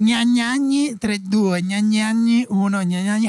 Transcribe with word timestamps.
Gnagnagni 0.00 0.96
3-2, 0.96 1.60
gnagnagni 1.60 2.48
1, 2.48 2.84
gnagnagni. 2.88 3.28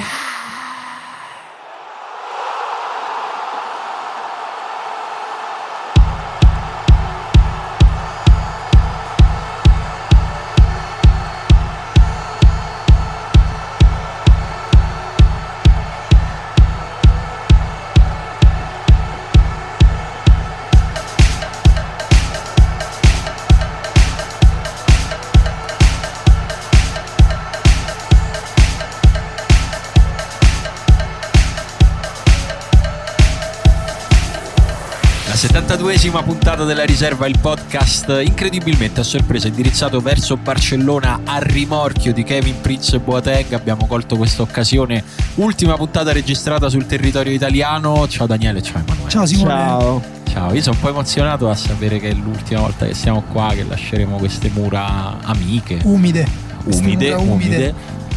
72esima 36.12 36.24
puntata 36.24 36.66
della 36.66 36.84
riserva, 36.84 37.26
il 37.26 37.40
podcast 37.40 38.22
incredibilmente 38.24 39.00
a 39.00 39.04
sorpresa 39.04 39.48
indirizzato 39.48 40.02
verso 40.02 40.36
Barcellona 40.36 41.22
a 41.24 41.40
rimorchio 41.40 42.12
di 42.12 42.24
Kevin 42.24 42.60
Prince 42.60 43.00
Boateng. 43.00 43.54
Abbiamo 43.54 43.88
colto 43.88 44.18
questa 44.18 44.42
occasione, 44.42 45.04
ultima 45.36 45.76
puntata 45.76 46.12
registrata 46.12 46.68
sul 46.68 46.86
territorio 46.86 47.32
italiano. 47.32 48.08
Ciao 48.10 48.28
Daniele, 48.28 48.62
ciao 48.62 48.82
Emanuele. 48.82 49.10
Ciao 49.10 49.26
Simone. 49.26 49.50
Ciao. 49.52 50.02
Ciao, 50.30 50.54
io 50.54 50.62
sono 50.62 50.76
un 50.76 50.82
po' 50.82 50.90
emozionato 50.90 51.50
a 51.50 51.56
sapere 51.56 52.00
che 52.00 52.10
è 52.10 52.14
l'ultima 52.14 52.60
volta 52.62 52.86
che 52.86 52.94
siamo 52.94 53.24
qua, 53.32 53.52
che 53.54 53.64
lasceremo 53.64 54.18
queste 54.18 54.50
mura 54.54 55.18
amiche, 55.22 55.80
Umide. 55.84 56.28
Umide, 56.66 57.16
mura 57.16 57.32
umide. 57.32 57.74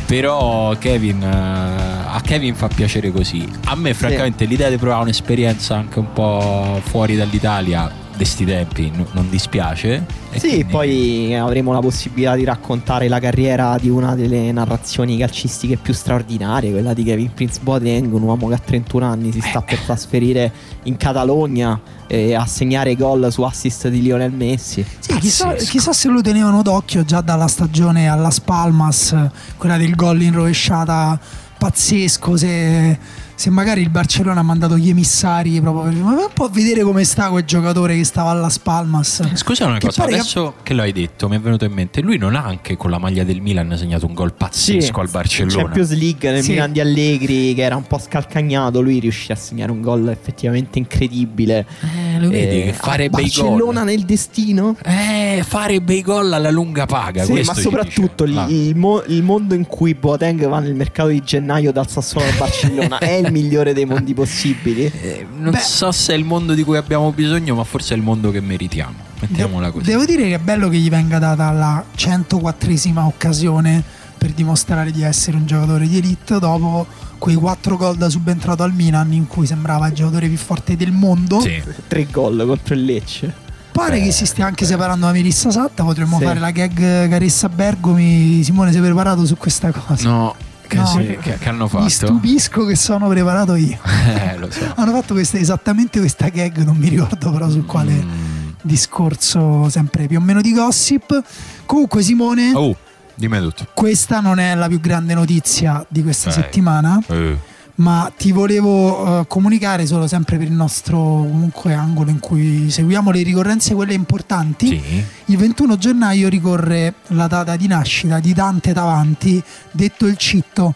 Però 0.07 0.77
Kevin, 0.79 1.23
eh, 1.23 1.94
a 2.15 2.21
Kevin 2.21 2.55
fa 2.55 2.69
piacere 2.69 3.11
così. 3.11 3.45
A 3.65 3.75
me, 3.75 3.93
francamente, 3.93 4.45
l'idea 4.45 4.69
di 4.71 4.77
provare 4.77 5.03
un'esperienza 5.03 5.75
anche 5.75 5.99
un 5.99 6.13
po' 6.13 6.81
fuori 6.85 7.17
dall'Italia, 7.17 7.91
di 8.17 8.25
sti 8.25 8.45
tempi, 8.45 8.89
n- 8.95 9.05
non 9.11 9.29
dispiace. 9.29 10.07
E 10.31 10.39
Sì, 10.39 10.49
quindi- 10.49 10.65
poi 10.67 11.35
avremo 11.37 11.73
la 11.73 11.81
possibilità 11.81 12.37
di 12.37 12.45
raccontare 12.45 13.09
la 13.09 13.19
carriera 13.19 13.77
di 13.81 13.89
una 13.89 14.15
delle 14.15 14.53
narrazioni 14.53 15.17
calcistiche 15.19 15.77
più 15.77 15.93
straordinarie, 15.93 16.71
quella 16.71 16.95
di 16.95 17.03
Kevin 17.03 17.35
Prince 17.35 17.59
Boateng, 17.61 18.13
un 18.13 18.23
uomo 18.23 18.47
che 18.47 18.55
a 18.55 18.59
31 18.59 19.05
anni 19.07 19.33
si 19.33 19.41
sta 19.41 19.61
per 19.63 19.81
trasferire 19.81 20.53
in 20.85 20.97
Catalogna 20.97 21.81
e 22.07 22.35
a 22.37 22.47
segnare 22.47 22.95
gol 22.95 23.33
su 23.33 23.43
assist 23.43 23.89
di 23.89 24.01
Lionel 24.01 24.31
Messi. 24.31 24.87
Sì, 25.01 25.17
chissà, 25.19 25.55
chissà 25.55 25.93
se 25.93 26.09
lo 26.09 26.21
tenevano 26.21 26.63
d'occhio 26.63 27.05
già 27.05 27.21
dalla 27.21 27.49
stagione 27.49 28.07
alla 28.09 28.31
Spalmas, 28.31 29.17
quella 29.57 29.77
del 29.77 29.97
gol 29.97 30.23
in 30.23 30.35
rovesciata 30.35 31.19
pazzesco. 31.59 32.37
Se, 32.37 32.99
se 33.37 33.51
magari 33.51 33.81
il 33.83 33.91
Barcellona 33.91 34.41
ha 34.41 34.43
mandato 34.45 34.77
gli 34.79 34.89
emissari 34.89 35.61
proprio 35.61 35.91
per 35.91 36.03
ma 36.03 36.15
vai 36.15 36.25
un 36.25 36.31
po' 36.33 36.45
a 36.45 36.49
vedere 36.49 36.83
come 36.83 37.05
sta 37.05 37.29
quel 37.31 37.45
giocatore 37.45 37.97
che 37.97 38.05
stava 38.05 38.31
alla 38.31 38.49
Spalmas. 38.49 39.23
Scusa 39.35 39.67
una 39.67 39.79
Che 39.79 39.87
cosa, 39.87 40.05
che- 40.07 40.15
adesso 40.15 40.55
che... 40.63 40.75
lo 40.75 40.83
hai 40.83 40.93
detto, 40.93 41.29
mi 41.29 41.37
è 41.37 41.41
venuto 41.41 41.65
in 41.65 41.73
mente, 41.73 42.01
lui 42.01 42.17
non 42.19 42.35
ha 42.37 42.45
anche 42.45 42.77
con 42.77 42.91
la 42.91 42.99
maglia 42.99 43.25
del 43.25 43.41
Milan 43.41 43.75
segnato 43.77 44.07
un 44.07 44.15
gol 44.15 44.35
pazzesco 44.35 45.01
al 45.01 45.09
Barcellona. 45.11 45.63
Champions 45.65 45.91
League 45.93 46.31
nel 46.31 46.43
Sì. 46.43 46.51
Milan 46.53 46.73
di 46.73 46.81
Allegri 46.81 47.55
che 47.55 47.63
era 47.63 47.77
un 47.77 47.85
po' 47.85 47.99
scalcagnato, 47.99 48.81
lui 48.81 48.99
riuscì 49.01 49.33
a 49.33 49.37
segnare 49.37 49.71
un 49.73 49.81
gol 49.81 50.09
effettivamente 50.09 50.79
incredibile. 50.79 51.67
Eh, 51.81 52.21
lo 52.21 52.29
vedi 52.29 52.61
Eh, 52.61 52.65
che 52.67 52.73
fare 52.73 53.09
bei 53.11 53.23
Barcellona 53.25 53.81
gol. 53.81 53.89
nel 53.91 54.03
destino? 54.05 54.77
Eh, 54.85 55.43
fare 55.47 55.81
bei 55.81 56.03
gol 56.03 56.33
alla 56.33 56.51
lunga 56.51 56.87
paga. 56.87 57.25
Sì, 57.25 57.43
ma 57.45 57.55
soprattutto. 57.55 58.25
Ah. 58.25 58.47
il, 58.49 58.69
il 58.69 58.77
mo- 58.77 59.03
il 59.07 59.23
mondo 59.23 59.55
in 59.55 59.67
cui 59.67 59.95
Boateng 59.95 60.47
va 60.49 60.61
nel 60.61 60.75
mercato 60.75 61.09
di 61.09 61.21
gennaio 61.23 61.73
dal 61.73 61.89
Sassuolo 61.89 62.27
al 62.27 62.35
Barcellona 62.37 62.99
è 63.05 63.23
il 63.27 63.33
migliore 63.33 63.73
dei 63.73 63.85
mondi 63.85 64.15
possibili. 64.15 64.85
Eh, 64.85 65.27
non 65.39 65.53
Beh. 65.53 65.59
so 65.61 65.91
se 65.93 66.13
è 66.15 66.17
il 66.17 66.25
mondo 66.25 66.55
di 66.55 66.63
cui 66.63 66.77
abbiamo 66.77 67.13
bisogno, 67.13 67.55
ma 67.55 67.65
forse 67.65 67.95
è 67.95 67.97
il 67.97 68.03
mondo 68.03 68.31
che 68.31 68.41
meritiamo. 68.41 68.95
Mettiamola 69.21 69.71
così. 69.71 69.85
Devo 69.87 70.05
dire 70.05 70.23
che 70.25 70.35
è 70.35 70.39
bello 70.39 70.69
che 70.69 70.77
gli 70.79 70.91
venga 70.91 71.19
data 71.19 71.51
la 71.53 71.85
104esima 71.97 73.01
occasione 73.05 73.83
per 74.19 74.33
dimostrare 74.33 74.91
di 74.91 75.03
essere 75.03 75.37
un 75.37 75.47
giocatore 75.47 75.87
di 75.87 75.99
elite 75.99 76.39
dopo 76.39 76.87
quei 77.19 77.37
quattro 77.37 77.77
gol 77.77 77.97
da 77.97 78.09
subentrato 78.09 78.63
al 78.63 78.73
Milan 78.75 79.13
in 79.13 79.27
cui 79.27 79.47
sembrava 79.47 79.87
il 79.89 79.95
giocatore 79.95 80.29
più 80.29 80.37
forte 80.37 80.77
del 80.77 80.93
mondo. 80.93 81.41
Sì. 81.41 81.63
Tre 81.89 82.07
gol 82.11 82.43
contro 82.47 82.75
il 82.75 82.85
Lecce. 82.85 83.43
Pare 83.73 84.01
che 84.01 84.13
si 84.13 84.25
stia 84.25 84.47
anche 84.47 84.65
separando 84.67 85.07
da 85.07 85.13
Melissa 85.13 85.51
Satta, 85.51 85.83
potremmo 85.83 86.19
Sì. 86.19 86.25
fare 86.25 86.39
la 86.39 86.51
gag 86.53 87.09
Caressa 87.09 87.49
Bergomi. 87.49 88.43
Simone 88.45 88.71
si 88.73 88.79
è 88.79 88.81
preparato 88.81 89.27
su 89.27 89.37
questa 89.37 89.73
cosa. 89.73 90.09
No, 90.09 90.35
che, 90.75 90.81
No, 90.81 90.87
sì, 90.87 91.19
che- 91.21 91.39
che- 91.39 91.49
hanno 91.49 91.65
Mi 91.65 91.69
fatto? 91.71 91.89
stupisco 91.89 92.65
che 92.65 92.77
sono 92.77 93.09
preparato 93.09 93.55
io. 93.55 93.79
Eh, 94.07 94.37
lo 94.39 94.51
so. 94.51 94.73
Hanno 94.77 94.93
fatto 94.93 95.15
questa- 95.15 95.39
esattamente 95.39 95.99
questa 95.99 96.29
gag, 96.29 96.59
non 96.65 96.77
mi 96.77 96.89
ricordo 96.89 97.31
però 97.31 97.49
su 97.49 97.65
quale 97.65 97.93
Mm. 97.93 98.49
discorso, 98.63 99.69
sempre 99.71 100.07
più 100.07 100.19
o 100.19 100.21
meno 100.21 100.41
di 100.41 100.53
gossip. 100.53 101.23
Comunque 101.67 102.03
Simone, 102.03 102.53
Oh, 102.55 102.77
dimmi 103.15 103.39
tutto. 103.41 103.67
questa 103.75 104.21
non 104.21 104.39
è 104.39 104.55
la 104.55 104.69
più 104.69 104.81
grande 104.81 105.15
notizia 105.15 105.85
di 105.89 106.03
questa 106.03 106.31
Dai. 106.31 106.43
settimana, 106.43 107.01
Eh. 107.07 107.39
Ma 107.77 108.13
ti 108.17 108.31
volevo 108.31 109.21
eh, 109.21 109.27
comunicare 109.27 109.87
solo 109.87 110.07
sempre 110.07 110.37
per 110.37 110.47
il 110.47 110.53
nostro 110.53 110.97
comunque 110.99 111.75
angolo 111.75 112.11
in 112.11 112.21
cui 112.21 112.71
seguiamo 112.71 113.11
le 113.11 113.23
ricorrenze 113.23 113.75
quelle 113.75 113.95
importanti. 113.95 114.69
Sì. 114.69 115.05
Il 115.27 115.37
21 115.37 115.77
gennaio 115.77 116.29
ricorre 116.29 116.95
la 117.09 117.27
data 117.27 117.57
di 117.57 117.67
nascita 117.67 118.21
di 118.21 118.33
Dante 118.33 118.73
Davanti, 118.73 119.43
detto 119.73 120.07
il 120.07 120.17
Citto, 120.17 120.75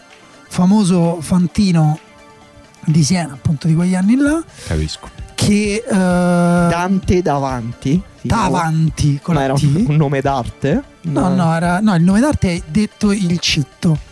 famoso 0.48 1.18
fantino 1.20 1.98
di 2.84 3.04
Siena, 3.04 3.34
appunto 3.34 3.66
di 3.68 3.74
quegli 3.74 3.94
anni 3.94 4.16
là, 4.16 4.42
Capisco. 4.66 5.08
che 5.34 5.84
eh, 5.86 5.92
Dante 5.94 7.22
davanti. 7.22 8.02
Davanti 8.20 9.20
con 9.22 9.36
Ma 9.36 9.44
era 9.44 9.52
un, 9.54 9.84
un 9.86 9.96
nome 9.96 10.20
d'arte? 10.20 10.82
No, 11.02 11.32
no, 11.32 11.54
era- 11.54 11.78
no, 11.80 11.94
il 11.94 12.02
nome 12.02 12.20
d'arte 12.20 12.54
è 12.56 12.62
detto 12.66 13.12
il 13.12 13.38
Citto. 13.38 14.06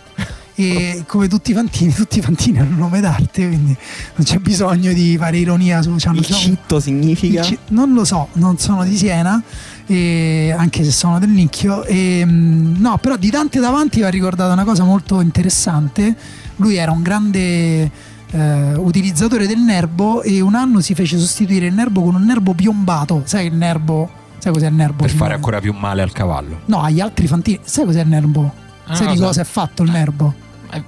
E 0.59 1.05
come 1.06 1.28
tutti 1.28 1.50
i 1.50 1.55
fantini, 1.55 1.93
tutti 1.93 2.19
i 2.19 2.22
fantini 2.22 2.59
hanno 2.59 2.71
un 2.71 2.78
nome 2.78 3.00
d'arte, 3.00 3.47
quindi 3.47 3.77
non 4.15 4.25
c'è 4.25 4.39
bisogno 4.39 4.94
di 4.94 5.15
fare 5.19 5.37
ironia 5.37 5.83
su 5.83 5.94
c'hanno- 5.99 6.19
Il 6.19 6.25
citto 6.25 6.81
significa? 6.81 7.47
il 7.47 7.59
non 7.69 7.93
lo 7.93 8.06
so, 8.06 8.28
non 8.34 8.56
sono 8.59 8.83
di 8.83 8.97
Siena, 8.97 9.43
e 9.87 10.55
anche 10.56 10.83
se 10.83 10.93
sono 10.93 11.19
del 11.19 11.28
nicchio. 11.28 11.84
E, 11.84 12.22
mm, 12.25 12.77
no, 12.81 12.97
però 12.97 13.16
di 13.16 13.28
Dante 13.28 13.61
davanti 13.61 14.00
va 14.00 14.09
ricordata 14.09 14.53
una 14.55 14.65
cosa 14.65 14.83
molto 14.84 15.21
interessante. 15.21 16.16
Lui 16.56 16.77
era 16.77 16.91
un 16.91 17.03
grande 17.03 17.91
eh, 18.31 18.75
utilizzatore 18.77 19.47
del 19.47 19.59
nervo 19.61 20.22
e 20.22 20.41
un 20.41 20.55
anno 20.55 20.81
si 20.81 20.95
fece 20.95 21.19
sostituire 21.19 21.66
il 21.66 21.75
nervo 21.75 22.03
con 22.03 22.15
un 22.15 22.25
nervo 22.25 22.55
piombato. 22.55 23.22
Sai 23.27 23.47
il 23.47 23.55
nervo? 23.55 24.11
Sai 24.39 24.53
cos'è 24.55 24.69
il 24.69 24.75
nervo? 24.75 25.03
Per 25.03 25.11
fare 25.11 25.34
ancora 25.34 25.61
più 25.61 25.75
male 25.75 26.00
al 26.00 26.12
cavallo. 26.12 26.61
No, 26.65 26.81
agli 26.81 27.00
altri 27.00 27.27
fantini. 27.27 27.61
Sai 27.62 27.84
cos'è 27.84 28.00
il 28.00 28.09
nervo? 28.09 28.53
Ah, 28.87 28.95
sai 28.95 29.09
di 29.09 29.16
so. 29.16 29.25
cosa 29.25 29.41
è 29.43 29.45
fatto 29.45 29.83
il 29.83 29.91
nervo? 29.91 30.34
È 30.71 30.82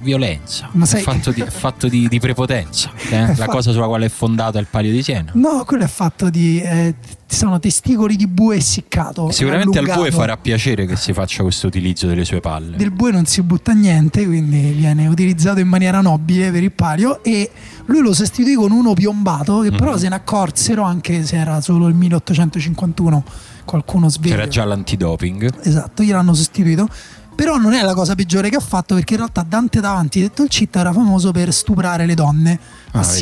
violenza. 0.00 0.68
Ma 0.72 0.84
è 0.84 0.86
sai- 0.86 1.02
fatto 1.02 1.30
di, 1.32 1.40
è 1.40 1.46
fatto 1.46 1.88
di, 1.88 2.08
di 2.08 2.18
prepotenza. 2.20 2.90
eh? 3.10 3.26
La 3.28 3.34
fa- 3.34 3.46
cosa 3.46 3.72
sulla 3.72 3.86
quale 3.86 4.06
è 4.06 4.08
fondato 4.10 4.58
è 4.58 4.60
il 4.60 4.66
Palio 4.70 4.92
di 4.92 5.02
Siena. 5.02 5.30
No, 5.34 5.64
quello 5.64 5.84
è 5.84 5.88
fatto 5.88 6.28
di. 6.30 6.60
eh, 6.60 6.94
sono 7.26 7.58
testicoli 7.58 8.14
di 8.16 8.26
bue 8.28 8.56
essiccato. 8.56 9.30
Sicuramente 9.32 9.78
al 9.78 9.84
bue 9.84 9.92
allungato. 9.94 10.16
farà 10.16 10.36
piacere 10.36 10.86
che 10.86 10.94
si 10.94 11.12
faccia 11.12 11.42
questo 11.42 11.66
utilizzo 11.66 12.06
delle 12.06 12.24
sue 12.24 12.38
palle. 12.40 12.76
del 12.76 12.92
bue 12.92 13.10
non 13.10 13.24
si 13.26 13.42
butta 13.42 13.72
niente, 13.72 14.24
quindi 14.24 14.70
viene 14.72 15.08
utilizzato 15.08 15.58
in 15.58 15.66
maniera 15.66 16.00
nobile 16.00 16.52
per 16.52 16.62
il 16.62 16.70
palio 16.70 17.24
e 17.24 17.50
lui 17.86 18.00
lo 18.02 18.12
sostituì 18.14 18.54
con 18.54 18.70
uno 18.70 18.92
piombato 18.94 19.60
che 19.60 19.70
però 19.70 19.92
Mhm. 19.92 19.98
se 19.98 20.08
ne 20.10 20.14
accorsero 20.14 20.82
anche 20.84 21.24
se 21.24 21.36
era 21.36 21.60
solo 21.60 21.88
il 21.88 21.94
1851, 21.94 23.24
qualcuno 23.64 24.08
sveglio. 24.08 24.34
C'era 24.36 24.46
già 24.48 24.64
l'antidoping. 24.64 25.50
Esatto, 25.62 26.02
gliel'hanno 26.04 26.34
sostituito. 26.34 26.88
Però 27.34 27.56
non 27.56 27.72
è 27.72 27.82
la 27.82 27.94
cosa 27.94 28.14
peggiore 28.14 28.48
che 28.48 28.56
ha 28.56 28.60
fatto 28.60 28.94
perché 28.94 29.14
in 29.14 29.20
realtà 29.20 29.44
Dante 29.46 29.80
Davanti, 29.80 30.20
detto 30.20 30.42
il 30.42 30.48
Citta, 30.48 30.80
era 30.80 30.92
famoso 30.92 31.32
per 31.32 31.52
stuprare 31.52 32.06
le 32.06 32.14
donne 32.14 32.58
a 32.92 32.98
Ah, 33.00 33.02
vedi. 33.02 33.16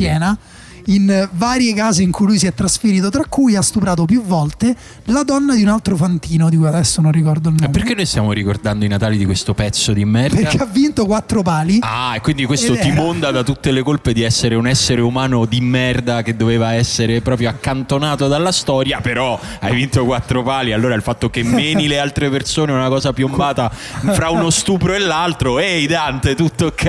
In 0.87 1.29
varie 1.33 1.75
case 1.75 2.03
in 2.03 2.11
cui 2.11 2.27
lui 2.27 2.39
si 2.39 2.47
è 2.47 2.55
trasferito, 2.55 3.09
tra 3.11 3.25
cui 3.29 3.55
ha 3.57 3.63
stuprato 3.63 4.05
più 4.05 4.23
volte 4.25 4.75
la 5.07 5.23
donna 5.23 5.55
di 5.55 5.63
un 5.63 5.69
altro 5.69 5.97
fantino, 5.97 6.49
di 6.49 6.57
cui 6.57 6.67
adesso 6.67 7.01
non 7.01 7.13
ricordo 7.13 7.49
il 7.51 7.57
E 7.57 7.61
nome. 7.61 7.73
perché 7.73 7.95
noi 7.95 8.07
stiamo 8.07 8.33
ricordando 8.33 8.85
i 8.85 8.89
Natali 8.89 9.17
di 9.17 9.25
questo 9.25 9.55
pezzo 9.55 9.93
di 9.93 10.05
merda? 10.05 10.37
Perché 10.37 10.57
ha 10.59 10.67
vinto 10.67 11.07
quattro 11.07 11.43
pali. 11.43 11.79
Ah, 11.81 12.15
e 12.17 12.21
quindi 12.21 12.45
questo 12.47 12.75
ti 12.75 12.89
era- 12.89 12.95
monda 13.01 13.31
da 13.31 13.43
tutte 13.43 13.71
le 13.71 13.83
colpe 13.83 14.13
di 14.13 14.23
essere 14.23 14.55
un 14.55 14.67
essere 14.67 15.01
umano 15.01 15.45
di 15.45 15.61
merda 15.61 16.23
che 16.23 16.37
doveva 16.37 16.73
essere 16.75 17.21
proprio 17.21 17.49
accantonato 17.51 18.27
dalla 18.29 18.53
storia, 18.53 19.01
però 19.01 19.39
hai 19.61 19.75
vinto 19.75 20.05
quattro 20.05 20.43
pali, 20.43 20.73
allora 20.73 20.95
il 20.95 21.03
fatto 21.03 21.31
che 21.31 21.43
meni 21.43 21.87
le 21.87 21.99
altre 21.99 22.29
persone 22.31 22.73
è 22.73 22.75
una 22.75 22.89
cosa 22.89 23.13
piombata 23.13 23.69
fra 23.71 24.31
uno 24.31 24.51
stupro 24.51 24.95
e 24.95 24.99
l'altro, 24.99 25.59
ehi 25.59 25.87
Dante, 25.87 26.35
tutto 26.35 26.67
ok. 26.67 26.85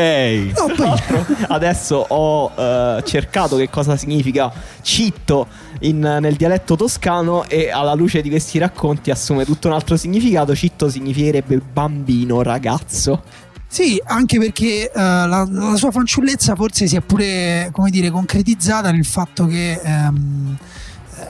No, 0.58 0.72
poi- 0.76 1.02
Adesso 1.48 1.96
ho 2.10 2.52
eh, 2.56 3.04
cercato 3.06 3.56
che 3.58 3.70
cosa 3.70 3.83
cosa 3.84 3.98
significa 3.98 4.52
citto 4.82 5.48
in- 5.82 6.00
nel 6.00 6.36
dialetto 6.36 6.76
toscano 6.76 7.46
e 7.48 7.70
alla 7.70 7.94
luce 7.94 8.22
di 8.22 8.30
questi 8.30 8.58
racconti 8.58 9.12
assume 9.12 9.46
tutto 9.46 9.68
un 9.68 9.74
altro 9.74 9.98
significato. 9.98 10.56
Citto 10.56 10.90
significherebbe 10.90 11.60
bambino, 11.60 12.42
ragazzo. 12.42 13.22
Sì, 13.68 14.02
anche 14.06 14.38
perché 14.38 14.92
eh, 14.92 14.92
la, 14.94 15.48
la 15.50 15.76
sua 15.76 15.92
fanciullezza 15.92 16.56
forse 16.56 16.88
si 16.88 16.96
è 16.96 17.02
pure, 17.02 17.70
come 17.72 17.90
dire, 17.90 18.12
concretizzata 18.12 18.92
nel 18.92 19.06
fatto 19.06 19.48
che 19.48 19.72
eh, 19.74 20.12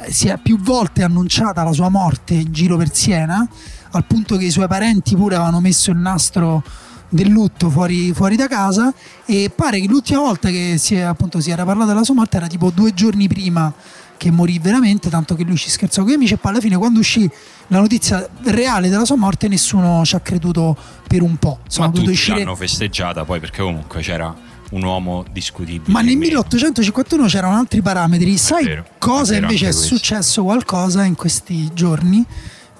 si 0.10 0.28
è 0.28 0.38
più 0.38 0.60
volte 0.60 1.04
annunciata 1.04 1.64
la 1.64 1.72
sua 1.72 1.90
morte 1.90 2.34
in 2.34 2.52
giro 2.52 2.76
per 2.76 2.94
Siena, 2.94 3.48
al 3.92 4.06
punto 4.06 4.36
che 4.38 4.46
i 4.46 4.52
suoi 4.52 4.68
parenti 4.68 5.16
pure 5.16 5.36
avevano 5.36 5.62
messo 5.62 5.92
il 5.92 5.98
nastro 5.98 6.64
del 7.14 7.30
lutto 7.30 7.70
fuori, 7.70 8.12
fuori 8.12 8.36
da 8.36 8.48
casa 8.48 8.92
e 9.26 9.52
pare 9.56 9.80
che 9.80 9.88
l'ultima 9.88 10.20
volta 10.20 10.50
che 10.50 10.76
si, 10.80 10.96
è, 10.96 11.02
appunto, 11.02 11.40
si 11.40 11.52
era 11.52 11.64
parlato 11.64 11.90
della 11.90 12.04
sua 12.04 12.16
morte 12.16 12.38
era 12.38 12.48
tipo 12.48 12.72
due 12.72 12.94
giorni 12.94 13.28
prima 13.28 13.72
che 14.18 14.32
morì 14.32 14.58
veramente, 14.58 15.10
tanto 15.10 15.36
che 15.36 15.44
lui 15.44 15.58
ci 15.58 15.70
scherzò 15.70 16.02
con 16.02 16.12
gli 16.12 16.16
amici 16.16 16.34
e 16.34 16.38
poi 16.38 16.52
alla 16.52 16.62
fine 16.62 16.76
quando 16.78 17.00
uscì 17.00 17.30
la 17.68 17.80
notizia 17.80 18.28
reale 18.46 18.90
della 18.90 19.06
sua 19.06 19.16
morte 19.16 19.48
nessuno 19.48 20.04
ci 20.06 20.16
ha 20.16 20.22
creduto 20.22 20.76
per 21.08 21.22
un 21.22 21.38
po'. 21.38 21.60
Sono 21.68 21.88
Ma 21.88 21.94
tutti 21.94 22.10
uscire... 22.10 22.40
l'hanno 22.40 22.56
festeggiata 22.56 23.26
poi 23.26 23.40
perché 23.40 23.62
comunque 23.62 24.02
c'era 24.02 24.34
un 24.72 24.84
uomo 24.84 25.24
discutibile. 25.32 25.92
Ma 25.92 26.00
nel 26.00 26.14
in 26.14 26.20
meno. 26.20 26.32
1851 26.32 27.26
c'erano 27.28 27.58
altri 27.58 27.82
parametri. 27.82 28.38
Sai 28.38 28.66
vero, 28.66 28.86
cosa 28.98 29.36
è 29.36 29.38
invece 29.38 29.68
è 29.68 29.70
questo. 29.72 29.96
successo 29.96 30.44
qualcosa 30.44 31.04
in 31.04 31.16
questi 31.16 31.72
giorni? 31.74 32.26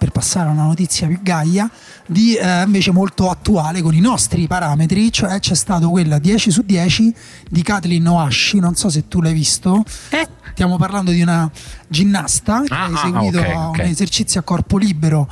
Per 0.04 0.12
passare 0.12 0.50
a 0.50 0.52
una 0.52 0.64
notizia 0.64 1.08
più 1.08 1.20
gaia, 1.22 1.70
di 2.06 2.36
eh, 2.36 2.64
invece 2.64 2.92
molto 2.92 3.30
attuale 3.30 3.82
con 3.82 3.94
i 3.96 4.02
nostri 4.02 4.48
parametri, 4.48 5.10
cioè 5.14 5.40
c'è 5.40 5.56
stato 5.56 5.90
quella 5.90 6.20
10 6.20 6.52
su 6.52 6.62
10 6.64 7.16
di 7.50 7.62
Kathleen 7.64 8.06
Oashi, 8.10 8.60
non 8.60 8.76
so 8.76 8.90
se 8.90 9.08
tu 9.08 9.22
l'hai 9.22 9.32
visto. 9.32 9.82
Stiamo 10.52 10.76
parlando 10.76 11.12
di 11.12 11.22
una 11.22 11.50
ginnasta 11.88 12.64
che 12.64 12.74
Ah, 12.74 12.84
ha 12.84 12.86
ah, 12.88 12.92
eseguito 13.00 13.38
ok, 13.40 13.48
ok. 13.70 13.78
un 13.80 13.86
esercizio 13.86 14.42
a 14.42 14.44
corpo 14.44 14.78
libero 14.78 15.26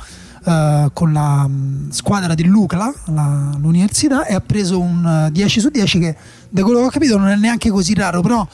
eh, 0.46 0.88
con 0.94 1.12
la 1.12 1.46
mh, 1.46 1.90
squadra 1.90 2.34
dell'UCLA, 2.34 2.94
la- 3.08 3.54
l'università, 3.58 4.24
e 4.24 4.32
ha 4.34 4.40
preso 4.40 4.80
un 4.80 5.26
eh, 5.26 5.30
10 5.32 5.60
su 5.60 5.68
10 5.68 5.98
che 5.98 6.16
da 6.54 6.62
quello 6.64 6.80
che 6.80 6.84
ho 6.84 6.90
capito 6.90 7.16
non 7.16 7.28
è 7.28 7.36
neanche 7.36 7.70
così 7.70 7.94
raro, 7.94 8.20
però 8.20 8.46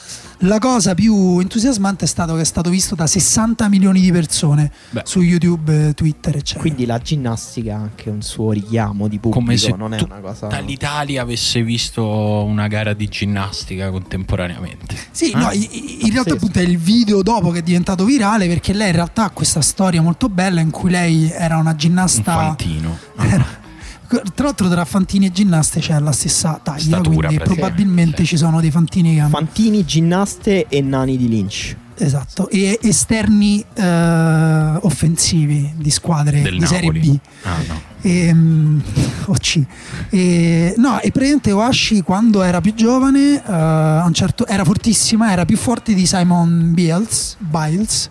la 0.42 0.60
cosa 0.60 0.94
più 0.94 1.40
entusiasmante 1.40 2.04
è 2.04 2.08
stato 2.08 2.36
che 2.36 2.42
è 2.42 2.44
stato 2.44 2.70
visto 2.70 2.94
da 2.94 3.08
60 3.08 3.68
milioni 3.68 4.00
di 4.00 4.12
persone 4.12 4.70
Beh. 4.90 5.02
su 5.04 5.20
YouTube, 5.20 5.88
eh, 5.88 5.94
Twitter, 5.94 6.36
eccetera. 6.36 6.60
Quindi 6.60 6.86
la 6.86 6.98
ginnastica 6.98 7.74
ha 7.74 7.78
anche 7.80 8.08
un 8.08 8.22
suo 8.22 8.52
richiamo 8.52 9.08
di 9.08 9.18
pubblico, 9.18 9.44
come 9.44 9.56
se 9.56 9.74
non 9.76 9.94
è 9.94 10.00
una 10.00 10.20
cosa. 10.20 10.46
dall'Italia 10.46 11.22
avesse 11.22 11.62
visto 11.64 12.04
una 12.44 12.68
gara 12.68 12.92
di 12.92 13.08
ginnastica 13.08 13.90
contemporaneamente. 13.90 14.96
Sì, 15.10 15.32
Ah. 15.34 15.38
no, 15.40 15.50
in 15.52 16.12
realtà 16.12 16.34
appunto 16.34 16.60
è 16.60 16.62
il 16.62 16.78
video 16.78 17.22
dopo 17.22 17.50
che 17.50 17.58
è 17.58 17.62
diventato 17.62 18.04
virale 18.04 18.46
perché 18.46 18.72
lei 18.72 18.90
in 18.90 18.94
realtà 18.94 19.24
ha 19.24 19.30
questa 19.30 19.60
storia 19.60 20.00
molto 20.02 20.28
bella 20.28 20.60
in 20.60 20.70
cui 20.70 20.90
lei 20.90 21.28
era 21.32 21.56
una 21.56 21.70
Un 21.72 21.76
ginnasta 21.76 22.32
fantino. 22.32 22.96
Era- 23.18 23.66
Tra 24.08 24.44
l'altro 24.44 24.68
tra 24.70 24.84
fantini 24.86 25.26
e 25.26 25.30
ginnaste 25.30 25.80
c'è 25.80 25.98
la 26.00 26.12
stessa 26.12 26.58
taglia, 26.62 26.96
Statura, 26.96 27.28
quindi 27.28 27.44
probabilmente 27.44 28.24
ci 28.24 28.38
sono 28.38 28.58
dei 28.60 28.70
fantini 28.70 29.14
che 29.14 29.20
hanno... 29.20 29.28
Fantini, 29.28 29.84
ginnaste 29.84 30.66
e 30.66 30.80
nani 30.80 31.18
di 31.18 31.28
Lynch. 31.28 31.76
esatto, 31.94 32.48
e 32.48 32.78
esterni 32.82 33.62
eh, 33.74 34.78
offensivi 34.80 35.74
di 35.76 35.90
squadre 35.90 36.40
Del 36.40 36.58
di 36.58 36.66
Serie 36.66 36.90
Napoli. 36.90 37.10
B. 37.10 37.18
Ah, 37.42 37.56
no. 37.66 37.80
E, 38.00 38.32
mm, 38.32 38.80
o 39.26 39.34
C. 39.34 39.62
E, 40.08 40.74
no, 40.78 41.00
e 41.00 41.10
praticamente 41.10 41.52
Oashi 41.52 42.00
quando 42.00 42.42
era 42.42 42.62
più 42.62 42.72
giovane 42.74 43.42
a 43.44 44.04
un 44.06 44.14
certo- 44.14 44.46
era 44.46 44.64
fortissima, 44.64 45.32
era 45.32 45.44
più 45.44 45.58
forte 45.58 45.92
di 45.92 46.06
Simon 46.06 46.72
Biles, 46.72 47.36
Biles, 47.40 48.08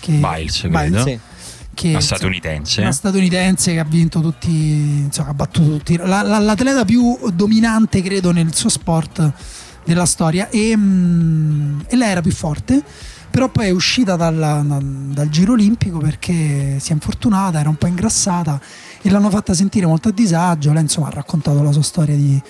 che, 0.00 0.12
Biles, 0.12 0.60
credo. 0.60 1.02
Sì. 1.02 1.18
Che, 1.78 1.90
Una 1.90 2.00
statunitense. 2.00 2.80
una 2.80 2.90
statunitense 2.90 3.72
che 3.72 3.78
ha 3.78 3.84
vinto 3.84 4.20
tutti, 4.20 4.50
insomma, 4.50 5.28
ha 5.28 5.34
battuto 5.34 5.68
tutti, 5.76 5.96
la- 5.96 6.22
la- 6.22 6.40
l'atleta 6.40 6.84
più 6.84 7.16
dominante 7.32 8.02
credo 8.02 8.32
nel 8.32 8.52
suo 8.52 8.68
sport 8.68 9.32
della 9.84 10.04
storia. 10.04 10.48
E, 10.50 10.76
mm, 10.76 11.80
e 11.86 11.94
lei 11.96 12.10
era 12.10 12.20
più 12.20 12.32
forte, 12.32 12.82
però 13.30 13.48
poi 13.48 13.66
è 13.66 13.70
uscita 13.70 14.16
dalla- 14.16 14.60
da- 14.66 14.80
dal 14.82 15.28
giro 15.28 15.52
olimpico 15.52 15.98
perché 15.98 16.78
si 16.80 16.90
è 16.90 16.94
infortunata, 16.94 17.60
era 17.60 17.68
un 17.68 17.76
po' 17.76 17.86
ingrassata 17.86 18.60
e 19.00 19.08
l'hanno 19.08 19.30
fatta 19.30 19.54
sentire 19.54 19.86
molto 19.86 20.08
a 20.08 20.12
disagio, 20.12 20.72
lei 20.72 20.82
insomma 20.82 21.06
ha 21.06 21.10
raccontato 21.12 21.62
la 21.62 21.70
sua 21.70 21.82
storia 21.82 22.16
di 22.16 22.42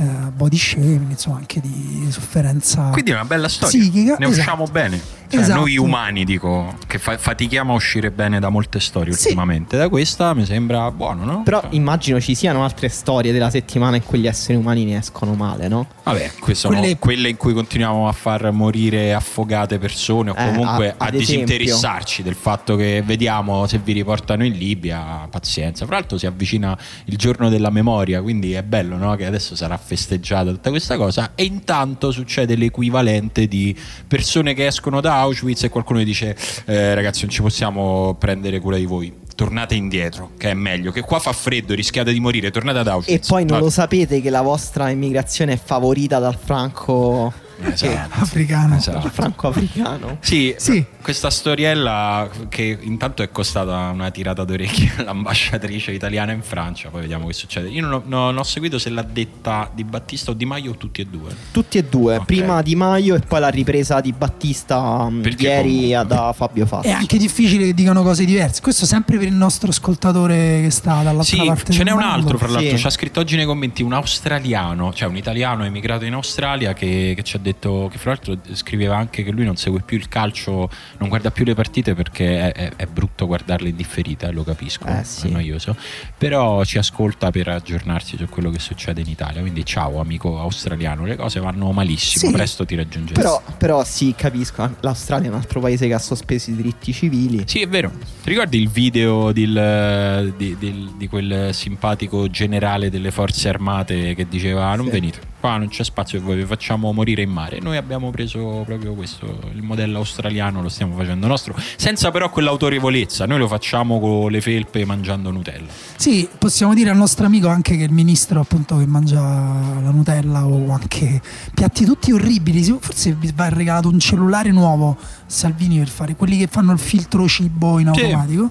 eh, 0.00 0.30
body 0.34 0.56
shaming, 0.56 1.10
insomma 1.10 1.36
anche 1.36 1.60
di 1.60 2.06
sofferenza 2.10 2.88
Quindi 2.90 3.10
è 3.10 3.14
una 3.14 3.24
bella 3.24 3.48
storia. 3.48 3.78
psichica. 3.78 4.16
ne 4.18 4.26
esatto. 4.26 4.40
usciamo 4.40 4.64
bene. 4.66 5.00
Cioè, 5.30 5.40
Esatto. 5.42 5.60
Noi 5.60 5.76
umani, 5.76 6.24
dico, 6.24 6.74
che 6.88 6.98
fa- 6.98 7.16
fatichiamo 7.16 7.72
a 7.72 7.76
uscire 7.76 8.10
bene 8.10 8.40
da 8.40 8.48
molte 8.48 8.80
storie 8.80 9.12
Sì. 9.12 9.26
ultimamente. 9.28 9.76
Da 9.76 9.88
questa 9.88 10.34
mi 10.34 10.44
sembra 10.44 10.90
buono, 10.90 11.24
no? 11.24 11.42
Però 11.44 11.60
Cioè, 11.60 11.68
immagino 11.74 12.20
ci 12.20 12.34
siano 12.34 12.64
altre 12.64 12.88
storie 12.88 13.30
della 13.30 13.48
settimana 13.48 13.94
in 13.94 14.02
cui 14.04 14.18
gli 14.18 14.26
esseri 14.26 14.58
umani 14.58 14.84
ne 14.86 14.96
escono 14.96 15.34
male, 15.34 15.68
no? 15.68 15.86
Vabbè, 16.02 16.32
queste 16.40 16.66
sono 16.66 16.78
Quelle- 16.80 16.98
quelle... 16.98 17.28
in 17.28 17.36
cui 17.36 17.52
continuiamo 17.54 18.08
a 18.08 18.12
far 18.12 18.50
morire 18.50 19.14
affogate 19.14 19.78
persone 19.78 20.30
o 20.30 20.34
Eh, 20.36 20.44
comunque 20.46 20.94
a- 20.96 21.06
a, 21.06 21.10
disinteressarci 21.10 22.24
del 22.24 22.34
fatto 22.34 22.74
che 22.74 23.00
vediamo 23.06 23.66
se 23.68 23.78
vi 23.78 23.92
riportano 23.92 24.44
in 24.44 24.52
Libia, 24.54 25.28
pazienza. 25.30 25.86
Fra 25.86 25.94
l'altro 25.96 26.18
si 26.18 26.26
avvicina 26.26 26.76
il 27.04 27.16
giorno 27.16 27.48
della 27.48 27.70
memoria, 27.70 28.20
quindi 28.20 28.52
è 28.54 28.64
bello 28.64 28.96
no? 28.96 29.14
che 29.14 29.26
adesso 29.26 29.54
sarà 29.54 29.74
festeggiata 29.90 30.52
tutta 30.52 30.70
questa 30.70 30.96
cosa 30.96 31.32
e 31.34 31.42
intanto 31.44 32.12
succede 32.12 32.54
l'equivalente 32.54 33.48
di 33.48 33.76
persone 34.06 34.54
che 34.54 34.66
escono 34.66 35.00
da 35.00 35.16
Auschwitz 35.20 35.64
e 35.64 35.68
qualcuno 35.68 36.00
dice 36.04 36.36
"Eh, 36.66 36.94
ragazzi 36.94 37.22
non 37.22 37.30
ci 37.30 37.42
possiamo 37.42 38.14
prendere 38.14 38.60
cura 38.60 38.76
di 38.76 38.84
voi. 38.84 39.12
Tornate 39.34 39.74
indietro, 39.74 40.32
che 40.36 40.50
è 40.50 40.54
meglio. 40.54 40.92
Che 40.92 41.00
qua 41.00 41.18
fa 41.18 41.32
freddo, 41.32 41.74
rischiate 41.74 42.12
di 42.12 42.20
morire. 42.20 42.50
Tornate 42.50 42.78
ad 42.78 42.86
E 42.86 42.90
Auschwitz. 42.90 43.26
poi 43.28 43.44
non 43.46 43.58
lo 43.58 43.70
sapete 43.70 44.20
che 44.20 44.30
la 44.30 44.42
vostra 44.42 44.90
immigrazione 44.90 45.54
è 45.54 45.60
favorita 45.62 46.18
dal 46.18 46.36
franco, 46.38 47.32
Esatto. 47.64 48.22
africano. 48.22 48.76
Esatto. 48.76 48.98
dal 48.98 49.10
franco 49.10 49.48
africano. 49.48 50.16
Sì, 50.20 50.54
Sì. 50.58 50.84
questa 51.02 51.30
storiella 51.30 52.28
che 52.48 52.78
intanto 52.80 53.22
è 53.22 53.30
costata 53.30 53.90
una 53.92 54.10
tirata 54.10 54.44
d'orecchie 54.44 54.92
all'ambasciatrice 54.98 55.92
italiana 55.92 56.32
in 56.32 56.42
Francia, 56.42 56.88
poi 56.88 57.02
vediamo 57.02 57.26
che 57.26 57.32
succede. 57.32 57.68
Io 57.68 57.82
non 57.82 57.92
ho, 57.92 58.02
non 58.06 58.36
ho 58.38 58.42
seguito 58.42 58.78
se 58.78 58.90
l'ha 58.90 59.02
detta 59.02 59.70
di 59.74 59.84
Battista 59.84 60.30
o 60.30 60.34
Di 60.34 60.44
Maio 60.44 60.72
o 60.72 60.74
tutti 60.76 61.00
e 61.00 61.06
due. 61.06 61.34
Tutti 61.50 61.78
e 61.78 61.84
due, 61.84 62.16
Ok. 62.16 62.24
prima 62.24 62.62
Di 62.62 62.74
Maio 62.76 63.14
e 63.14 63.20
poi 63.20 63.40
la 63.40 63.48
ripresa 63.48 64.00
di 64.00 64.12
Battista 64.12 64.78
um, 64.78 65.20
Perché 65.20 65.46
ieri 65.48 65.68
comunque- 65.92 66.06
da 66.06 66.32
Fabio 66.32 66.66
Fazio. 66.66 66.90
È 66.90 66.94
anche 66.94 67.18
difficile 67.18 67.66
che 67.66 67.74
dicano 67.74 68.02
cose 68.02 68.24
diverse. 68.24 68.60
Questo 68.62 68.86
sempre 68.86 69.18
per 69.18 69.26
il 69.26 69.34
nostro 69.34 69.70
ascoltatore 69.70 70.60
che 70.62 70.70
sta 70.70 71.02
dall'altra 71.02 71.22
Sì, 71.36 71.44
parte. 71.44 71.72
ce 71.72 71.82
n'è 71.84 71.90
un 71.90 71.98
mondo. 72.00 72.14
altro, 72.14 72.38
fra 72.38 72.48
l'altro, 72.48 72.70
Sì. 72.70 72.78
ci 72.78 72.86
ha 72.86 72.90
scritto 72.90 73.20
oggi 73.20 73.36
nei 73.36 73.44
commenti 73.46 73.82
un 73.82 73.92
australiano, 73.92 74.92
cioè 74.92 75.08
un 75.08 75.16
italiano 75.16 75.64
emigrato 75.64 76.04
in 76.04 76.14
Australia 76.14 76.72
che, 76.72 77.12
che 77.16 77.22
ci 77.22 77.36
ha 77.36 77.38
detto 77.38 77.49
che 77.58 77.98
fra 77.98 78.10
l'altro 78.10 78.36
scriveva 78.52 78.96
anche 78.96 79.22
che 79.22 79.30
lui 79.30 79.44
non 79.44 79.56
segue 79.56 79.80
più 79.82 79.96
il 79.96 80.08
calcio, 80.08 80.68
non 80.98 81.08
guarda 81.08 81.30
più 81.30 81.44
le 81.44 81.54
partite 81.54 81.94
perché 81.94 82.52
è, 82.52 82.52
è- 82.52 82.72
è 82.76 82.86
brutto 82.86 83.26
guardarle 83.26 83.68
in 83.70 83.76
differita, 83.76 84.30
lo 84.30 84.42
capisco, 84.44 84.86
Eh, 84.86 85.00
è 85.00 85.04
sì. 85.04 85.30
noioso, 85.30 85.76
però 86.16 86.64
ci 86.64 86.78
ascolta 86.78 87.30
per 87.30 87.48
aggiornarsi 87.48 88.16
su 88.16 88.26
quello 88.28 88.50
che 88.50 88.58
succede 88.58 89.00
in 89.00 89.08
Italia, 89.08 89.40
quindi 89.40 89.64
ciao 89.64 90.00
amico 90.00 90.38
australiano, 90.38 91.04
le 91.04 91.16
cose 91.16 91.40
vanno 91.40 91.70
malissimo, 91.72 92.26
Sì. 92.30 92.32
presto 92.32 92.64
ti 92.64 92.74
raggiungerò. 92.76 93.20
Però, 93.20 93.42
però 93.58 93.84
sì, 93.84 94.14
capisco, 94.16 94.76
l'Australia 94.80 95.28
è 95.28 95.30
un 95.32 95.36
altro 95.38 95.60
paese 95.60 95.86
che 95.86 95.94
ha 95.94 95.98
sospeso 95.98 96.50
i 96.50 96.56
diritti 96.56 96.92
civili. 96.92 97.42
Sì, 97.46 97.60
è 97.62 97.68
vero. 97.68 97.90
Ti 97.90 98.28
ricordi 98.28 98.58
il 98.60 98.68
video 98.68 99.32
del- 99.32 100.34
di, 100.36 100.56
del- 100.58 100.92
di 100.96 101.08
quel 101.08 101.52
simpatico 101.54 102.28
generale 102.28 102.90
delle 102.90 103.10
forze 103.10 103.48
armate 103.48 104.14
che 104.14 104.26
diceva: 104.28 104.68
"Ah, 104.70 104.76
Non 104.76 104.86
Sì. 104.86 104.92
venite, 104.92 105.18
qua 105.40 105.56
non 105.56 105.68
c'è 105.68 105.82
spazio 105.82 106.18
per 106.18 106.28
voi, 106.28 106.36
vi 106.36 106.44
facciamo 106.44 106.92
morire 106.92 107.22
in 107.22 107.30
mare. 107.30 107.58
Noi 107.60 107.76
abbiamo 107.76 108.10
preso 108.10 108.62
proprio 108.66 108.92
questo, 108.94 109.40
il 109.54 109.62
modello 109.62 109.98
australiano, 109.98 110.60
lo 110.62 110.68
stiamo 110.68 110.94
facendo 110.96 111.26
nostro, 111.26 111.54
senza 111.76 112.10
però 112.10 112.30
quell'autorevolezza. 112.30 113.26
Noi 113.26 113.38
lo 113.38 113.48
facciamo 113.48 113.98
con 113.98 114.30
le 114.30 114.40
felpe 114.40 114.84
mangiando 114.84 115.30
Nutella. 115.30 115.66
Sì, 115.96 116.28
possiamo 116.38 116.74
dire 116.74 116.90
al 116.90 116.96
nostro 116.96 117.26
amico 117.26 117.48
anche 117.48 117.76
che 117.76 117.84
il 117.84 117.92
ministro 117.92 118.40
appunto 118.40 118.76
che 118.78 118.86
mangia 118.86 119.20
la 119.20 119.90
Nutella 119.90 120.46
o 120.46 120.70
anche 120.72 121.20
piatti 121.54 121.84
tutti 121.84 122.12
orribili. 122.12 122.62
Sì, 122.62 122.76
Forse 122.78 123.12
vi 123.14 123.32
va 123.34 123.48
regalato 123.48 123.88
un 123.88 123.98
cellulare 123.98 124.50
nuovo 124.50 124.96
Salvini 125.26 125.78
per 125.78 125.88
fare 125.88 126.14
quelli 126.16 126.36
che 126.36 126.46
fanno 126.46 126.72
il 126.72 126.78
filtro 126.78 127.26
cibo 127.26 127.78
in 127.78 127.90
Sì. 127.94 128.02
automatico. 128.02 128.50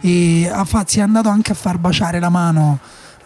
E 0.00 0.48
ha 0.52 0.64
fa- 0.64 0.84
si 0.86 1.00
è 1.00 1.02
andato 1.02 1.28
anche 1.28 1.50
a 1.52 1.54
far 1.56 1.78
baciare 1.78 2.20
la 2.20 2.28
mano. 2.28 2.78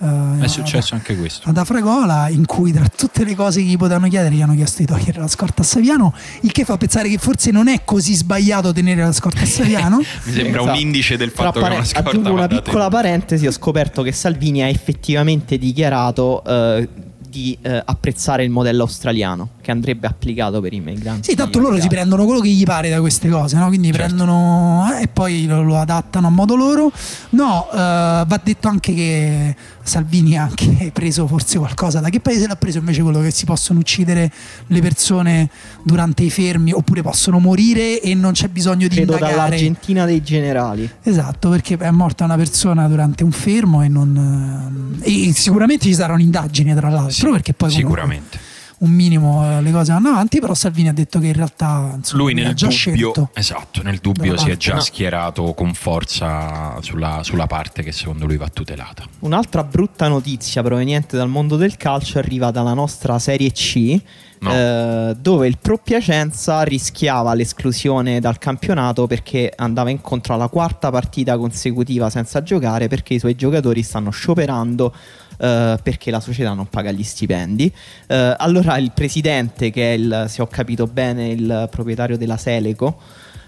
Eh, 0.02 0.44
È 0.44 0.47
successo 0.49 0.94
anche 0.94 1.16
questo. 1.16 1.49
ad 1.49 1.56
Afragola 1.56 2.28
in 2.28 2.44
cui 2.47 2.73
tra 2.73 2.87
tutte 2.88 3.25
le 3.25 3.35
cose 3.35 3.61
che 3.61 3.66
gli 3.66 3.76
potevano 3.76 4.09
chiedere 4.09 4.35
gli 4.35 4.42
hanno 4.42 4.54
chiesto 4.54 4.78
di 4.82 4.87
togliere 4.87 5.21
la 5.21 5.28
scorta 5.28 5.62
a 5.62 5.64
Saviano 5.64 6.12
il 6.40 6.52
che 6.52 6.64
fa 6.64 6.76
pensare 6.76 7.09
che 7.09 7.18
forse 7.18 7.50
non 7.50 7.68
è 7.68 7.82
così 7.85 8.14
sbagliato 8.14 8.73
tenere 8.73 9.02
la 9.02 9.12
scorta 9.12 9.42
a 9.42 9.47
Saviano 9.47 9.99
Mi 9.99 10.32
sembra 10.32 10.62
un 10.62 10.68
Esatto. 10.68 10.80
indice 10.80 11.16
del 11.16 11.32
Tra 11.32 11.44
fatto 11.44 11.54
che 11.54 11.61
pare- 11.61 11.75
una 11.76 11.85
scorta 11.85 12.09
aggiungo 12.11 12.32
una 12.32 12.47
piccola 12.49 12.88
parentesi, 12.88 13.47
ho 13.47 13.52
scoperto 13.52 14.02
che 14.02 14.12
Salvini 14.12 14.62
ha 14.62 14.66
effettivamente 14.68 15.59
dichiarato 15.59 16.42
eh, 16.44 16.88
di 17.28 17.56
eh, 17.62 17.82
apprezzare 17.85 18.44
il 18.44 18.50
modello 18.50 18.82
australiano. 18.82 19.50
Che 19.62 19.71
andrebbe 19.71 20.07
applicato 20.09 20.61
per 20.61 20.73
i 20.75 20.81
migranti. 20.81 21.31
Sì, 21.31 21.37
tanto 21.37 21.59
loro 21.61 21.81
si 21.81 21.87
prendono 21.88 22.25
quello 22.26 22.40
che 22.40 22.49
gli 22.49 22.64
pare 22.64 22.90
da 22.90 23.00
queste 23.00 23.28
cose, 23.28 23.57
no? 23.57 23.69
quindi 23.69 23.92
Certo. 23.92 24.02
prendono 24.04 24.90
eh, 24.99 25.02
e 25.04 25.09
poi 25.09 25.47
lo, 25.47 25.62
lo 25.62 25.78
adattano 25.78 26.26
a 26.26 26.31
modo 26.31 26.57
loro. 26.57 26.90
No, 27.31 27.69
eh, 27.73 27.76
va 27.76 28.40
detto 28.42 28.66
anche 28.69 28.92
che 28.92 29.54
Salvini 29.83 30.37
ha 30.37 30.42
anche 30.42 30.90
preso 30.92 31.26
forse 31.28 31.59
qualcosa. 31.59 32.00
Da 32.00 32.09
che 32.11 32.19
paese 32.21 32.47
l'ha 32.49 32.57
preso 32.57 32.78
invece 32.78 33.02
quello 33.02 33.21
che 33.21 33.31
si 33.31 33.45
possono 33.45 33.78
uccidere 33.78 34.31
le 34.66 34.81
persone 34.81 35.49
durante 35.85 36.25
i 36.25 36.31
fermi 36.31 36.73
oppure 36.73 37.02
possono 37.02 37.38
morire 37.38 38.00
e 38.00 38.14
non 38.14 38.33
c'è 38.33 38.49
bisogno 38.49 38.88
di 38.88 38.97
Credo 38.97 39.12
indagare? 39.12 39.37
dall'Argentina 39.37 40.04
dei 40.04 40.23
generali. 40.23 40.90
Esatto, 41.04 41.49
perché 41.50 41.76
è 41.78 41.90
morta 41.90 42.25
una 42.25 42.37
persona 42.37 42.88
durante 42.88 43.23
un 43.23 43.31
fermo 43.31 43.83
e 43.83 43.88
non. 43.88 44.99
eh, 45.02 45.28
e 45.28 45.33
sicuramente 45.33 45.85
ci 45.87 45.95
sarà 45.95 46.14
un'indagine, 46.14 46.75
tra 46.75 46.88
l'altro, 46.88 47.11
Sì, 47.12 47.31
perché 47.31 47.52
poi 47.54 47.69
comunque 47.71 47.97
sicuramente. 47.97 48.38
Un 48.83 48.91
minimo 48.91 49.59
eh, 49.59 49.62
le 49.62 49.71
cose 49.71 49.93
vanno 49.93 50.09
avanti, 50.09 50.41
però 50.41 50.55
Salvini 50.55 50.89
ha 50.89 50.93
detto 50.93 51.19
che 51.21 51.27
in 51.27 51.33
realtà 51.35 51.93
insomma, 51.97 52.23
Lui 52.23 52.35
nel 52.35 52.55
già 52.55 52.67
dubbio, 52.67 52.77
scelto. 52.77 53.31
esatto, 53.35 53.83
nel 53.83 53.99
dubbio 53.99 54.37
si 54.37 54.51
è 54.51 54.57
già 54.57 54.75
no. 54.75 54.81
schierato 54.81 55.55
con 55.55 55.73
forza 55.75 56.77
sulla, 56.81 57.21
sulla 57.23 57.47
parte 57.47 57.83
che 57.83 57.93
secondo 57.93 58.27
lui 58.27 58.37
va 58.37 58.49
tutelata. 58.49 59.05
Un'altra 59.21 59.62
brutta 59.65 60.09
notizia 60.09 60.62
proveniente 60.62 61.17
dal 61.17 61.29
mondo 61.29 61.57
del 61.57 61.77
calcio 61.77 62.19
arriva 62.19 62.51
dalla 62.51 62.75
nostra 62.75 63.19
Serie 63.19 63.51
C, 63.53 64.01
No. 64.43 64.53
eh, 64.53 65.17
dove 65.21 65.47
il 65.47 65.57
Pro 65.62 65.79
Piacenza 65.79 66.62
rischiava 66.62 67.33
l'esclusione 67.33 68.19
dal 68.19 68.39
campionato 68.39 69.07
perché 69.07 69.53
andava 69.55 69.89
incontro 69.89 70.35
alla 70.35 70.49
quarta 70.49 70.91
partita 70.91 71.37
consecutiva 71.39 72.11
senza 72.11 72.43
giocare 72.43 72.89
perché 72.89 73.15
i 73.15 73.21
suoi 73.21 73.37
giocatori 73.37 73.85
stanno 73.85 74.11
scioperando. 74.11 74.93
Eh, 75.43 75.77
perché 75.83 76.13
la 76.13 76.21
società 76.21 76.53
non 76.53 76.69
paga 76.69 76.93
gli 76.93 77.03
stipendi. 77.03 77.73
Eh, 78.07 78.37
allora 78.39 78.79
il 78.79 78.93
presidente, 78.95 79.71
che 79.71 79.95
è 79.95 79.97
il, 79.97 80.27
se 80.29 80.41
ho 80.41 80.47
capito 80.47 80.87
bene, 80.87 81.31
il 81.31 81.69
proprietario 81.69 82.17
della 82.17 82.37
Seleco, 82.37 83.01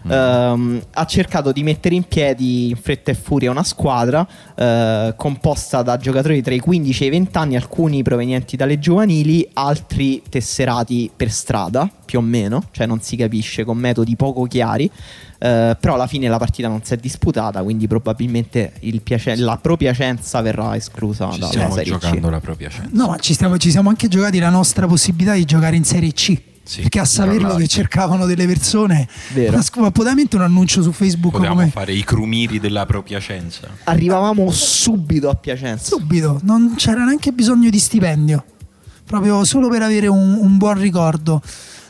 ehm, 0.09 0.83
ha 0.93 1.05
cercato 1.07 1.53
di 1.53 1.63
mettere 1.63 1.95
in 1.95 2.05
piedi 2.05 2.71
in 2.71 2.77
fretta 2.77 3.11
e 3.11 3.15
furia 3.15 3.51
una 3.51 3.63
squadra 3.65 4.27
eh, 4.55 5.15
composta 5.17 5.83
da 5.83 5.97
giocatori 5.97 6.43
tra 6.43 6.55
i 6.55 6.61
15 6.61 7.03
e 7.03 7.07
i 7.07 7.11
20 7.11 7.39
anni, 7.39 7.57
alcuni 7.57 8.03
provenienti 8.03 8.57
dalle 8.57 8.79
giovanili, 8.79 9.49
altri 9.55 10.23
tesserati 10.29 11.11
per 11.15 11.31
strada, 11.31 11.89
più 12.05 12.19
o 12.19 12.23
meno, 12.23 12.65
cioè 12.71 12.87
non 12.87 13.01
si 13.01 13.17
capisce, 13.17 13.65
con 13.65 13.77
metodi 13.79 14.17
poco 14.17 14.45
chiari. 14.45 14.91
Eh, 15.39 15.77
però 15.79 15.95
alla 15.95 16.07
fine 16.07 16.29
la 16.29 16.39
partita 16.39 16.69
non 16.69 16.83
si 16.85 16.95
è 16.95 16.97
disputata, 16.97 17.63
quindi 17.63 17.87
probabilmente 17.87 18.73
il 18.81 19.03
Piace- 19.03 19.37
la 19.37 19.61
Piacenza 19.77 20.41
verrà 20.41 20.75
esclusa 20.77 21.31
Ci 21.33 21.39
dalla 21.39 21.51
stiamo 21.51 21.75
Serie 21.75 21.93
giocando 21.93 22.29
C. 22.29 22.31
la 22.31 22.41
propria 22.41 22.69
chance. 22.71 22.89
No, 22.93 23.09
ma 23.09 23.19
ci, 23.19 23.35
stiamo- 23.35 23.59
ci 23.59 23.71
siamo 23.71 23.89
anche 23.91 24.09
giocati 24.09 24.39
la 24.39 24.49
nostra 24.49 24.87
possibilità 24.87 25.35
di 25.35 25.45
giocare 25.45 25.77
in 25.77 25.85
Serie 25.85 26.13
C. 26.13 26.53
Sì, 26.65 26.81
perché 26.81 26.99
a 26.99 27.05
saperlo 27.05 27.57
che 27.57 27.67
cercavano 27.67 28.25
delle 28.25 28.47
persone, 28.47 29.07
Vero. 29.35 29.61
potamente 29.93 30.35
un 30.37 30.43
annuncio 30.43 30.83
su 30.83 30.93
Facebook 30.93 31.33
Potevamo 31.33 31.61
come 31.61 31.71
fare 31.71 31.93
i 31.93 32.03
crumiri 32.03 32.59
della 32.59 32.87
propria 32.87 33.19
Piacenza. 33.19 33.69
Arrivavamo 33.85 34.51
subito 34.51 35.29
a 35.29 35.35
Piacenza. 35.35 35.95
subito, 35.95 36.41
non 36.43 36.75
c'era 36.77 37.05
neanche 37.05 37.33
bisogno 37.33 37.69
di 37.71 37.79
stipendio, 37.79 38.45
proprio 39.05 39.45
solo 39.45 39.69
per 39.69 39.83
avere 39.83 40.07
un, 40.07 40.39
un 40.41 40.57
buon 40.57 40.79
ricordo. 40.81 41.43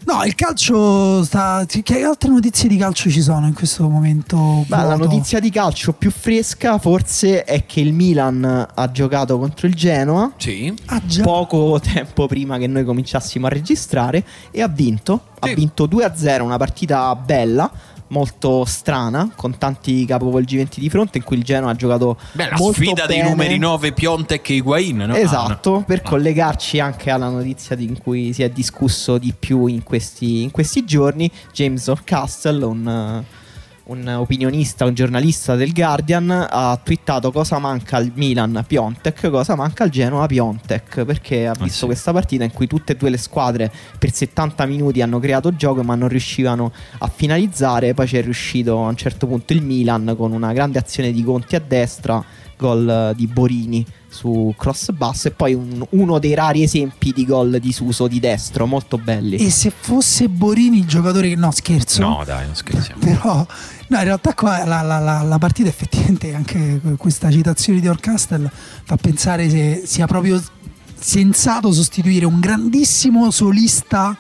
No, 0.06 0.22
il 0.24 0.34
calcio 0.34 1.24
sta. 1.24 1.64
Che 1.66 2.02
altre 2.02 2.28
notizie 2.30 2.68
di 2.68 2.76
calcio 2.76 3.08
ci 3.10 3.22
sono 3.22 3.46
in 3.46 3.54
questo 3.54 3.88
momento? 3.88 4.64
Ma 4.68 4.82
la 4.82 4.96
notizia 4.96 5.40
di 5.40 5.50
calcio 5.50 5.92
più 5.92 6.10
fresca 6.10 6.78
forse 6.78 7.44
è 7.44 7.64
che 7.64 7.80
il 7.80 7.92
Milan 7.94 8.68
ha 8.74 8.90
giocato 8.90 9.38
contro 9.38 9.66
il 9.66 9.74
Genoa 9.74 10.32
Sì. 10.36 10.72
Ah, 10.86 11.00
già. 11.04 11.22
poco 11.22 11.80
tempo 11.80 12.26
prima 12.26 12.58
che 12.58 12.66
noi 12.66 12.84
cominciassimo 12.84 13.46
a 13.46 13.48
registrare 13.48 14.24
e 14.50 14.60
ha 14.60 14.68
vinto. 14.68 15.22
Sì. 15.42 15.50
Ha 15.50 15.54
vinto 15.54 15.86
2-0, 15.86 16.42
una 16.42 16.56
partita 16.56 17.14
bella, 17.16 17.70
molto 18.08 18.64
strana, 18.64 19.30
con 19.34 19.56
tanti 19.58 20.04
capovolgimenti 20.04 20.78
di 20.80 20.88
fronte 20.90 21.18
in 21.18 21.24
cui 21.24 21.36
il 21.38 21.42
Genoa 21.44 21.70
ha 21.70 21.74
giocato 21.74 22.16
Beh, 22.32 22.50
la 22.50 22.56
sfida 22.56 23.06
dei 23.06 23.18
bene. 23.18 23.30
numeri 23.30 23.58
9 23.58 23.92
Piontek 23.92 24.50
e 24.50 24.54
Higuain, 24.54 24.96
no? 24.98 25.14
Esatto, 25.14 25.70
Ah, 25.74 25.78
no. 25.78 25.84
per 25.84 26.00
Ah. 26.04 26.08
collegarci 26.08 26.78
anche 26.80 27.10
alla 27.10 27.28
notizia 27.28 27.74
di- 27.74 27.84
in 27.84 27.98
cui 27.98 28.32
si 28.32 28.42
è 28.42 28.50
discusso 28.50 29.18
di 29.18 29.34
più 29.38 29.66
in 29.66 29.82
questi, 29.82 30.42
in 30.42 30.50
questi 30.50 30.84
giorni, 30.84 31.30
James 31.52 31.86
Orcastle, 31.86 32.64
un, 32.64 33.24
un 33.86 34.08
opinionista, 34.08 34.86
un 34.86 34.94
giornalista 34.94 35.56
del 35.56 35.72
Guardian, 35.74 36.30
ha 36.30 36.80
twittato 36.82 37.30
cosa 37.30 37.58
manca 37.58 37.98
al 37.98 38.10
Milan 38.14 38.64
Piontek, 38.66 39.28
cosa 39.28 39.56
manca 39.56 39.84
al 39.84 39.90
Genoa 39.90 40.26
Piontek, 40.26 41.04
perché 41.04 41.46
ha 41.46 41.52
visto 41.52 41.64
Ah, 41.64 41.68
sì. 41.80 41.84
questa 41.86 42.12
partita 42.12 42.44
in 42.44 42.52
cui 42.52 42.66
tutte 42.66 42.92
e 42.92 42.96
due 42.96 43.10
le 43.10 43.18
squadre 43.18 43.70
per 43.98 44.10
70 44.10 44.64
minuti 44.64 45.02
hanno 45.02 45.18
creato 45.18 45.54
gioco 45.54 45.82
ma 45.82 45.94
non 45.96 46.08
riuscivano 46.08 46.72
a 46.98 47.08
finalizzare, 47.14 47.92
poi 47.92 48.06
c'è 48.06 48.22
riuscito 48.22 48.82
a 48.82 48.88
un 48.88 48.96
certo 48.96 49.26
punto 49.26 49.52
il 49.52 49.60
Milan 49.62 50.14
con 50.16 50.32
una 50.32 50.54
grande 50.54 50.78
azione 50.78 51.12
di 51.12 51.22
Conti 51.22 51.54
a 51.54 51.60
destra, 51.60 52.24
gol 52.56 53.12
di 53.16 53.26
Borini 53.26 53.84
su 54.08 54.54
cross 54.56 54.92
basso 54.92 55.26
e 55.26 55.32
poi 55.32 55.54
un- 55.54 55.84
uno 55.90 56.20
dei 56.20 56.34
rari 56.34 56.62
esempi 56.62 57.10
di 57.12 57.26
gol 57.26 57.58
di 57.58 57.72
Suso 57.72 58.06
di 58.06 58.20
destro, 58.20 58.64
molto 58.64 58.96
belli. 58.96 59.36
E 59.36 59.50
se 59.50 59.70
fosse 59.76 60.28
Borini 60.28 60.78
il 60.78 60.86
giocatore 60.86 61.28
che. 61.30 61.34
No, 61.34 61.50
scherzo. 61.50 62.00
No, 62.00 62.22
dai, 62.24 62.46
non 62.46 62.54
scherziamo. 62.54 63.00
Però, 63.04 63.44
no, 63.88 63.98
in 63.98 64.04
realtà 64.04 64.34
qua 64.34 64.64
la, 64.64 64.82
la- 64.82 64.98
la- 64.98 65.22
la 65.22 65.38
partita 65.38 65.68
effettivamente, 65.68 66.34
anche 66.34 66.80
questa 66.96 67.30
citazione 67.30 67.80
di 67.80 67.88
Orcastel 67.88 68.50
fa 68.84 68.96
pensare 68.96 69.48
se 69.50 69.82
sia 69.86 70.06
proprio 70.06 70.42
sensato 70.98 71.72
sostituire 71.72 72.24
un 72.24 72.40
grandissimo 72.40 73.30
solista 73.30 74.16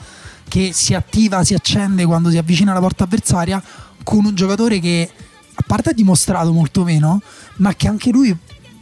che 0.48 0.72
si 0.72 0.94
attiva, 0.94 1.42
si 1.44 1.54
accende 1.54 2.04
quando 2.04 2.30
si 2.30 2.36
avvicina 2.36 2.72
alla 2.72 2.80
porta 2.80 3.04
avversaria 3.04 3.62
con 4.02 4.24
un 4.26 4.34
giocatore 4.34 4.78
che 4.80 5.10
a 5.54 5.62
parte 5.66 5.90
ha 5.90 5.92
dimostrato 5.92 6.52
molto 6.52 6.84
meno, 6.84 7.22
ma 7.56 7.74
che 7.74 7.88
anche 7.88 8.10
lui 8.10 8.36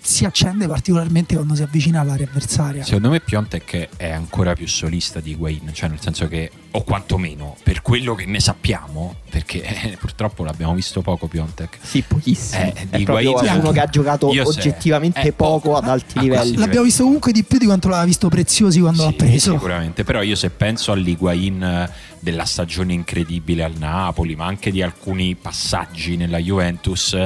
si 0.04 0.24
accende 0.24 0.66
particolarmente 0.66 1.34
quando 1.36 1.54
si 1.54 1.62
avvicina 1.62 2.00
all'area 2.00 2.26
avversaria. 2.28 2.82
Secondo 2.84 3.10
me 3.10 3.20
Piontek 3.20 3.88
è 3.96 4.10
ancora 4.10 4.52
più 4.54 4.66
solista 4.66 5.20
di 5.20 5.30
Higuain, 5.30 5.70
cioè 5.72 5.88
nel 5.88 6.00
senso 6.00 6.26
che, 6.26 6.50
o 6.72 6.82
quantomeno 6.82 7.56
per 7.62 7.82
quello 7.82 8.14
che 8.16 8.26
ne 8.26 8.40
sappiamo, 8.40 9.14
perché 9.30 9.62
eh, 9.62 9.96
purtroppo 9.98 10.42
l'abbiamo 10.44 10.74
visto 10.74 11.02
poco 11.02 11.28
Piontek. 11.28 11.78
Sì, 11.80 12.02
pochissimo. 12.02 12.62
Eh, 12.64 12.72
è 12.72 12.86
di 12.96 13.02
Higuain- 13.02 13.60
uno 13.60 13.70
che 13.70 13.80
ha 13.80 13.86
giocato 13.86 14.32
Io 14.32 14.44
se- 14.50 14.58
oggettivamente 14.58 15.20
eh, 15.20 15.32
poco 15.32 15.60
poco. 15.70 15.76
ad 15.76 15.88
alti 15.88 16.18
Ah, 16.18 16.22
livelli. 16.22 16.56
L'abbiamo 16.56 16.84
visto 16.84 17.04
comunque 17.04 17.30
di 17.32 17.44
più 17.44 17.58
di 17.58 17.66
quanto 17.66 17.86
l'aveva 17.88 18.06
visto 18.06 18.28
Preziosi 18.28 18.80
quando 18.80 19.04
l'ha 19.04 19.10
Sì, 19.10 19.16
preso. 19.16 19.52
sicuramente, 19.52 20.02
però 20.02 20.20
io 20.22 20.34
se 20.34 20.50
penso 20.50 20.90
all'Higuain 20.90 21.62
eh, 21.62 21.90
della 22.18 22.44
stagione 22.44 22.92
incredibile 22.92 23.62
al 23.62 23.74
Napoli, 23.78 24.34
ma 24.34 24.46
anche 24.46 24.70
di 24.72 24.82
alcuni 24.82 25.36
passaggi 25.36 26.16
nella 26.16 26.38
Juventus, 26.38 27.16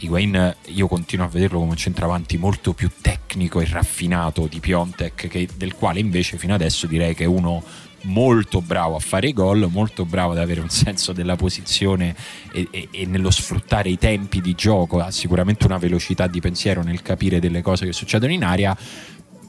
Higuain 0.00 0.56
io 0.66 0.88
continuo 0.88 1.26
a 1.26 1.28
vederlo 1.28 1.58
come 1.58 1.70
un 1.72 1.76
centravanti 1.76 2.38
molto 2.38 2.72
più 2.72 2.90
tecnico 3.00 3.60
e 3.60 3.66
raffinato 3.68 4.46
di 4.46 4.58
Piontek, 4.60 5.28
che- 5.28 5.48
del 5.56 5.74
quale 5.74 6.00
invece 6.00 6.38
fino 6.38 6.54
adesso 6.54 6.86
direi 6.86 7.14
che 7.14 7.24
è 7.24 7.26
uno 7.26 7.62
molto 8.04 8.62
bravo 8.62 8.96
a 8.96 8.98
fare 8.98 9.32
gol, 9.32 9.68
molto 9.70 10.06
bravo 10.06 10.32
ad 10.32 10.38
avere 10.38 10.60
un 10.60 10.70
senso 10.70 11.12
della 11.12 11.36
posizione 11.36 12.16
e, 12.52 12.66
e- 12.70 12.88
e 12.90 13.04
nello 13.06 13.30
sfruttare 13.30 13.90
i 13.90 13.98
tempi 13.98 14.40
di 14.40 14.54
gioco, 14.54 15.00
ha 15.00 15.10
sicuramente 15.10 15.66
una 15.66 15.76
velocità 15.76 16.26
di 16.26 16.40
pensiero 16.40 16.82
nel 16.82 17.02
capire 17.02 17.40
delle 17.40 17.60
cose 17.60 17.84
che 17.84 17.92
succedono 17.92 18.32
in 18.32 18.42
aria, 18.42 18.76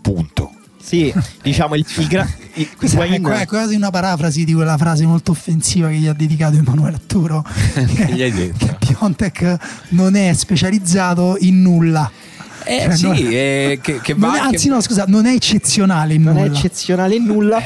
punto. 0.01 0.51
Sì, 0.81 1.13
diciamo 1.41 1.75
il, 1.75 1.85
il, 1.97 2.07
gra- 2.07 2.27
il- 2.55 2.75
Questa 2.75 3.03
è, 3.03 3.19
è 3.21 3.45
quasi 3.45 3.75
una 3.75 3.89
parafrasi 3.89 4.43
di 4.43 4.53
quella 4.53 4.77
frase 4.77 5.05
molto 5.05 5.31
offensiva 5.31 5.87
che 5.89 5.95
gli 5.95 6.07
ha 6.07 6.13
dedicato 6.13 6.57
Emanuele 6.57 6.95
Atturo. 6.97 7.43
Che 7.73 8.05
gli 8.13 8.21
hai 8.21 8.31
detto? 8.31 8.65
Che 8.79 8.93
Piontek 8.93 9.57
non 9.89 10.15
è 10.15 10.33
specializzato 10.33 11.37
in 11.39 11.61
nulla. 11.61 12.09
Eh 12.63 12.81
Cioè, 12.83 12.95
sì, 12.95 13.05
non- 13.05 13.15
eh, 13.17 13.79
che, 13.81 14.01
che 14.01 14.13
Non 14.13 14.29
va 14.31 14.35
è- 14.37 14.39
anzi, 14.39 14.67
no, 14.67 14.81
scusa, 14.81 15.05
non 15.07 15.25
è 15.25 15.33
eccezionale 15.33 16.13
in 16.15 16.23
non 16.23 16.37
è 16.37 16.41
nulla. 16.47 16.57
eccezionale 16.57 17.15
in 17.15 17.23
nulla. 17.25 17.59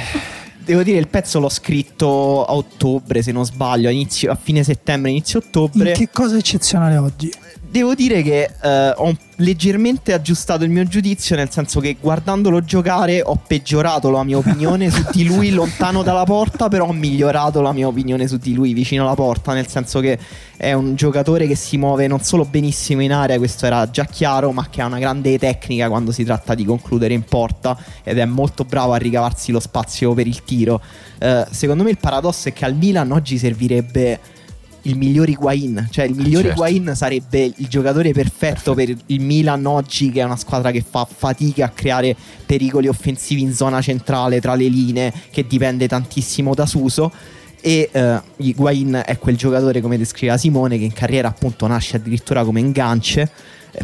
Devo 0.63 0.81
dire, 0.81 0.97
il 0.97 1.07
pezzo 1.07 1.39
l'ho 1.39 1.49
scritto 1.49 2.43
a 2.45 2.53
ottobre, 2.55 3.21
se 3.21 3.31
non 3.31 3.45
sbaglio, 3.45 3.87
a, 3.87 3.91
inizio- 3.91 4.31
a 4.31 4.37
fine 4.41 4.63
settembre, 4.63 5.11
inizio 5.11 5.37
ottobre. 5.39 5.89
in 5.89 5.95
che 5.95 6.09
cosa 6.11 6.35
è 6.35 6.39
eccezionale 6.39 6.97
oggi? 6.97 7.31
Devo 7.75 7.93
dire 7.93 8.21
che 8.21 8.49
eh, 8.61 8.93
ho 8.95 9.13
leggermente 9.39 10.13
aggiustato 10.13 10.63
il 10.63 10.69
mio 10.69 10.85
giudizio, 10.85 11.35
nel 11.35 11.49
senso 11.49 11.81
che 11.81 11.97
guardandolo 11.99 12.63
giocare 12.63 13.21
ho 13.21 13.37
peggiorato 13.45 14.09
la 14.09 14.23
mia 14.23 14.37
opinione 14.37 14.89
su 14.89 15.03
di 15.11 15.25
lui 15.25 15.49
lontano 15.51 16.01
dalla 16.01 16.23
porta, 16.23 16.69
però 16.69 16.87
ho 16.87 16.93
migliorato 16.93 17.59
la 17.59 17.73
mia 17.73 17.85
opinione 17.85 18.29
su 18.29 18.37
di 18.37 18.53
lui 18.53 18.71
vicino 18.71 19.03
alla 19.03 19.13
porta, 19.13 19.51
nel 19.51 19.67
senso 19.67 19.99
che 19.99 20.17
è 20.55 20.71
un 20.71 20.95
giocatore 20.95 21.47
che 21.47 21.55
si 21.55 21.75
muove 21.75 22.07
non 22.07 22.21
solo 22.21 22.45
benissimo 22.45 23.01
in 23.01 23.11
area, 23.11 23.37
questo 23.37 23.65
era 23.65 23.89
già 23.89 24.05
chiaro, 24.05 24.53
ma 24.53 24.69
che 24.69 24.81
ha 24.81 24.85
una 24.85 24.99
grande 24.99 25.37
tecnica 25.37 25.89
quando 25.89 26.13
si 26.13 26.23
tratta 26.23 26.55
di 26.55 26.63
concludere 26.63 27.13
in 27.13 27.23
porta 27.23 27.77
ed 28.05 28.17
è 28.17 28.23
molto 28.23 28.63
bravo 28.63 28.93
a 28.93 28.97
ricavarsi 28.97 29.51
lo 29.51 29.59
spazio 29.59 30.13
per 30.13 30.27
il 30.27 30.45
tiro. 30.45 30.79
Eh, 31.19 31.45
secondo 31.51 31.83
me 31.83 31.89
il 31.89 31.97
paradosso 31.97 32.47
è 32.47 32.53
che 32.53 32.63
al 32.63 32.75
Milan 32.75 33.11
oggi 33.11 33.37
servirebbe 33.37 34.31
il 34.85 34.97
miglior 34.97 35.29
Higuain, 35.29 35.87
cioè 35.91 36.05
il 36.05 36.15
miglior 36.15 36.43
certo. 36.43 36.63
Higuain 36.63 36.91
sarebbe 36.95 37.51
il 37.55 37.67
giocatore 37.67 38.11
perfetto, 38.11 38.73
per 38.73 38.95
il 39.07 39.21
Milan 39.21 39.65
oggi 39.65 40.11
che 40.11 40.21
è 40.21 40.23
una 40.23 40.35
squadra 40.35 40.71
che 40.71 40.83
fa 40.87 41.05
fatica 41.05 41.65
a 41.65 41.69
creare 41.69 42.15
pericoli 42.45 42.87
offensivi 42.87 43.41
in 43.41 43.53
zona 43.53 43.81
centrale 43.81 44.39
tra 44.39 44.55
le 44.55 44.67
linee, 44.67 45.13
che 45.31 45.45
dipende 45.47 45.87
tantissimo 45.87 46.53
da 46.53 46.65
Suso. 46.65 47.11
E 47.61 47.89
uh, 47.91 48.43
Higuain 48.43 49.01
è 49.05 49.17
quel 49.17 49.35
giocatore 49.37 49.81
come 49.81 49.97
descriveva 49.97 50.37
Simone 50.37 50.77
che 50.77 50.83
in 50.83 50.93
carriera 50.93 51.29
appunto 51.29 51.65
nasce 51.65 51.95
addirittura 51.95 52.43
come 52.43 52.59
ingance 52.59 53.21
eh, 53.21 53.29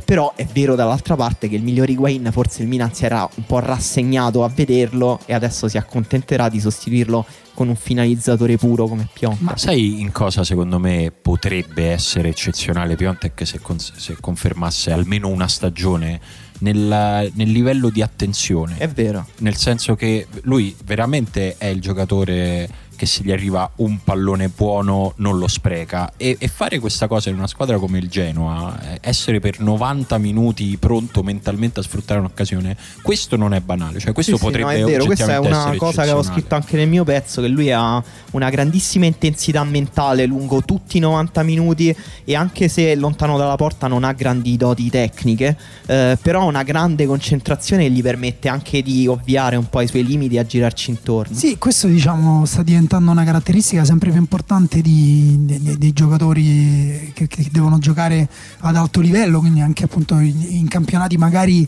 però 0.05 0.33
è 0.35 0.45
vero 0.45 0.75
dall'altra 0.75 1.15
parte 1.15 1.49
che 1.49 1.55
il 1.55 1.63
miglior 1.63 1.89
Higuain 1.89 2.29
forse 2.31 2.61
il 2.61 2.67
Milan 2.67 2.93
si 2.93 3.05
era 3.05 3.27
un 3.35 3.45
po' 3.45 3.59
rassegnato 3.59 4.43
a 4.43 4.49
vederlo 4.49 5.19
e 5.25 5.33
adesso 5.33 5.67
si 5.67 5.77
accontenterà 5.77 6.49
di 6.49 6.59
sostituirlo 6.59 7.25
con 7.53 7.67
un 7.67 7.75
finalizzatore 7.75 8.57
puro 8.57 8.87
come 8.87 9.07
Piontek. 9.11 9.41
Ma 9.41 9.57
sai 9.57 9.99
in 9.99 10.11
cosa 10.11 10.43
secondo 10.43 10.79
me 10.79 11.11
potrebbe 11.11 11.89
essere 11.91 12.29
eccezionale 12.29 12.95
Piontek 12.95 13.45
se, 13.45 13.59
con- 13.59 13.79
se 13.79 14.15
confermasse 14.19 14.91
almeno 14.91 15.27
una 15.27 15.47
stagione 15.47 16.19
nel, 16.59 17.31
nel 17.33 17.51
livello 17.51 17.89
di 17.89 18.01
attenzione? 18.01 18.77
È 18.77 18.87
vero. 18.87 19.27
Nel 19.39 19.55
senso 19.55 19.95
che 19.95 20.27
lui 20.43 20.75
veramente 20.85 21.55
è 21.57 21.67
il 21.67 21.81
giocatore 21.81 22.69
che 23.01 23.07
se 23.07 23.23
gli 23.23 23.31
arriva 23.31 23.67
un 23.77 24.03
pallone 24.03 24.49
buono 24.49 25.13
non 25.15 25.39
lo 25.39 25.47
spreca. 25.47 26.13
E, 26.17 26.35
e, 26.37 26.47
fare 26.47 26.77
questa 26.77 27.07
cosa 27.07 27.31
in 27.31 27.35
una 27.35 27.47
squadra 27.47 27.79
come 27.79 27.97
il 27.97 28.07
Genoa 28.07 28.79
eh, 28.79 28.99
essere 29.01 29.39
per 29.39 29.59
90 29.59 30.19
minuti 30.19 30.77
pronto 30.77 31.23
mentalmente 31.23 31.79
a 31.79 31.83
sfruttare 31.83 32.19
un'occasione 32.19 32.77
questo 33.01 33.37
non 33.37 33.55
è 33.55 33.59
banale. 33.59 33.97
Cioè 33.97 34.13
questo 34.13 34.37
sì, 34.37 34.43
potrebbe 34.43 34.75
sì, 34.75 34.81
no, 34.81 34.87
è 34.87 34.91
vero, 34.91 35.05
questa 35.05 35.33
è 35.33 35.39
una 35.39 35.73
cosa 35.77 36.03
che 36.03 36.11
ho 36.11 36.21
scritto 36.21 36.53
anche 36.53 36.77
nel 36.77 36.87
mio 36.87 37.03
pezzo 37.03 37.41
che 37.41 37.47
lui 37.47 37.71
ha 37.71 38.03
una 38.33 38.51
grandissima 38.51 39.07
intensità 39.07 39.63
mentale 39.63 40.27
lungo 40.27 40.61
tutti 40.61 40.97
i 40.97 40.99
90 40.99 41.41
minuti 41.41 41.95
e 42.23 42.35
anche 42.35 42.67
se 42.67 42.93
lontano 42.93 43.35
dalla 43.35 43.55
porta 43.55 43.87
non 43.87 44.03
ha 44.03 44.11
grandi 44.11 44.57
doti 44.57 44.91
tecniche 44.91 45.57
eh, 45.87 46.19
però 46.21 46.41
ha 46.41 46.45
una 46.45 46.61
grande 46.61 47.07
concentrazione 47.07 47.85
che 47.85 47.89
gli 47.89 48.03
permette 48.03 48.47
anche 48.47 48.83
di 48.83 49.07
ovviare 49.07 49.55
un 49.55 49.67
po' 49.67 49.79
ai 49.79 49.87
suoi 49.87 50.05
limiti 50.05 50.35
e 50.35 50.39
a 50.39 50.45
girarci 50.45 50.91
intorno. 50.91 51.35
Sì 51.35 51.57
questo 51.57 51.87
diciamo 51.87 52.45
sta 52.45 52.61
diventando 52.61 52.89
diventando 52.91 53.11
una 53.11 53.23
caratteristica 53.23 53.85
sempre 53.85 54.09
più 54.09 54.19
importante 54.19 54.81
dei 54.81 55.93
giocatori 55.93 57.11
che, 57.13 57.27
che, 57.27 57.47
devono 57.49 57.79
giocare 57.79 58.27
ad 58.59 58.75
alto 58.75 58.99
livello, 58.99 59.39
quindi 59.39 59.61
anche 59.61 59.85
appunto 59.85 60.19
in, 60.19 60.45
in 60.49 60.67
campionati 60.67 61.15
magari 61.15 61.65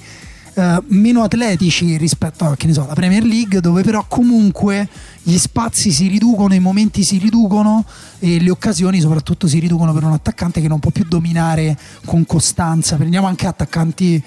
eh, 0.56 0.84
meno 0.88 1.24
atletici 1.24 1.96
rispetto 1.96 2.44
a, 2.44 2.58
so, 2.72 2.84
alla 2.84 2.94
Premier 2.94 3.24
League, 3.24 3.62
dove 3.62 3.84
però 3.84 4.04
comunque 4.06 4.90
gli 5.22 5.38
spazi 5.38 5.92
si 5.92 6.08
riducono, 6.08 6.54
i 6.56 6.60
momenti 6.60 7.04
si 7.04 7.18
riducono 7.20 7.86
e 8.20 8.42
le 8.42 8.50
occasioni 8.50 9.00
soprattutto 9.00 9.48
si 9.48 9.60
riducono 9.60 9.94
per 9.94 10.04
un 10.04 10.12
attaccante 10.12 10.60
che 10.60 10.68
non 10.68 10.80
può 10.80 10.92
più 10.92 11.06
dominare 11.08 11.78
con 12.04 12.26
costanza. 12.26 12.98
Prendiamo 12.98 13.28
anche 13.28 13.48
attaccanti 13.48 14.22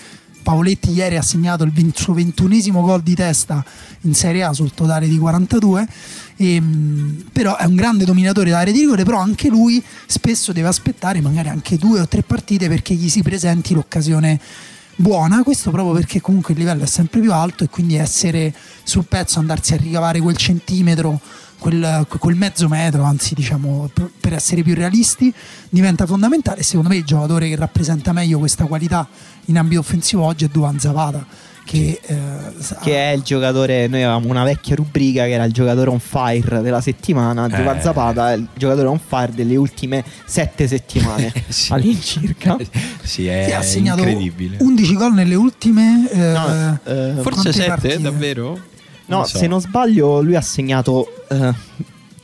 Paoletti 0.46 0.92
ieri 0.92 1.16
ha 1.16 1.22
segnato 1.22 1.64
il 1.64 1.92
suo 1.92 2.14
ventunesimo 2.14 2.80
gol 2.80 3.02
di 3.02 3.16
testa 3.16 3.64
in 4.02 4.14
Serie 4.14 4.44
A 4.44 4.52
sul 4.52 4.72
totale 4.72 5.08
di 5.08 5.18
42 5.18 5.88
e, 6.36 6.54
ehm, 6.54 7.24
però 7.32 7.56
è 7.56 7.64
un 7.64 7.74
grande 7.74 8.04
dominatore 8.04 8.50
d'area 8.50 8.72
di 8.72 8.80
rigore 8.80 9.04
però 9.04 9.18
anche 9.18 9.48
lui 9.48 9.82
spesso 10.06 10.52
deve 10.52 10.68
aspettare 10.68 11.20
magari 11.20 11.48
anche 11.48 11.76
due 11.76 12.00
o 12.00 12.08
tre 12.08 12.22
partite 12.22 12.68
perché 12.68 12.94
gli 12.94 13.08
si 13.08 13.22
presenti 13.22 13.74
l'occasione 13.74 14.40
buona 14.96 15.42
questo 15.42 15.70
proprio 15.70 15.94
perché 15.94 16.20
comunque 16.20 16.54
il 16.54 16.60
livello 16.60 16.84
è 16.84 16.86
sempre 16.86 17.20
più 17.20 17.32
alto 17.32 17.64
e 17.64 17.68
quindi 17.68 17.96
essere 17.96 18.54
sul 18.82 19.04
pezzo 19.04 19.38
andarsi 19.38 19.74
a 19.74 19.76
ricavare 19.76 20.20
quel 20.20 20.36
centimetro 20.36 21.20
quel, 21.58 22.06
quel, 22.18 22.36
mezzo 22.36 22.68
metro, 22.68 23.02
anzi 23.04 23.34
diciamo 23.34 23.90
per 24.20 24.34
essere 24.34 24.62
più 24.62 24.74
realisti, 24.74 25.32
diventa 25.70 26.06
fondamentale. 26.06 26.62
Secondo 26.62 26.90
me 26.90 26.96
il 26.96 27.04
giocatore 27.04 27.48
che 27.48 27.56
rappresenta 27.56 28.12
meglio 28.12 28.38
questa 28.38 28.66
qualità 28.66 29.08
in 29.46 29.58
ambito 29.58 29.80
offensivo 29.80 30.22
oggi 30.22 30.44
è 30.44 30.48
Duan 30.48 30.78
Zapata. 30.78 31.24
Che, 31.66 32.00
eh, 32.00 32.16
che 32.80 33.10
è 33.10 33.12
il 33.12 33.22
giocatore, 33.22 33.88
noi 33.88 34.04
avevamo 34.04 34.28
una 34.28 34.44
vecchia 34.44 34.76
rubrica 34.76 35.24
che 35.24 35.32
era 35.32 35.42
il 35.42 35.52
giocatore 35.52 35.90
on 35.90 35.98
fire 35.98 36.60
della 36.60 36.80
settimana, 36.80 37.46
eh. 37.46 37.60
Duan 37.60 37.80
Zapata 37.80 38.30
è 38.30 38.36
il 38.36 38.46
giocatore 38.54 38.86
on 38.86 39.00
fire 39.04 39.32
delle 39.34 39.56
ultime 39.56 40.04
sette 40.24 40.68
settimane 40.68 41.32
sì. 41.48 41.72
all'incirca. 41.72 42.56
sì, 43.02 43.26
è 43.26 43.52
ha 43.52 43.62
segnato 43.62 43.98
incredibile. 43.98 44.58
11 44.60 44.94
gol 44.94 45.12
nelle 45.14 45.34
ultime... 45.34 46.08
Eh, 46.08 46.16
no, 46.16 46.78
eh, 46.84 47.14
forse 47.20 47.52
7, 47.52 48.00
davvero? 48.00 48.56
No, 49.06 49.24
so. 49.24 49.38
se 49.38 49.48
non 49.48 49.60
sbaglio, 49.60 50.20
lui 50.20 50.36
ha 50.36 50.40
segnato 50.40 51.24
uh, 51.28 51.54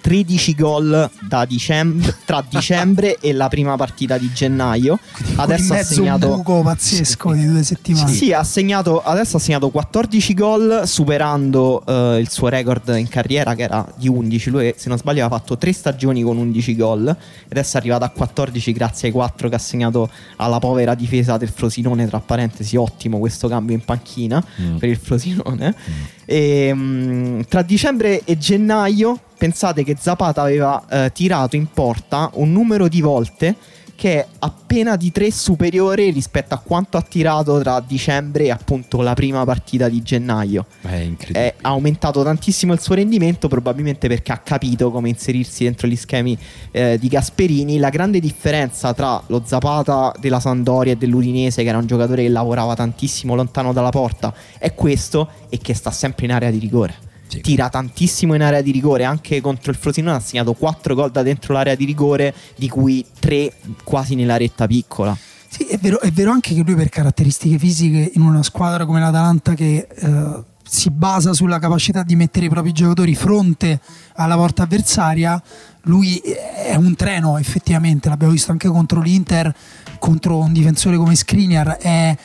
13 0.03 0.55
gol 0.57 1.11
dicembre, 1.47 2.17
tra 2.25 2.45
dicembre 2.47 3.19
e 3.21 3.33
la 3.33 3.49
prima 3.49 3.77
partita 3.77 4.19
di 4.19 4.31
gennaio. 4.33 4.99
Adesso 5.37 5.75
ha 5.75 5.83
segnato 5.85 6.29
un 6.29 6.37
buco 6.37 6.61
pazzesco 6.63 7.33
sì. 7.33 7.39
di 7.39 7.47
due 7.47 7.63
settimane. 7.63 8.13
Sì, 8.13 8.33
ha 8.33 8.43
segnato, 8.43 9.01
adesso 9.01 9.37
ha 9.37 9.41
segnato 9.41 9.71
14 9.71 10.35
gol, 10.35 10.83
superando 10.87 11.85
uh, 11.87 12.19
il 12.19 12.29
suo 12.29 12.49
record 12.49 12.95
in 12.99 13.09
carriera 13.09 13.55
che 13.55 13.63
era 13.63 13.87
di 13.97 14.09
11. 14.09 14.51
Lui, 14.51 14.75
se 14.77 14.89
non 14.89 14.99
sbaglio, 14.99 15.25
aveva 15.25 15.39
fatto 15.39 15.57
3 15.57 15.73
stagioni 15.73 16.23
con 16.23 16.37
11 16.37 16.77
gol. 16.77 17.17
Adesso 17.49 17.77
è 17.77 17.81
arrivato 17.81 18.05
a 18.05 18.09
14 18.09 18.73
grazie 18.73 19.09
ai 19.09 19.15
4 19.15 19.49
che 19.49 19.55
ha 19.55 19.59
segnato 19.59 20.11
alla 20.37 20.59
povera 20.59 20.95
difesa 20.97 21.37
del 21.37 21.51
Frosinone. 21.51 22.09
Tra 22.09 22.19
parentesi, 22.19 22.77
ottimo 22.77 23.21
questo 23.21 23.47
cambio 23.47 23.77
in 23.77 23.85
panchina 23.85 24.45
mm. 24.61 24.77
per 24.79 24.89
il 24.89 24.97
Frosinone. 24.97 25.75
Mm. 25.79 26.03
E, 26.25 26.71
um, 26.73 27.45
tra 27.45 27.63
dicembre 27.63 28.25
e 28.25 28.37
gennaio 28.37 29.21
pensate 29.43 29.83
che 29.83 29.97
Zapata 29.99 30.43
aveva 30.43 30.85
eh, 30.89 31.11
tirato 31.13 31.57
in 31.57 31.67
porta 31.67 32.31
un 32.35 32.53
numero 32.53 32.87
di 32.87 33.01
volte 33.01 33.57
che 33.97 34.21
è 34.21 34.27
appena 34.39 34.95
di 34.95 35.11
tre 35.11 35.33
superiore 35.33 36.11
rispetto 36.11 36.55
a 36.55 36.59
quanto 36.59 36.97
ha 36.97 37.03
tirato 37.03 37.59
tra 37.59 37.83
dicembre 37.85 38.45
e 38.45 38.51
appunto 38.53 39.01
la 39.01 39.15
prima 39.15 39.45
partita 39.45 39.89
di 39.89 40.01
gennaio. 40.01 40.67
È 40.81 40.95
incredibile. 40.95 41.55
ha 41.61 41.69
aumentato 41.71 42.23
tantissimo 42.23 42.73
il 42.73 42.81
suo 42.81 42.95
rendimento, 42.95 43.49
probabilmente 43.49 44.07
perché 44.07 44.31
ha 44.31 44.39
capito 44.39 44.93
come 44.93 45.09
inserirsi 45.09 45.65
dentro 45.65 45.89
gli 45.89 45.97
schemi 45.97 46.39
eh, 46.71 46.97
di 47.01 47.09
Gasperini. 47.09 47.79
La 47.79 47.91
grande 47.91 48.21
differenza 48.21 48.95
tra 48.95 49.21
lo 49.27 49.43
Zapata 49.45 50.15
della 50.21 50.39
Sandoria 50.39 50.93
e 50.93 50.97
dell'Udinese, 50.97 51.65
che 51.65 51.69
era 51.69 51.79
un 51.79 51.87
giocatore 51.87 52.23
che 52.23 52.29
lavorava 52.29 52.75
tantissimo 52.77 53.35
lontano 53.35 53.73
dalla 53.73 53.91
porta, 53.91 54.33
è 54.57 54.73
questo 54.73 55.29
e 55.49 55.59
che 55.59 55.75
sta 55.75 55.91
sempre 55.91 56.27
in 56.27 56.33
area 56.33 56.51
di 56.51 56.59
rigore 56.59 57.11
sì. 57.37 57.41
tira 57.41 57.69
tantissimo 57.69 58.35
in 58.35 58.43
area 58.43 58.61
di 58.61 58.71
rigore, 58.71 59.05
anche 59.05 59.41
contro 59.41 59.71
il 59.71 59.77
Frosinone 59.77 60.17
ha 60.17 60.21
segnato 60.21 60.53
4 60.53 60.95
gol 60.95 61.11
da 61.11 61.23
dentro 61.23 61.55
l'area 61.55 61.75
di 61.75 61.85
rigore, 61.85 62.35
di 62.57 62.69
cui 62.69 63.05
3 63.19 63.53
quasi 63.85 64.15
nella 64.15 64.37
retta 64.37 64.67
piccola. 64.67 65.17
Sì, 65.49 65.65
è 65.65 65.77
vero, 65.79 66.01
è 66.01 66.11
vero 66.11 66.31
anche 66.31 66.55
che 66.55 66.63
lui 66.65 66.75
per 66.75 66.89
caratteristiche 66.89 67.59
fisiche 67.59 68.13
in 68.15 68.23
una 68.23 68.43
squadra 68.43 68.87
come 68.87 69.01
l'Atalanta 69.01 69.53
che 69.55 69.87
eh, 69.87 70.43
si 70.63 70.91
basa 70.91 71.35
sulla 71.35 71.59
capacità 71.59 72.03
di 72.03 72.17
mettere 72.17 72.47
i 72.47 72.49
propri 72.49 72.73
giocatori 72.73 73.15
fronte 73.15 73.81
alla 74.15 74.37
porta 74.37 74.63
avversaria, 74.63 75.43
lui 75.83 76.17
è 76.17 76.75
un 76.77 76.95
treno 76.95 77.37
effettivamente, 77.37 78.09
l'abbiamo 78.09 78.33
visto 78.33 78.53
anche 78.53 78.69
contro 78.69 79.01
l'Inter, 79.01 79.55
contro 79.99 80.39
un 80.39 80.53
difensore 80.53 80.97
come 80.97 81.15
Skriniar, 81.15 81.77
è 81.77 82.17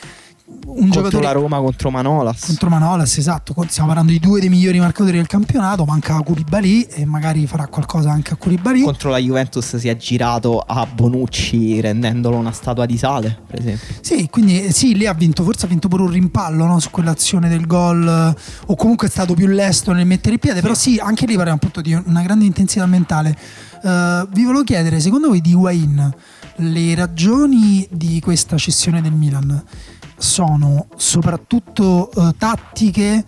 un 0.66 0.88
contro 0.88 1.20
la 1.20 1.32
Roma 1.32 1.58
contro 1.58 1.90
Manolas 1.90 2.44
contro 2.46 2.68
Manolas 2.68 3.16
esatto 3.18 3.54
stiamo 3.68 3.88
parlando 3.88 4.12
di 4.12 4.18
due 4.18 4.40
dei 4.40 4.48
migliori 4.48 4.78
marcatori 4.78 5.16
del 5.16 5.26
campionato 5.26 5.84
manca 5.84 6.20
Koulibaly 6.20 6.82
e 6.82 7.04
magari 7.04 7.46
farà 7.46 7.66
qualcosa 7.66 8.10
anche 8.10 8.34
a 8.34 8.36
Koulibaly 8.36 8.82
contro 8.82 9.10
la 9.10 9.18
Juventus 9.18 9.76
si 9.76 9.88
è 9.88 9.96
girato 9.96 10.60
a 10.60 10.86
Bonucci 10.86 11.80
rendendolo 11.80 12.36
una 12.36 12.52
statua 12.52 12.86
di 12.86 12.98
sale 12.98 13.38
per 13.46 13.60
esempio 13.60 13.94
sì 14.00 14.28
quindi 14.30 14.64
eh, 14.64 14.72
sì 14.72 14.94
lì 14.94 15.06
ha 15.06 15.14
vinto 15.14 15.42
forse 15.42 15.66
ha 15.66 15.68
vinto 15.68 15.88
pure 15.88 16.02
un 16.02 16.10
rimpallo 16.10 16.66
no? 16.66 16.78
su 16.80 16.90
quell'azione 16.90 17.48
del 17.48 17.66
gol 17.66 18.34
o 18.66 18.74
comunque 18.76 19.08
è 19.08 19.10
stato 19.10 19.34
più 19.34 19.46
lesto 19.46 19.92
nel 19.92 20.06
mettere 20.06 20.34
il 20.34 20.40
piede 20.40 20.56
sì. 20.56 20.62
però 20.62 20.74
sì 20.74 20.98
anche 20.98 21.26
lì 21.26 21.34
parliamo 21.34 21.58
appunto 21.58 21.80
di 21.80 21.92
una 21.92 22.22
grande 22.22 22.44
intensità 22.44 22.86
mentale 22.86 23.36
uh, 23.82 24.26
vi 24.30 24.44
volevo 24.44 24.64
chiedere 24.64 25.00
secondo 25.00 25.28
voi 25.28 25.40
di 25.40 25.54
Wayne 25.54 26.14
le 26.60 26.94
ragioni 26.94 27.86
di 27.90 28.20
questa 28.20 28.56
cessione 28.56 29.00
del 29.00 29.12
Milan 29.12 29.62
sono 30.18 30.86
soprattutto 30.96 32.10
eh, 32.10 32.34
tattiche 32.36 33.24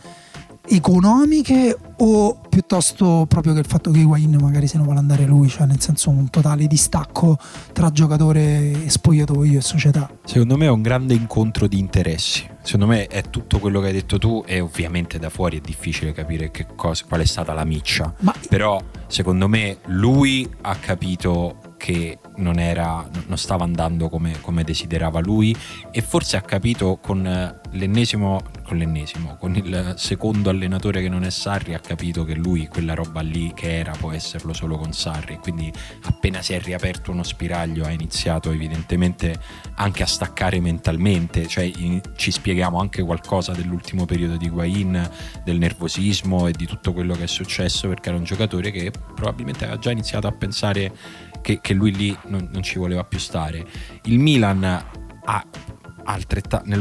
economiche 0.70 1.76
o 1.98 2.40
piuttosto 2.48 3.26
proprio 3.28 3.52
che 3.54 3.60
il 3.60 3.66
fatto 3.66 3.90
che 3.90 3.98
Higuain 3.98 4.36
magari 4.40 4.66
se 4.66 4.78
ne 4.78 4.84
vuole 4.84 4.98
andare 4.98 5.24
lui, 5.24 5.48
cioè 5.48 5.66
nel 5.66 5.80
senso 5.80 6.10
un 6.10 6.30
totale 6.30 6.66
distacco 6.66 7.38
tra 7.72 7.90
giocatore 7.90 8.84
e 8.84 8.88
spogliatoio 8.88 9.58
e 9.58 9.62
società? 9.62 10.08
Secondo 10.24 10.56
me 10.56 10.66
è 10.66 10.70
un 10.70 10.82
grande 10.82 11.14
incontro 11.14 11.66
di 11.66 11.78
interessi. 11.78 12.48
Secondo 12.62 12.86
me 12.86 13.06
è 13.06 13.22
tutto 13.30 13.58
quello 13.58 13.80
che 13.80 13.88
hai 13.88 13.92
detto 13.92 14.18
tu 14.18 14.44
e 14.46 14.60
ovviamente 14.60 15.18
da 15.18 15.30
fuori 15.30 15.58
è 15.58 15.60
difficile 15.60 16.12
capire 16.12 16.50
cosa, 16.76 17.04
qual 17.06 17.20
è 17.20 17.26
stata 17.26 17.52
la 17.52 17.64
miccia. 17.64 18.12
Ma... 18.20 18.34
Però 18.48 18.80
secondo 19.06 19.48
me 19.48 19.78
lui 19.86 20.48
ha 20.62 20.76
capito 20.76 21.69
che 21.80 22.18
non, 22.36 22.58
era, 22.58 23.08
non 23.26 23.38
stava 23.38 23.64
andando 23.64 24.10
come, 24.10 24.38
come, 24.42 24.64
desiderava 24.64 25.18
lui 25.20 25.56
e 25.90 26.02
forse 26.02 26.36
ha 26.36 26.42
capito 26.42 26.98
con 27.00 27.22
l'ennesimo, 27.70 28.42
con 28.62 28.76
l'ennesimo, 28.76 29.36
con 29.38 29.56
il 29.56 29.94
secondo 29.96 30.50
allenatore 30.50 31.00
che 31.00 31.08
non 31.08 31.24
è 31.24 31.30
Sarri, 31.30 31.72
ha 31.72 31.78
capito 31.78 32.24
che 32.24 32.34
lui 32.34 32.68
quella 32.68 32.92
roba 32.92 33.22
lì 33.22 33.52
che 33.54 33.78
era 33.78 33.92
può 33.92 34.12
esserlo 34.12 34.52
solo 34.52 34.76
con 34.76 34.92
Sarri. 34.92 35.38
Quindi 35.38 35.72
appena 36.02 36.42
si 36.42 36.52
è 36.52 36.60
riaperto 36.60 37.12
uno 37.12 37.22
spiraglio 37.22 37.86
ha 37.86 37.90
iniziato 37.90 38.52
evidentemente 38.52 39.40
anche 39.76 40.02
a 40.02 40.06
staccare 40.06 40.60
mentalmente, 40.60 41.46
cioè 41.46 41.64
in, 41.64 41.98
ci 42.16 42.30
spieghiamo 42.30 42.78
anche 42.78 43.02
qualcosa 43.02 43.52
dell'ultimo 43.52 44.04
periodo 44.04 44.36
di 44.36 44.50
Guain, 44.50 45.10
del 45.42 45.56
nervosismo 45.56 46.46
e 46.46 46.52
di 46.52 46.66
tutto 46.66 46.92
quello 46.92 47.14
che 47.14 47.22
è 47.22 47.26
successo 47.26 47.88
perché 47.88 48.10
era 48.10 48.18
un 48.18 48.24
giocatore 48.24 48.70
che 48.70 48.90
probabilmente 49.14 49.64
aveva 49.64 49.78
già 49.78 49.90
iniziato 49.90 50.26
a 50.26 50.32
pensare 50.32 51.28
che, 51.40 51.60
che 51.60 51.74
lui 51.74 51.94
lì 51.94 52.16
non, 52.26 52.48
non, 52.52 52.62
ci 52.62 52.78
voleva 52.78 53.04
più 53.04 53.18
stare. 53.18 53.66
Il 54.04 54.18
Milan 54.18 54.64
ha 54.64 55.44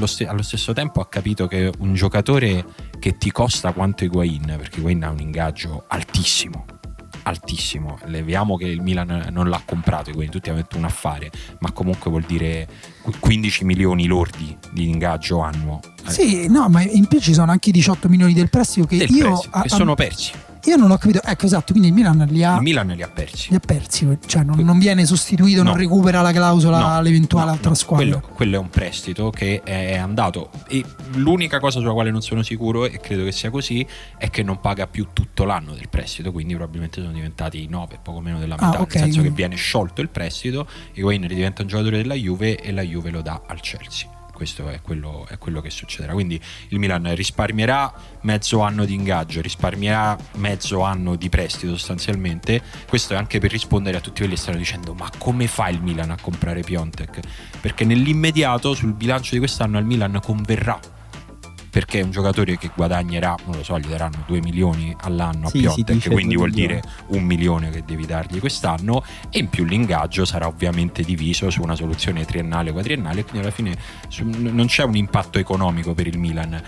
st- 0.08 0.26
allo 0.28 0.42
stesso 0.42 0.74
tempo 0.74 1.02
ha 1.02 1.08
capito 1.08 1.48
che 1.48 1.72
un 1.80 1.94
giocatore 1.94 2.66
che 3.00 3.18
ti 3.18 3.32
costa 3.32 3.72
quanto 3.74 4.04
Higuain, 4.04 4.56
perché 4.58 4.80
Higuain 4.80 5.04
ha 5.04 5.10
un 5.10 5.20
ingaggio 5.20 5.86
altissimo, 5.88 6.66
altissimo. 7.24 7.98
Leviamo 8.06 8.58
che 8.58 8.66
il 8.66 8.82
Milan 8.82 9.28
non 9.32 9.50
l'ha 9.50 9.62
comprato, 9.64 10.12
quindi 10.12 10.32
tutti 10.32 10.50
hanno 10.50 10.60
detto 10.60 10.78
un 10.78 10.86
affare, 10.86 11.32
ma 11.60 11.72
comunque 11.72 12.10
vuol 12.10 12.24
dire 12.24 12.68
15 13.20 13.66
milioni 13.66 14.06
lordi 14.06 14.58
di 14.72 14.90
ingaggio 14.90 15.40
annuo. 15.40 15.80
Sì, 16.08 16.48
no, 16.48 16.68
ma 16.70 16.82
in 16.82 17.08
più 17.08 17.20
ci 17.20 17.34
sono 17.34 17.52
anche 17.52 17.72
18 17.72 18.10
milioni 18.10 18.34
del 18.34 18.50
prestito 18.50 18.88
che 18.88 18.98
del 18.98 19.10
io 19.10 19.30
prestito, 19.30 19.60
che 19.62 19.70
sono 19.70 19.96
persi. 19.96 20.32
Io 20.66 20.76
non 20.76 20.92
ho 20.92 20.98
capito, 20.98 21.22
ecco 21.24 21.46
esatto, 21.46 21.72
quindi 21.72 21.88
il 21.90 21.94
Milan 21.94 22.28
li 22.30 22.44
ha, 22.44 22.56
il 22.56 22.62
Milan 22.62 22.88
li 22.88 23.02
ha 23.02 23.08
persi. 23.08 23.50
Li 23.50 23.56
ha 23.56 23.60
persi, 23.60 24.18
cioè 24.26 24.44
non, 24.44 24.60
non 24.60 24.78
viene 24.78 25.06
sostituito, 25.06 25.64
no. 25.64 25.70
non 25.70 25.78
recupera 25.78 26.22
la 26.22 26.32
clausola 26.32 26.80
no, 26.80 26.96
all'eventuale 26.96 27.48
no, 27.48 27.52
altra 27.54 27.74
squadra. 27.74 28.06
Quello, 28.06 28.28
quello, 28.34 28.56
è 28.56 28.60
un 28.60 28.70
prestito 28.70 29.30
che 29.30 29.62
è 29.64 29.96
andato 29.96 30.50
e 30.68 30.84
l'unica 31.14 31.60
cosa 31.60 31.80
sulla 31.80 31.94
quale 31.94 32.12
non 32.12 32.22
sono 32.22 32.44
sicuro 32.44 32.86
e 32.86 33.00
credo 33.00 33.24
che 33.24 33.32
sia 33.32 33.50
così 33.50 33.86
è 34.18 34.30
che 34.30 34.44
non 34.44 34.60
paga 34.60 34.88
più 34.88 35.08
tutto 35.14 35.46
l'anno 35.46 35.74
del 35.74 35.88
prestito, 35.90 36.32
quindi 36.32 36.56
probabilmente 36.56 37.02
sono 37.02 37.14
diventati 37.14 37.66
9, 37.68 38.00
poco 38.04 38.20
meno 38.20 38.40
della 38.40 38.56
metà, 38.56 38.78
ah, 38.78 38.82
okay, 38.82 39.02
nel 39.02 39.12
senso 39.12 39.22
che 39.22 39.32
viene 39.32 39.56
sciolto 39.56 40.02
il 40.02 40.10
prestito, 40.10 40.68
Higuain 40.94 41.26
diventa 41.28 41.62
un 41.62 41.68
giocatore 41.70 41.98
della 41.98 42.16
Juve 42.16 42.58
e 42.58 42.72
la 42.72 42.82
Juve 42.82 43.12
lo 43.12 43.22
dà 43.22 43.42
al 43.48 43.62
Chelsea 43.62 44.19
questo 44.40 44.70
è 44.70 44.80
quello, 44.82 45.28
è 45.28 45.38
quello, 45.38 45.60
che 45.60 45.70
succederà. 45.70 46.14
Quindi 46.14 46.40
il 46.70 46.80
Milan 46.80 47.14
risparmierà 47.14 47.94
mezzo 48.22 48.62
anno 48.62 48.86
di 48.86 48.94
ingaggio, 48.94 49.42
risparmierà 49.42 50.18
mezzo 50.36 50.80
anno 50.80 51.18
di 51.18 51.28
prestito 51.28 51.76
sostanzialmente. 51.76 52.62
Questo 52.88 53.16
è 53.16 53.18
anche 53.18 53.40
per 53.40 53.52
rispondere 53.52 53.98
a 53.98 54.00
tutti 54.00 54.20
quelli 54.20 54.36
che 54.36 54.40
stanno 54.40 54.58
dicendo 54.58 54.94
ma 54.94 55.10
come 55.18 55.48
fa 55.48 55.68
il 55.68 55.82
Milan 55.82 56.12
a 56.12 56.18
comprare 56.22 56.62
Piontek? 56.62 57.20
Perché 57.60 57.84
nell'immediato 57.84 58.74
sul 58.74 58.94
bilancio 58.94 59.34
di 59.34 59.40
quest'anno 59.40 59.78
al 59.78 59.84
Milan 59.84 60.18
converrà 60.24 60.80
perché 61.70 62.00
è 62.00 62.04
un 62.04 62.12
giocatore 62.12 62.58
che 62.58 62.72
guadagnerà, 62.76 63.36
non 63.46 63.58
lo 63.58 63.64
so, 63.64 63.80
gli 63.80 63.88
daranno 63.88 64.24
2 64.26 64.42
milioni 64.42 64.96
all'anno 65.02 65.48
a 65.48 65.50
sì, 65.50 65.60
Piontek, 65.60 66.10
quindi 66.10 66.36
vuol 66.36 66.52
dire 66.52 66.82
un 67.08 67.24
milione 67.24 67.70
che 67.70 67.84
devi 67.86 68.06
dargli 68.06 68.40
quest'anno 68.40 69.04
e 69.30 69.40
in 69.40 69.50
più 69.50 69.66
l'ingaggio 69.66 70.26
sarà 70.26 70.48
ovviamente 70.48 71.04
diviso 71.04 71.50
su 71.50 71.62
una 71.62 71.76
soluzione 71.76 72.26
triennale 72.26 72.72
quadriennale, 72.72 73.24
quindi 73.24 73.40
alla 73.40 73.52
fine 73.52 73.78
non 74.22 74.66
c'è 74.68 74.84
un 74.84 74.96
impatto 74.96 75.40
economico 75.40 75.94
per 75.94 76.08
il 76.08 76.18
Milan. 76.18 76.62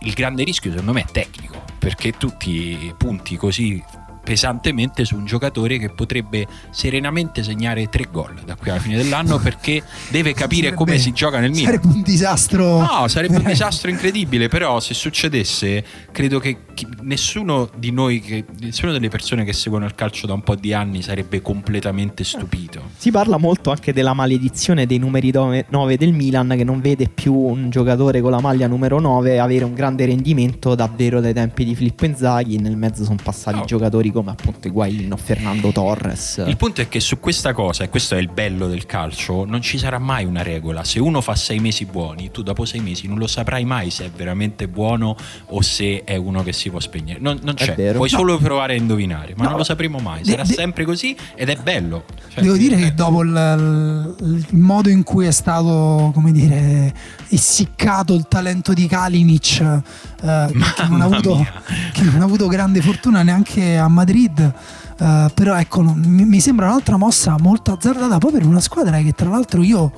Il 0.00 0.12
grande 0.12 0.44
rischio 0.44 0.70
secondo 0.70 0.92
me 0.92 1.00
è 1.00 1.06
tecnico, 1.10 1.62
perché 1.78 2.12
tutti 2.12 2.92
punti 2.96 3.36
così 3.36 3.82
pesantemente 4.24 5.04
su 5.04 5.16
un 5.16 5.26
giocatore 5.26 5.78
che 5.78 5.90
potrebbe 5.90 6.46
serenamente 6.70 7.42
segnare 7.42 7.88
tre 7.88 8.08
gol 8.10 8.40
da 8.44 8.56
qui 8.56 8.70
alla 8.70 8.80
fine 8.80 8.96
dell'anno 8.96 9.38
perché 9.38 9.82
deve 10.10 10.32
capire 10.34 10.68
sarebbe, 10.68 10.76
come 10.76 10.98
si 10.98 11.12
gioca 11.12 11.38
nel 11.38 11.50
Milan. 11.50 11.66
Sarebbe 11.66 11.94
un 11.94 12.02
disastro. 12.02 12.78
No, 12.80 13.08
sarebbe 13.08 13.36
un 13.36 13.44
disastro 13.44 13.90
incredibile, 13.90 14.48
però 14.48 14.80
se 14.80 14.94
succedesse 14.94 15.84
credo 16.10 16.38
che 16.38 16.58
nessuno 17.02 17.68
di 17.76 17.90
noi, 17.90 18.20
che, 18.20 18.44
nessuna 18.60 18.92
delle 18.92 19.08
persone 19.08 19.44
che 19.44 19.52
seguono 19.52 19.84
il 19.84 19.94
calcio 19.94 20.26
da 20.26 20.32
un 20.32 20.42
po' 20.42 20.54
di 20.54 20.72
anni 20.72 21.02
sarebbe 21.02 21.42
completamente 21.42 22.24
stupito. 22.24 22.82
Si 22.96 23.10
parla 23.10 23.36
molto 23.36 23.70
anche 23.70 23.92
della 23.92 24.14
maledizione 24.14 24.86
dei 24.86 24.98
numeri 24.98 25.30
9 25.30 25.96
del 25.96 26.12
Milan 26.12 26.54
che 26.56 26.64
non 26.64 26.80
vede 26.80 27.08
più 27.08 27.34
un 27.34 27.70
giocatore 27.70 28.20
con 28.20 28.30
la 28.30 28.40
maglia 28.40 28.66
numero 28.66 29.00
9 29.00 29.38
avere 29.38 29.64
un 29.64 29.74
grande 29.74 30.06
rendimento 30.06 30.74
davvero 30.74 31.20
dai 31.20 31.32
tempi 31.32 31.64
di 31.64 31.74
Filippo 31.74 32.04
Inzaghi, 32.04 32.58
nel 32.58 32.76
mezzo 32.76 33.04
sono 33.04 33.18
passati 33.22 33.58
no. 33.58 33.64
giocatori 33.64 34.10
come 34.14 34.30
appunto 34.30 34.68
Higuain 34.68 35.12
o 35.12 35.16
Fernando 35.16 35.72
Torres. 35.72 36.42
Il 36.46 36.56
punto 36.56 36.80
è 36.80 36.88
che 36.88 37.00
su 37.00 37.18
questa 37.18 37.52
cosa, 37.52 37.82
e 37.82 37.88
questo 37.88 38.14
è 38.14 38.18
il 38.18 38.28
bello 38.28 38.68
del 38.68 38.86
calcio, 38.86 39.44
non 39.44 39.60
ci 39.60 39.76
sarà 39.76 39.98
mai 39.98 40.24
una 40.24 40.42
regola. 40.42 40.84
Se 40.84 41.00
uno 41.00 41.20
fa 41.20 41.34
sei 41.34 41.58
mesi 41.58 41.84
buoni, 41.84 42.30
tu 42.30 42.42
dopo 42.42 42.64
sei 42.64 42.80
mesi 42.80 43.08
non 43.08 43.18
lo 43.18 43.26
saprai 43.26 43.64
mai 43.64 43.90
se 43.90 44.06
è 44.06 44.10
veramente 44.10 44.68
buono 44.68 45.16
o 45.46 45.60
se 45.62 46.04
è 46.04 46.14
uno 46.14 46.44
che 46.44 46.52
si 46.52 46.70
può 46.70 46.78
spegnere. 46.78 47.18
Non, 47.20 47.40
non 47.42 47.54
c'è, 47.54 47.74
puoi 47.74 48.08
no. 48.10 48.16
solo 48.16 48.38
provare 48.38 48.74
a 48.74 48.76
indovinare, 48.76 49.34
ma 49.36 49.42
no. 49.42 49.48
non 49.50 49.58
lo 49.58 49.64
sapremo 49.64 49.98
mai. 49.98 50.24
Sarà 50.24 50.44
de- 50.44 50.54
sempre 50.54 50.84
così 50.84 51.16
ed 51.34 51.48
è 51.48 51.56
bello. 51.56 52.04
Cioè, 52.32 52.42
devo 52.42 52.56
dire 52.56 52.76
che 52.76 52.94
dopo 52.94 53.22
il, 53.22 54.16
il, 54.20 54.46
modo 54.50 54.88
in 54.88 55.02
cui 55.02 55.26
è 55.26 55.32
stato, 55.32 56.12
come 56.14 56.30
dire, 56.30 56.94
essiccato 57.28 58.14
il 58.14 58.26
talento 58.28 58.72
di 58.72 58.86
Kalinic, 58.86 59.60
eh, 59.60 60.46
che, 60.52 60.88
non 60.88 61.00
avuto, 61.00 61.44
che 61.92 62.02
non 62.02 62.20
ha 62.20 62.24
avuto 62.24 62.46
grande 62.46 62.80
fortuna 62.80 63.22
neanche 63.24 63.76
a 63.76 63.88
Madrid. 63.88 64.02
Uh, 64.12 65.30
però 65.34 65.56
ecco, 65.56 65.82
mi, 65.82 66.24
mi, 66.24 66.40
sembra 66.40 66.66
un'altra 66.66 66.96
mossa 66.96 67.36
molto 67.40 67.72
azzardata 67.72 68.18
poi 68.18 68.32
per 68.32 68.46
una 68.46 68.60
squadra 68.60 68.98
che 68.98 69.12
tra 69.12 69.28
l'altro 69.28 69.62
io 69.62 69.90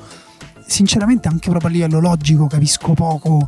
sinceramente 0.66 1.28
anche 1.28 1.50
proprio 1.50 1.68
a 1.68 1.72
livello 1.72 2.00
logico 2.00 2.46
capisco 2.46 2.94
poco 2.94 3.46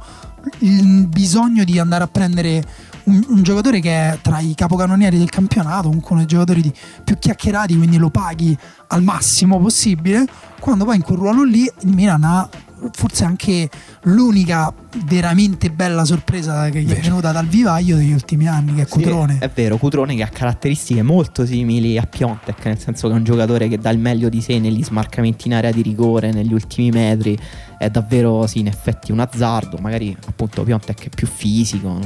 il 0.59 1.07
bisogno 1.09 1.65
di 1.65 1.79
andare 1.79 2.05
a 2.05 2.07
prendere 2.07 2.65
un, 3.05 3.25
un 3.29 3.43
giocatore 3.43 3.81
che 3.81 3.91
è 3.91 4.19
tra 4.21 4.39
i 4.41 4.55
capocannonieri 4.55 5.19
del 5.19 5.31
campionato, 5.31 5.89
uno 5.89 6.03
dei 6.17 6.27
giocatori 6.27 6.73
più 7.05 7.19
chiacchierati, 7.19 7.77
quindi 7.77 7.97
lo 7.97 8.11
paghi 8.11 8.57
al 8.89 9.03
massimo 9.03 9.59
possibile, 9.59 10.27
quando 10.61 10.85
poi 10.85 10.97
in 10.97 11.03
quel 11.03 11.19
ruolo 11.19 11.45
lì 11.45 11.63
il 11.63 11.95
Milan 11.95 12.25
ha 12.25 12.49
forse 12.93 13.25
anche 13.25 13.69
l'unica 14.03 14.73
veramente 15.05 15.71
bella 15.71 16.05
sorpresa 16.05 16.69
che 16.71 16.83
gli 16.83 16.93
è 16.93 17.01
venuta 17.01 17.33
dal 17.33 17.47
vivaio 17.47 17.97
degli 17.97 18.13
ultimi 18.13 18.47
anni, 18.49 18.75
che 18.75 18.83
è 18.83 18.87
Cutrone. 18.87 19.35
Sì, 19.35 19.45
è 19.45 19.51
vero, 19.53 19.77
Cutrone 19.77 20.15
che 20.15 20.23
ha 20.23 20.29
caratteristiche 20.29 21.03
molto 21.03 21.45
simili 21.45 21.99
a 21.99 22.03
Piontek, 22.03 22.65
nel 22.65 22.79
senso 22.79 23.09
che 23.09 23.15
è 23.15 23.17
un 23.17 23.25
giocatore 23.25 23.69
che 23.69 23.79
dà 23.79 23.91
il 23.91 23.99
meglio 23.99 24.29
di 24.29 24.41
sé 24.41 24.59
negli 24.59 24.83
smarcamenti 24.83 25.49
in 25.49 25.55
area 25.55 25.71
di 25.71 25.83
rigore, 25.83 26.33
negli 26.33 26.53
ultimi 26.53 26.91
metri, 26.91 27.39
è 27.79 27.91
davvero 27.91 28.47
sì, 28.47 28.61
in 28.61 28.67
effetti 28.67 29.13
un 29.13 29.21
azzardo, 29.21 29.79
magari 29.81 30.17
appunto 30.27 30.63
Piontek 30.63 31.07
è 31.07 31.09
più 31.09 31.27
fisico. 31.27 31.99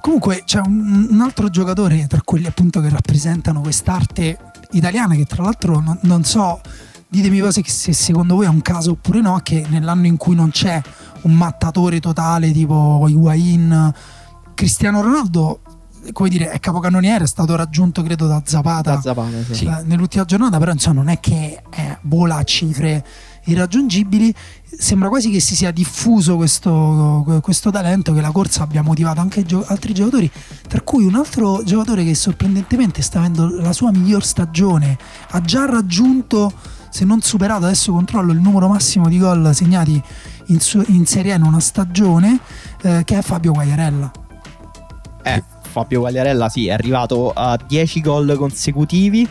Comunque 0.00 0.42
c'è 0.46 0.60
un, 0.64 1.08
un 1.10 1.20
altro 1.20 1.50
giocatore 1.50 2.06
tra 2.06 2.20
quelli 2.24 2.46
appunto 2.46 2.80
che 2.80 2.88
rappresentano 2.88 3.60
quest'arte 3.60 4.38
italiana 4.72 5.14
che 5.14 5.26
tra 5.26 5.42
l'altro 5.42 5.80
non, 5.80 5.98
non 6.02 6.24
so 6.24 6.60
ditemi 7.10 7.40
poi 7.40 7.52
se, 7.52 7.62
se, 7.66 7.92
secondo 7.92 8.36
voi 8.36 8.46
è 8.46 8.48
un 8.48 8.62
caso 8.62 8.92
oppure 8.92 9.20
no 9.20 9.40
che 9.42 9.64
nell'anno 9.68 10.06
in 10.06 10.16
cui 10.16 10.34
non 10.34 10.50
c'è 10.50 10.80
un 11.22 11.34
mattatore 11.34 12.00
totale 12.00 12.52
tipo 12.52 13.04
Higuain 13.08 13.92
Cristiano 14.54 15.02
Ronaldo 15.02 15.60
come 16.12 16.28
dire 16.28 16.50
è 16.50 16.60
capocannoniere 16.60 17.24
è 17.24 17.26
stato 17.26 17.56
raggiunto 17.56 18.02
credo 18.02 18.26
da 18.26 18.40
Zapata, 18.44 18.94
da 18.94 19.00
Zapata 19.00 19.42
sì. 19.50 19.66
eh, 19.66 19.82
nell'ultima 19.84 20.24
giornata 20.24 20.58
però 20.58 20.72
insomma 20.72 21.00
non 21.00 21.08
è 21.08 21.20
che 21.20 21.62
eh, 21.68 21.98
vola 22.02 22.36
a 22.36 22.44
cifre 22.44 23.04
irraggiungibili. 23.44 24.34
Sembra 24.64 25.08
quasi 25.08 25.30
che 25.30 25.40
si 25.40 25.56
sia 25.56 25.70
diffuso 25.70 26.36
questo, 26.36 27.40
questo 27.42 27.70
talento 27.70 28.12
che 28.12 28.20
la 28.20 28.30
corsa 28.30 28.62
abbia 28.62 28.82
motivato 28.82 29.20
anche 29.20 29.44
gio- 29.44 29.64
altri 29.66 29.92
giocatori 29.92 30.30
tra 30.68 30.80
cui 30.80 31.04
un 31.04 31.16
altro 31.16 31.62
giocatore 31.64 32.04
che 32.04 32.14
sorprendentemente 32.14 33.02
sta 33.02 33.18
avendo 33.18 33.48
la 33.48 33.72
sua 33.72 33.90
miglior 33.90 34.24
stagione. 34.24 34.96
Ha 35.30 35.40
già 35.40 35.66
raggiunto 35.66 36.52
se 36.90 37.04
non 37.04 37.22
superato, 37.22 37.64
adesso 37.64 37.92
controllo 37.92 38.32
il 38.32 38.40
numero 38.40 38.68
massimo 38.68 39.08
di 39.08 39.18
gol 39.18 39.54
segnati 39.54 40.02
in, 40.46 40.60
su, 40.60 40.82
in 40.88 41.06
Serie 41.06 41.32
A 41.32 41.36
in 41.36 41.42
una 41.42 41.60
stagione, 41.60 42.38
eh, 42.82 43.02
che 43.04 43.18
è 43.18 43.22
Fabio 43.22 43.52
Guagliarella. 43.52 44.10
Eh, 45.22 45.42
Fabio 45.62 46.00
Guagliarella 46.00 46.48
sì, 46.48 46.66
è 46.66 46.72
arrivato 46.72 47.32
a 47.32 47.58
10 47.64 48.00
gol 48.00 48.34
consecutivi. 48.36 49.26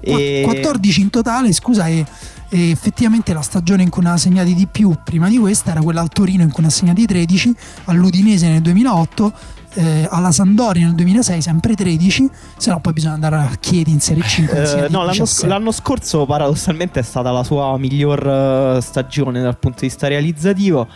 E... 0.00 0.42
14 0.44 1.00
in 1.00 1.10
totale, 1.10 1.52
scusa, 1.52 1.86
e, 1.86 2.04
e, 2.48 2.70
effettivamente 2.70 3.32
la 3.32 3.42
stagione 3.42 3.82
in 3.82 3.90
cui 3.90 4.02
ne 4.02 4.10
ha 4.10 4.16
segnati 4.16 4.54
di 4.54 4.66
più 4.66 4.96
prima 5.02 5.28
di 5.28 5.38
questa 5.38 5.72
era 5.72 5.80
quella 5.80 6.00
al 6.00 6.08
Torino 6.08 6.42
in 6.42 6.50
cui 6.50 6.62
ne 6.62 6.68
ha 6.68 6.72
segnati 6.72 7.04
13, 7.04 7.54
all'Udinese 7.84 8.48
nel 8.48 8.62
2008 8.62 9.32
eh, 9.74 10.06
alla 10.10 10.32
Sandoria 10.32 10.86
nel 10.86 10.94
2006, 10.94 11.40
sempre 11.40 11.74
13, 11.74 12.30
se 12.56 12.70
no 12.70 12.80
poi 12.80 12.92
bisogna 12.92 13.14
andare 13.14 13.36
a 13.36 13.50
Chiedi 13.58 13.90
in 13.90 14.00
Serie 14.00 14.22
C. 14.22 14.38
Eh, 14.38 14.88
no, 14.88 15.04
l'anno, 15.04 15.24
l'anno, 15.44 15.72
scorso 15.72 16.26
paradossalmente 16.26 17.00
è 17.00 17.02
stata 17.02 17.30
la 17.30 17.44
sua 17.44 17.76
miglior 17.78 18.76
uh, 18.76 18.80
stagione 18.80 19.40
dal 19.40 19.58
punto 19.58 19.80
di 19.80 19.86
vista 19.86 20.08
realizzativo. 20.08 20.88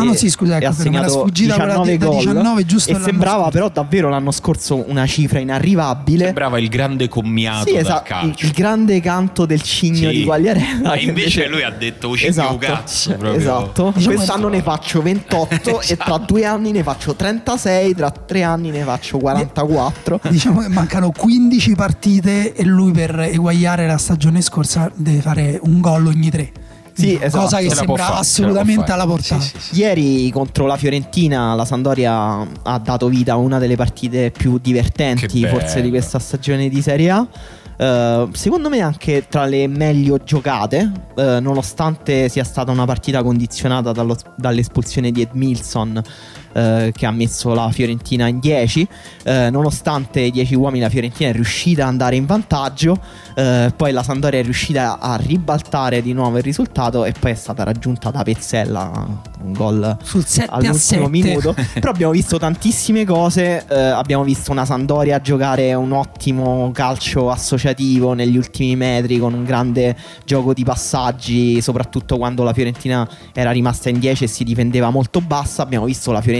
Ah, 0.00 0.04
no, 0.04 0.14
sì, 0.14 0.28
scusa, 0.30 0.56
ecco, 0.56 0.66
ha 0.68 0.72
segnato 0.72 1.08
sfuggita 1.10 1.54
quella 1.54 1.72
19 1.82 1.90
di- 1.92 1.98
da 1.98 2.06
gol 2.06 2.16
19 2.18 2.66
giusto 2.66 2.90
e 2.90 3.00
sembrava 3.00 3.36
scorso. 3.42 3.50
però 3.50 3.68
davvero 3.70 4.08
l'anno 4.08 4.30
scorso 4.30 4.84
una 4.88 5.06
cifra 5.06 5.38
inarrivabile. 5.38 6.24
Sembrava 6.26 6.58
il 6.58 6.68
grande 6.68 7.08
commiato 7.08 7.68
Sì, 7.68 7.76
esatto, 7.76 8.02
il, 8.02 8.08
calcio. 8.08 8.46
il 8.46 8.52
grande 8.52 9.00
canto 9.00 9.46
del 9.46 9.62
cigno 9.62 10.10
Sì. 10.10 10.16
di 10.18 10.24
Quagliarella. 10.24 10.88
Ma 10.88 10.98
invece 10.98 11.46
lui 11.48 11.62
ha 11.62 11.70
detto 11.70 12.08
"Uccidio 12.08 12.30
esatto, 12.30 12.56
cazzo", 12.58 13.10
proprio. 13.16 13.32
esatto. 13.40 13.92
Diciamo 13.94 14.14
Quest'anno 14.14 14.48
ne 14.48 14.62
faccio 14.62 15.02
28 15.02 15.80
e 15.88 15.96
tra 15.96 16.18
due 16.18 16.44
anni 16.44 16.72
ne 16.72 16.82
faccio 16.82 17.14
36, 17.14 17.94
tra 17.94 18.10
tre 18.10 18.42
anni 18.42 18.70
ne 18.70 18.82
faccio 18.82 19.18
44. 19.18 20.20
Diciamo 20.28 20.60
che 20.60 20.68
mancano 20.68 21.10
15 21.10 21.74
partite 21.74 22.54
e 22.54 22.64
lui 22.64 22.92
per 22.92 23.18
eguagliare 23.20 23.86
la 23.86 23.98
stagione 23.98 24.40
scorsa 24.40 24.90
deve 24.94 25.20
fare 25.20 25.58
un 25.62 25.80
gol 25.80 26.06
ogni 26.06 26.30
tre. 26.30 26.52
Sì, 27.00 27.18
Cosa 27.18 27.26
esatto. 27.26 27.56
che 27.56 27.68
la 27.68 27.68
può 27.68 27.96
sembra 27.96 28.04
fare, 28.04 28.18
assolutamente 28.18 28.92
alla 28.92 29.06
portata. 29.06 29.40
Sì, 29.40 29.48
sì, 29.58 29.74
sì. 29.74 29.80
Ieri 29.80 30.30
contro 30.30 30.66
la 30.66 30.76
Fiorentina 30.76 31.54
la 31.54 31.64
Sandoria 31.64 32.46
ha 32.62 32.78
dato 32.78 33.08
vita 33.08 33.32
a 33.32 33.36
una 33.36 33.58
delle 33.58 33.76
partite 33.76 34.30
più 34.30 34.58
divertenti 34.58 35.40
Che 35.40 35.48
forse 35.48 35.80
di 35.82 35.88
questa 35.90 36.18
stagione 36.18 36.68
di 36.68 36.82
Serie 36.82 37.10
A. 37.10 37.26
Eh, 37.76 38.28
secondo 38.32 38.68
me 38.68 38.80
anche 38.80 39.24
tra 39.28 39.46
le 39.46 39.66
meglio 39.66 40.18
giocate, 40.22 40.90
eh, 41.16 41.38
nonostante 41.40 42.28
sia 42.28 42.44
stata 42.44 42.70
una 42.70 42.84
partita 42.84 43.22
condizionata 43.22 43.92
dallo- 43.92 44.18
dall'espulsione 44.36 45.10
di 45.10 45.22
Edmilson 45.22 46.02
eh, 46.52 46.92
che 46.94 47.06
ha 47.06 47.10
messo 47.10 47.54
la 47.54 47.70
Fiorentina 47.70 48.26
in 48.26 48.38
10, 48.38 48.88
eh, 49.24 49.50
nonostante 49.50 50.20
i 50.20 50.30
10 50.30 50.54
uomini 50.54 50.82
la 50.82 50.88
Fiorentina 50.88 51.30
è 51.30 51.32
riuscita 51.32 51.82
ad 51.82 51.88
andare 51.88 52.16
in 52.16 52.26
vantaggio, 52.26 52.98
eh, 53.34 53.72
poi 53.74 53.92
la 53.92 54.02
Sandoria 54.02 54.40
è 54.40 54.42
riuscita 54.42 54.98
a 54.98 55.16
ribaltare 55.16 56.02
di 56.02 56.12
nuovo 56.12 56.38
il 56.38 56.42
risultato 56.42 57.04
e 57.04 57.12
poi 57.18 57.32
è 57.32 57.34
stata 57.34 57.62
raggiunta 57.62 58.10
da 58.10 58.22
Pezzella 58.22 59.28
un 59.42 59.52
gol 59.52 59.96
Sul 60.02 60.24
7 60.24 60.50
a 60.50 60.54
all'ultimo 60.54 60.78
7. 60.78 61.08
minuto. 61.08 61.54
Però 61.74 61.90
abbiamo 61.90 62.12
visto 62.12 62.38
tantissime 62.38 63.04
cose. 63.04 63.64
eh, 63.68 63.78
abbiamo 63.78 64.24
visto 64.24 64.50
una 64.50 64.64
Sandoria 64.64 65.20
giocare 65.20 65.72
un 65.74 65.92
ottimo 65.92 66.70
calcio 66.72 67.30
associativo 67.30 68.12
negli 68.12 68.36
ultimi 68.36 68.76
metri 68.76 69.18
con 69.18 69.32
un 69.32 69.44
grande 69.44 69.96
gioco 70.24 70.52
di 70.52 70.64
passaggi, 70.64 71.60
soprattutto 71.60 72.16
quando 72.16 72.42
la 72.42 72.52
Fiorentina 72.52 73.08
era 73.32 73.50
rimasta 73.50 73.88
in 73.88 73.98
10 73.98 74.24
e 74.24 74.26
si 74.26 74.44
difendeva 74.44 74.90
molto 74.90 75.20
bassa. 75.20 75.62
Abbiamo 75.62 75.86
visto 75.86 76.12
la 76.12 76.20
Fiorentina 76.20 76.39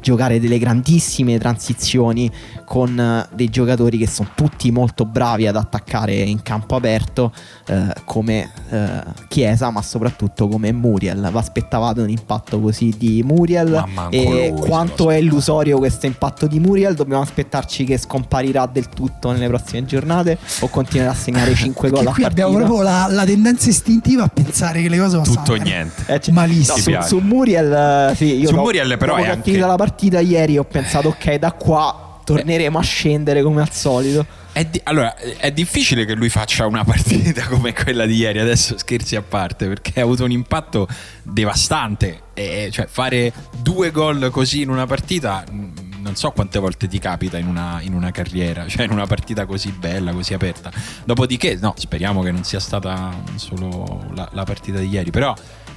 giocare 0.00 0.40
delle 0.40 0.58
grandissime 0.58 1.38
transizioni 1.38 2.30
con 2.72 2.98
eh, 2.98 3.26
dei 3.34 3.50
giocatori 3.50 3.98
che 3.98 4.06
sono 4.08 4.30
tutti 4.34 4.70
molto 4.70 5.04
bravi 5.04 5.46
ad 5.46 5.56
attaccare 5.56 6.14
in 6.14 6.40
campo 6.40 6.74
aperto, 6.74 7.30
eh, 7.66 7.92
come 8.06 8.50
eh, 8.70 8.88
Chiesa, 9.28 9.68
ma 9.68 9.82
soprattutto 9.82 10.48
come 10.48 10.72
Muriel. 10.72 11.28
Vi 11.30 11.36
aspettavate 11.36 12.00
un 12.00 12.08
impatto 12.08 12.60
così 12.60 12.94
di 12.96 13.22
Muriel? 13.22 13.84
E 14.08 14.48
lui 14.48 14.58
quanto 14.58 15.10
è 15.10 15.16
illusorio 15.16 15.76
questo 15.76 16.06
impatto 16.06 16.46
di 16.46 16.60
Muriel? 16.60 16.94
Dobbiamo 16.94 17.20
aspettarci 17.22 17.84
che 17.84 17.98
scomparirà 17.98 18.64
del 18.64 18.88
tutto 18.88 19.32
nelle 19.32 19.48
prossime 19.48 19.84
giornate 19.84 20.38
o 20.60 20.68
continuerà 20.68 21.10
a 21.12 21.14
segnare 21.14 21.52
5 21.54 21.90
gol 21.90 22.06
a 22.06 22.10
qui 22.12 22.22
partita? 22.22 22.28
abbiamo 22.46 22.54
proprio 22.56 22.80
la, 22.80 23.06
la 23.10 23.24
tendenza 23.26 23.68
istintiva 23.68 24.22
a 24.22 24.28
pensare 24.28 24.80
che 24.80 24.88
le 24.88 24.96
cose 24.96 25.18
possano 25.18 25.36
Tutto 25.36 25.52
o 25.52 25.56
niente. 25.56 26.04
Eh, 26.06 26.20
cioè, 26.20 26.32
malissimo. 26.32 26.96
no, 26.96 27.02
su, 27.02 27.08
su 27.08 27.18
Muriel, 27.18 28.10
eh, 28.10 28.14
sì, 28.16 28.36
io 28.36 28.46
Su 28.46 28.52
dopo- 28.54 28.62
Muriel 28.64 28.96
però 28.96 29.16
è 29.16 29.24
che 29.24 29.28
anche- 29.28 29.42
finita 29.50 29.66
la 29.66 29.76
partita 29.76 30.20
ieri 30.20 30.56
ho 30.56 30.64
pensato 30.64 31.08
ok 31.08 31.34
da 31.34 31.52
qua 31.52 32.06
torneremo 32.24 32.78
a 32.78 32.82
scendere 32.82 33.42
come 33.42 33.60
al 33.60 33.70
solito. 33.70 34.26
È 34.52 34.64
di- 34.64 34.80
allora, 34.84 35.16
è 35.16 35.50
difficile 35.50 36.04
che 36.04 36.14
lui 36.14 36.28
faccia 36.28 36.66
una 36.66 36.84
partita 36.84 37.46
come 37.48 37.72
quella 37.72 38.04
di 38.04 38.16
ieri, 38.16 38.38
adesso 38.38 38.76
scherzi 38.76 39.16
a 39.16 39.22
parte, 39.22 39.66
perché 39.66 40.00
ha 40.00 40.02
avuto 40.02 40.24
un 40.24 40.30
impatto 40.30 40.86
devastante. 41.22 42.20
E, 42.34 42.68
cioè, 42.72 42.86
fare 42.86 43.32
due 43.60 43.90
gol 43.90 44.30
così 44.30 44.62
in 44.62 44.70
una 44.70 44.86
partita, 44.86 45.44
mh, 45.50 46.00
non 46.02 46.16
so 46.16 46.30
quante 46.32 46.58
volte 46.58 46.88
ti 46.88 46.98
capita 46.98 47.38
in 47.38 47.46
una, 47.46 47.80
in 47.82 47.94
una 47.94 48.10
carriera, 48.10 48.66
cioè 48.68 48.84
in 48.84 48.90
una 48.90 49.06
partita 49.06 49.46
così 49.46 49.70
bella, 49.72 50.12
così 50.12 50.34
aperta. 50.34 50.70
Dopodiché, 51.04 51.58
no, 51.60 51.74
speriamo 51.76 52.22
che 52.22 52.30
non 52.30 52.44
sia 52.44 52.60
stata 52.60 53.10
solo 53.36 54.10
la, 54.14 54.28
la 54.32 54.44
partita 54.44 54.78
di 54.78 54.88
ieri, 54.88 55.10
però 55.10 55.34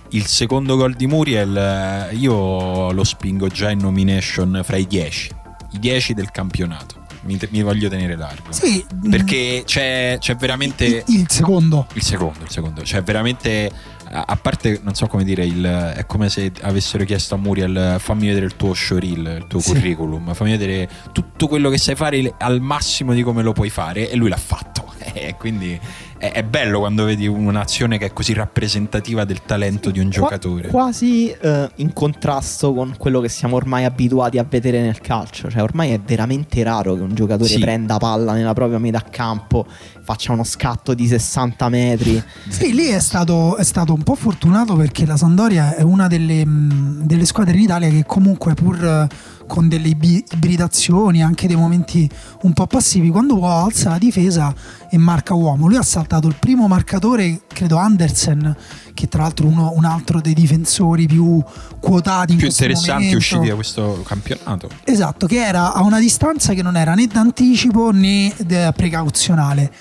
il 0.09 0.25
secondo 0.25 0.75
gol 0.75 0.93
di 0.93 1.07
Muriel 1.07 1.57
eh, 1.57 2.15
io 2.15 2.91
lo 2.91 3.03
spingo 3.03 3.47
già 3.47 3.71
in 3.71 3.79
nomination 3.79 4.61
fra 4.63 4.77
i 4.77 4.85
10, 4.85 5.29
i 5.29 5.44
10 5.79 6.13
del 6.13 6.31
campionato. 6.31 7.03
Mi, 7.21 7.39
mi 7.49 7.63
voglio 7.63 7.89
tenere 7.89 8.15
largo. 8.15 8.51
Sì, 8.51 8.85
Perché 9.09 9.63
c'è, 9.65 10.17
c'è 10.19 10.35
veramente. 10.35 10.85
il, 10.85 11.03
il 11.07 11.25
secondo. 11.27 11.87
Il 11.93 12.03
secondo, 12.03 12.43
il 12.43 12.49
secondo. 12.51 12.83
Cioè, 12.83 13.01
veramente. 13.01 13.71
A 14.07 14.37
parte, 14.39 14.79
non 14.83 14.93
so 14.93 15.07
come 15.07 15.23
dire, 15.23 15.43
il, 15.45 15.63
è 15.63 16.05
come 16.05 16.29
se 16.29 16.51
avessero 16.61 17.03
chiesto 17.03 17.33
a 17.33 17.37
Muriel: 17.39 17.95
fammi 17.99 18.27
vedere 18.27 18.45
il 18.45 18.55
tuo 18.55 18.73
showreel, 18.75 19.37
il 19.41 19.45
tuo 19.47 19.59
Sì. 19.59 19.71
curriculum, 19.71 20.33
fammi 20.35 20.51
vedere 20.51 20.87
tutto 21.11 21.47
quello 21.47 21.69
che 21.69 21.79
sai 21.79 21.95
fare 21.95 22.33
al 22.37 22.61
massimo 22.61 23.13
di 23.13 23.23
come 23.23 23.41
lo 23.41 23.51
puoi 23.53 23.71
fare. 23.71 24.09
E 24.11 24.15
lui 24.15 24.29
l'ha 24.29 24.37
fatto. 24.37 24.93
Quindi 25.39 25.79
è, 26.17 26.31
è 26.31 26.43
bello 26.43 26.79
quando 26.79 27.03
vedi 27.05 27.27
un'azione 27.27 27.97
che 27.97 28.05
è 28.07 28.13
così 28.13 28.33
rappresentativa 28.33 29.25
del 29.25 29.41
talento 29.45 29.91
di 29.91 29.99
un 29.99 30.05
Qua- 30.09 30.13
giocatore. 30.21 30.69
quasi 30.69 31.29
eh, 31.29 31.69
in 31.75 31.93
contrasto 31.93 32.73
con 32.73 32.95
quello 32.97 33.19
che 33.19 33.29
siamo 33.29 33.55
ormai 33.55 33.85
abituati 33.85 34.37
a 34.37 34.45
vedere 34.47 34.81
nel 34.81 34.99
calcio. 35.01 35.49
Cioè, 35.49 35.61
ormai 35.61 35.91
è 35.91 35.99
veramente 35.99 36.63
raro 36.63 36.95
che 36.95 37.01
un 37.01 37.13
giocatore 37.13 37.49
Sì. 37.49 37.59
prenda 37.59 37.97
palla 37.97 38.33
nella 38.33 38.53
propria 38.53 38.79
metà 38.79 39.03
campo, 39.09 39.65
faccia 40.03 40.31
uno 40.31 40.43
scatto 40.43 40.93
di 40.93 41.07
60 41.07 41.69
metri. 41.69 42.21
Sì, 42.47 42.73
lì 42.73 42.87
è 42.87 42.99
stato, 42.99 43.57
è 43.57 43.63
stato 43.63 43.93
un 43.93 44.03
po' 44.03 44.15
fortunato 44.15 44.75
perché 44.75 45.05
la 45.05 45.17
Sandoria 45.17 45.75
è 45.75 45.81
una 45.81 46.07
delle, 46.07 46.45
mh, 46.45 47.05
delle 47.05 47.25
squadre 47.25 47.55
in 47.55 47.61
Italia 47.63 47.89
che 47.89 48.03
comunque 48.05 48.53
pur 48.53 48.83
eh, 48.83 49.07
con 49.47 49.67
delle 49.67 49.89
ibridazioni, 49.89 51.21
anche 51.23 51.47
dei 51.47 51.55
momenti 51.55 52.09
un 52.43 52.53
po' 52.53 52.67
passivi, 52.67 53.09
quando 53.09 53.37
può 53.37 53.49
alza 53.49 53.89
la 53.89 53.97
difesa 53.97 54.53
e 54.89 54.97
marca 54.97 55.33
uomo. 55.33 55.67
Lui 55.67 55.77
ha 55.77 55.83
saltato 55.83 56.27
il 56.27 56.35
primo 56.39 56.67
marcatore, 56.67 57.41
credo 57.47 57.77
Andersen, 57.77 58.55
che 58.93 59.07
tra 59.07 59.23
l'altro 59.23 59.47
è 59.47 59.49
uno, 59.51 59.73
un 59.75 59.85
altro 59.85 60.21
dei 60.21 60.33
difensori 60.33 61.05
più 61.07 61.43
quotati 61.79 62.31
in 62.33 62.37
più 62.37 62.47
interessanti 62.47 62.91
momento. 63.03 63.17
usciti 63.17 63.47
da 63.47 63.55
questo 63.55 64.03
campionato. 64.05 64.69
Esatto, 64.83 65.27
che 65.27 65.43
era 65.45 65.73
a 65.73 65.81
una 65.81 65.99
distanza 65.99 66.53
che 66.53 66.61
non 66.61 66.75
era 66.77 66.93
né 66.93 67.07
d'anticipo 67.07 67.91
né 67.91 68.33
precauzionale. 68.75 69.71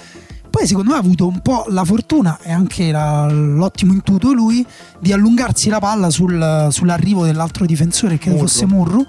Poi 0.51 0.69
secondo 0.69 0.91
me 0.91 0.97
ha 0.97 1.01
avuto 1.01 1.27
un 1.27 1.41
po' 1.41 1.65
la 1.71 1.85
fortuna 1.85 2.39
e 2.41 2.53
anche 2.53 2.93
la- 2.93 3.29
l'ottimo 3.29 3.93
intuito 3.93 4.33
lui 4.33 4.65
di 5.01 5.13
allungarsi 5.13 5.69
la 5.69 5.81
palla 5.81 6.11
sul- 6.11 6.69
sull'arrivo 6.71 7.25
dell'altro 7.25 7.67
difensore 7.67 8.19
che 8.19 8.31
Murru. 8.31 8.43
fosse 8.47 8.65
Murru 8.67 9.05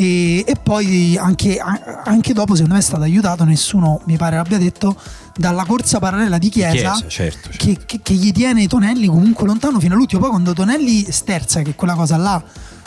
e, 0.00 0.44
e 0.46 0.54
poi 0.62 1.16
anche, 1.18 1.58
anche 1.58 2.32
dopo 2.32 2.54
secondo 2.54 2.74
me 2.74 2.80
è 2.80 2.82
stato 2.82 3.02
aiutato, 3.02 3.44
nessuno 3.44 4.00
mi 4.06 4.16
pare 4.16 4.36
l'abbia 4.36 4.56
detto, 4.58 4.96
dalla 5.36 5.64
corsa 5.66 5.98
parallela 5.98 6.38
di 6.38 6.48
Chiesa, 6.48 6.70
Chiesa, 6.92 7.08
certo, 7.08 7.50
certo. 7.50 7.56
Che, 7.58 7.78
che- 7.84 8.00
che 8.02 8.14
gli 8.14 8.32
tiene 8.32 8.66
Tonelli 8.66 9.06
comunque 9.06 9.46
lontano 9.46 9.78
fino 9.78 9.94
all'ultimo. 9.94 10.20
Poi 10.22 10.30
quando 10.30 10.52
Tonelli 10.54 11.06
sterza, 11.10 11.60
che 11.62 11.74
quella 11.74 11.94
cosa 11.94 12.16
là, 12.16 12.42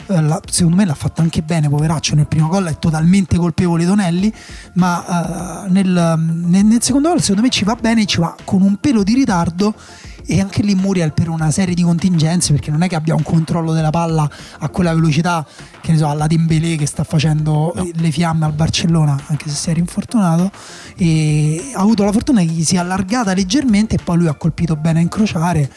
eh, 0.07 0.21
la- 0.21 0.41
secondo 0.49 0.75
me 0.77 0.85
l'ha 0.85 0.95
fatta 0.95 1.21
anche 1.21 1.41
bene, 1.43 1.69
poveraccio. 1.69 2.15
Nel 2.15 2.27
primo 2.27 2.47
gol 2.47 2.65
è 2.65 2.79
totalmente 2.79 3.37
colpevole 3.37 3.85
Tonelli, 3.85 4.33
ma 4.73 5.65
eh, 5.65 5.69
nel, 5.69 5.87
nel- 5.87 6.65
nel 6.65 6.81
secondo 6.81 7.09
gol 7.09 7.21
secondo 7.21 7.41
me 7.43 7.49
ci 7.49 7.63
va 7.63 7.75
bene, 7.75 8.05
ci 8.05 8.19
va 8.19 8.35
con 8.43 8.61
un 8.61 8.77
pelo 8.77 9.03
di 9.03 9.13
ritardo. 9.13 9.73
E 10.25 10.39
anche 10.39 10.61
lì 10.61 10.73
Muriel 10.73 11.13
per 11.13 11.27
una 11.29 11.51
serie 11.51 11.75
di 11.75 11.83
contingenze, 11.83 12.53
perché 12.53 12.71
non 12.71 12.81
è 12.81 12.87
che 12.87 12.95
abbia 12.95 13.13
un 13.13 13.23
controllo 13.23 13.73
della 13.73 13.89
palla 13.89 14.29
a 14.59 14.69
quella 14.69 14.93
velocità, 14.93 15.45
che 15.81 15.91
ne 15.91 15.97
so, 15.97 16.07
alla 16.07 16.27
Dembélé 16.27 16.75
che 16.77 16.85
sta 16.85 17.03
facendo 17.03 17.73
No. 17.75 17.87
le 17.93 18.11
fiamme 18.11 18.45
al 18.45 18.53
Barcellona, 18.53 19.19
anche 19.27 19.49
se 19.49 19.55
si 19.55 19.69
era 19.69 19.79
infortunato, 19.79 20.51
e 20.95 21.71
ha 21.75 21.79
avuto 21.79 22.03
la 22.03 22.11
fortuna 22.11 22.39
che 22.41 22.47
gli 22.47 22.63
si 22.63 22.75
è 22.75 22.79
allargata 22.79 23.33
leggermente 23.33 23.95
e 23.95 23.99
poi 24.03 24.17
lui 24.17 24.27
ha 24.27 24.33
colpito 24.33 24.75
bene 24.75 24.99
a 24.99 25.01
incrociare. 25.01 25.69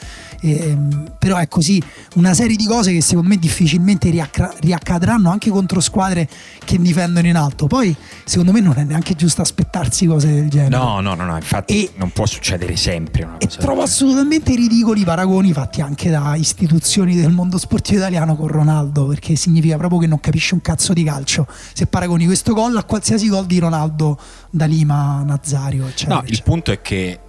Ehm, 0.53 1.15
però 1.19 1.37
è 1.37 1.49
così 1.49 1.83
una 2.15 2.35
serie 2.35 2.57
di 2.57 2.67
cose 2.67 2.93
che 2.93 3.01
secondo 3.01 3.29
me 3.31 3.37
difficilmente 3.37 4.11
riacca- 4.11 4.55
riaccadranno 4.61 5.31
anche 5.31 5.51
contro 5.51 5.81
squadre 5.81 6.29
che 6.65 6.79
difendono 6.79 7.27
in 7.27 7.37
alto. 7.37 7.67
Poi 7.67 7.95
secondo 8.25 8.53
me 8.53 8.61
non 8.61 8.75
è 8.77 8.85
neanche 8.85 9.15
giusto 9.15 9.43
aspettarsi 9.43 10.07
cose 10.07 10.33
del 10.33 10.49
genere. 10.49 10.77
No, 10.77 11.01
no, 11.01 11.15
no, 11.15 11.25
no, 11.25 11.37
infatti 11.37 11.85
E- 11.85 11.91
non 11.97 12.11
può 12.11 12.27
succedere 12.27 12.77
sempre 12.77 13.25
una 13.25 13.39
E 13.39 13.47
cosa 13.47 13.59
trovo 13.59 13.81
del 13.81 13.85
assolutamente 13.89 14.55
ridicoli 14.55 15.01
i 15.01 15.05
paragoni 15.05 15.53
fatti 15.53 15.81
anche 15.81 16.11
da 16.11 16.35
istituzioni 16.37 17.15
del 17.17 17.31
mondo 17.31 17.59
sportivo 17.59 17.99
italiano 17.99 18.37
con 18.37 18.49
Ronaldo, 18.49 19.07
perché 19.07 19.35
significa 19.37 19.77
proprio 19.77 19.99
che 20.01 20.07
non 20.07 20.21
capisce 20.21 20.55
un 20.55 20.61
cazzo 20.61 20.93
di 20.93 21.03
calcio. 21.05 21.47
Se 21.73 21.87
paragoni 21.87 22.25
questo 22.27 22.53
gol 22.55 22.77
a 22.77 22.85
qualsiasi 22.85 23.29
gol 23.29 23.47
di 23.47 23.59
Ronaldo 23.59 24.19
da 24.51 24.65
Lima, 24.67 25.23
Nazario, 25.25 25.87
eccetera. 25.87 26.17
No, 26.17 26.21
il 26.23 26.27
eccetera. 26.29 26.51
punto 26.51 26.71
è 26.73 26.81
che 26.81 27.09
eh, 27.09 27.21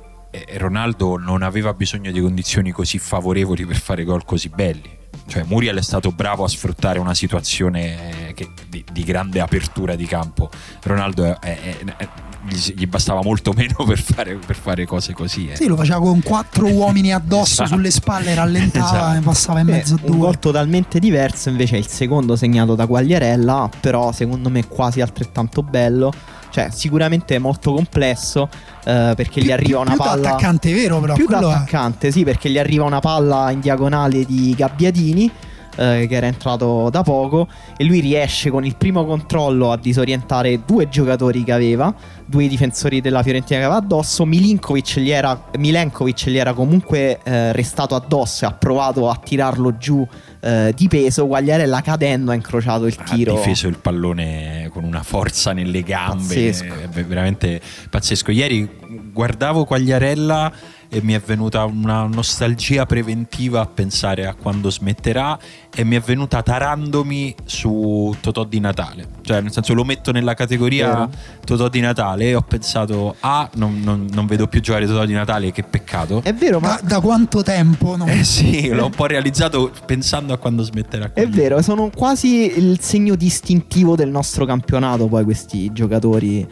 Ronaldo 0.57 1.17
non 1.17 1.41
aveva 1.41 1.73
bisogno 1.73 2.11
di 2.11 2.19
condizioni 2.19 2.71
così 2.71 2.99
favorevoli 2.99 3.65
per 3.65 3.77
fare 3.77 4.03
gol 4.03 4.25
così 4.25 4.49
belli. 4.49 4.95
cioè 5.27 5.43
Muriel 5.43 5.77
è 5.77 5.81
stato 5.81 6.11
bravo 6.11 6.43
a 6.43 6.47
sfruttare 6.47 6.99
una 6.99 7.13
situazione 7.13 8.33
che, 8.33 8.49
di, 8.69 8.83
di, 8.91 9.03
grande 9.03 9.39
apertura 9.39 9.95
di 9.95 10.05
campo. 10.05 10.49
Ronaldo 10.83 11.23
è, 11.23 11.39
è, 11.39 11.77
è, 11.97 12.09
gli, 12.49 12.85
bastava 12.87 13.21
molto 13.21 13.51
meno 13.57 13.83
per 13.85 13.99
fare, 13.99 14.35
per 14.35 14.55
fare 14.55 14.85
cose 14.85 15.13
così. 15.13 15.49
Eh. 15.49 15.55
Sì, 15.55 15.67
lo 15.67 15.75
faceva 15.75 15.99
con 15.99 16.21
quattro 16.21 16.67
uomini 16.71 17.13
addosso 17.13 17.63
esatto. 17.63 17.69
sulle 17.69 17.91
spalle, 17.91 18.33
rallentava 18.33 18.97
esatto. 18.97 19.17
e 19.17 19.21
passava 19.21 19.59
in 19.59 19.67
mezzo 19.67 19.95
a 19.95 19.97
due. 19.97 20.09
Un 20.11 20.19
gol 20.19 20.39
totalmente 20.39 20.99
diverso 20.99 21.49
invece 21.49 21.75
è 21.75 21.79
il 21.79 21.87
secondo 21.87 22.35
segnato 22.35 22.75
da 22.75 22.85
Quagliarella, 22.85 23.69
però 23.79 24.11
secondo 24.11 24.49
me 24.49 24.67
quasi 24.67 25.01
altrettanto 25.01 25.63
bello 25.63 26.11
cioè 26.49 26.69
sicuramente 26.71 27.35
è 27.35 27.39
molto 27.39 27.73
complesso 27.73 28.49
eh, 28.85 29.13
perché 29.15 29.39
più, 29.39 29.43
gli 29.43 29.51
arriva 29.51 29.79
una 29.79 29.91
più 29.91 29.99
palla 29.99 30.29
attaccante 30.29 30.73
vero 30.73 30.99
però 30.99 31.13
più 31.13 31.27
attaccante 31.29 32.07
è... 32.07 32.11
sì 32.11 32.23
perché 32.23 32.49
gli 32.49 32.57
arriva 32.57 32.83
una 32.83 32.99
palla 32.99 33.51
in 33.51 33.59
diagonale 33.59 34.25
di 34.25 34.53
Gabbiadini 34.55 35.31
eh, 35.77 36.07
che 36.07 36.15
era 36.15 36.25
entrato 36.25 36.89
da 36.89 37.03
poco 37.03 37.47
e 37.77 37.83
lui 37.83 37.99
riesce 37.99 38.49
con 38.49 38.65
il 38.65 38.75
primo 38.75 39.05
controllo 39.05 39.71
a 39.71 39.77
disorientare 39.77 40.61
due 40.65 40.89
giocatori 40.89 41.43
che 41.43 41.51
aveva, 41.51 41.93
due 42.27 42.47
difensori 42.47 42.99
della 42.99 43.23
Fiorentina 43.23 43.59
che 43.59 43.65
aveva 43.65 43.79
addosso, 43.79 44.25
Milinkovic 44.25 44.99
gli 44.99 45.09
era, 45.09 45.49
Milenkovic 45.57 46.27
gli 46.27 46.37
era 46.37 46.53
comunque 46.53 47.19
eh, 47.23 47.53
restato 47.53 47.95
addosso 47.95 48.43
e 48.43 48.47
ha 48.49 48.51
provato 48.51 49.09
a 49.09 49.15
tirarlo 49.15 49.77
giù 49.77 50.05
eh, 50.41 50.73
di 50.75 50.87
peso, 50.87 51.25
Guagliarella 51.25 51.81
cadendo 51.81 52.31
ha 52.31 52.33
incrociato 52.33 52.85
il 52.85 52.95
tiro. 52.95 53.33
Ha 53.33 53.37
difeso 53.37 53.67
il 53.67 53.77
pallone 53.79 54.69
con 54.71 54.83
una 54.83 55.03
forza 55.03 55.53
nelle 55.53 55.83
gambe, 55.83 56.35
pazzesco. 56.35 56.73
è 56.91 57.03
veramente 57.05 57.61
pazzesco. 57.89 58.31
Ieri 58.31 58.69
guardavo 59.11 59.65
Quagliarella 59.65 60.51
e 60.89 61.01
mi 61.01 61.13
è 61.13 61.19
venuta 61.19 61.65
una 61.65 62.05
nostalgia 62.05 62.85
preventiva 62.85 63.61
a 63.61 63.65
pensare 63.65 64.25
a 64.25 64.33
quando 64.33 64.69
smetterà 64.69 65.37
e 65.73 65.83
mi 65.83 65.95
è 65.95 65.99
venuta 65.99 66.41
tarandomi 66.41 67.35
su 67.45 68.15
Totò 68.19 68.43
di 68.45 68.59
Natale. 68.59 69.07
Cioè, 69.21 69.41
nel 69.41 69.51
senso, 69.51 69.73
lo 69.73 69.83
metto 69.83 70.11
nella 70.11 70.33
categoria 70.33 70.87
Vero. 70.87 71.09
Totò 71.45 71.67
di 71.67 71.79
Natale 71.81 72.29
e 72.29 72.35
ho 72.35 72.41
pensato, 72.41 73.15
ah, 73.19 73.49
non, 73.55 73.81
non, 73.81 74.07
non, 74.11 74.25
vedo 74.25 74.47
più 74.47 74.61
giocare 74.61 74.85
Totò 74.85 75.05
di 75.05 75.13
Natale, 75.13 75.51
che 75.51 75.63
peccato. 75.63 76.21
È 76.23 76.33
vero, 76.33 76.59
ma 76.59 76.79
da, 76.81 76.95
da 76.95 76.99
quanto 76.99 77.43
tempo? 77.43 77.95
Non... 77.95 78.09
Eh 78.09 78.23
sì, 78.23 78.69
l'ho 78.69 78.85
un 78.85 78.91
po' 78.91 79.05
realizzato 79.05 79.71
pensando 79.85 80.33
a 80.33 80.37
quando 80.37 80.63
smetterà. 80.63 81.11
È 81.13 81.27
vero, 81.27 81.61
sono 81.61 81.91
quasi 81.93 82.57
il 82.57 82.79
segno 82.79 83.15
distintivo 83.15 83.95
del 83.95 84.09
nostro 84.09 84.45
campionato, 84.45 85.07
poi 85.07 85.23
questi 85.23 85.71
giocatori. 85.73 86.47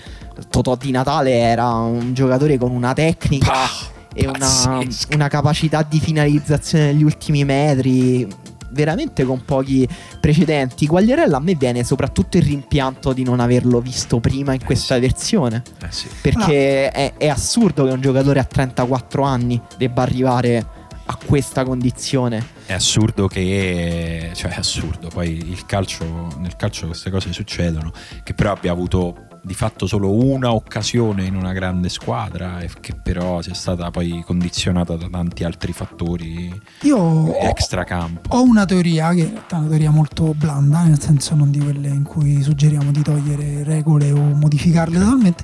Totò 0.49 0.75
di 0.75 0.91
Natale 0.91 1.37
era 1.37 1.69
un 1.69 2.13
giocatore 2.13 2.57
con 2.57 2.71
una 2.71 2.93
tecnica. 2.93 3.49
Pah 3.49 3.93
e 4.15 4.27
una, 4.27 4.81
una, 5.11 5.27
capacità 5.27 5.83
di 5.83 5.99
finalizzazione 5.99 6.85
negli 6.85 7.03
ultimi 7.03 7.43
metri 7.43 8.25
veramente 8.69 9.23
con 9.25 9.43
pochi 9.43 9.87
precedenti. 10.19 10.87
Quagliarella 10.87 11.37
a 11.37 11.39
me 11.39 11.55
viene 11.55 11.83
soprattutto 11.83 12.37
il 12.37 12.43
rimpianto 12.43 13.13
di 13.13 13.23
non 13.23 13.39
averlo 13.39 13.79
visto 13.79 14.19
prima 14.19 14.53
in 14.53 14.63
questa 14.63 14.97
versione. 14.99 15.63
Eh 15.81 15.91
sì. 15.91 16.07
Perché 16.21 16.91
no. 16.93 16.99
è, 16.99 17.13
è 17.17 17.27
assurdo 17.27 17.85
che 17.85 17.91
un 17.91 18.01
giocatore 18.01 18.39
a 18.39 18.43
34 18.43 19.23
anni 19.23 19.61
debba 19.77 20.01
arrivare 20.01 20.65
a 21.07 21.17
questa 21.23 21.63
condizione. 21.63 22.53
È 22.65 22.73
assurdo 22.73 23.27
che, 23.27 24.31
cioè 24.33 24.51
è 24.51 24.57
assurdo, 24.57 25.09
poi 25.09 25.29
il 25.29 25.65
calcio, 25.65 26.33
nel 26.39 26.55
calcio 26.55 26.87
queste 26.87 27.11
cose 27.11 27.31
succedono, 27.31 27.91
che 28.23 28.33
però 28.33 28.53
abbia 28.53 28.71
avuto 28.71 29.27
di 29.45 29.53
fatto 29.53 29.85
solo 29.85 30.11
una 30.11 30.51
occasione 30.51 31.25
in 31.25 31.35
una 31.35 31.53
grande 31.53 31.87
squadra 31.89 32.63
che 32.79 32.95
però 32.95 33.43
sia 33.43 33.53
stata 33.53 33.91
poi 33.91 34.23
condizionata 34.25 34.95
da 34.95 35.07
tanti 35.07 35.43
altri 35.43 35.71
fattori 35.71 36.51
Io 36.81 37.37
extracampo. 37.39 38.35
Ho 38.35 38.41
una 38.41 38.65
teoria 38.65 39.13
che 39.13 39.31
è 39.31 39.53
una 39.53 39.67
teoria 39.67 39.91
molto 39.91 40.33
blanda, 40.35 40.81
nel 40.81 40.99
senso 40.99 41.35
non 41.35 41.51
di 41.51 41.59
quelle 41.59 41.89
in 41.89 42.03
cui 42.03 42.41
suggeriamo 42.41 42.89
di 42.91 43.03
togliere 43.03 43.63
regole 43.63 44.11
o 44.11 44.19
modificarle 44.19 44.97
totalmente. 44.97 45.43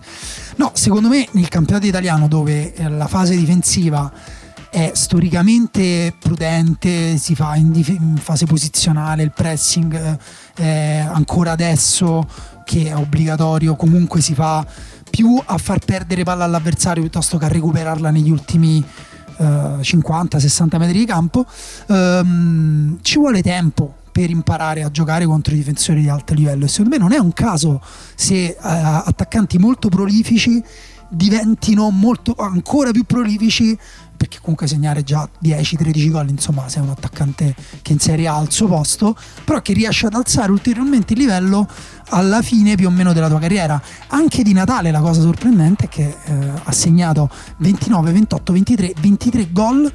No, 0.55 0.71
secondo 0.73 1.07
me 1.07 1.27
nel 1.33 1.47
campionato 1.47 1.85
italiano 1.85 2.27
dove 2.27 2.73
la 2.87 3.07
fase 3.07 3.35
difensiva 3.35 4.11
è 4.71 4.91
storicamente 4.93 6.15
prudente, 6.17 7.17
si 7.17 7.35
fa 7.35 7.55
in, 7.55 7.71
dif- 7.71 7.89
in 7.89 8.15
fase 8.15 8.45
posizionale, 8.45 9.21
il 9.21 9.31
pressing 9.31 10.17
eh, 10.55 10.97
ancora 10.99 11.51
adesso 11.51 12.25
che 12.63 12.87
è 12.87 12.95
obbligatorio, 12.95 13.75
comunque 13.75 14.21
si 14.21 14.33
fa 14.33 14.65
più 15.09 15.41
a 15.43 15.57
far 15.57 15.79
perdere 15.79 16.23
palla 16.23 16.45
all'avversario 16.45 17.01
piuttosto 17.01 17.37
che 17.37 17.45
a 17.45 17.47
recuperarla 17.49 18.09
negli 18.09 18.31
ultimi 18.31 18.83
eh, 19.37 19.43
50-60 19.43 20.77
metri 20.77 20.99
di 20.99 21.05
campo. 21.05 21.45
Um, 21.87 22.99
ci 23.01 23.17
vuole 23.17 23.41
tempo 23.41 23.95
per 24.11 24.29
imparare 24.29 24.83
a 24.83 24.91
giocare 24.91 25.25
contro 25.25 25.53
i 25.53 25.57
difensori 25.57 26.01
di 26.01 26.09
alto 26.09 26.33
livello 26.33 26.65
e 26.65 26.67
secondo 26.67 26.89
me 26.89 26.97
non 26.97 27.13
è 27.13 27.17
un 27.17 27.33
caso 27.33 27.81
se 28.15 28.55
uh, 28.57 28.61
attaccanti 28.61 29.57
molto 29.57 29.87
prolifici 29.89 30.61
diventino 31.07 31.89
molto, 31.89 32.35
ancora 32.37 32.91
più 32.91 33.03
prolifici 33.03 33.77
perché 34.21 34.37
comunque 34.39 34.67
segnare 34.67 35.01
già 35.03 35.27
10-13 35.43 36.11
gol, 36.11 36.29
insomma, 36.29 36.69
sei 36.69 36.83
un 36.83 36.89
attaccante 36.89 37.55
che 37.81 37.91
in 37.91 37.97
Serie 37.97 38.27
A 38.27 38.35
al 38.35 38.51
suo 38.51 38.67
posto, 38.67 39.17
però 39.43 39.63
che 39.63 39.73
riesce 39.73 40.05
ad 40.05 40.13
alzare 40.13 40.51
ulteriormente 40.51 41.13
il 41.13 41.19
livello 41.19 41.67
alla 42.11 42.41
fine 42.41 42.75
più 42.75 42.87
o 42.87 42.91
meno 42.91 43.13
della 43.13 43.27
tua 43.27 43.39
carriera. 43.39 43.81
Anche 44.07 44.43
di 44.43 44.53
Natale 44.53 44.91
la 44.91 45.01
cosa 45.01 45.21
sorprendente 45.21 45.85
è 45.85 45.89
che 45.89 46.15
eh, 46.23 46.51
ha 46.63 46.71
segnato 46.71 47.29
29, 47.57 48.11
28, 48.11 48.53
23, 48.53 48.93
23 48.99 49.51
gol 49.51 49.91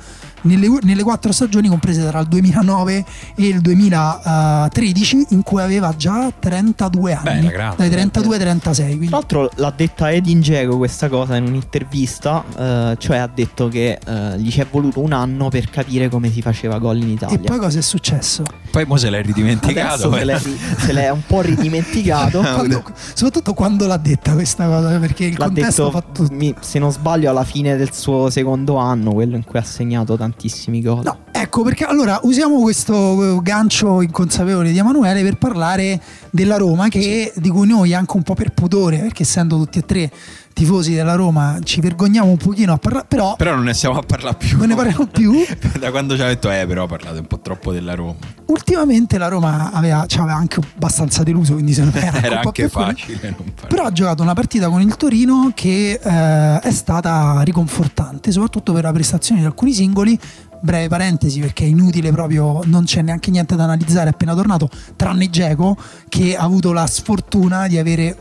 nelle, 0.46 0.78
nelle 0.82 1.02
quattro 1.02 1.32
stagioni 1.32 1.68
comprese 1.68 2.06
tra 2.06 2.20
il 2.20 2.26
2009 2.26 3.04
e 3.34 3.46
il 3.46 3.60
2013 3.60 5.26
in 5.30 5.42
cui 5.42 5.60
aveva 5.60 5.94
già 5.96 6.32
32 6.38 7.12
anni. 7.12 7.46
Beh, 7.48 7.74
dai 7.76 7.90
32 7.90 8.34
ai 8.34 8.40
36 8.40 8.86
quindi. 8.86 9.06
tra 9.06 9.16
l'altro 9.16 9.50
l'ha 9.54 9.72
detta 9.74 10.10
Edin 10.10 10.40
Dzeko 10.40 10.76
questa 10.76 11.08
cosa 11.08 11.36
in 11.36 11.46
un'intervista 11.46 12.44
eh, 12.56 12.96
cioè 12.98 13.16
ha 13.18 13.30
detto 13.32 13.68
che 13.68 13.98
eh, 14.04 14.38
gli 14.38 14.50
ci 14.50 14.60
è 14.60 14.66
voluto 14.70 15.00
un 15.00 15.12
anno 15.12 15.48
per 15.48 15.68
capire 15.70 16.08
come 16.08 16.30
si 16.30 16.40
faceva 16.42 16.78
gol 16.78 16.98
in 16.98 17.10
Italia. 17.10 17.36
E 17.36 17.40
poi 17.40 17.58
cosa 17.58 17.78
è 17.78 17.82
successo? 17.82 18.44
poi 18.76 18.84
mo 18.84 18.98
se 18.98 19.08
l'è 19.08 19.22
ridimenticato 19.22 20.12
se 20.12 20.24
l'è, 20.24 20.38
se 20.38 20.92
l'è 20.92 21.08
un 21.08 21.22
po' 21.26 21.40
ridimenticato. 21.40 22.40
Quando, 22.56 22.82
soprattutto 23.14 23.54
quando 23.54 23.86
l'ha 23.86 23.96
detta 23.96 24.34
questa 24.34 24.66
cosa 24.66 24.98
perché 24.98 25.24
il 25.24 25.36
l'ha 25.38 25.46
contesto 25.46 25.84
detto, 25.84 25.90
fatto... 25.98 26.26
mi, 26.30 26.54
se 26.60 26.78
non 26.78 26.92
sbaglio 26.92 27.30
alla 27.30 27.44
fine 27.44 27.76
del 27.76 27.92
suo 27.94 28.28
secondo 28.28 28.76
anno 28.76 29.12
quello 29.12 29.36
in 29.36 29.44
cui 29.44 29.58
ha 29.58 29.62
segnato 29.62 30.16
tanti 30.16 30.35
tantissimi 30.36 30.82
gol. 30.82 31.02
No, 31.02 31.18
ecco 31.32 31.62
perché 31.62 31.84
allora 31.84 32.20
usiamo 32.22 32.60
questo 32.60 33.40
gancio 33.42 34.02
inconsapevole 34.02 34.70
di 34.70 34.78
Emanuele 34.78 35.22
per 35.22 35.38
parlare 35.38 36.00
della 36.30 36.58
Roma 36.58 36.88
che, 36.88 37.32
di 37.34 37.48
cui 37.48 37.66
noi 37.66 37.94
anche 37.94 38.16
un 38.16 38.22
po' 38.22 38.34
per 38.34 38.52
pudore, 38.52 38.98
perché 38.98 39.22
essendo 39.22 39.56
tutti 39.56 39.78
e 39.78 39.84
tre 39.84 40.12
tifosi 40.56 40.94
della 40.94 41.16
Roma 41.16 41.58
ci 41.62 41.82
vergogniamo 41.82 42.30
un 42.30 42.38
pochino 42.38 42.72
a 42.72 42.78
parlare, 42.78 43.04
però... 43.06 43.36
Però 43.36 43.54
non 43.54 43.64
ne 43.64 43.74
stiamo 43.74 43.98
a 43.98 44.02
parlare 44.02 44.36
più. 44.36 44.56
Non 44.56 44.68
ne 44.68 44.74
parliamo 44.74 45.06
più. 45.06 45.44
da 45.78 45.90
quando 45.90 46.16
ci 46.16 46.22
ha 46.22 46.28
detto, 46.28 46.50
eh 46.50 46.66
però 46.66 46.86
parlate 46.86 47.18
un 47.18 47.26
po' 47.26 47.40
troppo 47.40 47.72
della 47.72 47.94
Roma. 47.94 48.14
Ultimamente 48.46 49.18
la 49.18 49.28
Roma 49.28 49.70
aveva, 49.70 50.06
ci 50.06 50.16
aveva 50.16 50.36
anche 50.36 50.60
abbastanza 50.74 51.22
deluso, 51.22 51.52
quindi 51.52 51.74
se 51.74 51.82
non 51.82 51.92
era, 51.94 52.22
era 52.22 52.40
anche 52.40 52.70
facile. 52.70 53.36
Però 53.68 53.84
ha 53.84 53.92
giocato 53.92 54.22
una 54.22 54.32
partita 54.32 54.70
con 54.70 54.80
il 54.80 54.96
Torino 54.96 55.52
che 55.54 56.00
eh, 56.02 56.58
è 56.60 56.70
stata 56.70 57.42
riconfortante, 57.42 58.32
soprattutto 58.32 58.72
per 58.72 58.84
la 58.84 58.92
prestazione 58.92 59.40
di 59.40 59.46
alcuni 59.46 59.74
singoli, 59.74 60.18
breve 60.60 60.88
parentesi 60.88 61.40
perché 61.40 61.64
è 61.64 61.68
inutile 61.68 62.10
proprio, 62.10 62.60
non 62.64 62.84
c'è 62.84 63.02
neanche 63.02 63.30
niente 63.30 63.56
da 63.56 63.64
analizzare 63.64 64.10
appena 64.10 64.34
tornato, 64.34 64.70
tranne 64.96 65.28
Geco 65.28 65.76
che 66.08 66.34
ha 66.36 66.42
avuto 66.42 66.72
la 66.72 66.86
sfortuna 66.86 67.66
di 67.66 67.78
avere 67.78 68.16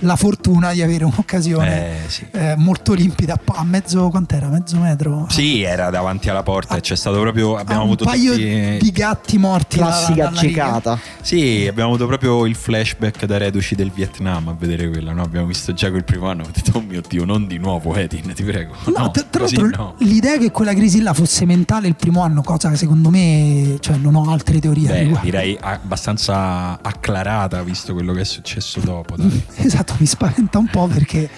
la 0.00 0.16
fortuna 0.16 0.72
di 0.72 0.82
avere 0.82 1.04
un'occasione 1.04 2.04
eh, 2.04 2.08
sì. 2.08 2.26
eh, 2.32 2.54
molto 2.56 2.92
limpida 2.92 3.38
a 3.44 3.64
mezzo 3.64 4.08
quant'era? 4.08 4.48
mezzo 4.48 4.78
metro? 4.78 5.26
Sì, 5.28 5.62
era 5.62 5.90
davanti 5.90 6.28
alla 6.28 6.42
porta 6.42 6.76
e 6.76 6.80
c'è 6.80 6.96
stato 6.96 7.20
proprio 7.20 7.56
abbiamo 7.56 7.82
un 7.82 7.86
avuto 7.86 8.04
paio 8.04 8.32
tutti... 8.32 8.78
di 8.80 8.90
gatti 8.92 9.38
morti 9.38 9.78
classica 9.78 10.32
cecata. 10.32 10.98
Sì, 11.20 11.66
abbiamo 11.68 11.90
avuto 11.90 12.06
proprio 12.06 12.46
il 12.46 12.54
flashback 12.54 13.24
da 13.24 13.38
reduci 13.38 13.74
del 13.74 13.90
Vietnam 13.90 14.48
a 14.48 14.56
vedere 14.58 14.88
quella, 14.88 15.12
no? 15.12 15.22
Abbiamo 15.22 15.46
visto 15.46 15.72
già 15.72 15.90
quel 15.90 16.04
primo 16.04 16.28
anno, 16.28 16.42
ho 16.42 16.50
detto 16.52 16.78
"Oh 16.78 16.80
mio 16.80 17.02
Dio, 17.06 17.24
non 17.24 17.46
di 17.46 17.58
nuovo 17.58 17.94
Edin, 17.94 18.32
ti 18.34 18.42
prego". 18.42 18.74
No, 18.86 18.92
no 18.96 19.10
tra 19.10 19.40
l'altro 19.40 19.68
no. 19.68 19.94
l'idea 19.98 20.38
che 20.38 20.50
quella 20.50 20.74
crisi 20.74 21.00
là 21.00 21.12
fosse 21.12 21.44
mentale 21.44 21.88
il 21.88 21.96
primo 21.96 22.22
anno, 22.22 22.42
cosa 22.42 22.70
che 22.70 22.76
secondo 22.76 23.10
me, 23.10 23.76
cioè 23.80 23.96
non 23.96 24.14
ho 24.14 24.30
altre 24.30 24.60
teorie 24.60 24.88
Beh, 24.88 25.18
direi 25.22 25.56
abbastanza 25.60 26.80
acclarata 26.80 27.62
visto 27.62 27.92
quello 27.92 28.12
che 28.12 28.20
è 28.20 28.24
successo 28.24 28.80
dopo, 28.80 29.16
dai. 29.16 29.42
esatto, 29.56 29.87
mi 29.98 30.06
spaventa 30.06 30.58
un 30.58 30.66
po' 30.66 30.86
perché 30.86 31.28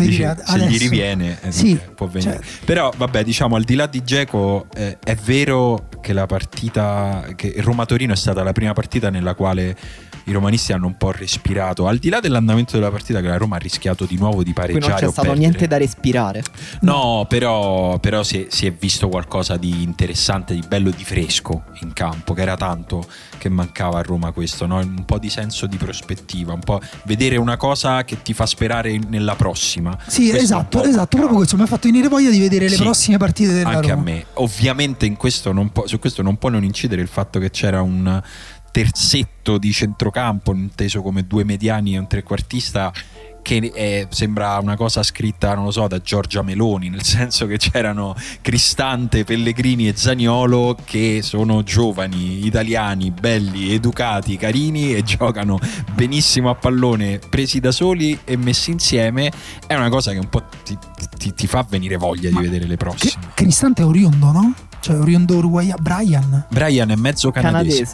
Dici, 0.00 0.18
dire, 0.18 0.36
se 0.44 0.58
gli 0.58 0.78
riviene 0.78 1.38
eh, 1.40 1.52
sì, 1.52 1.78
può 1.94 2.06
venire. 2.06 2.40
Cioè, 2.42 2.64
Però 2.64 2.92
vabbè, 2.94 3.24
diciamo 3.24 3.56
al 3.56 3.62
di 3.62 3.74
là 3.74 3.86
di 3.86 4.04
Geco 4.04 4.66
eh, 4.74 4.98
è 5.02 5.14
vero 5.14 5.88
che 6.00 6.12
la 6.12 6.26
partita 6.26 7.26
che 7.34 7.54
Roma 7.58 7.86
Torino 7.86 8.12
è 8.12 8.16
stata 8.16 8.42
la 8.42 8.52
prima 8.52 8.72
partita 8.74 9.10
nella 9.10 9.34
quale 9.34 9.74
i 10.26 10.32
romanisti 10.32 10.72
hanno 10.72 10.86
un 10.86 10.96
po' 10.96 11.10
respirato. 11.12 11.86
Al 11.86 11.98
di 11.98 12.08
là 12.08 12.20
dell'andamento 12.20 12.76
della 12.76 12.90
partita, 12.90 13.20
che 13.20 13.28
la 13.28 13.36
Roma 13.36 13.56
ha 13.56 13.58
rischiato 13.58 14.04
di 14.04 14.16
nuovo 14.16 14.38
di 14.38 14.52
Qui 14.52 14.54
pareggiare. 14.54 14.80
non 14.88 14.90
c'è 14.98 15.06
stato 15.08 15.20
perdere. 15.28 15.38
niente 15.38 15.66
da 15.66 15.76
respirare. 15.76 16.42
No, 16.80 17.26
però, 17.28 17.98
però 17.98 18.22
si, 18.22 18.42
è, 18.42 18.46
si 18.50 18.66
è 18.66 18.72
visto 18.72 19.08
qualcosa 19.08 19.56
di 19.56 19.82
interessante, 19.82 20.54
di 20.54 20.62
bello, 20.66 20.90
di 20.90 21.04
fresco 21.04 21.64
in 21.80 21.92
campo, 21.92 22.34
che 22.34 22.42
era 22.42 22.56
tanto 22.56 23.06
che 23.38 23.48
mancava 23.48 23.98
a 23.98 24.02
Roma 24.02 24.32
questo, 24.32 24.66
no? 24.66 24.78
un 24.78 25.04
po' 25.04 25.18
di 25.18 25.30
senso 25.30 25.66
di 25.66 25.76
prospettiva, 25.76 26.52
un 26.52 26.60
po' 26.60 26.80
vedere 27.04 27.36
una 27.36 27.56
cosa 27.56 28.02
che 28.04 28.22
ti 28.22 28.32
fa 28.32 28.46
sperare 28.46 28.98
nella 29.08 29.36
prossima. 29.36 29.96
Sì, 30.06 30.28
Questo 30.28 30.36
esatto, 30.42 30.78
esatto, 30.78 30.86
mancava. 30.88 31.06
proprio 31.06 31.36
questo 31.36 31.56
mi 31.56 31.62
ha 31.62 31.66
fatto 31.66 31.88
venire 31.88 32.08
voglia 32.08 32.30
di 32.30 32.38
vedere 32.40 32.68
le 32.68 32.74
Sì, 32.76 32.82
prossime 32.82 33.16
partite 33.18 33.52
della 33.52 33.68
Anche 33.68 33.90
Roma. 33.90 34.00
a 34.00 34.04
me. 34.04 34.24
Ovviamente 34.34 35.06
in 35.06 35.16
questo 35.16 35.52
non 35.52 35.70
può- 35.70 35.86
su 35.86 35.98
questo 35.98 36.22
non 36.22 36.36
può 36.36 36.48
non 36.48 36.64
incidere 36.64 37.00
il 37.02 37.08
fatto 37.08 37.38
che 37.38 37.50
c'era 37.50 37.80
un 37.82 38.20
terzetto 38.76 39.56
di 39.56 39.72
centrocampo, 39.72 40.52
inteso 40.52 41.00
come 41.00 41.26
due 41.26 41.44
mediani 41.44 41.94
e 41.94 41.98
un 41.98 42.06
trequartista 42.06 42.92
che 43.40 43.72
eh, 43.72 44.06
sembra 44.10 44.58
una 44.58 44.76
cosa 44.76 45.02
scritta, 45.02 45.54
non 45.54 45.64
lo 45.64 45.70
so, 45.70 45.86
da 45.86 45.98
Giorgia 46.00 46.42
Meloni, 46.42 46.90
nel 46.90 47.00
senso 47.02 47.46
che 47.46 47.56
c'erano 47.56 48.14
Cristante, 48.42 49.24
Pellegrini 49.24 49.88
e 49.88 49.96
Zaniolo 49.96 50.76
che 50.84 51.20
sono 51.22 51.62
giovani, 51.62 52.44
italiani, 52.44 53.10
belli, 53.12 53.72
educati, 53.72 54.36
carini 54.36 54.94
e 54.94 55.00
giocano 55.04 55.58
benissimo 55.94 56.50
a 56.50 56.54
pallone, 56.54 57.18
presi 57.30 57.60
da 57.60 57.72
soli 57.72 58.18
e 58.24 58.36
messi 58.36 58.72
insieme. 58.72 59.32
È 59.66 59.74
una 59.74 59.88
cosa 59.88 60.12
che 60.12 60.18
un 60.18 60.28
po' 60.28 60.42
ti, 60.62 60.76
ti- 61.16 61.32
ti 61.32 61.46
fa 61.46 61.64
venire 61.66 61.96
voglia 61.96 62.28
Ma 62.30 62.40
di 62.40 62.48
vedere 62.48 62.66
le 62.66 62.76
prossime. 62.76 63.22
Cristante 63.32 63.80
è 63.80 63.86
oriondo, 63.86 64.32
no? 64.32 64.54
Cioè 64.86 65.00
oriondo 65.00 65.34
uruguaya 65.38 65.74
Brian. 65.80 66.44
Brian 66.48 66.88
è 66.92 66.94
mezzo 66.94 67.32
canadese, 67.32 67.84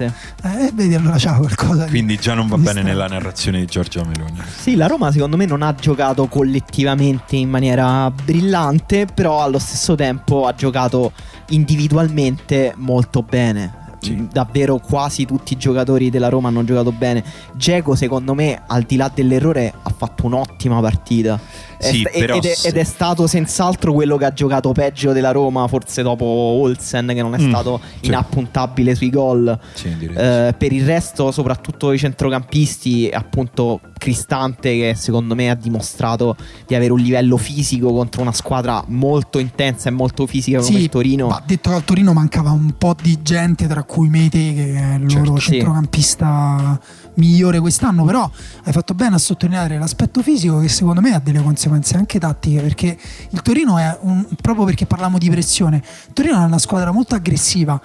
Canadese. 0.43 0.67
Eh, 0.67 0.73
vedi 0.75 0.95
allora 0.95 1.17
c'ha 1.17 1.33
qualcosa. 1.37 1.85
di- 1.85 1.91
quindi 1.91 2.17
già 2.19 2.35
non 2.35 2.49
va 2.49 2.57
bene 2.57 2.69
strano. 2.71 2.89
nella 2.89 3.07
narrazione 3.07 3.61
di 3.61 3.65
Giorgio 3.65 4.05
Meloni. 4.05 4.39
Sì, 4.61 4.75
la 4.77 4.89
Roma 4.89 5.11
secondo 5.11 5.39
me 5.39 5.47
non 5.47 5.63
ha 5.63 5.75
giocato 5.75 6.27
collettivamente 6.27 7.37
in 7.37 7.49
maniera 7.49 8.11
brillante, 8.11 9.07
però 9.07 9.43
allo 9.43 9.59
stesso 9.59 9.95
tempo 9.95 10.47
ha 10.47 10.55
giocato 10.55 11.13
individualmente 11.49 12.75
molto 12.77 13.23
bene. 13.23 13.81
Sì. 14.01 14.27
Davvero 14.31 14.79
quasi 14.79 15.25
tutti 15.25 15.53
i 15.53 15.57
giocatori 15.57 16.11
della 16.11 16.29
Roma 16.29 16.49
hanno 16.49 16.65
giocato 16.65 16.91
bene. 16.91 17.23
Geco, 17.55 17.95
secondo 17.95 18.35
me, 18.35 18.61
al 18.67 18.83
di 18.83 18.97
là 18.97 19.11
dell'errore, 19.15 19.73
ha 19.81 19.95
fatto 19.97 20.27
un'ottima 20.27 20.81
partita. 20.81 21.39
È 21.83 21.91
Sì, 21.91 22.07
però 22.13 22.37
ed, 22.37 22.45
è, 22.45 22.55
ed 22.65 22.77
è 22.77 22.85
stato 22.85 23.27
senz'altro 23.27 23.93
quello 23.93 24.17
che 24.17 24.25
ha 24.25 24.33
giocato 24.33 24.71
peggio 24.71 25.13
della 25.13 25.33
Roma, 25.33 25.67
forse 25.67 26.03
dopo 26.03 26.25
Olsen, 26.25 27.09
che 27.09 27.21
non 27.23 27.35
è 27.35 27.41
Mm, 27.43 27.49
stato 27.49 27.81
sì. 28.01 28.07
inappuntabile 28.07 28.95
sui 28.95 29.11
gol. 29.11 29.59
Sì. 29.75 29.89
Eh, 29.89 30.55
per 30.57 30.73
il 30.73 30.85
resto, 30.85 31.33
soprattutto 31.33 31.91
i 31.93 31.99
centrocampisti, 31.99 33.11
appunto 33.13 33.81
Cristante, 33.99 34.71
che 34.77 34.95
secondo 34.97 35.35
me 35.35 35.51
ha 35.51 35.55
dimostrato 35.55 36.37
di 36.67 36.75
avere 36.75 36.93
un 36.93 37.01
livello 37.01 37.37
fisico 37.37 37.93
contro 37.93 38.23
una 38.23 38.33
squadra 38.33 38.83
molto 38.89 39.39
intensa 39.39 39.89
e 39.89 39.93
molto 39.93 40.27
fisica 40.27 40.59
come 40.61 40.77
Sì, 40.77 40.83
il 40.83 40.89
Torino. 40.89 41.27
ma 41.29 41.43
detto 41.45 41.71
che 41.71 41.77
al 41.77 41.85
Torino 41.85 42.13
mancava 42.13 42.51
un 42.51 42.75
po' 42.79 42.95
di 43.01 43.19
gente, 43.23 43.67
tra 43.67 43.83
cui 43.85 44.09
Meite, 44.09 44.39
che 44.55 44.75
è 44.75 44.95
il 45.01 45.09
Certo. 45.09 45.25
loro 45.27 45.41
Sì. 45.41 45.51
centrocampista 45.53 46.81
migliore 47.15 47.61
quest'anno. 47.61 48.05
Però 48.05 48.31
hai 48.65 48.73
fatto 48.73 48.95
bene 48.95 49.17
a 49.17 49.19
sottolineare 49.19 49.79
l'aspetto 49.79 50.23
fisico, 50.23 50.59
che 50.61 50.69
secondo 50.69 51.01
me 51.01 51.15
ha 51.15 51.21
delle 51.21 51.43
conseguenze 51.43 51.97
anche 51.97 52.19
tattiche. 52.19 52.61
Perché 52.61 52.99
il 53.31 53.43
Torino 53.43 53.79
è 53.79 53.99
un, 54.03 54.27
proprio 54.41 54.65
perché 54.65 54.87
parliamo 54.87 55.19
di 55.19 55.31
pressione. 55.31 55.77
Il 55.77 56.13
Torino 56.13 56.41
è 56.41 56.45
una 56.45 56.59
squadra 56.59 56.93
molto 56.93 57.15
aggressiva. 57.15 57.81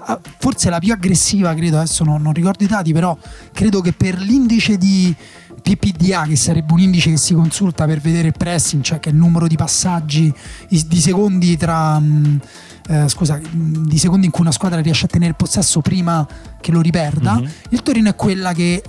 Ah, 0.00 0.20
Forse 0.38 0.70
la 0.70 0.78
più 0.78 0.92
aggressiva, 0.92 1.52
credo, 1.54 1.76
adesso 1.76 2.04
non, 2.04 2.22
non 2.22 2.32
ricordo 2.32 2.64
i 2.64 2.66
dati, 2.66 2.92
però 2.92 3.16
credo 3.52 3.80
che 3.80 3.92
per 3.92 4.18
l'indice 4.18 4.78
di 4.78 5.14
PPDA, 5.60 6.22
che 6.22 6.36
sarebbe 6.36 6.72
un 6.72 6.80
indice 6.80 7.10
che 7.10 7.16
si 7.16 7.34
consulta 7.34 7.84
per 7.84 8.00
vedere 8.00 8.28
il 8.28 8.34
pressing, 8.36 8.82
cioè 8.82 9.00
che 9.00 9.10
è 9.10 9.12
il 9.12 9.18
numero 9.18 9.46
di 9.46 9.56
passaggi 9.56 10.32
di 10.68 11.00
secondi 11.00 11.56
tra 11.56 11.98
mh, 11.98 12.40
eh, 12.88 13.08
scusa, 13.08 13.38
di 13.50 13.98
secondi 13.98 14.26
in 14.26 14.32
cui 14.32 14.40
una 14.40 14.52
squadra 14.52 14.80
riesce 14.80 15.04
a 15.04 15.08
tenere 15.08 15.30
il 15.30 15.36
possesso 15.36 15.80
prima 15.80 16.26
che 16.60 16.72
lo 16.72 16.80
riperda. 16.80 17.34
Mhm. 17.34 17.50
Il 17.70 17.82
Torino 17.82 18.08
è 18.08 18.14
quella 18.14 18.52
che 18.52 18.82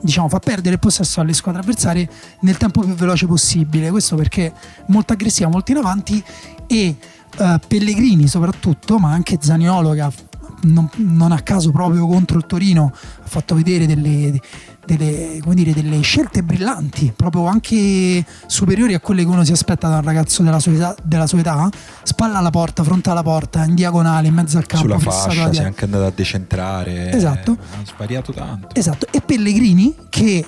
diciamo 0.00 0.28
fa 0.28 0.38
perdere 0.38 0.74
il 0.74 0.78
possesso 0.78 1.20
alle 1.20 1.32
squadre 1.32 1.62
avversarie 1.62 2.08
nel 2.40 2.56
tempo 2.58 2.82
più 2.82 2.94
veloce 2.94 3.26
possibile. 3.26 3.90
Questo 3.90 4.14
perché 4.14 4.46
è 4.46 4.52
molto 4.88 5.14
aggressiva, 5.14 5.48
molto 5.48 5.70
in 5.72 5.78
avanti 5.78 6.22
e 6.66 6.96
eh, 7.38 7.60
Pellegrini 7.66 8.28
soprattutto, 8.28 8.98
ma 8.98 9.10
anche 9.12 9.38
Zaniolo 9.40 9.90
che 9.92 10.00
ha 10.00 10.12
non, 10.62 10.88
non 10.96 11.32
a 11.32 11.40
caso 11.40 11.70
proprio 11.70 12.06
contro 12.06 12.38
il 12.38 12.46
Torino 12.46 12.92
ha 12.94 13.26
fatto 13.26 13.54
vedere 13.54 13.86
delle, 13.86 14.40
delle, 14.86 15.38
come 15.42 15.54
dire, 15.54 15.72
delle 15.72 16.00
scelte 16.00 16.42
brillanti, 16.42 17.12
proprio 17.14 17.46
anche 17.46 18.24
superiori 18.46 18.94
a 18.94 19.00
quelle 19.00 19.22
che 19.22 19.28
uno 19.28 19.44
si 19.44 19.52
aspetta 19.52 19.88
da 19.88 19.96
un 19.96 20.02
ragazzo 20.02 20.42
della 20.42 20.58
sua 20.58 20.72
età, 20.72 20.96
della 21.02 21.26
sua 21.26 21.40
età. 21.40 21.68
spalla 22.02 22.38
alla 22.38 22.50
porta, 22.50 22.82
fronte 22.84 23.10
alla 23.10 23.22
porta, 23.22 23.64
in 23.64 23.74
diagonale, 23.74 24.28
in 24.28 24.34
mezzo 24.34 24.56
al 24.58 24.66
campo. 24.66 24.86
Sulla 24.86 24.98
fascia 24.98 25.52
si 25.52 25.60
è 25.60 25.64
anche 25.64 25.84
andato 25.84 26.04
a 26.06 26.12
decentrare. 26.14 27.12
Esatto. 27.12 27.52
Ha 27.60 27.84
svariato 27.84 28.32
tanto. 28.32 28.68
Esatto, 28.74 29.06
e 29.10 29.20
Pellegrini 29.20 29.94
che 30.08 30.44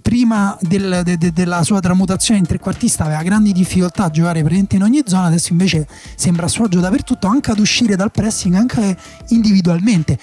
prima 0.00 0.56
del- 0.62 1.02
de- 1.04 1.18
de- 1.18 1.32
della 1.34 1.62
sua 1.62 1.80
tramutazione 1.80 2.40
in 2.40 2.46
trequartista 2.46 3.04
aveva 3.04 3.22
grandi 3.22 3.52
difficoltà 3.52 4.04
a 4.04 4.10
giocare 4.10 4.38
praticamente 4.40 4.76
in 4.76 4.82
ogni 4.82 5.02
zona, 5.04 5.24
adesso 5.24 5.52
invece 5.52 5.86
sembra 6.16 6.46
a 6.46 6.48
suo 6.48 6.64
agio 6.64 6.80
dappertutto, 6.80 7.26
anche 7.26 7.50
ad 7.50 7.58
uscire 7.58 7.94
dal 7.94 8.10
pressing, 8.10 8.54
anche 8.54 8.96
individualmente. 9.28 10.18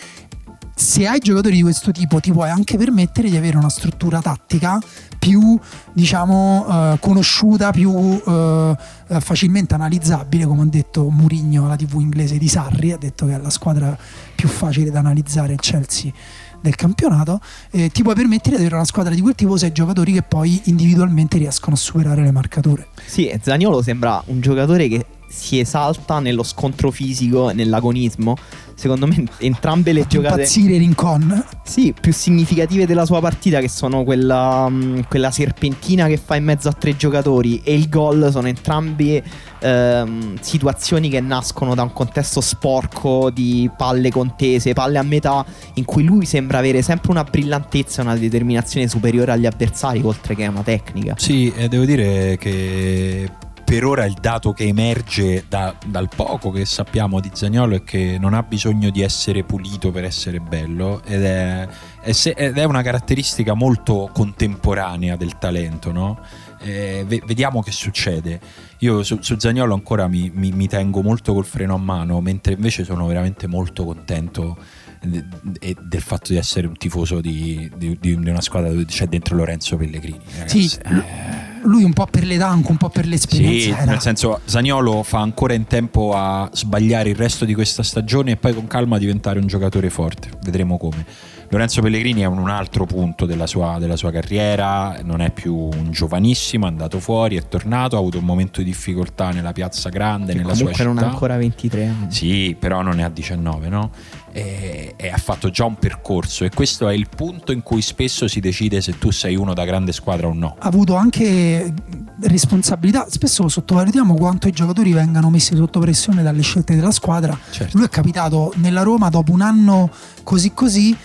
Se 0.78 1.08
hai 1.08 1.20
giocatori 1.20 1.56
di 1.56 1.62
questo 1.62 1.92
tipo 1.92 2.20
ti 2.20 2.34
puoi 2.34 2.50
anche 2.50 2.78
permettere 2.78 3.30
di 3.30 3.38
avere 3.38 3.56
una 3.56 3.70
struttura 3.70 4.22
tattica 4.22 4.78
più 5.18 5.58
diciamo 5.94 6.66
eh, 6.68 6.98
conosciuta, 7.00 7.72
più 7.72 8.22
eh, 8.28 8.76
facilmente 9.20 9.74
analizzabile, 9.74 10.46
come 10.46 10.64
ha 10.64 10.66
detto 10.66 11.10
Murigno 11.10 11.64
alla 11.64 11.78
TV 11.78 12.02
inglese 12.02 12.38
di 12.38 12.50
Sarri, 12.50 12.92
ha 12.92 12.98
detto 12.98 13.26
che 13.26 13.36
è 13.36 13.38
la 13.38 13.50
squadra 13.50 13.98
più 14.36 14.50
facile 14.50 14.92
da 14.92 15.00
analizzare 15.00 15.54
il 15.54 15.62
Chelsea 15.62 16.12
del 16.60 16.76
campionato, 16.76 17.40
eh, 17.72 17.90
ti 17.90 18.04
puoi 18.04 18.16
permettere 18.16 18.58
di 18.58 18.62
avere 18.64 18.76
una 18.76 18.86
squadra 18.86 19.14
di 19.14 19.22
quel 19.22 19.36
tipo 19.36 19.56
se 19.56 19.68
hai 19.68 19.72
giocatori 19.72 20.12
che 20.12 20.24
poi 20.24 20.60
individualmente 20.66 21.38
riescono 21.38 21.76
a 21.76 21.80
superare 21.80 22.22
le 22.22 22.32
marcature. 22.32 22.88
Sì, 23.06 23.34
Zaniolo 23.42 23.82
sembra 23.82 24.22
un 24.26 24.42
giocatore 24.42 24.90
che 24.90 25.06
si 25.28 25.60
esalta 25.60 26.20
nello 26.20 26.44
scontro 26.44 26.92
fisico 26.92 27.52
nell'agonismo. 27.52 28.36
Secondo 28.76 29.08
me 29.08 29.24
entrambe 29.38 29.94
le 29.94 30.06
giocate 30.06 30.42
impazzire 30.42 30.78
Rincon. 30.78 31.46
sì, 31.64 31.94
più 32.00 32.12
significative 32.14 32.86
della 32.86 33.06
sua 33.06 33.22
partita, 33.22 33.60
che 33.60 33.70
sono 33.70 34.04
quella, 34.04 34.68
mh, 34.68 35.08
quella 35.08 35.32
serpentina 35.32 36.08
che 36.08 36.18
fa 36.18 36.36
in 36.36 36.44
mezzo 36.44 36.68
a 36.68 36.74
tre 36.74 36.96
giocatori 36.98 37.62
e 37.64 37.74
il 37.74 37.88
gol, 37.88 38.30
sono 38.32 38.48
entrambi 38.48 39.22
ehm, 39.60 40.38
situazioni 40.42 41.10
che 41.10 41.22
nascono 41.22 41.74
da 41.74 41.84
un 41.84 41.94
contesto 41.94 42.42
sporco 42.42 43.30
di 43.30 43.70
palle 43.76 44.12
contese, 44.12 44.74
palle 44.74 44.98
a 44.98 45.04
metà, 45.04 45.46
in 45.76 45.86
cui 45.86 46.04
lui 46.04 46.26
sembra 46.26 46.58
avere 46.58 46.82
sempre 46.82 47.12
una 47.12 47.24
brillantezza 47.24 48.02
e 48.02 48.06
una 48.06 48.16
determinazione 48.16 48.88
superiore 48.90 49.32
agli 49.32 49.46
avversari, 49.46 50.02
oltre 50.04 50.36
che 50.36 50.46
una 50.48 50.64
tecnica. 50.64 51.16
Sì, 51.18 51.52
e 51.56 51.68
devo 51.70 51.86
dire 51.86 52.38
che 52.38 53.30
per 53.66 53.84
ora 53.84 54.06
il 54.06 54.14
dato 54.14 54.54
che 54.54 54.66
emerge 54.66 55.46
da- 55.50 55.76
dal 55.86 56.08
poco 56.16 56.52
che 56.52 56.66
sappiamo 56.66 57.20
di 57.20 57.32
Zagnolo 57.34 57.76
è 57.76 57.84
che 57.84 58.18
non 58.20 58.36
ha 58.36 58.44
bisogno 58.44 58.92
di 58.92 59.02
essere 59.02 59.44
pulito 59.44 59.90
per 59.92 60.04
essere 60.04 60.40
bello 60.40 61.02
ed 61.04 61.24
è, 61.24 61.68
è 62.00 62.12
se- 62.12 62.36
ed 62.38 62.58
è 62.60 62.64
una 62.64 62.84
caratteristica 62.84 63.56
molto 63.56 64.10
contemporanea 64.14 65.16
del 65.16 65.38
talento, 65.40 65.92
no? 65.92 66.20
Eh, 66.60 67.04
ve- 67.08 67.24
vediamo 67.26 67.62
che 67.64 67.72
succede. 67.72 68.40
Io 68.80 69.02
su, 69.04 69.18
su 69.22 69.36
Zagnolo 69.38 69.74
ancora 69.74 70.08
mi, 70.08 70.32
mi- 70.34 70.52
mi 70.52 70.68
tengo 70.68 71.02
molto 71.02 71.34
col 71.34 71.46
freno 71.46 71.74
a 71.74 71.80
mano, 71.80 72.22
mentre 72.22 72.54
invece 72.54 72.84
sono 72.84 73.08
veramente 73.08 73.48
molto 73.48 73.84
contento 73.84 74.58
de- 75.06 75.76
del 75.82 76.02
fatto 76.02 76.32
di 76.34 76.38
essere 76.38 76.68
un 76.68 76.76
tifoso 76.78 77.22
di, 77.22 77.70
di- 77.78 77.98
di 78.00 78.14
una 78.14 78.42
squadra 78.42 78.70
dove 78.70 78.86
c'è 78.86 79.08
dentro 79.08 79.36
Lorenzo 79.36 79.76
Pellegrini. 79.78 80.20
ragazzi. 80.38 80.68
Sì, 80.70 80.78
Eh, 80.84 81.64
lui 81.64 81.84
un 81.84 81.94
po' 81.94 82.06
per 82.06 82.24
l'età, 82.26 82.48
anche 82.48 82.70
un 82.72 82.78
po' 82.78 82.90
per 82.90 83.06
sì, 83.06 83.10
l'esperienza. 83.10 83.82
era- 83.82 83.92
nel 83.92 84.02
senso 84.02 84.42
Zaniolo 84.46 85.02
fa 85.04 85.20
ancora 85.22 85.54
in 85.54 85.66
tempo 85.66 86.14
a 86.14 86.50
sbagliare 86.54 87.10
il 87.10 87.16
resto 87.16 87.44
di 87.46 87.54
questa 87.54 87.82
stagione 87.84 88.32
e 88.32 88.38
poi 88.38 88.54
con 88.54 88.68
calma 88.68 88.98
diventare 88.98 89.40
un 89.40 89.48
giocatore 89.48 89.90
forte. 89.90 90.30
Vedremo 90.44 90.78
come. 90.78 91.06
Lorenzo 91.50 91.82
Pellegrini 91.82 92.22
è 92.22 92.26
un 92.26 92.50
altro 92.50 92.86
punto 92.86 93.26
della 93.26 93.48
sua, 93.48 93.78
della 93.80 93.96
sua 93.96 94.12
carriera, 94.12 95.00
non 95.04 95.22
è 95.22 95.30
più 95.32 95.56
un 95.56 95.92
giovanissimo, 95.92 96.66
è 96.66 96.70
andato 96.70 97.00
fuori, 97.00 97.38
è 97.38 97.48
tornato, 97.48 97.96
ha 97.96 98.00
avuto 98.00 98.18
un 98.18 98.26
momento 98.26 98.60
di 98.60 98.66
difficoltà 98.66 99.30
nella 99.32 99.52
piazza 99.54 99.90
grande, 99.90 100.34
Che 100.34 100.40
nella 100.40 100.54
sua 100.54 100.72
comunque 100.72 100.84
città. 100.84 100.94
non 100.94 101.04
ha 101.04 101.08
ancora 101.14 101.38
23 101.38 101.86
anni. 101.86 102.12
Sì, 102.12 102.56
però 102.60 102.82
non 102.82 102.96
ne 102.96 103.04
ha 103.04 103.10
19, 103.10 103.70
no? 103.70 103.92
E, 104.32 104.94
e 104.98 105.10
ha 105.10 105.18
fatto 105.18 105.50
già 105.50 105.64
un 105.64 105.76
percorso 105.76 106.44
e 106.44 106.50
questo 106.50 106.90
è 106.90 106.94
il 106.94 107.08
punto 107.08 107.54
in 107.54 107.62
cui 107.64 107.82
spesso 107.82 108.28
si 108.28 108.42
decide 108.42 108.82
se 108.82 108.98
tu 108.98 109.10
sei 109.12 109.36
uno 109.38 109.54
da 109.54 109.64
grande 109.64 109.94
squadra 109.94 110.28
o 110.28 110.34
no. 110.34 110.58
ha 110.60 110.68
avuto 110.68 110.96
anche 110.96 111.74
responsabilità. 112.22 113.06
Spesso 113.10 113.48
sottovalutiamo 113.48 114.14
quanto 114.16 114.48
i 114.48 114.52
giocatori 114.52 114.92
vengano 114.92 115.30
messi 115.30 115.56
sotto 115.56 115.80
pressione 115.80 116.22
dalle 116.22 116.42
scelte 116.42 116.76
della 116.76 116.92
squadra. 116.92 117.38
Certo. 117.50 117.78
Lui 117.78 117.86
è 117.86 117.90
capitato 117.90 118.52
nella 118.58 118.82
Roma 118.84 119.10
dopo 119.10 119.32
un 119.32 119.42
anno 119.42 119.90
così 120.24 120.54
così 120.54 120.96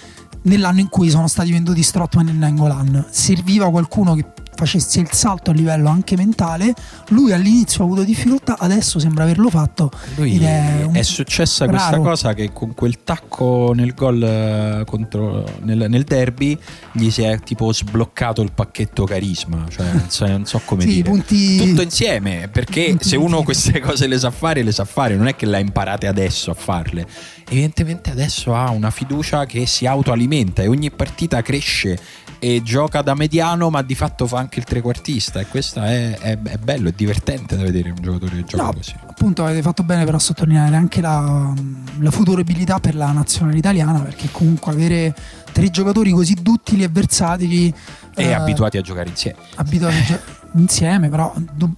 nell'anno 0.42 0.80
in 0.80 0.88
cui 0.88 1.10
sono 1.10 1.26
stati 1.26 1.50
venduti 1.50 1.82
Strottman 1.82 2.28
e 2.28 2.32
Nangolan. 2.32 3.06
Serviva 3.10 3.70
qualcuno 3.70 4.14
che 4.14 4.24
facesse 4.54 5.00
il 5.00 5.08
salto 5.12 5.50
a 5.50 5.54
livello 5.54 5.88
anche 5.88 6.16
mentale. 6.16 6.74
Lui 7.08 7.32
all'inizio 7.32 7.82
ha 7.82 7.86
avuto 7.86 8.02
difficoltà, 8.04 8.56
adesso 8.58 8.98
sembra 8.98 9.24
averlo 9.24 9.48
fatto. 9.48 9.90
Lui 10.16 10.38
è, 10.38 10.82
un- 10.84 10.94
è 10.94 11.02
successa 11.02 11.66
questa 11.66 11.90
raro. 11.90 12.02
cosa 12.02 12.34
che 12.34 12.52
con 12.52 12.74
quel 12.74 13.02
tacco 13.02 13.72
nel 13.74 13.94
gol 13.94 14.22
eh, 14.22 14.84
contro, 14.86 15.44
nel, 15.62 15.86
nel 15.88 16.04
derby 16.04 16.58
gli 16.92 17.10
si 17.10 17.22
è 17.22 17.38
tipo 17.40 17.72
sbloccato 17.72 18.42
il 18.42 18.52
pacchetto 18.52 19.04
carisma, 19.04 19.64
cioè 19.68 19.86
non 19.92 20.06
so, 20.10 20.26
non 20.26 20.44
so 20.46 20.60
come 20.64 20.82
Sì, 20.88 20.88
dire. 20.88 21.08
punti- 21.10 21.56
Tutto 21.56 21.82
insieme, 21.82 22.48
perché 22.52 22.86
punti 22.88 23.08
se 23.08 23.16
uno 23.16 23.42
queste 23.42 23.80
cose 23.80 24.06
le 24.06 24.18
sa 24.18 24.30
fare, 24.30 24.62
le 24.62 24.72
sa 24.72 24.84
fare, 24.84 25.16
non 25.16 25.26
è 25.28 25.36
che 25.36 25.46
le 25.46 25.56
ha 25.56 25.60
imparate 25.60 26.06
adesso 26.06 26.50
a 26.50 26.54
farle. 26.54 27.06
Evidentemente 27.48 28.10
adesso 28.10 28.54
ha 28.54 28.70
una 28.70 28.90
fiducia 28.90 29.44
che 29.46 29.66
si 29.66 29.84
autoalimenta 29.86 30.62
e 30.62 30.68
ogni 30.68 30.90
partita 30.90 31.42
cresce 31.42 31.98
e 32.40 32.62
gioca 32.64 33.02
da 33.02 33.14
mediano, 33.14 33.70
ma 33.70 33.82
di 33.82 33.94
fatto 33.94 34.26
fa 34.26 34.38
anche 34.38 34.58
il 34.58 34.64
trequartista. 34.64 35.38
E 35.40 35.46
questo 35.46 35.80
è, 35.82 36.18
è- 36.18 36.38
è 36.42 36.56
bello, 36.56 36.88
è 36.88 36.92
divertente 36.96 37.56
da 37.56 37.62
vedere 37.62 37.90
un 37.90 37.98
giocatore 38.00 38.34
che 38.36 38.44
gioca 38.44 38.62
No, 38.64 38.72
così. 38.72 38.94
appunto 39.06 39.44
avete 39.44 39.62
fatto 39.62 39.82
bene 39.84 40.04
però 40.04 40.16
a 40.16 40.20
sottolineare 40.20 40.74
anche 40.74 41.00
la, 41.00 41.52
la 41.98 42.10
futurabilità 42.10 42.80
per 42.80 42.94
la 42.96 43.12
nazionale 43.12 43.58
italiana 43.58 44.00
perché 44.00 44.28
comunque 44.32 44.72
avere 44.72 45.14
tre 45.52 45.68
giocatori 45.70 46.10
così 46.12 46.34
duttili 46.40 46.82
e 46.82 46.88
versatili 46.88 47.72
E 48.14 48.24
eh, 48.24 48.32
abituati 48.32 48.78
a 48.78 48.80
giocare 48.80 49.08
insieme. 49.10 49.36
abituati 49.56 49.96
a 49.96 50.02
gio- 50.02 50.20
insieme 50.58 51.08
però 51.10 51.32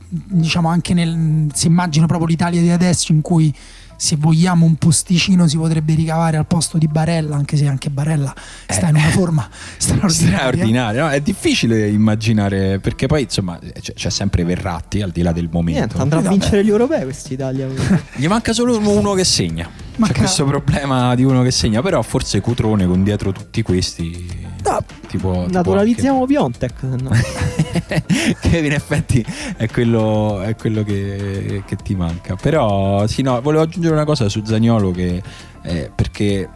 diciamo 0.08 0.68
anche 0.68 0.94
nel 0.94 1.50
si 1.52 1.66
immagino 1.66 2.06
proprio 2.06 2.26
l'Italia 2.28 2.60
di 2.60 2.70
adesso 2.70 3.12
in 3.12 3.20
cui 3.20 3.52
se 3.97 4.16
vogliamo 4.16 4.64
un 4.66 4.76
posticino 4.76 5.47
si 5.47 5.57
potrebbe 5.57 5.95
ricavare 5.95 6.36
al 6.36 6.47
posto 6.47 6.78
di 6.78 6.88
Barella 6.88 7.36
anche 7.36 7.57
se 7.57 7.66
anche 7.66 7.90
Barella 7.90 8.34
sta 8.68 8.86
Eh. 8.86 8.90
in 8.90 8.97
una 8.97 9.09
forma 9.11 9.49
straordinaria 9.78 10.38
straordinario. 10.38 11.03
no? 11.03 11.09
È 11.11 11.20
difficile 11.20 11.88
immaginare 11.88 12.78
perché 12.80 13.07
poi 13.07 13.22
insomma 13.22 13.59
c'è, 13.80 13.93
c'è 13.95 14.11
sempre 14.11 14.45
Verratti 14.45 15.03
al 15.03 15.11
di 15.11 15.22
là 15.22 15.32
del 15.32 15.49
momento. 15.51 15.78
Niente, 15.78 15.99
andrà 15.99 16.18
a 16.18 16.30
vincere 16.30 16.64
gli 16.64 16.68
europei 16.70 17.03
quest'Italia. 17.05 17.66
Gli 18.16 18.26
manca 18.26 18.53
solo 18.53 18.76
uno 18.78 19.12
che 19.14 19.24
segna. 19.24 19.68
Manca- 19.97 20.14
C'è 20.14 20.18
questo 20.20 20.45
problema 20.45 21.14
di 21.14 21.22
uno 21.24 21.43
che 21.43 21.51
segna, 21.51 21.82
però 21.82 22.01
forse 22.03 22.40
Cutrone 22.40 22.86
con 22.86 23.03
dietro 23.03 23.30
tutti 23.32 23.62
questi. 23.62 24.51
No, 24.64 24.78
Tipo, 25.09 25.47
Naturalizziamo 25.49 26.24
Piontek. 26.24 26.74
se 26.80 26.86
no. 26.86 27.11
che 28.40 28.59
in 28.59 28.72
effetti 28.72 29.24
è 29.57 29.68
quello, 29.68 30.40
è 30.40 30.55
quello 30.57 30.82
che, 30.82 31.62
che 31.66 31.76
ti 31.76 31.95
manca. 31.95 32.36
Però, 32.36 33.07
sì, 33.07 33.22
no, 33.22 33.40
volevo 33.40 33.62
aggiungere 33.64 33.95
una 33.95 34.05
cosa 34.05 34.28
su 34.28 34.43
Zagnolo 34.45 34.90
che 34.93 35.22
eh, 35.62 35.90
perché 35.95 36.49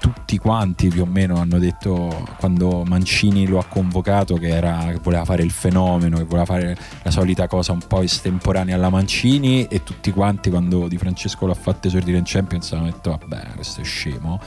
tutti 0.00 0.38
quanti 0.38 0.88
più 0.88 1.02
o 1.02 1.06
meno 1.06 1.36
hanno 1.36 1.58
detto 1.58 2.26
quando 2.38 2.82
Mancini 2.84 3.46
lo 3.46 3.58
ha 3.58 3.64
convocato 3.64 4.36
che, 4.36 4.48
era, 4.48 4.86
che 4.88 4.98
voleva 5.02 5.24
fare 5.24 5.42
il 5.42 5.50
fenomeno, 5.50 6.16
che 6.16 6.24
voleva 6.24 6.44
fare 6.44 6.76
la 7.02 7.10
solita 7.10 7.46
cosa 7.46 7.72
un 7.72 7.82
po' 7.86 8.02
estemporanea 8.02 8.74
alla 8.74 8.90
Mancini 8.90 9.66
e 9.66 9.82
tutti 9.82 10.10
quanti 10.10 10.50
quando 10.50 10.88
Di 10.88 10.98
Francesco 10.98 11.46
l'ha 11.46 11.54
fatto 11.54 11.88
esordire 11.88 12.18
in 12.18 12.24
Champions 12.26 12.72
hanno 12.72 12.86
detto 12.86 13.10
vabbè 13.10 13.54
questo 13.54 13.80
è 13.80 13.84
scemo 13.84 14.40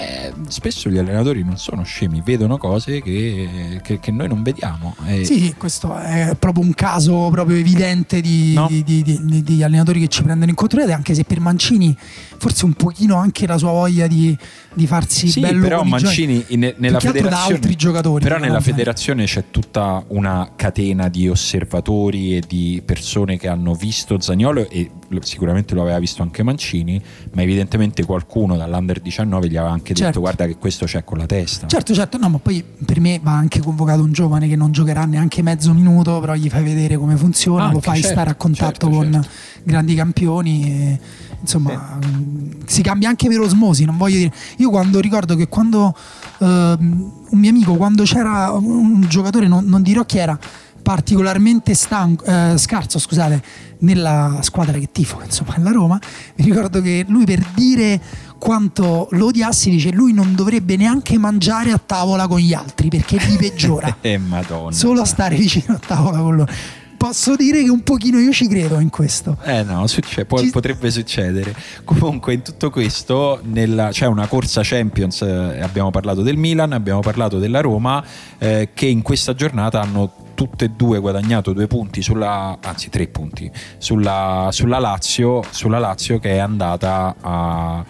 eh, 0.00 0.32
spesso 0.48 0.88
gli 0.88 0.98
allenatori 0.98 1.44
non 1.44 1.56
sono 1.58 1.82
scemi, 1.82 2.22
vedono 2.24 2.56
cose 2.56 3.02
che, 3.02 3.80
che- 3.82 4.00
che 4.00 4.10
noi 4.10 4.28
non 4.28 4.42
vediamo. 4.42 4.94
E- 5.06 5.24
Sì, 5.24 5.38
sì, 5.40 5.54
questo 5.58 5.94
è 5.96 6.34
proprio 6.38 6.64
un 6.64 6.72
caso 6.74 7.28
proprio 7.30 7.56
evidente 7.56 8.20
di, 8.20 8.52
No. 8.54 8.66
di- 8.68 8.82
di- 8.82 9.42
di- 9.42 9.62
allenatori 9.62 10.00
che 10.00 10.08
ci 10.08 10.22
prendono 10.22 10.50
in 10.50 10.56
controllore, 10.56 10.92
anche 10.92 11.14
se 11.14 11.24
per 11.24 11.40
Mancini 11.40 11.96
forse 12.38 12.64
un 12.64 12.72
pochino 12.74 13.16
anche 13.16 13.46
la 13.46 13.56
sua 13.58 13.70
voglia 13.70 14.06
di, 14.06 14.36
di 14.74 14.86
farsi 14.86 15.28
Sì, 15.28 15.40
bello 15.40 15.60
però. 15.62 15.82
Mancini 15.82 16.44
in- 16.48 16.74
nella 16.78 16.98
federazione 17.00 17.54
altri 17.54 17.76
giocatori. 17.76 18.22
Però 18.24 18.38
nella 18.38 18.54
Cioè, 18.54 18.62
federazione 18.62 19.24
c'è 19.24 19.44
tutta 19.50 20.02
una 20.08 20.52
catena 20.56 21.08
di 21.08 21.28
osservatori 21.28 22.36
e 22.36 22.42
di 22.46 22.82
persone 22.84 23.36
che 23.38 23.48
hanno 23.48 23.74
visto 23.74 24.20
Zagnolo 24.20 24.68
e 24.68 24.90
sicuramente 25.22 25.74
lo 25.74 25.82
aveva 25.82 25.98
visto 25.98 26.22
anche 26.22 26.42
Mancini, 26.42 27.00
ma 27.32 27.42
evidentemente 27.42 28.04
qualcuno 28.04 28.56
dall'Under 28.56 29.00
19 29.00 29.48
gli 29.48 29.56
aveva 29.56 29.72
anche 29.72 29.92
detto 29.92 30.04
Certo. 30.04 30.20
guarda 30.20 30.46
che 30.46 30.56
questo 30.56 30.86
c'è 30.86 31.04
con 31.04 31.18
la 31.18 31.26
testa. 31.26 31.66
Certo, 31.66 31.94
certo, 31.94 32.18
no, 32.18 32.28
ma 32.28 32.38
poi 32.38 32.64
per 32.84 33.00
me 33.00 33.20
va 33.22 33.32
anche 33.32 33.60
convocato 33.60 34.02
un 34.02 34.12
giovane 34.12 34.48
che 34.48 34.56
non 34.56 34.72
giocherà 34.72 35.04
neanche 35.04 35.42
mezzo 35.42 35.72
minuto, 35.72 36.20
però 36.20 36.34
gli 36.34 36.48
fai 36.48 36.62
vedere 36.62 36.96
come 36.96 37.16
funziona, 37.16 37.64
lo 37.64 37.76
Anche, 37.76 37.80
fai 37.80 38.00
certo, 38.00 38.12
stare 38.12 38.30
a 38.30 38.34
contatto 38.34 38.86
certo, 38.86 38.90
con 38.90 39.12
certo. 39.12 39.28
grandi 39.62 39.94
campioni. 39.94 40.64
e, 40.64 41.00
insomma, 41.40 41.98
mh, 42.02 42.64
si 42.66 42.82
cambia 42.82 43.08
anche 43.08 43.28
per 43.28 43.40
osmosi. 43.40 43.84
Non 43.84 43.96
voglio 43.96 44.16
dire, 44.16 44.32
io 44.56 44.70
quando 44.70 45.00
ricordo 45.00 45.36
che 45.36 45.48
quando 45.48 45.94
ehm, 46.38 47.12
un 47.30 47.38
mio 47.38 47.50
amico, 47.50 47.74
quando 47.74 48.04
c'era 48.04 48.50
un 48.52 49.04
giocatore, 49.08 49.46
non, 49.46 49.64
non 49.66 49.82
dirò 49.82 50.04
chi 50.04 50.18
era, 50.18 50.38
particolarmente 50.84 51.72
stanco, 51.74 52.22
eh, 52.24 52.54
scarso, 52.58 52.98
scusate, 52.98 53.42
nella 53.78 54.38
squadra 54.42 54.78
che 54.78 54.90
tifo, 54.92 55.20
insomma, 55.24 55.54
alla 55.56 55.70
Roma, 55.70 55.98
mi 56.36 56.44
ricordo 56.44 56.80
che 56.82 57.04
lui 57.08 57.24
per 57.24 57.42
dire 57.54 58.00
quanto 58.38 59.08
lo 59.12 59.26
odiassi 59.26 59.70
dice 59.70 59.90
lui 59.90 60.12
non 60.12 60.34
dovrebbe 60.34 60.76
neanche 60.76 61.16
mangiare 61.16 61.70
a 61.70 61.80
tavola 61.84 62.26
con 62.26 62.38
gli 62.38 62.52
altri 62.52 62.88
perché 62.90 63.16
li 63.16 63.36
peggiora 63.38 63.96
Eh 64.02 64.18
madonna. 64.18 64.70
solo 64.72 65.06
stare 65.06 65.34
vicino 65.36 65.74
a 65.76 65.78
tavola 65.78 66.18
con 66.18 66.36
loro 66.36 66.52
posso 66.98 67.36
dire 67.36 67.62
che 67.62 67.70
un 67.70 67.82
pochino 67.82 68.18
io 68.18 68.32
ci 68.32 68.46
credo 68.46 68.80
in 68.80 68.90
questo 68.90 69.38
Eh 69.44 69.62
no, 69.62 69.86
succe- 69.86 70.26
Ci- 70.28 70.50
potrebbe 70.50 70.90
succedere. 70.90 71.54
Comunque 71.84 72.34
in 72.34 72.42
tutto 72.42 72.68
questo 72.70 73.40
nella- 73.44 73.88
c'è 73.90 74.06
una 74.06 74.26
corsa 74.26 74.60
Champions, 74.62 75.22
eh, 75.22 75.60
abbiamo 75.62 75.90
parlato 75.90 76.20
del 76.22 76.36
Milan, 76.36 76.72
abbiamo 76.72 77.00
parlato 77.00 77.38
della 77.38 77.60
Roma, 77.60 78.02
eh, 78.38 78.70
che 78.74 78.86
in 78.86 79.00
questa 79.02 79.34
giornata 79.34 79.80
hanno 79.82 80.12
tutte 80.34 80.66
e 80.66 80.70
due 80.70 80.98
guadagnato 80.98 81.52
due 81.52 81.66
punti 81.66 82.02
sulla, 82.02 82.58
anzi 82.62 82.90
tre 82.90 83.06
punti, 83.08 83.50
sulla, 83.78 84.48
sulla 84.50 84.78
Lazio, 84.78 85.42
sulla 85.50 85.78
Lazio 85.78 86.18
che 86.18 86.32
è 86.32 86.38
andata 86.38 87.14
a 87.20 87.84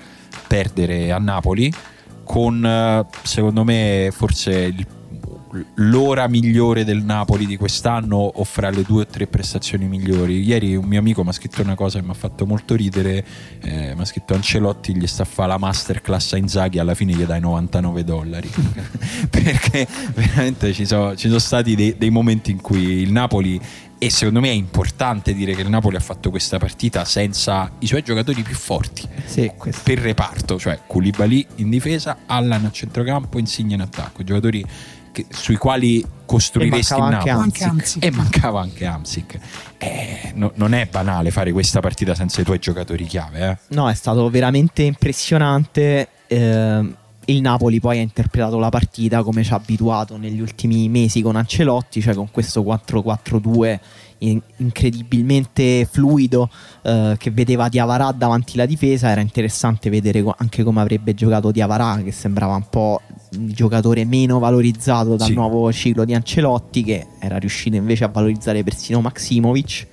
perdere 0.47 1.11
a 1.11 1.18
Napoli 1.18 1.72
con 2.22 2.64
eh, 2.64 3.05
secondo 3.22 3.64
me 3.64 4.09
forse 4.12 4.53
il- 4.53 4.86
l'ora 5.74 6.28
migliore 6.28 6.84
del 6.84 7.02
Napoli 7.02 7.46
di 7.46 7.57
quest'anno 7.57 8.16
o 8.16 8.44
fra 8.44 8.70
le 8.70 8.82
due 8.82 9.02
o 9.02 9.07
tre 9.07 9.26
prestazioni 9.26 9.86
migliori. 9.86 10.42
Ieri 10.42 10.74
un 10.76 10.84
mio 10.84 10.98
amico 10.98 11.22
mi 11.22 11.30
ha 11.30 11.32
scritto 11.32 11.62
una 11.62 11.74
cosa 11.74 11.98
che 11.98 12.05
mi 12.05 12.11
ha 12.11 12.14
fatto 12.14 12.46
molto 12.46 12.74
ridere, 12.74 13.24
eh, 13.61 13.94
mi 13.94 14.00
ha 14.00 14.05
scritto 14.05 14.34
Ancelotti 14.34 14.96
gli 14.96 15.07
sta 15.07 15.22
a 15.22 15.26
fare 15.26 15.48
la 15.48 15.59
masterclass 15.59 16.32
a 16.32 16.36
Inzaghi 16.36 16.78
alla 16.78 16.94
fine 16.94 17.12
gli 17.12 17.24
dai 17.24 17.40
99 17.40 18.05
dollari. 18.05 18.50
Perché 19.30 19.86
veramente 20.14 20.72
ci 20.72 20.86
sono, 20.86 21.14
ci 21.16 21.28
sono 21.28 21.38
stati 21.38 21.74
dei, 21.74 21.96
dei 21.96 22.11
momenti 22.11 22.50
in 22.50 22.61
cui 22.61 23.00
il 23.00 23.12
Napoli 23.12 23.61
e 24.05 24.11
secondo 24.11 24.40
me 24.40 24.48
è 24.48 24.52
importante 24.52 25.32
dire 25.32 25.55
che 25.55 25.62
il 25.62 25.70
Napoli 25.70 25.96
ha 25.96 26.00
fatto 26.00 26.28
questa 26.28 26.59
partita 26.59 27.07
senza 27.07 27.70
i 27.78 27.86
suoi 27.86 28.02
giocatori 28.02 28.42
più 28.42 28.55
forti. 28.55 29.09
Sì, 29.24 29.50
per 29.82 29.98
reparto, 29.98 30.59
cioè 30.59 30.80
Koulibaly 30.86 31.46
in 31.57 31.70
difesa, 31.70 32.18
Allan 32.26 32.66
a 32.66 32.70
centrocampo, 32.70 33.38
Insigne 33.38 33.74
in 33.74 33.80
attacco, 33.80 34.22
giocatori 34.22 34.62
che- 35.14 35.26
sui 35.30 35.56
quali 35.56 36.04
costruiresti 36.26 36.92
il 36.94 36.98
mancava 36.98 37.42
anche 37.42 37.64
Napoli. 37.64 37.80
anche 37.94 38.06
E 38.06 38.10
mancava 38.10 38.60
anche 38.60 38.84
Amsic. 38.86 39.38
Eh, 39.78 40.32
no- 40.34 40.52
non 40.56 40.74
è 40.74 40.86
banale 40.90 41.30
fare 41.30 41.52
questa 41.52 41.80
partita 41.80 42.14
senza 42.14 42.40
i 42.40 42.44
tuoi 42.44 42.58
giocatori 42.58 43.04
chiave. 43.04 43.48
Eh. 43.48 43.58
No, 43.74 43.88
è 43.88 43.94
stato 43.94 44.28
veramente 44.28 44.82
impressionante. 44.82 46.08
eh, 46.26 46.94
il 47.26 47.40
Napoli 47.40 47.80
poi 47.80 47.98
ha 47.98 48.02
interpretato 48.02 48.58
la 48.58 48.68
partita 48.68 49.22
come 49.22 49.42
ci 49.44 49.52
ha 49.52 49.56
abituato 49.56 50.16
negli 50.18 50.40
ultimi 50.40 50.88
mesi 50.90 51.22
con 51.22 51.36
Ancelotti, 51.36 52.02
cioè 52.02 52.14
con 52.14 52.30
questo 52.30 52.62
4-4-2 52.62 53.80
in- 54.31 54.41
incredibilmente 54.57 55.87
fluido 55.91 56.49
eh, 56.83 57.14
che 57.18 57.31
vedeva 57.31 57.68
Diavarà 57.68 58.12
davanti 58.12 58.57
la 58.57 58.66
difesa. 58.66 59.09
Era 59.11 59.20
interessante 59.20 59.91
vedere 59.91 60.22
co- 60.22 60.35
anche 60.37 60.62
come 60.62 60.81
avrebbe 60.81 61.14
giocato 61.14 61.51
Diavarà, 61.51 62.01
che 62.03 62.12
sembrava 62.12 62.55
un 62.55 62.66
po' 62.68 63.01
il 63.33 63.53
giocatore 63.55 64.05
meno 64.05 64.39
valorizzato 64.39 65.16
dal 65.16 65.29
Sì. 65.29 65.35
nuovo 65.35 65.70
ciclo 65.72 66.05
di 66.05 66.14
Ancelotti, 66.14 66.83
che 66.85 67.07
era 67.18 67.37
riuscito 67.39 67.77
invece 67.77 68.05
a 68.05 68.09
valorizzare 68.09 68.62
persino 68.62 69.01
Maximovic 69.01 69.87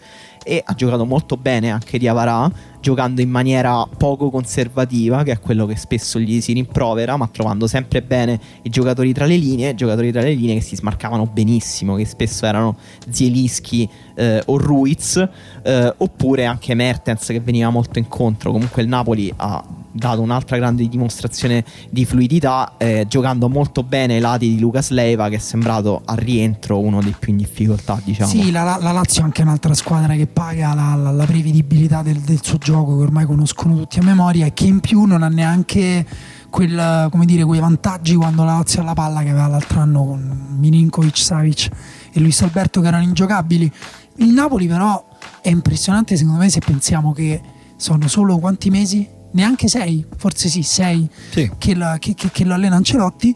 e 0.43 0.61
ha 0.65 0.73
giocato 0.73 1.05
molto 1.05 1.37
bene 1.37 1.69
anche 1.69 1.99
Diavarà 1.99 2.51
giocando 2.81 3.21
in 3.21 3.29
maniera 3.29 3.87
poco 3.97 4.29
conservativa 4.29 5.23
che 5.23 5.31
è 5.31 5.39
quello 5.39 5.65
che 5.65 5.75
spesso 5.75 6.19
gli 6.19 6.41
si 6.41 6.53
rimprovera 6.53 7.15
ma 7.15 7.29
trovando 7.31 7.67
sempre 7.67 8.01
bene 8.01 8.39
i 8.63 8.69
giocatori 8.69 9.13
tra 9.13 9.25
le 9.25 9.37
linee 9.37 9.75
giocatori 9.75 10.11
tra 10.11 10.21
le 10.21 10.33
linee 10.33 10.55
che 10.55 10.61
si 10.61 10.75
smarcavano 10.75 11.25
benissimo 11.27 11.95
che 11.95 12.05
spesso 12.05 12.45
erano 12.45 12.75
Zielinski 13.09 13.87
eh, 14.15 14.41
o 14.45 14.57
Ruiz 14.57 15.27
eh, 15.63 15.93
oppure 15.95 16.45
anche 16.45 16.73
Mertens 16.73 17.27
che 17.27 17.39
veniva 17.39 17.69
molto 17.69 17.99
incontro. 17.99 18.51
Comunque 18.51 18.81
il 18.81 18.87
Napoli 18.87 19.31
ha 19.35 19.63
dato 19.91 20.21
un'altra 20.21 20.57
grande 20.57 20.87
dimostrazione 20.87 21.63
di 21.89 22.05
fluidità 22.05 22.73
eh, 22.77 23.05
giocando 23.07 23.49
molto 23.49 23.83
bene 23.83 24.15
ai 24.15 24.19
lati 24.21 24.49
di 24.55 24.59
Lucas 24.59 24.89
Leiva 24.89 25.29
che 25.29 25.35
è 25.35 25.39
sembrato 25.39 26.01
al 26.05 26.17
rientro 26.17 26.79
uno 26.79 27.01
dei 27.01 27.15
più 27.17 27.31
in 27.31 27.37
difficoltà 27.37 27.99
diciamo 28.03 28.29
Sì, 28.29 28.51
la, 28.51 28.77
la 28.79 28.91
Lazio 28.91 29.21
è 29.21 29.25
anche 29.25 29.41
un'altra 29.41 29.73
squadra 29.73 30.13
che 30.15 30.27
paga 30.27 30.73
la, 30.73 30.95
la- 30.95 31.11
la 31.11 31.25
prevedibilità 31.25 32.01
del, 32.01 32.19
del 32.19 32.39
suo 32.41 32.57
gioco, 32.57 32.97
che 32.97 33.03
ormai 33.03 33.25
conoscono 33.25 33.75
tutti 33.75 33.99
a 33.99 34.03
memoria, 34.03 34.45
e 34.45 34.53
che 34.53 34.65
in 34.65 34.79
più 34.79 35.03
non 35.03 35.23
ha 35.23 35.27
neanche 35.27 36.05
quel, 36.49 37.09
dire, 37.25 37.43
quei 37.43 37.59
vantaggi 37.59 38.15
quando 38.15 38.43
la 38.43 38.55
Lazio 38.55 38.81
alla 38.81 38.93
palla 38.93 39.21
che 39.23 39.29
aveva 39.29 39.47
l'altro 39.47 39.79
anno 39.79 40.05
con 40.05 40.55
Milinkovic, 40.59 41.17
Savic 41.17 41.69
e 42.11 42.19
Luis 42.19 42.41
Alberto 42.41 42.81
che 42.81 42.87
erano 42.87 43.03
ingiocabili. 43.03 43.71
Il 44.17 44.33
Napoli 44.33 44.67
però 44.67 45.03
è 45.41 45.49
impressionante 45.49 46.15
secondo 46.17 46.39
me 46.39 46.49
se 46.49 46.59
pensiamo 46.59 47.13
che 47.13 47.41
sono 47.77 48.07
solo 48.07 48.37
quanti 48.37 48.69
mesi? 48.69 49.07
Neanche 49.31 49.67
sei, 49.67 50.05
forse 50.17 50.49
sì, 50.49 50.61
sei 50.61 51.09
Sì. 51.31 51.49
che, 51.57 51.75
la- 51.75 51.97
che- 51.99 52.13
che- 52.15 52.31
che 52.31 52.43
lo 52.43 52.53
allena 52.53 52.75
Ancelotti 52.75 53.35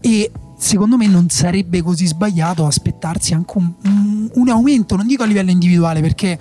e 0.00 0.30
secondo 0.56 0.96
me 0.96 1.06
non 1.08 1.28
sarebbe 1.28 1.82
così 1.82 2.06
sbagliato 2.06 2.64
aspettarsi 2.66 3.34
anche 3.34 3.52
un, 3.58 3.72
un- 3.84 4.30
un 4.32 4.48
aumento, 4.48 4.96
non 4.96 5.06
dico 5.06 5.22
a 5.22 5.26
livello 5.26 5.50
individuale 5.50 6.00
perché 6.00 6.38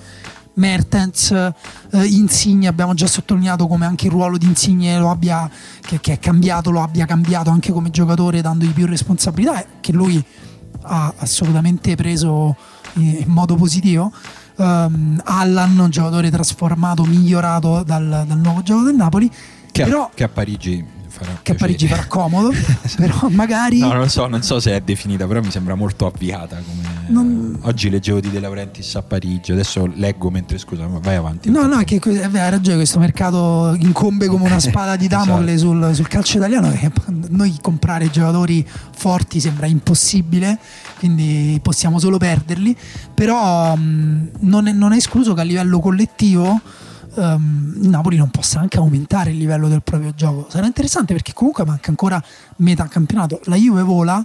Mertens, 0.56 1.32
eh, 1.32 2.06
Insigne, 2.06 2.68
abbiamo 2.68 2.94
già 2.94 3.08
sottolineato 3.08 3.66
come 3.68 3.86
anche 3.88 4.06
il 4.06 4.12
ruolo 4.12 4.38
di 4.38 4.46
Insigne 4.46 5.00
lo 5.00 5.10
abbia, 5.10 5.50
che, 5.82 6.00
che 6.00 6.14
è 6.14 6.20
cambiato, 6.20 6.70
lo 6.70 6.84
abbia 6.84 7.08
cambiato 7.08 7.50
anche 7.50 7.72
come 7.72 7.90
giocatore 7.90 8.42
dandogli 8.42 8.70
più 8.72 8.86
responsabilità, 8.86 9.66
che 9.82 9.92
lui 9.92 10.24
ha 10.84 11.12
assolutamente 11.18 11.96
preso 11.96 12.56
in 12.96 13.24
modo 13.28 13.56
positivo. 13.56 14.12
Um, 14.56 15.20
Allan, 15.24 15.78
un 15.80 15.90
giocatore 15.90 16.30
trasformato, 16.30 17.04
migliorato 17.04 17.84
dal, 17.84 18.26
dal 18.28 18.38
nuovo 18.38 18.62
gioco 18.62 18.84
del 18.84 18.96
Napoli, 18.96 19.30
Che, 19.72 19.84
però 19.84 20.04
a, 20.04 20.10
che 20.14 20.24
a 20.24 20.30
Parigi 20.30 20.86
farà 21.14 21.40
che 21.44 21.52
a 21.52 21.56
Parigi 21.56 21.88
farà 21.88 22.06
comodo, 22.08 22.52
però 22.98 23.30
magari 23.30 23.78
No, 23.78 23.94
non 23.94 24.10
so, 24.10 24.26
non 24.26 24.42
so 24.42 24.60
se 24.60 24.76
è 24.76 24.82
definita, 24.82 25.28
però 25.28 25.42
mi 25.42 25.52
sembra 25.52 25.76
molto 25.76 26.08
avviata. 26.08 26.56
Come... 26.56 27.06
Non- 27.08 27.60
Oggi 27.62 27.90
leggevo 27.92 28.20
di 28.20 28.32
De 28.32 28.40
Laurentiis 28.40 28.96
a 28.96 29.04
Parigi, 29.04 29.52
adesso 29.52 29.86
leggo 29.86 30.32
mentre 30.32 30.58
scusa, 30.58 30.88
ma 30.88 30.98
vai 30.98 31.16
avanti. 31.16 31.52
No, 31.52 31.68
no, 31.68 31.78
è 31.78 31.84
che 31.84 32.00
vero, 32.00 32.44
hai 32.44 32.50
ragione, 32.50 32.78
questo 32.78 32.98
mercato 32.98 33.76
incombe 33.80 34.28
come 34.28 34.46
una 34.46 34.60
spada 34.60 34.96
di 34.96 35.08
Damocle 35.08 35.54
Esatto. 35.54 35.72
sul, 35.72 35.96
sul 35.96 36.08
calcio 36.08 36.38
italiano. 36.38 36.72
Che 36.72 36.92
noi 37.30 37.56
comprare 37.62 38.10
giocatori 38.10 38.68
forti 38.96 39.40
sembra 39.40 39.68
impossibile, 39.68 40.58
quindi 40.98 41.60
possiamo 41.62 42.00
solo 42.00 42.18
perderli. 42.18 42.76
Però 43.14 43.76
mh, 43.76 44.30
non, 44.40 44.68
è, 44.68 44.72
non 44.72 44.94
è 44.94 44.98
escluso 44.98 45.34
che 45.36 45.42
a 45.42 45.44
livello 45.44 45.80
collettivo 45.80 46.60
ehm, 47.16 47.74
il 47.82 47.90
Napoli 47.90 48.18
non 48.18 48.30
possa 48.30 48.60
anche 48.60 48.78
aumentare 48.78 49.32
il 49.32 49.38
livello 49.38 49.68
del 49.68 49.82
proprio 49.82 50.14
gioco. 50.14 50.48
Sarà 50.50 50.66
interessante 50.66 51.14
perché 51.14 51.34
comunque 51.34 51.66
manca 51.66 51.90
ancora 51.90 52.24
metà 52.58 52.88
campionato. 52.88 53.40
La 53.46 53.56
Juve 53.56 53.82
vola, 53.82 54.24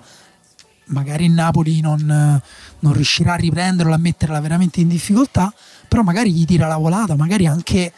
magari 0.86 1.24
il 1.26 1.32
Napoli 1.32 1.80
non, 1.80 2.00
eh, 2.00 2.42
non 2.80 2.92
riuscirà 2.92 3.34
a 3.34 3.36
riprenderla, 3.36 3.94
a 3.94 3.98
metterla 3.98 4.40
veramente 4.40 4.80
in 4.80 4.88
difficoltà, 4.88 5.52
però 5.86 6.02
magari 6.02 6.32
gli 6.32 6.44
tira 6.44 6.66
la 6.66 6.76
volata, 6.76 7.16
magari 7.16 7.46
anche 7.46 7.92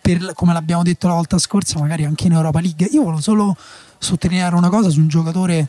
per- 0.00 0.32
come 0.34 0.52
l'abbiamo 0.52 0.82
detto 0.82 1.08
la 1.08 1.14
volta 1.14 1.38
scorsa, 1.38 1.78
magari 1.80 2.04
anche 2.04 2.26
in 2.26 2.32
Europa 2.32 2.60
League. 2.60 2.86
Io 2.92 3.02
volevo 3.02 3.20
solo 3.20 3.56
sottolineare 3.98 4.54
una 4.54 4.68
cosa 4.68 4.88
su 4.88 5.00
un 5.00 5.08
giocatore 5.08 5.68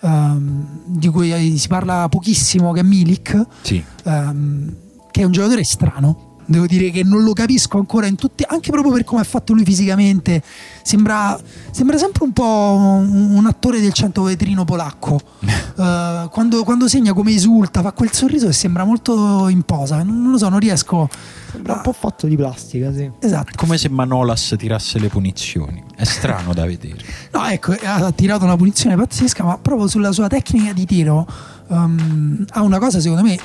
ehm, 0.00 0.82
di 0.86 1.08
cui 1.08 1.56
si 1.56 1.68
parla 1.68 2.08
pochissimo, 2.08 2.72
che 2.72 2.80
è 2.80 2.82
Milik, 2.82 3.46
Sì, 3.62 3.82
ehm, 4.04 4.74
che 5.10 5.20
è 5.20 5.24
un 5.24 5.32
giocatore 5.32 5.62
strano. 5.62 6.25
Devo 6.46 6.66
dire 6.66 6.90
che 6.90 7.02
non 7.02 7.22
lo 7.22 7.32
capisco 7.32 7.78
ancora 7.78 8.06
in 8.06 8.14
tutti, 8.14 8.44
anche 8.46 8.70
proprio 8.70 8.92
per 8.92 9.04
come 9.04 9.22
è 9.22 9.24
fatto 9.24 9.52
lui 9.52 9.64
fisicamente. 9.64 10.42
Sembra, 10.82 11.38
sembra 11.70 11.98
sempre 11.98 12.24
un 12.24 12.32
po' 12.32 12.76
un, 12.78 13.34
un 13.34 13.46
attore 13.46 13.80
del 13.80 13.92
cento 13.92 14.22
vetrino 14.22 14.64
polacco. 14.64 15.20
Eh, 15.76 16.28
quando, 16.30 16.64
quando 16.64 16.88
segna 16.88 17.12
come 17.12 17.32
esulta, 17.32 17.82
fa 17.82 17.92
quel 17.92 18.10
sorriso 18.10 18.46
che 18.46 18.54
sembra 18.54 18.84
molto 18.84 19.46
in 19.48 19.60
posa. 19.60 20.02
Non, 20.02 20.22
non 20.22 20.30
lo 20.30 20.38
so, 20.38 20.48
non 20.48 20.58
riesco. 20.58 21.06
Sembra 21.50 21.74
un 21.74 21.80
po' 21.82 21.92
fatto 21.92 22.26
di 22.26 22.34
plastica, 22.34 22.90
sì. 22.94 23.10
Esatto. 23.18 23.52
come 23.56 23.76
se 23.76 23.90
Manolas 23.90 24.54
tirasse 24.56 24.98
le 24.98 25.08
punizioni. 25.08 25.84
È 25.94 26.04
strano 26.04 26.54
da 26.54 26.64
vedere. 26.64 26.96
No, 27.36 27.44
ecco, 27.44 27.76
ha 27.82 28.10
tirato 28.12 28.44
una 28.44 28.56
punizione 28.56 28.96
pazzesca, 28.96 29.44
ma 29.44 29.58
proprio 29.58 29.86
sulla 29.86 30.12
sua 30.12 30.28
tecnica 30.28 30.72
di 30.72 30.86
tiro 30.86 31.26
ehm, 31.68 32.44
ha 32.50 32.62
una 32.62 32.78
cosa 32.78 33.00
secondo 33.00 33.22
me 33.22 33.38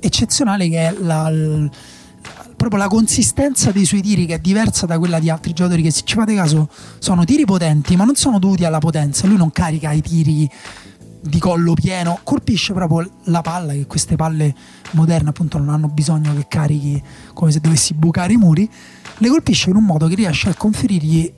eccezionale 0.00 0.68
che 0.68 0.88
è 0.88 0.94
la, 1.00 1.30
l- 1.30 1.70
proprio 2.62 2.78
la 2.78 2.88
consistenza 2.88 3.72
dei 3.72 3.84
suoi 3.84 4.02
tiri 4.02 4.24
che 4.24 4.34
è 4.34 4.38
diversa 4.38 4.86
da 4.86 4.96
quella 4.96 5.18
di 5.18 5.28
altri 5.28 5.52
giocatori 5.52 5.82
che 5.82 5.90
se 5.90 6.02
ci 6.04 6.14
fate 6.14 6.32
caso 6.32 6.68
sono 7.00 7.24
tiri 7.24 7.44
potenti 7.44 7.96
ma 7.96 8.04
non 8.04 8.14
sono 8.14 8.38
dovuti 8.38 8.64
alla 8.64 8.78
potenza, 8.78 9.26
lui 9.26 9.36
non 9.36 9.50
carica 9.50 9.90
i 9.90 10.00
tiri 10.00 10.48
di 11.22 11.38
collo 11.40 11.74
pieno, 11.74 12.20
colpisce 12.22 12.72
proprio 12.72 13.10
la 13.24 13.40
palla 13.40 13.72
che 13.72 13.86
queste 13.86 14.14
palle 14.14 14.54
moderne 14.92 15.30
appunto 15.30 15.58
non 15.58 15.70
hanno 15.70 15.88
bisogno 15.88 16.32
che 16.34 16.46
carichi 16.46 17.02
come 17.32 17.50
se 17.50 17.58
dovessi 17.58 17.94
bucare 17.94 18.34
i 18.34 18.36
muri, 18.36 18.70
le 19.18 19.28
colpisce 19.28 19.70
in 19.70 19.76
un 19.76 19.84
modo 19.84 20.06
che 20.06 20.14
riesce 20.14 20.48
a 20.48 20.54
conferirgli 20.54 21.32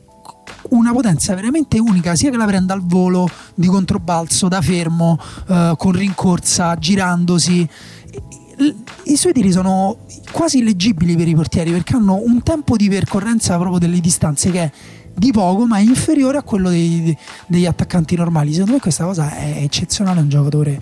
una 0.70 0.93
potenza 0.93 1.35
veramente 1.35 1.79
unica, 1.79 2.14
sia 2.14 2.31
che 2.31 2.37
la 2.37 2.45
prenda 2.45 2.75
al 2.75 2.83
volo, 2.83 3.29
di 3.55 3.66
controbalzo, 3.66 4.49
da 4.49 4.61
fermo, 4.61 5.18
eh, 5.49 5.75
con 5.79 5.93
rincorsa, 5.93 6.77
girandosi. 6.77 7.68
I- 8.59 9.17
suoi 9.17 9.33
tiri 9.33 9.51
sono 9.53 9.99
quasi 10.33 10.59
illeggibili 10.59 11.17
per 11.17 11.29
i 11.29 11.35
portieri 11.35 11.71
perché 11.71 11.97
hanno 11.97 12.21
un 12.25 12.43
tempo 12.43 12.77
di 12.77 12.89
percorrenza 12.89 13.57
proprio 13.59 13.79
delle 13.79 14.01
distanze 14.01 14.51
che 14.51 14.63
è 14.63 14.71
di 15.17 15.31
poco, 15.31 15.67
ma 15.67 15.79
è 15.79 15.81
inferiore 15.81 16.39
a 16.39 16.43
quello 16.43 16.71
dei- 16.71 17.17
degli 17.47 17.67
attaccanti 17.67 18.17
normali. 18.17 18.51
Secondo 18.53 18.73
me 18.73 18.81
questa 18.81 19.05
cosa 19.05 19.35
è 19.37 19.59
eccezionale, 19.63 20.21
un 20.21 20.29
giocatore 20.29 20.81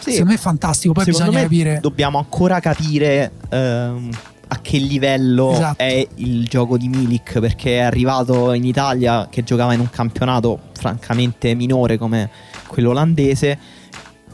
Sì. 0.00 0.10
secondo 0.12 0.30
me 0.30 0.34
è 0.36 0.38
fantastico. 0.40 0.92
Poi 0.94 1.04
Secondo 1.04 1.26
bisogna 1.30 1.44
capire. 1.46 1.78
dobbiamo 1.82 2.18
ancora 2.18 2.60
capire 2.60 3.32
ehm, 3.50 4.08
a 4.48 4.58
che 4.60 4.78
livello 4.78 5.52
Esatto. 5.52 5.82
è 5.82 6.06
il 6.16 6.46
gioco 6.48 6.76
di 6.78 6.88
Milik 6.88 7.38
perché 7.38 7.76
è 7.78 7.80
arrivato 7.82 8.52
in 8.52 8.64
Italia 8.64 9.28
che 9.30 9.44
giocava 9.44 9.74
in 9.74 9.80
un 9.80 9.90
campionato 9.90 10.58
francamente 10.72 11.54
minore 11.54 11.98
come 11.98 12.30
quello 12.66 12.90
olandese 12.90 13.58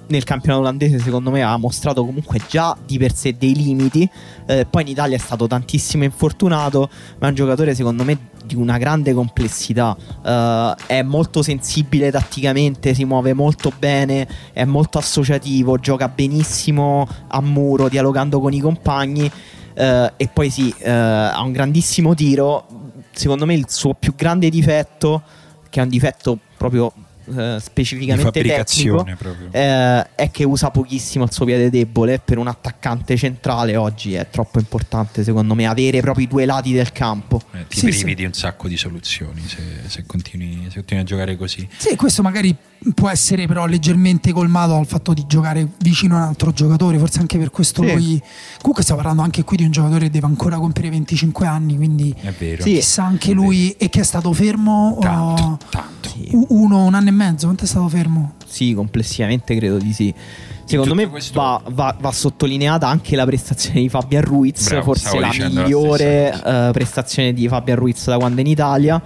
nel 0.08 0.24
campionato 0.24 0.62
olandese 0.62 0.98
secondo 0.98 1.30
me 1.30 1.42
ha 1.42 1.56
mostrato 1.56 2.04
comunque 2.04 2.40
già 2.48 2.76
di 2.84 2.98
per 2.98 3.14
sé 3.14 3.36
dei 3.36 3.54
limiti. 3.54 4.08
Eh, 4.46 4.66
poi 4.68 4.82
in 4.82 4.88
Italia 4.88 5.16
è 5.16 5.18
stato 5.18 5.46
tantissimo 5.46 6.04
infortunato 6.04 6.88
ma 7.18 7.26
è 7.26 7.30
un 7.30 7.34
giocatore 7.34 7.74
secondo 7.74 8.04
me 8.04 8.34
di 8.44 8.54
una 8.54 8.78
grande 8.78 9.12
complessità. 9.12 9.96
Eh, 10.24 10.74
è 10.86 11.02
molto 11.02 11.42
sensibile 11.42 12.10
tatticamente 12.10 12.94
si 12.94 13.04
muove 13.04 13.32
molto 13.32 13.72
bene 13.76 14.26
è 14.52 14.64
molto 14.64 14.98
associativo 14.98 15.78
gioca 15.78 16.08
benissimo 16.08 17.06
a 17.28 17.40
muro 17.40 17.88
dialogando 17.88 18.40
con 18.40 18.52
i 18.52 18.60
compagni. 18.60 19.30
Eh, 19.74 20.12
e 20.16 20.28
poi 20.28 20.50
sì 20.50 20.72
eh, 20.78 20.90
ha 20.90 21.42
un 21.42 21.52
grandissimo 21.52 22.14
tiro. 22.14 22.66
Secondo 23.10 23.46
me 23.46 23.54
il 23.54 23.64
suo 23.68 23.94
più 23.94 24.14
grande 24.14 24.50
difetto 24.50 25.22
che 25.70 25.80
è 25.80 25.82
un 25.82 25.88
difetto 25.88 26.38
proprio 26.56 26.92
eh, 27.34 27.54
Di 27.54 27.60
specificamente 27.60 28.42
tecnico 28.42 29.06
eh, 29.50 30.06
è 30.14 30.30
che 30.30 30.44
usa 30.44 30.70
pochissimo 30.70 31.24
il 31.24 31.32
suo 31.32 31.44
piede 31.44 31.70
debole. 31.70 32.20
Per 32.24 32.38
un 32.38 32.46
attaccante 32.46 33.16
centrale 33.16 33.76
oggi 33.76 34.14
è 34.14 34.28
troppo 34.30 34.58
importante, 34.58 35.24
secondo 35.24 35.54
me, 35.54 35.66
avere 35.66 36.00
proprio 36.00 36.24
i 36.24 36.28
due 36.28 36.44
lati 36.44 36.72
del 36.72 36.92
campo. 36.92 37.40
Eh, 37.52 37.66
ti 37.68 37.78
Sì, 37.78 37.86
privi 37.86 38.08
sì. 38.08 38.14
di 38.14 38.24
un 38.24 38.32
sacco 38.32 38.68
di 38.68 38.76
soluzioni 38.76 39.42
se, 39.46 39.62
se 39.86 40.04
continui, 40.06 40.66
se 40.68 40.76
continui 40.76 41.02
a 41.02 41.06
giocare 41.06 41.36
così. 41.36 41.66
Sì, 41.76 41.96
questo 41.96 42.22
magari 42.22 42.54
può 42.94 43.08
essere 43.08 43.46
però 43.46 43.66
leggermente 43.66 44.32
colmato 44.32 44.72
dal 44.72 44.86
fatto 44.86 45.12
di 45.12 45.24
giocare 45.26 45.66
vicino 45.78 46.14
a 46.16 46.18
un 46.18 46.24
altro 46.24 46.52
giocatore, 46.52 46.98
forse 46.98 47.18
anche 47.20 47.38
per 47.38 47.50
questo 47.50 47.82
Sì. 47.82 47.92
lui... 47.92 48.22
Comunque 48.58 48.82
stiamo 48.82 49.00
parlando 49.00 49.22
anche 49.22 49.44
qui 49.44 49.56
di 49.56 49.64
un 49.64 49.70
giocatore 49.70 50.04
che 50.06 50.10
deve 50.10 50.26
ancora 50.26 50.56
compiere 50.56 50.90
25 50.90 51.46
anni, 51.46 51.76
quindi 51.76 52.14
È 52.20 52.32
vero. 52.38 52.62
Sì. 52.62 52.74
chissà 52.74 53.04
anche 53.04 53.32
lui 53.32 53.70
e 53.72 53.88
che 53.88 54.00
è 54.00 54.04
stato 54.04 54.32
fermo 54.32 54.98
Tanto, 55.00 55.42
oh, 55.42 55.58
tanto. 55.70 56.10
u- 56.30 56.46
uno, 56.50 56.84
un 56.84 56.94
anno 56.94 57.08
e 57.08 57.12
mezzo, 57.12 57.46
quanto 57.46 57.64
è 57.64 57.66
stato 57.66 57.88
fermo? 57.88 58.34
Sì, 58.46 58.72
complessivamente 58.74 59.54
credo 59.56 59.78
di 59.78 59.92
sì. 59.92 60.14
Secondo 60.64 60.94
me 60.96 61.08
questo- 61.08 61.38
va, 61.40 61.62
va- 61.70 61.96
va 62.00 62.10
sottolineata 62.12 62.88
anche 62.88 63.14
la 63.14 63.24
prestazione 63.24 63.80
di 63.80 63.88
Fabian 63.88 64.22
Ruiz, 64.22 64.68
Bravo, 64.68 64.82
forse 64.82 65.18
la 65.18 65.28
dicendo 65.28 65.54
la 65.54 65.62
migliore 65.62 66.30
stessa 66.34 66.68
eh, 66.68 66.72
prestazione 66.72 67.32
di 67.32 67.46
Fabian 67.48 67.76
Ruiz 67.78 68.04
da 68.06 68.16
quando 68.16 68.38
è 68.38 68.40
in 68.40 68.46
Italia. 68.48 69.02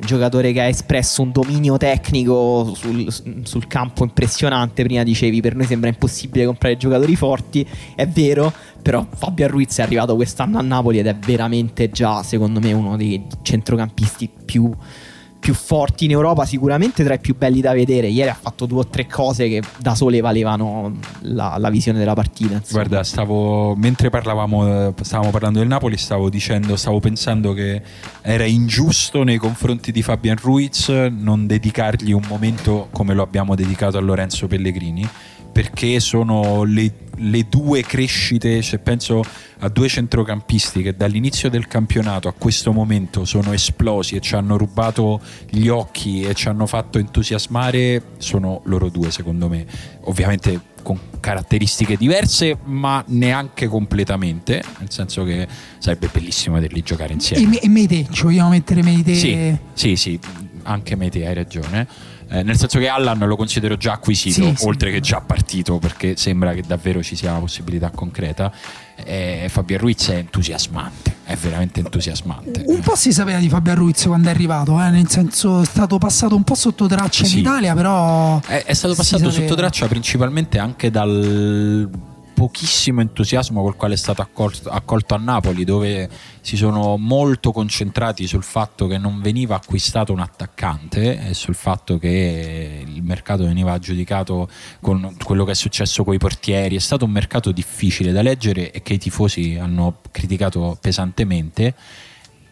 Giocatore 0.00 0.52
che 0.52 0.60
ha 0.60 0.66
espresso 0.66 1.22
un 1.22 1.32
dominio 1.32 1.76
tecnico 1.76 2.72
sul, 2.74 3.06
sul 3.42 3.66
campo 3.66 4.04
impressionante. 4.04 4.84
Prima 4.84 5.02
dicevi 5.02 5.40
per 5.40 5.54
noi 5.54 5.66
sembra 5.66 5.88
impossibile 5.88 6.46
comprare 6.46 6.76
giocatori 6.76 7.16
forti, 7.16 7.66
è 7.94 8.06
vero, 8.06 8.52
però 8.80 9.06
Fabian 9.08 9.50
Ruiz 9.50 9.78
è 9.78 9.82
arrivato 9.82 10.14
quest'anno 10.14 10.58
a 10.58 10.62
Napoli 10.62 10.98
ed 10.98 11.06
è 11.06 11.16
veramente 11.16 11.90
già, 11.90 12.22
secondo 12.22 12.60
me, 12.60 12.72
uno 12.72 12.96
dei 12.96 13.24
centrocampisti 13.42 14.30
più, 14.44 14.72
più 15.38 15.54
forti 15.54 16.04
in 16.04 16.10
Europa, 16.10 16.44
sicuramente 16.44 17.04
tra 17.04 17.14
i 17.14 17.18
più 17.18 17.36
belli 17.36 17.60
da 17.60 17.72
vedere. 17.72 18.08
Ieri 18.08 18.30
ha 18.30 18.36
fatto 18.38 18.66
due 18.66 18.80
o 18.80 18.86
tre 18.86 19.06
cose 19.06 19.48
che 19.48 19.62
da 19.78 19.94
sole 19.94 20.20
valevano 20.20 20.94
la, 21.20 21.56
la 21.58 21.70
visione 21.70 21.98
della 21.98 22.14
partita. 22.14 22.54
insomma. 22.54 22.82
Guarda, 22.84 23.04
stavo 23.04 23.74
mentre 23.76 24.10
parlavamo, 24.10 24.94
stavamo 25.00 25.30
parlando 25.30 25.58
del 25.60 25.68
Napoli, 25.68 25.96
stavo 25.96 26.28
dicendo, 26.28 26.76
stavo 26.76 27.00
pensando 27.00 27.52
che 27.52 27.80
era 28.22 28.44
ingiusto 28.44 29.22
nei 29.22 29.38
confronti 29.38 29.92
di 29.92 30.02
Fabian 30.02 30.36
Ruiz 30.40 30.88
non 30.88 31.46
dedicargli 31.46 32.12
un 32.12 32.24
momento 32.28 32.88
come 32.92 33.14
lo 33.14 33.22
abbiamo 33.22 33.54
dedicato 33.54 33.98
a 33.98 34.00
Lorenzo 34.00 34.46
Pellegrini, 34.46 35.08
perché 35.58 35.98
sono 35.98 36.62
le 36.62 37.06
le 37.20 37.46
due 37.48 37.82
crescite, 37.82 38.62
cioè 38.62 38.78
penso 38.78 39.24
a 39.58 39.68
due 39.68 39.88
centrocampisti 39.88 40.82
che 40.82 40.94
dall'inizio 40.94 41.50
del 41.50 41.66
campionato 41.66 42.28
a 42.28 42.32
questo 42.32 42.72
momento 42.72 43.24
sono 43.24 43.52
esplosi 43.52 44.14
e 44.14 44.20
ci 44.20 44.36
hanno 44.36 44.56
rubato 44.56 45.20
gli 45.50 45.66
occhi 45.66 46.22
e 46.22 46.34
ci 46.34 46.46
hanno 46.46 46.64
fatto 46.66 46.98
entusiasmare, 46.98 48.00
sono 48.18 48.60
loro 48.66 48.88
due 48.88 49.10
secondo 49.10 49.48
me. 49.48 49.66
Ovviamente 50.02 50.60
con 50.82 50.96
caratteristiche 51.18 51.96
diverse, 51.96 52.56
ma 52.66 53.02
neanche 53.08 53.66
completamente, 53.66 54.62
nel 54.78 54.92
senso 54.92 55.24
che 55.24 55.48
sarebbe 55.78 56.08
bellissimo 56.12 56.54
vederli 56.54 56.82
giocare 56.82 57.14
insieme. 57.14 57.58
E, 57.58 57.64
e 57.64 57.68
Meite, 57.68 58.06
ci 58.12 58.22
vogliamo 58.22 58.50
mettere 58.50 58.84
Meite? 58.84 59.12
Sì, 59.16 59.56
sì, 59.72 59.96
sì, 59.96 60.20
anche 60.62 60.94
Meite, 60.94 61.26
hai 61.26 61.34
ragione. 61.34 62.16
Eh, 62.30 62.42
nel 62.42 62.58
senso 62.58 62.78
che 62.78 62.88
Allan 62.88 63.18
lo 63.18 63.36
considero 63.36 63.76
già 63.76 63.92
acquisito, 63.92 64.54
sì, 64.54 64.66
oltre 64.66 64.88
sì. 64.88 64.94
che 64.94 65.00
già 65.00 65.20
partito, 65.20 65.78
perché 65.78 66.16
sembra 66.16 66.52
che 66.52 66.62
davvero 66.66 67.02
ci 67.02 67.16
sia 67.16 67.30
una 67.30 67.40
possibilità 67.40 67.90
concreta. 67.90 68.52
Eh, 69.02 69.46
Fabio 69.48 69.78
Ruiz 69.78 70.08
è 70.10 70.16
entusiasmante, 70.16 71.16
è 71.24 71.34
veramente 71.36 71.80
entusiasmante. 71.80 72.64
Un 72.66 72.80
po' 72.80 72.96
si 72.96 73.12
sapeva 73.12 73.38
di 73.38 73.48
Fabio 73.48 73.74
Ruiz 73.74 74.04
quando 74.04 74.28
è 74.28 74.30
arrivato, 74.30 74.78
eh? 74.82 74.90
nel 74.90 75.08
senso 75.08 75.62
è 75.62 75.64
stato 75.64 75.96
passato 75.98 76.34
un 76.34 76.44
po' 76.44 76.54
sotto 76.54 76.86
traccia 76.86 77.26
in 77.26 77.38
Italia, 77.38 77.74
però... 77.74 78.40
È, 78.44 78.62
è 78.64 78.74
stato 78.74 78.94
passato 78.94 79.30
sotto 79.30 79.54
traccia 79.54 79.86
principalmente 79.86 80.58
anche 80.58 80.90
dal 80.90 81.88
pochissimo 82.38 83.00
entusiasmo 83.00 83.62
col 83.62 83.74
quale 83.74 83.94
è 83.94 83.96
stato 83.96 84.22
accolto, 84.22 84.70
accolto, 84.70 85.16
a 85.16 85.18
Napoli, 85.18 85.64
dove 85.64 86.08
si 86.40 86.56
sono 86.56 86.96
molto 86.96 87.50
concentrati 87.50 88.28
sul 88.28 88.44
fatto 88.44 88.86
che 88.86 88.96
non 88.96 89.20
veniva 89.20 89.56
acquistato 89.56 90.12
un 90.12 90.20
attaccante 90.20 91.30
e 91.30 91.34
sul 91.34 91.56
fatto 91.56 91.98
che 91.98 92.84
il 92.86 93.02
mercato 93.02 93.42
veniva 93.42 93.72
aggiudicato 93.72 94.48
con 94.80 95.16
quello 95.24 95.44
che 95.44 95.50
è 95.50 95.54
successo 95.54 96.04
con 96.04 96.14
i 96.14 96.18
portieri. 96.18 96.76
È 96.76 96.78
stato 96.78 97.06
un 97.06 97.10
mercato 97.10 97.50
difficile 97.50 98.12
da 98.12 98.22
leggere 98.22 98.70
e 98.70 98.82
che 98.82 98.92
i 98.92 98.98
tifosi 98.98 99.58
hanno 99.60 99.98
criticato 100.12 100.78
pesantemente 100.80 101.74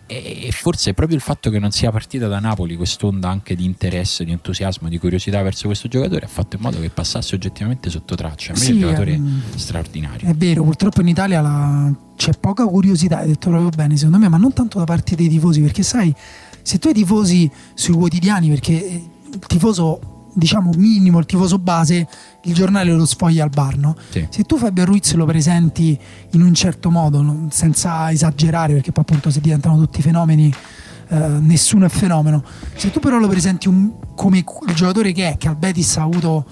e 0.07 0.51
forse 0.53 0.95
proprio 0.95 1.17
il 1.17 1.23
fatto 1.23 1.51
che 1.51 1.59
non 1.59 1.73
sia 1.73 1.91
partita 1.91 2.29
da 2.29 2.39
Napoli 2.39 2.77
quest'onda 2.77 3.29
anche 3.29 3.57
di 3.57 3.65
interesse, 3.65 4.25
di 4.25 4.31
entusiasmo, 4.31 4.89
di 4.89 4.99
curiosità 4.99 5.43
verso 5.43 5.67
questo 5.67 5.89
giocatore 5.89 6.27
ha 6.27 6.29
fatto 6.29 6.57
in 6.57 6.63
modo 6.63 6.81
che 6.81 6.91
passasse 6.91 7.35
oggettivamente 7.35 7.91
sotto 7.91 8.15
traccia. 8.15 8.53
A 8.53 8.55
me 8.55 8.61
sì, 8.61 8.71
è 8.71 8.75
un 8.75 8.81
giocatore 8.81 9.13
ehm, 9.13 9.43
straordinario. 9.57 10.29
È 10.29 10.35
vero, 10.35 10.63
purtroppo 10.63 11.01
in 11.01 11.09
Italia 11.09 11.41
la... 11.41 11.93
c'è 12.17 12.33
poca 12.39 12.65
curiosità, 12.67 13.19
hai 13.19 13.29
detto 13.29 13.51
proprio 13.51 13.71
bene 13.71 13.97
secondo 13.97 14.19
me, 14.19 14.29
ma 14.29 14.37
non 14.37 14.53
tanto 14.53 14.79
da 14.79 14.85
parte 14.85 15.17
dei 15.17 15.29
tifosi, 15.29 15.61
perché 15.61 15.83
sai, 15.83 16.15
se 16.63 16.79
tu 16.79 16.87
hai 16.89 16.95
tifosi 16.95 17.51
sui 17.75 17.95
quotidiani, 17.95 18.49
perché 18.49 18.73
il 18.73 19.47
tifoso 19.47 20.16
diciamo 20.37 20.71
minimo, 20.77 21.19
il 21.19 21.27
tifoso 21.27 21.59
base, 21.59 22.07
il 22.43 22.55
giornale 22.55 22.93
lo 22.93 23.07
sfoglia 23.07 23.43
al 23.43 23.51
bar. 23.51 23.79
No? 23.79 23.97
Sì. 24.11 24.27
Se 24.29 24.43
tu 24.45 24.59
Fabio 24.59 24.85
Ruiz 24.85 25.15
lo 25.15 25.25
presenti 25.25 25.99
in 26.33 26.43
un 26.43 26.53
certo 26.55 26.91
modo, 26.91 27.47
senza 27.51 28.11
esagerare, 28.11 28.75
perché 28.75 28.93
poi 28.93 29.05
appunto 29.07 29.31
se 29.31 29.41
diventano 29.41 29.79
tutti 29.79 30.03
fenomeni, 30.03 30.53
eh, 31.09 31.17
nessuno 31.17 31.87
è 31.87 31.89
fenomeno. 31.89 32.45
Se 32.75 32.91
tu 32.91 33.01
però 33.01 33.19
lo 33.19 33.29
presenti 33.29 33.67
un, 33.67 33.93
come 34.15 34.39
il 34.39 34.75
giocatore 34.75 35.13
che 35.13 35.31
è, 35.31 35.37
che 35.39 35.49
al 35.49 35.57
Betis 35.57 35.97
ha 35.97 36.03
avuto 36.03 36.45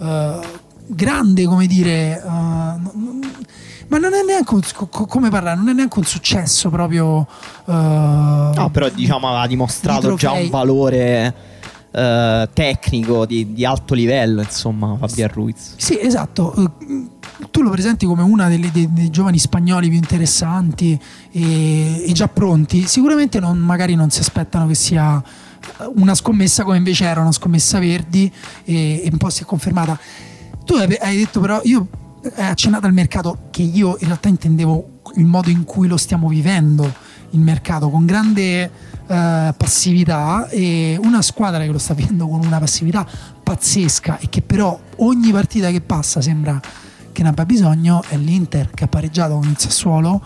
eh, 0.00 0.40
grande, 0.86 1.44
come 1.44 1.66
dire... 1.66 2.22
Eh, 2.22 3.44
ma 3.88 3.98
non 3.98 4.14
è 4.14 4.24
neanche 4.26 4.52
un, 4.52 4.62
come 4.88 5.30
parlare, 5.30 5.56
non 5.56 5.68
è 5.68 5.72
neanche 5.72 6.00
un 6.00 6.04
successo 6.04 6.70
proprio. 6.70 7.24
Uh, 7.66 7.72
no, 7.72 8.68
però 8.72 8.88
diciamo 8.88 9.28
ha 9.28 9.46
dimostrato 9.46 10.16
già 10.16 10.32
un 10.32 10.50
valore 10.50 11.55
eh, 11.96 12.48
tecnico 12.52 13.24
di, 13.24 13.54
di, 13.54 13.64
alto 13.64 13.94
livello, 13.94 14.42
insomma, 14.42 14.98
Fabian 14.98 15.30
Ruiz. 15.32 15.76
Sì, 15.76 15.98
esatto. 15.98 16.54
Eh, 16.54 17.06
tu 17.50 17.62
lo 17.62 17.70
presenti 17.70 18.04
come 18.04 18.22
una 18.22 18.48
dei, 18.48 18.70
dei, 18.70 19.08
giovani 19.08 19.38
spagnoli 19.38 19.88
più 19.88 19.96
interessanti 19.96 21.00
e, 21.30 22.04
e 22.06 22.12
già 22.12 22.28
pronti. 22.28 22.86
Sicuramente 22.86 23.40
non, 23.40 23.56
magari 23.56 23.94
non 23.94 24.10
si 24.10 24.20
aspettano 24.20 24.66
che 24.66 24.74
sia 24.74 25.22
una 25.94 26.14
scommessa 26.14 26.64
come 26.64 26.76
invece 26.76 27.06
era 27.06 27.22
una 27.22 27.32
scommessa 27.32 27.78
Verdi 27.78 28.30
e, 28.64 29.02
e 29.02 29.08
un 29.10 29.16
po' 29.16 29.30
si 29.30 29.44
è 29.44 29.46
confermata. 29.46 29.98
Tu 30.66 30.74
hai 30.74 31.16
detto 31.16 31.40
però, 31.40 31.62
io 31.64 31.88
hai 32.34 32.48
accennato 32.48 32.84
al 32.84 32.92
mercato 32.92 33.38
che 33.50 33.62
io 33.62 33.96
in 34.00 34.06
realtà 34.06 34.28
intendevo 34.28 35.00
il 35.14 35.24
modo 35.24 35.48
in 35.48 35.64
cui 35.64 35.88
lo 35.88 35.96
stiamo 35.96 36.28
vivendo 36.28 36.92
il 37.30 37.40
mercato 37.40 37.88
con 37.88 38.04
grande 38.04 38.70
eh, 39.06 39.54
passività 39.56 40.48
e 40.48 40.98
una 41.02 41.22
squadra 41.22 41.64
che 41.64 41.70
lo 41.70 41.78
sta 41.78 41.94
vivendo 41.94 42.26
con 42.26 42.44
una 42.44 42.58
passività 42.58 43.06
pazzesca 43.42 44.18
e 44.18 44.28
che 44.28 44.42
però 44.42 44.78
ogni 44.96 45.30
partita 45.30 45.70
che 45.70 45.80
passa 45.80 46.20
sembra 46.20 46.60
che 47.12 47.22
ne 47.22 47.28
abbia 47.28 47.46
bisogno 47.46 48.02
è 48.08 48.16
l'Inter 48.16 48.70
che 48.70 48.84
ha 48.84 48.88
pareggiato 48.88 49.34
con 49.38 49.48
il 49.48 49.58
Sassuolo 49.58 50.20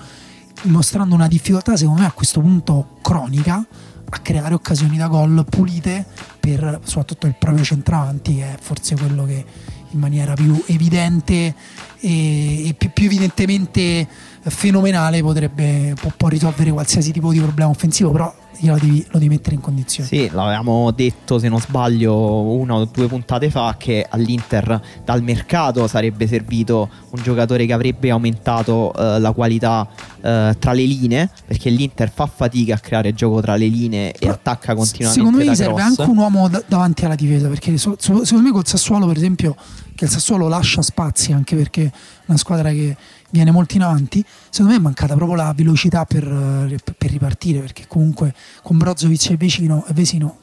mostrando 0.63 1.15
una 1.15 1.29
difficoltà 1.29 1.77
secondo 1.77 2.01
me 2.01 2.07
a 2.07 2.13
questo 2.13 2.41
punto 2.41 2.97
cronica 3.03 3.65
a 4.13 4.19
creare 4.19 4.55
occasioni 4.55 4.97
da 4.97 5.07
gol 5.07 5.45
pulite 5.49 6.05
per 6.41 6.81
soprattutto 6.83 7.27
il 7.27 7.37
proprio 7.39 7.63
centravanti 7.63 8.37
che 8.37 8.55
è 8.55 8.57
forse 8.61 8.97
quello 8.97 9.25
che 9.25 9.45
in 9.91 9.99
maniera 9.99 10.35
più 10.35 10.63
evidente 10.67 11.55
e, 12.01 12.75
più, 12.77 12.91
più 12.93 13.07
evidentemente 13.07 14.09
fenomenale 14.43 15.21
potrebbe 15.21 15.95
può, 16.01 16.11
può 16.17 16.29
risolvere 16.29 16.71
qualsiasi 16.71 17.13
tipo 17.13 17.31
di 17.31 17.41
problema 17.41 17.71
offensivo 17.71 18.11
però 18.11 18.35
glielo 18.61 18.79
devi, 18.79 19.05
lo 19.09 19.19
devi 19.19 19.29
mettere 19.29 19.55
in 19.55 19.61
condizione. 19.61 20.09
Sì, 20.09 20.29
l'avevamo 20.31 20.91
detto 20.91 21.39
se 21.39 21.49
non 21.49 21.61
sbaglio 21.61 22.15
una 22.15 22.75
o 22.75 22.85
due 22.85 23.07
puntate 23.07 23.51
fa 23.51 23.75
che 23.79 24.07
all'Inter 24.09 24.81
dal 25.03 25.23
mercato 25.23 25.87
sarebbe 25.87 26.27
servito 26.27 26.89
un 27.11 27.23
giocatore 27.23 27.65
che 27.65 27.73
avrebbe 27.73 28.11
aumentato 28.11 28.93
uh, 28.95 29.19
la 29.19 29.33
qualità 29.33 29.89
uh, 29.89 30.21
tra 30.59 30.73
le 30.73 30.85
linee 30.85 31.31
perché 31.47 31.71
l'Inter 31.71 32.11
fa 32.11 32.27
fatica 32.27 32.75
a 32.75 32.79
creare 32.79 33.15
gioco 33.15 33.41
tra 33.41 33.57
le 33.57 33.67
linee 33.67 34.13
Però, 34.13 34.31
e 34.31 34.35
attacca 34.35 34.75
continuamente. 34.75 35.19
Secondo 35.19 35.39
me 35.39 35.51
gli 35.51 35.55
serve 35.55 35.81
anche 35.81 36.03
un 36.03 36.19
uomo 36.19 36.49
d- 36.49 36.65
davanti 36.67 37.07
alla 37.07 37.15
difesa 37.15 37.49
perché 37.49 37.79
so, 37.79 37.97
so, 37.99 38.25
secondo 38.25 38.47
me 38.47 38.53
col 38.53 38.67
Sassuolo 38.67 39.07
per 39.07 39.17
esempio 39.17 39.57
che 39.95 40.05
il 40.05 40.11
Sassuolo 40.11 40.49
lascia 40.49 40.83
spazi 40.83 41.33
anche 41.33 41.57
perché 41.57 41.85
è 41.85 41.93
una 42.27 42.39
squadra 42.39 42.71
che 42.71 42.97
viene 43.31 43.51
molto 43.51 43.77
in 43.77 43.83
avanti, 43.83 44.25
secondo 44.49 44.73
me 44.73 44.79
è 44.79 44.83
mancata 44.83 45.15
proprio 45.15 45.37
la 45.37 45.53
velocità 45.55 46.05
per, 46.05 46.25
eh, 46.25 46.79
per 46.97 47.11
ripartire, 47.11 47.61
perché 47.61 47.87
comunque 47.87 48.35
con 48.63 48.79
Brozovic 48.79 49.31
e 49.31 49.37
vicino, 49.37 49.85
e 49.87 49.93
Vesino 49.93 50.39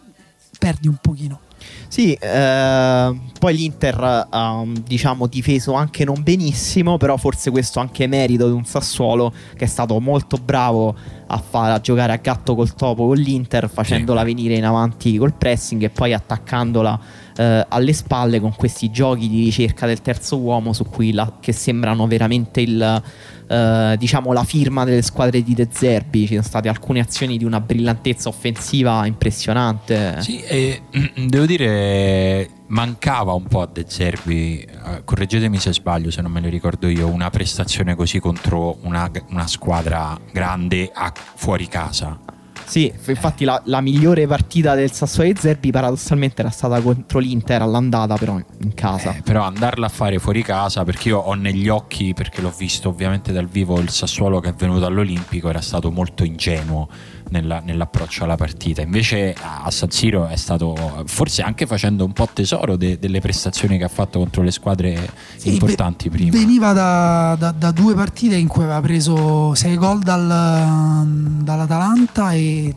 perdi 0.58 0.88
un 0.88 0.98
pochino. 1.00 1.42
Sì, 1.88 2.14
eh, 2.14 3.20
poi 3.40 3.56
l'Inter 3.56 4.28
ha 4.30 4.64
diciamo 4.84 5.26
difeso 5.28 5.74
anche 5.74 6.04
non 6.04 6.22
benissimo, 6.22 6.98
però 6.98 7.18
forse 7.18 7.50
questo 7.50 7.80
anche 7.80 8.08
merito 8.08 8.48
di 8.48 8.54
un 8.54 8.66
Sassuolo 8.66 9.34
che 9.56 9.66
è 9.66 9.68
stato 9.68 10.00
molto 10.00 10.38
bravo 10.38 10.96
a, 11.28 11.38
far, 11.38 11.72
a 11.72 11.80
giocare 11.80 12.14
a 12.14 12.18
gatto 12.18 12.56
col 12.56 12.74
topo 12.74 13.08
con 13.08 13.18
l'Inter, 13.18 13.70
facendola 13.70 14.20
sì. 14.20 14.26
venire 14.26 14.56
in 14.56 14.66
avanti 14.66 15.18
col 15.18 15.34
pressing 15.34 15.84
e 15.84 15.90
poi 15.90 16.14
attaccandola 16.14 17.00
eh, 17.38 17.66
alle 17.68 17.94
spalle 17.94 18.40
con 18.40 18.54
questi 18.56 18.90
giochi 18.92 19.30
di 19.30 19.44
ricerca 19.44 19.86
del 19.86 20.02
terzo 20.02 20.38
uomo 20.38 20.74
su 20.74 20.86
cui 20.86 21.12
la, 21.14 21.38
che 21.40 21.54
sembrano 21.54 22.08
veramente 22.08 22.62
il, 22.62 23.04
eh, 23.48 23.96
diciamo 23.98 24.34
la 24.34 24.44
firma 24.44 24.84
delle 24.84 25.02
squadre 25.02 25.44
di 25.44 25.54
De 25.54 25.68
Zerbi. 25.72 26.22
Ci 26.22 26.34
sono 26.34 26.42
state 26.42 26.68
alcune 26.68 27.00
azioni 27.00 27.38
di 27.38 27.46
una 27.46 27.62
brillantezza 27.62 28.30
offensiva 28.30 29.06
impressionante. 29.06 30.22
Sì, 30.22 30.42
e 30.42 30.82
devo 31.16 31.46
dire 31.46 32.50
mancava 32.68 33.34
un 33.34 33.44
po' 33.44 33.62
a 33.62 33.70
De 33.72 33.86
Zerbi, 33.88 34.60
eh, 34.60 35.04
correggetemi 35.06 35.58
se 35.60 35.74
sbaglio, 35.74 36.12
se 36.12 36.22
non 36.22 36.32
me 36.32 36.42
lo 36.42 36.50
ricordo 36.50 36.88
io, 36.88 37.08
una 37.08 37.30
prestazione 37.30 37.96
così 37.96 38.20
contro 38.20 38.78
una, 38.82 39.10
una 39.30 39.48
squadra 39.48 40.20
grande 40.32 40.90
a, 40.94 41.12
fuori 41.36 41.68
casa. 41.68 42.36
Sì, 42.68 42.94
infatti 43.08 43.46
la, 43.46 43.62
la, 43.66 43.80
migliore 43.80 44.28
partita 44.28 44.76
del 44.76 44.92
Sassuolo 44.92 45.32
di 45.32 45.40
Zerbi 45.40 45.72
paradossalmente 45.72 46.42
era 46.42 46.50
stata 46.50 46.82
contro 46.82 47.20
l'Inter 47.20 47.62
all'andata, 47.62 48.16
però 48.16 48.38
in 48.38 48.74
casa. 48.74 49.16
Eh, 49.16 49.22
però 49.22 49.44
andarla 49.44 49.86
a 49.86 49.90
fare 49.90 50.20
fuori 50.20 50.44
casa, 50.44 50.84
perché 50.84 51.10
io 51.10 51.20
ho 51.20 51.34
negli 51.34 51.70
occhi, 51.70 52.14
perché 52.14 52.42
l'ho 52.42 52.54
visto 52.56 52.90
ovviamente 52.90 53.32
dal 53.32 53.48
vivo, 53.48 53.80
il 53.80 53.90
Sassuolo 53.90 54.42
che 54.42 54.50
è 54.50 54.54
venuto 54.54 54.86
all'Olimpico 54.86 55.48
era 55.50 55.62
stato 55.62 55.92
molto 55.92 56.26
ingenuo 56.26 56.90
nella, 57.30 57.62
nell'approccio 57.64 58.24
alla 58.24 58.36
partita. 58.36 58.82
Invece 58.82 59.36
a 59.40 59.70
San 59.72 59.92
Siro 59.92 60.28
è 60.28 60.36
stato, 60.36 61.04
forse 61.06 61.42
anche 61.42 61.66
facendo 61.66 62.06
un 62.06 62.14
po' 62.14 62.28
tesoro 62.32 62.76
de, 62.76 63.00
delle 63.00 63.20
prestazioni 63.20 63.78
che 63.78 63.84
ha 63.84 63.90
fatto 63.90 64.20
contro 64.20 64.42
le 64.42 64.52
squadre 64.52 65.10
sì, 65.36 65.54
importanti 65.54 66.10
prima. 66.10 66.32
Veniva 66.32 66.74
da, 66.74 67.36
da, 67.38 67.52
da, 67.52 67.72
due 67.72 67.94
partite 67.96 68.36
in 68.36 68.48
cui 68.48 68.64
aveva 68.64 68.82
preso 68.82 69.54
6 69.54 69.78
gol 69.78 70.00
dal, 70.00 71.06
dall'Atalanta 71.44 72.34
e 72.34 72.74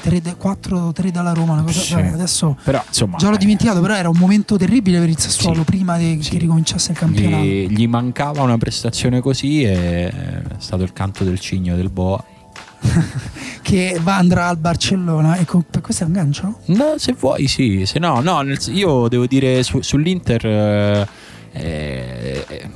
3, 0.00 0.36
4, 0.36 0.92
3 0.92 1.10
dalla 1.10 1.32
Roma. 1.32 1.62
Cosa, 1.62 1.80
sì. 1.80 1.94
Adesso 1.94 2.56
però, 2.62 2.82
insomma, 2.86 3.16
già 3.16 3.28
l'ho 3.28 3.36
eh, 3.36 3.38
dimenticato, 3.38 3.80
però 3.80 3.94
era 3.94 4.08
un 4.08 4.18
momento 4.18 4.56
terribile 4.56 4.98
per 4.98 5.08
il 5.08 5.18
Sassuolo 5.18 5.60
sì, 5.60 5.64
prima 5.64 5.96
di, 5.96 6.18
sì. 6.22 6.30
che 6.30 6.38
ricominciasse 6.38 6.92
il 6.92 6.98
campionato. 6.98 7.42
Gli, 7.44 7.68
gli 7.68 7.86
mancava 7.86 8.42
una 8.42 8.58
prestazione 8.58 9.20
così 9.20 9.62
e 9.62 10.08
è 10.08 10.42
stato 10.58 10.82
il 10.82 10.92
canto 10.92 11.24
del 11.24 11.40
cigno 11.40 11.76
del 11.76 11.90
Boa 11.90 12.34
che 13.62 13.98
va 14.02 14.16
andrà 14.16 14.48
al 14.48 14.58
Barcellona. 14.58 15.38
Ecco, 15.38 15.64
per 15.68 15.80
questo 15.80 16.04
è 16.04 16.06
un 16.06 16.12
gancio? 16.12 16.60
No, 16.66 16.94
se 16.98 17.14
vuoi, 17.18 17.48
sì. 17.48 17.84
Se 17.86 17.98
no, 17.98 18.20
no 18.20 18.40
nel, 18.42 18.58
io 18.68 19.08
devo 19.08 19.26
dire 19.26 19.62
su, 19.62 19.80
sull'Inter. 19.80 20.46
Eh, 20.46 21.06
eh, 21.52 22.70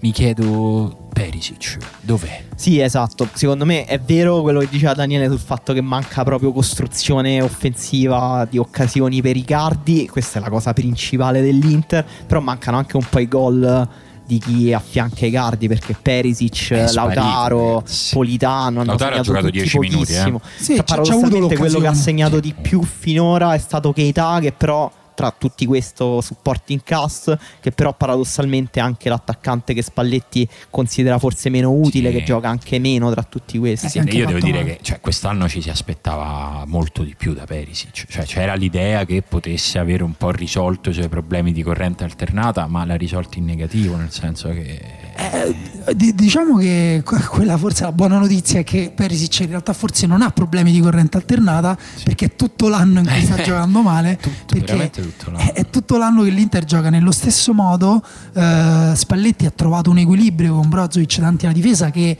mi 0.00 0.10
chiedo 0.10 1.08
Perisic, 1.12 1.76
dov'è? 2.00 2.42
Sì, 2.56 2.80
esatto. 2.80 3.28
Secondo 3.32 3.64
me 3.64 3.84
è 3.84 4.00
vero 4.00 4.42
quello 4.42 4.58
che 4.58 4.68
diceva 4.68 4.94
Daniele 4.94 5.28
sul 5.28 5.38
fatto 5.38 5.72
che 5.72 5.80
manca 5.80 6.24
proprio 6.24 6.52
costruzione 6.52 7.40
offensiva 7.40 8.46
di 8.50 8.58
occasioni 8.58 9.22
per 9.22 9.36
i 9.36 9.44
cardi. 9.44 10.08
Questa 10.08 10.40
è 10.40 10.42
la 10.42 10.48
cosa 10.48 10.72
principale 10.72 11.40
dell'Inter. 11.40 12.04
Però 12.26 12.40
mancano 12.40 12.78
anche 12.78 12.96
un 12.96 13.06
po' 13.08 13.20
i 13.20 13.28
gol 13.28 13.88
di 14.32 14.38
chi 14.38 14.72
affianca 14.72 15.26
i 15.26 15.30
cardi 15.30 15.68
perché 15.68 15.94
Perisic, 16.00 16.72
È 16.72 16.92
Lautaro, 16.92 17.82
sì. 17.84 18.14
Politano 18.14 18.80
hanno 18.80 18.84
Lautaro 18.84 19.16
ha 19.16 19.22
segnato 19.22 19.22
giocato 19.22 19.46
tutti 19.46 19.58
10 19.58 19.78
minuti, 19.78 19.96
eh. 19.96 19.98
pochissimo. 19.98 20.40
Sì, 20.56 20.74
Cioè, 20.76 20.84
paradossalmente 20.84 21.56
quello 21.56 21.78
che 21.80 21.86
ha 21.86 21.94
segnato 21.94 22.40
di 22.40 22.54
più 22.58 22.82
finora 22.82 23.54
è 23.54 23.58
stato 23.58 23.92
Keita 23.92 24.38
che 24.40 24.52
però 24.52 24.90
tra 25.14 25.34
tutti 25.36 25.66
questo 25.66 26.20
supporting 26.20 26.80
cast 26.84 27.36
che 27.60 27.70
però 27.72 27.92
paradossalmente 27.94 28.80
è 28.80 28.82
anche 28.82 29.08
l'attaccante 29.08 29.74
che 29.74 29.82
Spalletti 29.82 30.48
considera 30.70 31.18
forse 31.18 31.48
meno 31.48 31.70
utile 31.72 32.10
Sì. 32.10 32.18
che 32.18 32.24
gioca 32.24 32.48
anche 32.48 32.78
meno 32.78 33.10
tra 33.10 33.22
tutti 33.22 33.58
questi 33.58 33.86
Eh, 33.86 33.90
Sì, 33.90 34.16
io 34.16 34.26
devo 34.26 34.38
dire 34.40 34.58
male. 34.62 34.76
che 34.76 34.82
cioè, 34.82 35.00
quest'anno 35.00 35.48
ci 35.48 35.60
si 35.62 35.70
aspettava 35.70 36.64
molto 36.66 37.02
di 37.02 37.14
più 37.16 37.32
da 37.34 37.44
Perisic. 37.44 38.06
Cioè, 38.08 38.24
c'era 38.24 38.54
l'idea 38.54 39.04
che 39.04 39.22
potesse 39.22 39.78
avere 39.78 40.02
un 40.02 40.14
po' 40.14 40.30
risolto 40.30 40.90
i 40.90 40.92
suoi 40.94 41.08
problemi 41.08 41.52
di 41.52 41.62
corrente 41.62 42.04
alternata, 42.04 42.66
ma 42.66 42.84
l'ha 42.84 42.94
risolto 42.96 43.38
in 43.38 43.44
negativo, 43.44 43.96
nel 43.96 44.10
senso 44.10 44.48
che. 44.50 44.80
Eh, 45.14 45.94
di- 45.94 46.14
diciamo 46.14 46.56
che 46.56 47.02
que- 47.04 47.20
quella 47.24 47.56
forse 47.58 47.84
la 47.84 47.92
buona 47.92 48.18
notizia 48.18 48.60
è 48.60 48.64
che 48.64 48.92
Perisic 48.94 49.40
in 49.40 49.48
realtà 49.48 49.72
forse 49.74 50.06
non 50.06 50.22
ha 50.22 50.30
problemi 50.30 50.72
di 50.72 50.80
corrente 50.80 51.16
alternata 51.18 51.76
perché 52.02 52.26
è 52.26 52.36
tutto 52.36 52.68
l'anno 52.68 53.00
in 53.00 53.06
cui 53.06 53.22
sta 53.22 53.36
giocando 53.42 53.82
male 53.82 54.16
Tutto, 54.16 54.54
perché 54.54 54.90
tutto 55.02 55.30
l'anno. 55.30 55.42
è, 55.44 55.52
è 55.52 55.70
tutto 55.70 55.96
l'anno 55.98 56.22
che 56.22 56.30
l'Inter 56.30 56.64
gioca 56.64 56.90
nello 56.90 57.12
stesso 57.12 57.52
modo 57.52 58.02
eh, 58.34 58.92
Spalletti 58.94 59.46
ha 59.46 59.50
trovato 59.50 59.90
un 59.90 59.98
equilibrio 59.98 60.54
con 60.54 60.68
Brozovic 60.68 61.18
davanti 61.18 61.44
alla 61.44 61.54
difesa 61.54 61.90
che 61.90 62.18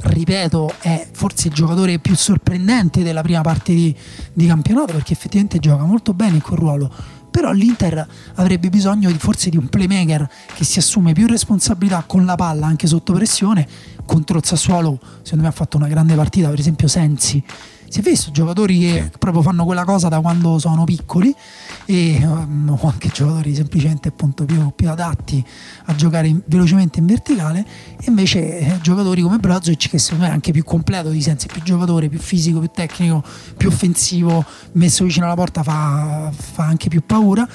ripeto 0.00 0.74
è 0.80 1.08
forse 1.12 1.48
il 1.48 1.54
giocatore 1.54 1.98
più 1.98 2.14
sorprendente 2.14 3.02
della 3.02 3.22
prima 3.22 3.40
parte 3.40 3.74
di, 3.74 3.94
di 4.32 4.46
campionato 4.46 4.92
perché 4.92 5.12
effettivamente 5.12 5.58
gioca 5.58 5.84
molto 5.84 6.14
bene 6.14 6.36
in 6.36 6.42
quel 6.42 6.58
ruolo. 6.58 6.92
Però 7.30 7.52
l'Inter 7.52 8.06
avrebbe 8.36 8.68
bisogno 8.68 9.10
di, 9.10 9.18
forse 9.18 9.50
di 9.50 9.56
un 9.56 9.68
playmaker 9.68 10.28
che 10.54 10.64
si 10.64 10.78
assume 10.78 11.12
più 11.12 11.26
responsabilità 11.26 12.02
con 12.06 12.24
la 12.24 12.36
palla 12.36 12.66
anche 12.66 12.86
sotto 12.86 13.12
pressione. 13.12 13.66
Contro 14.06 14.38
il 14.38 14.44
Sassuolo 14.44 14.98
secondo 15.22 15.42
me 15.44 15.48
ha 15.48 15.52
fatto 15.52 15.76
una 15.76 15.88
grande 15.88 16.14
partita 16.14 16.48
per 16.48 16.58
esempio 16.58 16.88
Sensi 16.88 17.42
si 17.88 18.00
è 18.00 18.02
visto 18.02 18.30
giocatori 18.30 18.78
che 18.78 19.10
proprio 19.18 19.42
fanno 19.42 19.64
quella 19.64 19.84
cosa 19.84 20.08
da 20.08 20.20
quando 20.20 20.58
sono 20.58 20.84
piccoli 20.84 21.34
e 21.86 22.14
ehm, 22.16 22.76
o 22.78 22.88
anche 22.88 23.08
giocatori 23.08 23.54
semplicemente 23.54 24.08
appunto 24.08 24.44
più, 24.44 24.72
più 24.74 24.90
adatti 24.90 25.44
a 25.86 25.94
giocare 25.94 26.28
in- 26.28 26.42
velocemente 26.46 26.98
in 26.98 27.06
verticale. 27.06 27.64
E 27.98 28.04
invece 28.06 28.58
eh, 28.58 28.78
giocatori 28.80 29.22
come 29.22 29.38
Brozovic 29.38 29.88
che 29.88 29.98
secondo 29.98 30.24
me 30.24 30.30
è 30.30 30.34
anche 30.34 30.52
più 30.52 30.64
completo 30.64 31.10
di 31.10 31.22
sensi, 31.22 31.46
più 31.46 31.62
giocatore, 31.62 32.08
più 32.08 32.18
fisico, 32.18 32.58
più 32.58 32.70
tecnico, 32.72 33.24
più 33.56 33.68
offensivo, 33.68 34.44
messo 34.72 35.04
vicino 35.04 35.26
alla 35.26 35.34
porta 35.34 35.62
fa, 35.62 36.30
fa 36.34 36.64
anche 36.64 36.88
più 36.88 37.02
paura 37.04 37.48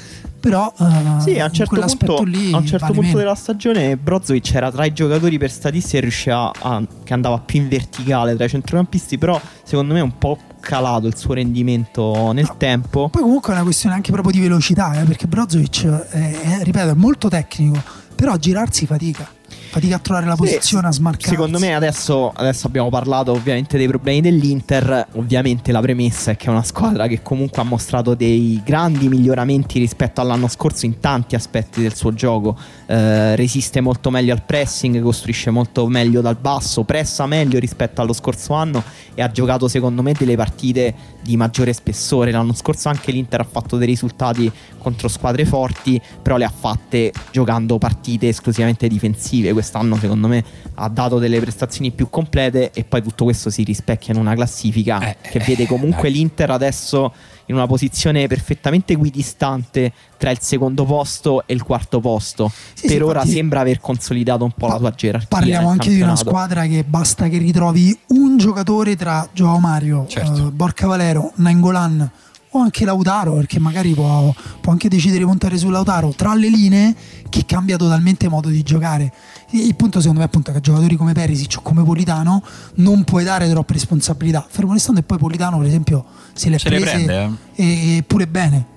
però 0.44 0.74
eh, 0.78 1.22
Sì, 1.22 1.40
a 1.40 1.46
un 1.46 1.54
certo 1.54 1.80
punto, 1.80 2.24
lì 2.24 2.52
a 2.52 2.58
un 2.58 2.66
certo 2.66 2.88
vale 2.88 2.96
punto 2.96 3.02
meno. 3.08 3.18
della 3.20 3.36
stagione 3.36 3.96
Brozovic 3.96 4.54
era 4.54 4.70
tra 4.74 4.84
i 4.84 4.92
giocatori 4.92 5.38
per 5.38 5.50
statistica 5.50 6.00
e 6.00 6.02
riusciva 6.02 6.52
a, 6.60 6.84
che 7.06 7.14
andava 7.14 7.40
più 7.40 7.62
in 7.62 7.70
verticale 7.70 8.36
tra 8.36 8.44
i 8.44 8.50
centrocampisti, 8.50 9.18
però 9.18 9.40
secondo 9.64 9.94
me 9.94 10.00
è 10.00 10.04
un 10.04 10.18
po' 10.18 10.38
calato 10.60 11.08
il 11.08 11.16
suo 11.16 11.34
rendimento 11.34 12.34
nel 12.34 12.44
No. 12.46 12.56
tempo. 12.58 13.08
Poi 13.08 13.22
comunque 13.22 13.52
è 13.54 13.56
una 13.56 13.64
questione 13.64 13.96
anche 13.96 14.12
proprio 14.12 14.34
di 14.34 14.42
velocità, 14.42 15.00
eh, 15.00 15.06
perché 15.06 15.28
Brozovic, 15.28 15.86
è- 16.10 16.60
ripeto, 16.64 16.90
è 16.90 16.94
molto 16.94 17.30
tecnico, 17.30 17.82
però 18.14 18.34
a 18.34 18.38
girarsi 18.38 18.86
fatica. 18.86 19.26
Fatica 19.74 19.96
a 19.96 20.00
trovare 20.00 20.28
la 20.28 20.36
Sì, 20.36 20.44
posizione, 20.44 20.88
a 20.88 20.92
smarcarsi. 20.92 21.30
Secondo 21.30 21.58
me 21.58 21.74
adesso, 21.74 22.30
adesso 22.30 22.68
abbiamo 22.68 22.90
parlato 22.90 23.32
ovviamente 23.32 23.76
dei 23.76 23.88
problemi 23.88 24.22
dell'Inter, 24.22 25.08
ovviamente 25.14 25.72
la 25.72 25.82
premessa 25.82 26.30
è 26.30 26.36
che 26.38 26.46
è 26.46 26.50
una 26.50 26.62
squadra 26.62 27.08
che 27.08 27.24
comunque 27.24 27.60
ha 27.64 27.66
mostrato 27.66 28.14
dei 28.14 28.62
grandi 28.64 29.08
miglioramenti 29.08 29.80
rispetto 29.80 30.22
all'anno 30.22 30.48
scorso 30.48 30.86
in 30.86 31.00
tanti 31.00 31.34
aspetti 31.34 31.82
del 31.82 31.96
suo 31.96 32.14
gioco, 32.14 32.56
Eh, 32.86 33.36
resiste 33.36 33.82
molto 33.82 34.12
meglio 34.12 34.34
al 34.34 34.44
pressing, 34.44 35.02
costruisce 35.02 35.50
molto 35.50 35.88
meglio 35.88 36.22
dal 36.22 36.38
basso, 36.40 36.84
pressa 36.84 37.26
meglio 37.26 37.58
rispetto 37.58 38.02
allo 38.02 38.14
scorso 38.14 38.54
anno 38.54 38.84
e 39.16 39.24
ha 39.24 39.32
giocato 39.32 39.68
secondo 39.68 40.04
me 40.04 40.12
delle 40.12 40.36
partite 40.36 40.94
di 41.24 41.36
maggiore 41.36 41.74
spessore. 41.74 42.30
L'anno 42.30 42.54
scorso 42.54 42.90
anche 42.90 43.12
l'Inter 43.12 43.40
ha 43.40 43.48
fatto 43.50 43.78
dei 43.78 43.88
risultati 43.88 44.52
contro 44.78 45.08
squadre 45.08 45.46
forti, 45.46 46.00
però 46.22 46.38
le 46.38 46.46
ha 46.46 46.54
fatte 46.56 47.12
giocando 47.32 47.80
partite 47.80 48.28
esclusivamente 48.28 48.88
difensive. 48.88 49.54
Quest'anno 49.64 49.96
secondo 49.96 50.28
me 50.28 50.44
ha 50.76 50.90
dato 50.90 51.20
delle 51.20 51.40
prestazioni 51.40 51.92
più 51.92 52.10
complete 52.10 52.72
e 52.74 52.84
poi 52.84 53.02
tutto 53.02 53.24
questo 53.24 53.50
si 53.50 53.64
rispecchia 53.64 54.14
in 54.14 54.20
una 54.20 54.36
classifica 54.36 55.00
Eh, 55.00 55.16
che 55.22 55.38
eh, 55.38 55.44
vede 55.48 55.66
comunque 55.66 56.04
dai. 56.10 56.12
l'Inter 56.12 56.52
adesso 56.52 57.14
in 57.46 57.56
una 57.56 57.66
posizione 57.66 58.28
perfettamente 58.28 58.92
equidistante 58.92 59.94
tra 60.18 60.32
il 60.32 60.40
secondo 60.42 60.84
posto 60.84 61.48
e 61.48 61.54
il 61.54 61.64
quarto 61.64 62.02
posto. 62.02 62.52
Sì, 62.74 62.88
per 62.88 62.98
sì, 62.98 63.02
ora 63.02 63.20
infatti- 63.20 63.32
sembra 63.32 63.60
aver 63.62 63.80
consolidato 63.80 64.44
un 64.44 64.52
po' 64.52 64.68
la 64.68 64.78
sua 64.78 64.92
gerarchia. 64.92 65.28
Parliamo 65.30 65.70
anche 65.70 65.90
di 65.90 66.02
una 66.02 66.08
campionato. 66.14 66.30
squadra 66.30 66.66
che 66.66 66.84
basta 66.84 67.30
che 67.30 67.38
ritrovi 67.38 67.98
un 68.08 68.38
giocatore 68.38 68.98
tra 68.98 69.28
Joao 69.32 69.60
Mario, 69.60 70.06
Certo. 70.10 70.48
eh, 70.48 70.52
Borca 70.52 70.88
Valero, 70.88 71.32
Nangolan 71.36 72.12
o 72.54 72.60
anche 72.60 72.86
Lautaro, 72.86 73.36
perché 73.36 73.60
magari 73.60 73.94
può, 73.94 74.34
può 74.62 74.72
anche 74.72 74.88
decidere 74.88 75.20
di 75.20 75.26
puntare 75.26 75.58
su 75.58 75.70
Lautaro 75.70 76.14
tra 76.16 76.34
le 76.34 76.50
linee 76.50 76.96
che 77.30 77.46
cambia 77.46 77.78
totalmente 77.78 78.28
modo 78.28 78.50
di 78.50 78.64
giocare. 78.64 79.12
Il 79.52 79.76
punto 79.76 80.00
secondo 80.00 80.20
me 80.20 80.26
appunto 80.26 80.50
è 80.50 80.54
che 80.54 80.60
a 80.60 80.62
giocatori 80.62 80.96
come 80.96 81.14
Perisic 81.14 81.58
o 81.58 81.62
come 81.62 81.84
Politano 81.84 82.44
non 82.76 83.04
puoi 83.04 83.24
dare 83.24 83.50
troppe 83.50 83.74
responsabilità. 83.74 84.46
Fermo 84.48 84.74
restando 84.74 85.00
e 85.00 85.04
poi 85.04 85.18
Politano 85.18 85.58
per 85.58 85.68
esempio 85.68 86.06
se 86.34 86.50
le 86.50 86.58
Se 86.60 86.70
le 86.70 86.80
prese 86.80 87.04
prende, 87.06 87.38
eh. 87.56 87.98
e 87.98 88.04
pure 88.04 88.28
bene. 88.28 88.68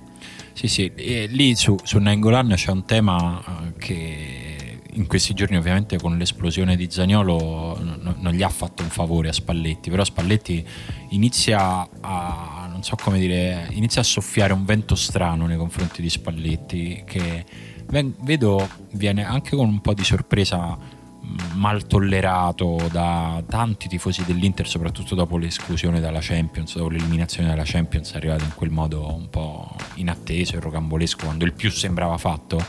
Sì, 0.52 0.68
sì, 0.68 0.90
e 0.94 1.26
lì 1.30 1.54
su, 1.54 1.76
su 1.82 1.98
Nangolan 1.98 2.52
c'è 2.54 2.70
un 2.70 2.86
tema 2.86 3.38
eh, 3.38 3.72
che 3.78 4.80
in 4.96 5.06
questi 5.06 5.34
giorni 5.34 5.56
ovviamente 5.56 5.98
con 5.98 6.16
l'esplosione 6.16 6.76
di 6.76 6.88
Zagnolo 6.90 7.78
no- 7.82 7.98
no- 8.00 8.14
non 8.18 8.32
gli 8.32 8.42
ha 8.42 8.48
fatto 8.48 8.82
un 8.82 8.88
favore 8.88 9.28
a 9.28 9.32
Spalletti, 9.32 9.90
però 9.90 10.02
Spalletti 10.02 10.66
inizia 11.10 11.86
a, 12.00 12.62
non 12.62 12.65
so 12.86 12.94
come 12.94 13.18
dire, 13.18 13.66
inizia 13.72 14.00
a 14.00 14.04
soffiare 14.04 14.52
un 14.52 14.64
vento 14.64 14.94
strano 14.94 15.46
nei 15.46 15.56
confronti 15.56 16.00
di 16.00 16.08
Spalletti 16.08 17.02
che 17.04 17.44
vedo 17.88 18.68
viene 18.92 19.24
anche 19.24 19.56
con 19.56 19.66
un 19.66 19.80
po' 19.80 19.92
di 19.92 20.04
sorpresa 20.04 20.76
mh, 20.76 21.56
mal 21.56 21.84
tollerato 21.88 22.88
da 22.92 23.42
tanti 23.48 23.88
tifosi 23.88 24.24
dell'Inter, 24.24 24.68
soprattutto 24.68 25.16
dopo 25.16 25.36
l'esclusione 25.36 25.98
dalla 25.98 26.20
Champions, 26.22 26.76
dopo 26.76 26.90
l'eliminazione 26.90 27.48
dalla 27.48 27.64
Champions, 27.64 28.12
è 28.12 28.18
arrivato 28.18 28.44
in 28.44 28.54
quel 28.54 28.70
modo 28.70 29.12
un 29.12 29.30
po' 29.30 29.74
inatteso 29.94 30.54
e 30.54 30.60
rocambolesco, 30.60 31.24
quando 31.24 31.44
il 31.44 31.54
più 31.54 31.72
sembrava 31.72 32.16
fatto. 32.18 32.64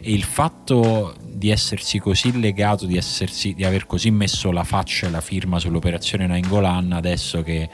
E 0.00 0.12
il 0.12 0.24
fatto 0.24 1.14
di 1.40 1.50
essersi 1.50 2.00
così 2.00 2.38
legato, 2.40 2.86
di, 2.86 2.96
essersi, 2.96 3.54
di 3.54 3.64
aver 3.64 3.86
così 3.86 4.10
messo 4.10 4.50
la 4.50 4.64
faccia 4.64 5.06
e 5.06 5.10
la 5.10 5.20
firma 5.20 5.58
sull'operazione 5.58 6.26
Nainggolan, 6.26 6.92
adesso 6.92 7.42
che 7.42 7.68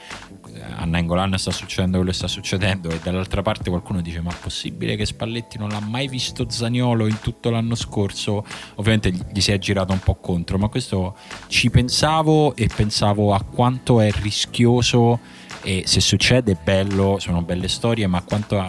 eh, 0.57 0.73
a 0.75 0.85
Nainggolan 0.85 1.37
sta 1.37 1.51
succedendo 1.51 1.97
quello 1.97 2.11
che 2.11 2.17
sta 2.17 2.27
succedendo 2.27 2.89
e 2.89 2.99
dall'altra 3.01 3.41
parte 3.41 3.69
qualcuno 3.69 4.01
dice 4.01 4.21
ma 4.21 4.31
è 4.31 4.35
possibile 4.39 4.95
che 4.95 5.05
Spalletti 5.05 5.57
non 5.57 5.69
l'ha 5.69 5.79
mai 5.79 6.07
visto 6.07 6.49
Zaniolo 6.49 7.07
in 7.07 7.19
tutto 7.21 7.49
l'anno 7.49 7.75
scorso? 7.75 8.45
Ovviamente 8.75 9.11
gli 9.11 9.39
si 9.39 9.51
è 9.51 9.57
girato 9.57 9.93
un 9.93 9.99
po' 9.99 10.15
contro 10.15 10.57
ma 10.57 10.67
questo 10.67 11.15
ci 11.47 11.69
pensavo 11.69 12.55
e 12.55 12.69
pensavo 12.73 13.33
a 13.33 13.41
quanto 13.41 14.01
è 14.01 14.11
rischioso 14.11 15.19
e 15.61 15.83
se 15.85 15.99
succede 15.99 16.53
è 16.53 16.57
bello 16.61 17.17
sono 17.19 17.41
belle 17.41 17.67
storie 17.67 18.07
ma 18.07 18.21
quanto 18.21 18.59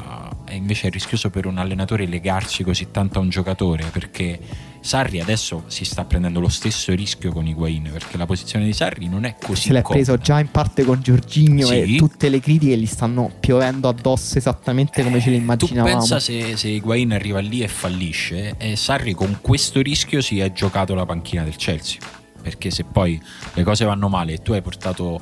è 0.44 0.54
invece 0.54 0.88
rischioso 0.88 1.30
per 1.30 1.46
un 1.46 1.58
allenatore 1.58 2.06
legarsi 2.06 2.64
così 2.64 2.90
tanto 2.90 3.18
a 3.18 3.22
un 3.22 3.28
giocatore 3.28 3.84
perché 3.84 4.66
Sarri 4.80 5.20
adesso 5.20 5.64
si 5.66 5.84
sta 5.84 6.04
prendendo 6.04 6.40
lo 6.40 6.48
stesso 6.48 6.94
rischio 6.94 7.32
con 7.32 7.46
Higuain 7.46 7.88
perché 7.92 8.16
la 8.16 8.26
posizione 8.26 8.64
di 8.64 8.72
Sarri 8.72 9.08
non 9.08 9.24
è 9.24 9.36
così 9.40 9.62
Se 9.68 9.72
l'è 9.72 9.82
comoda. 9.82 10.04
preso 10.04 10.18
già 10.22 10.38
in 10.40 10.50
parte 10.50 10.84
con 10.84 11.00
Giorginio 11.02 11.66
Sì. 11.66 11.94
e 11.94 11.96
tutte 11.96 12.28
le 12.28 12.40
critiche 12.40 12.76
gli 12.78 12.86
stanno 12.86 13.30
piovendo 13.38 13.88
addosso 13.88 14.38
esattamente 14.38 15.02
come 15.02 15.20
ce 15.20 15.30
le 15.30 15.36
Eh, 15.36 15.38
immaginavamo. 15.40 15.90
Tu 15.92 15.98
pensa 15.98 16.20
se, 16.20 16.56
se 16.56 16.68
Higuain 16.68 17.12
arriva 17.12 17.40
lì 17.40 17.60
e 17.62 17.68
fallisce 17.68 18.54
e 18.56 18.76
Sarri 18.76 19.12
con 19.14 19.38
questo 19.40 19.80
rischio 19.82 20.20
si 20.20 20.38
è 20.40 20.52
giocato 20.52 20.94
la 20.94 21.04
panchina 21.04 21.42
del 21.44 21.56
Chelsea 21.56 21.98
perché 22.40 22.70
se 22.70 22.84
poi 22.84 23.20
le 23.54 23.62
cose 23.64 23.84
vanno 23.84 24.08
male 24.08 24.34
e 24.34 24.38
tu 24.42 24.52
hai 24.52 24.62
portato 24.62 25.20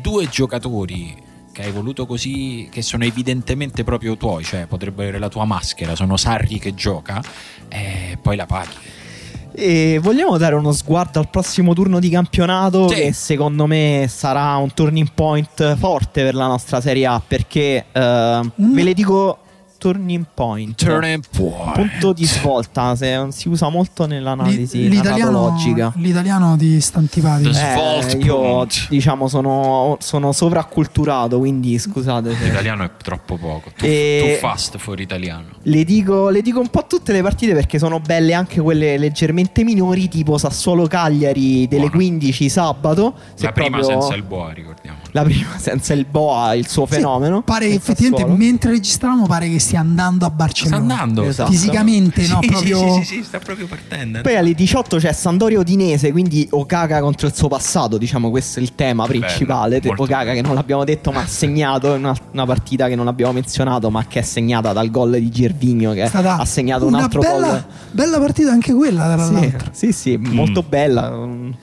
due 0.00 0.28
giocatori 0.28 1.14
che 1.60 1.66
hai 1.66 1.72
voluto 1.72 2.06
così 2.06 2.68
che 2.70 2.82
sono 2.82 3.04
evidentemente 3.04 3.84
proprio 3.84 4.16
tuoi 4.16 4.42
cioè 4.44 4.66
potrebbero 4.66 5.02
avere 5.02 5.18
la 5.18 5.28
tua 5.28 5.44
maschera 5.44 5.94
sono 5.94 6.16
Sarri 6.16 6.58
che 6.58 6.74
gioca 6.74 7.22
e 7.68 8.18
poi 8.20 8.36
la 8.36 8.46
paghi 8.46 8.74
E 9.52 9.98
vogliamo 10.00 10.38
dare 10.38 10.54
uno 10.54 10.72
sguardo 10.72 11.18
al 11.18 11.28
prossimo 11.28 11.74
turno 11.74 11.98
di 11.98 12.08
campionato 12.08 12.88
Sì. 12.88 12.94
che 12.94 13.12
secondo 13.12 13.66
me 13.66 14.06
sarà 14.08 14.56
un 14.56 14.72
turning 14.72 15.08
point 15.12 15.76
forte 15.76 16.22
per 16.22 16.34
la 16.34 16.46
nostra 16.46 16.80
Serie 16.80 17.06
A 17.06 17.20
perché 17.26 17.84
eh, 17.92 18.40
Mm. 18.62 18.74
ve 18.74 18.82
le 18.82 18.94
dico 18.94 19.38
turning 19.80 20.26
point. 20.34 20.74
Turning 20.76 21.22
point. 21.34 21.72
Punto 21.72 22.12
di 22.12 22.26
svolta, 22.26 22.94
se- 22.94 23.28
si 23.30 23.48
usa 23.48 23.70
molto 23.70 24.06
nell'analisi 24.06 24.88
l'italiano, 24.90 25.30
narratologica. 25.30 25.92
l'italiano 25.96 26.56
di 26.58 26.78
stantipati. 26.82 27.48
Eh, 27.48 28.18
io 28.22 28.66
diciamo 28.90 29.26
sono, 29.26 29.96
sono 30.00 30.32
sovraculturato, 30.32 31.38
quindi 31.38 31.78
scusate. 31.78 32.34
se- 32.36 32.44
L'italiano 32.44 32.84
è 32.84 32.90
troppo 33.02 33.36
poco. 33.38 33.70
Too, 33.74 33.88
E- 33.88 34.36
too 34.40 34.48
fast 34.48 34.76
for 34.76 35.00
italiano. 35.00 35.46
Le 35.62 35.84
dico, 35.84 36.28
le 36.28 36.42
dico 36.42 36.60
un 36.60 36.68
po' 36.68 36.84
tutte 36.86 37.12
le 37.12 37.22
partite 37.22 37.54
perché 37.54 37.78
sono 37.78 38.00
belle 38.00 38.34
anche 38.34 38.60
quelle 38.60 38.98
leggermente 38.98 39.64
minori, 39.64 40.08
tipo 40.08 40.36
Sassuolo 40.36 40.86
Cagliari 40.86 41.66
delle 41.66 41.82
Buono. 41.88 41.96
15 41.96 42.48
sabato. 42.50 43.14
Se 43.34 43.46
La 43.46 43.52
prima 43.52 43.78
proprio- 43.78 44.00
senza 44.02 44.14
il 44.14 44.22
boa, 44.24 44.52
ricordiamo. 44.52 44.98
La 45.12 45.22
prima 45.22 45.56
senza 45.58 45.94
il 45.94 46.04
Boa, 46.10 46.54
il 46.54 46.66
suo 46.68 46.86
Sì, 46.86 46.94
fenomeno. 46.94 47.42
pare 47.42 47.68
che 47.68 47.74
effettivamente 47.74 48.18
Sassuolo. 48.22 48.36
mentre 48.44 48.70
registravamo 48.72 49.26
pare 49.26 49.48
che 49.48 49.58
stia 49.70 49.80
andando 49.80 50.24
a 50.24 50.28
Sta 50.28 50.36
Barcellona. 50.36 50.76
andando. 51.00 51.22
Esatto. 51.24 51.50
Fisicamente, 51.50 52.26
no, 52.26 52.38
Sì, 52.40 52.46
proprio 52.48 52.78
Sì, 52.78 53.02
sì, 53.04 53.14
sì, 53.16 53.22
sta 53.24 53.38
proprio 53.38 53.66
partendo. 53.66 54.20
Poi 54.22 54.36
alle 54.36 54.52
18 54.54 54.96
c'è 54.98 55.12
Sandoria 55.12 55.58
Udinese, 55.60 56.10
quindi 56.10 56.46
Okaka 56.50 57.00
contro 57.00 57.26
il 57.28 57.34
suo 57.34 57.48
passato, 57.48 57.96
diciamo 57.98 58.30
questo 58.30 58.58
è 58.58 58.62
il 58.62 58.74
tema 58.74 59.06
Bello, 59.06 59.20
principale. 59.20 59.80
molto 59.84 60.02
Okaka 60.02 60.24
bello. 60.24 60.34
che 60.34 60.42
non 60.42 60.54
l'abbiamo 60.54 60.84
detto 60.84 61.12
ma 61.12 61.20
ha 61.22 61.26
segnato 61.28 61.92
una, 61.92 62.14
una 62.32 62.46
partita 62.46 62.88
che 62.88 62.94
non 62.96 63.06
abbiamo 63.08 63.32
menzionato 63.32 63.90
ma 63.90 64.04
che 64.06 64.18
è 64.18 64.22
segnata 64.22 64.72
dal 64.72 64.90
gol 64.90 65.12
di 65.12 65.30
Gervigno 65.30 65.92
che 65.92 66.02
ha 66.02 66.44
segnato 66.44 66.86
un 66.86 66.94
altro 66.94 67.20
bella, 67.20 67.48
gol. 67.48 67.64
bella 67.92 68.18
partita 68.18 68.50
anche 68.50 68.72
quella 68.74 69.12
tra 69.14 69.24
Sì, 69.24 69.32
l'altro. 69.32 69.68
sì, 69.72 69.92
sì, 69.92 70.16
molto 70.16 70.62
bella. 70.62 71.10
Mm. 71.10 71.50
Eh, 71.50 71.54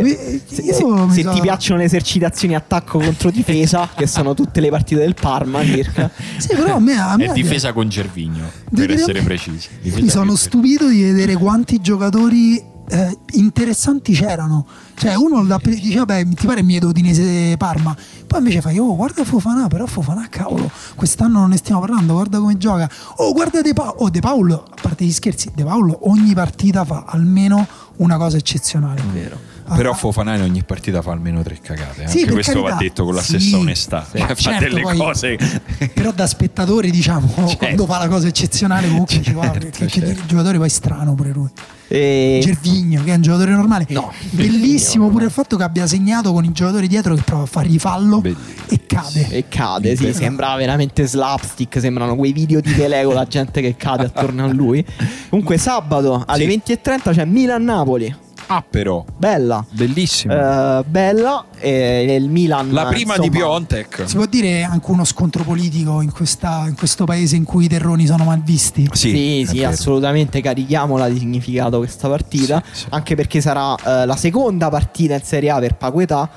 Mi- 0.00 0.40
se 0.46 0.62
io 0.62 0.72
se- 1.08 1.14
se 1.14 1.22
so- 1.22 1.30
ti 1.32 1.40
piacciono 1.40 1.78
le 1.80 1.84
esercitazioni 1.86 2.54
attacco 2.54 2.98
contro 2.98 3.30
difesa, 3.30 3.88
che 3.96 4.06
sono 4.06 4.34
tutte 4.34 4.60
le 4.60 4.70
partite 4.70 5.00
del 5.00 5.14
Parma 5.14 5.64
circa. 5.64 6.10
Sì, 6.38 6.48
però 6.54 6.76
a 6.76 6.78
me, 6.80 6.98
a 6.98 7.16
me 7.16 7.26
È 7.26 7.32
difesa 7.32 7.72
con 7.72 7.88
Gervigno, 7.88 8.50
per 8.70 8.86
dire- 8.86 8.94
essere 8.94 9.22
precisi. 9.22 9.68
Difesa 9.80 10.02
mi 10.02 10.08
sono 10.08 10.36
stupito 10.36 10.86
di 10.88 11.02
vedere 11.02 11.34
quanti 11.36 11.80
giocatori 11.80 12.70
eh, 12.88 13.16
interessanti 13.32 14.12
c'erano. 14.12 14.66
Cioè, 14.94 15.14
uno 15.14 15.42
da, 15.44 15.58
dice, 15.62 15.98
vabbè, 15.98 16.28
ti 16.28 16.46
pare 16.46 16.62
miedo 16.62 16.88
Udinese 16.88 17.56
Parma. 17.56 17.96
Poi 18.26 18.38
invece 18.38 18.60
fai, 18.60 18.78
oh, 18.78 18.94
guarda 18.94 19.24
Fofana, 19.24 19.66
però 19.68 19.86
Fofana, 19.86 20.26
cavolo, 20.28 20.70
quest'anno 20.94 21.38
non 21.40 21.50
ne 21.50 21.56
stiamo 21.56 21.80
parlando, 21.80 22.12
guarda 22.14 22.38
come 22.38 22.56
gioca. 22.58 22.88
Oh, 23.16 23.32
guarda 23.32 23.62
De 23.62 23.72
Paolo. 23.72 23.94
Oh, 23.98 24.10
De 24.10 24.20
Paolo, 24.20 24.64
a 24.68 24.74
parte 24.80 25.04
gli 25.04 25.12
scherzi, 25.12 25.50
De 25.54 25.64
Paolo 25.64 26.00
ogni 26.08 26.34
partita 26.34 26.84
fa 26.84 27.04
almeno 27.06 27.66
una 27.96 28.16
cosa 28.16 28.36
eccezionale. 28.36 29.02
Vero. 29.12 29.38
Ah, 29.64 29.76
Però 29.76 29.92
Fofana 29.94 30.34
in 30.34 30.42
ogni 30.42 30.62
partita 30.64 31.02
fa 31.02 31.12
almeno 31.12 31.42
tre 31.42 31.58
cagate. 31.62 32.06
Sì, 32.08 32.20
Anche 32.20 32.32
questo 32.32 32.60
va 32.62 32.70
carità. 32.70 32.82
detto 32.84 33.04
con 33.04 33.14
la 33.14 33.22
Sì. 33.22 33.38
stessa 33.38 33.58
onestà. 33.58 34.06
Sì. 34.10 34.18
Cioè, 34.18 34.26
fa 34.28 34.34
Certo, 34.34 34.64
delle 34.64 34.80
poi- 34.82 34.96
cose. 34.96 35.38
Però 35.94 36.10
da 36.12 36.26
spettatori, 36.26 36.90
diciamo, 36.90 37.28
Certo. 37.36 37.56
quando 37.56 37.86
fa 37.86 37.98
la 37.98 38.08
cosa 38.08 38.26
eccezionale, 38.26 38.88
comunque 38.88 39.18
dici, 39.18 39.30
wow, 39.32 39.42
Certo, 39.44 39.58
che, 39.70 39.70
che 39.70 39.88
certo. 39.88 40.10
il 40.10 40.22
giocatore 40.26 40.58
poi 40.58 40.66
è 40.66 40.70
strano 40.70 41.14
pure 41.14 41.30
lui. 41.30 41.48
E... 41.88 42.40
Gervigno, 42.42 43.04
che 43.04 43.12
è 43.12 43.14
un 43.16 43.20
giocatore 43.22 43.50
normale. 43.52 43.86
No, 43.90 44.10
Bellissimo 44.30 45.08
pure 45.10 45.26
il 45.26 45.30
fatto 45.30 45.56
che 45.58 45.62
abbia 45.62 45.86
segnato 45.86 46.32
con 46.32 46.42
i 46.44 46.50
giocatori 46.52 46.88
dietro 46.88 47.14
che 47.14 47.20
prova 47.22 47.42
a 47.42 47.46
fargli 47.46 47.78
fallo 47.78 48.20
Bellissimo. 48.20 48.64
e 48.68 48.86
cade. 48.86 49.28
E 49.28 49.44
cade, 49.48 49.94
sì, 49.96 50.12
sembra 50.14 50.54
veramente 50.56 51.06
slapstick, 51.06 51.80
sembrano 51.80 52.16
quei 52.16 52.32
video 52.32 52.60
di 52.60 52.72
Pelé 52.72 53.04
con 53.04 53.14
la 53.14 53.26
gente 53.26 53.60
che 53.60 53.76
cade 53.76 54.04
attorno 54.06 54.44
a 54.44 54.48
lui. 54.52 54.84
Comunque 55.28 55.58
sabato 55.58 56.22
alle 56.26 56.48
Sì. 56.48 56.62
20.30 56.64 57.12
c'è 57.12 57.24
Milan-Napoli, 57.26 58.14
Ah, 58.46 58.62
però. 58.68 59.04
bella, 59.16 59.64
Bellissimo. 59.70 60.34
Eh, 60.34 60.84
bella, 60.86 61.46
e 61.58 62.14
il 62.14 62.28
Milan... 62.28 62.70
la 62.72 62.86
prima 62.86 63.16
di 63.16 63.26
insomma, 63.26 63.44
Piontek. 63.46 64.02
Si 64.06 64.16
può 64.16 64.26
dire 64.26 64.62
anche 64.64 64.90
uno 64.90 65.04
scontro 65.04 65.42
politico 65.42 66.00
in, 66.02 66.10
questa- 66.12 66.64
in 66.66 66.74
questo 66.74 67.04
paese 67.04 67.36
in 67.36 67.44
cui 67.44 67.64
i 67.64 67.68
terroni 67.68 68.04
sono 68.06 68.24
mal 68.24 68.42
visti. 68.42 68.86
Sì, 68.92 69.44
sì, 69.48 69.58
vero. 69.58 69.70
assolutamente 69.70 70.40
carichiamola 70.40 71.08
di 71.08 71.18
significato 71.18 71.78
questa 71.78 72.08
partita, 72.08 72.62
Sì, 72.70 72.80
sì. 72.80 72.86
anche 72.90 73.14
perché 73.14 73.40
sarà 73.40 73.74
eh, 73.76 74.06
la 74.06 74.16
seconda 74.16 74.68
partita 74.68 75.14
in 75.14 75.22
Serie 75.22 75.50
A 75.50 75.58
per 75.58 75.76
Paquetà 75.76 76.28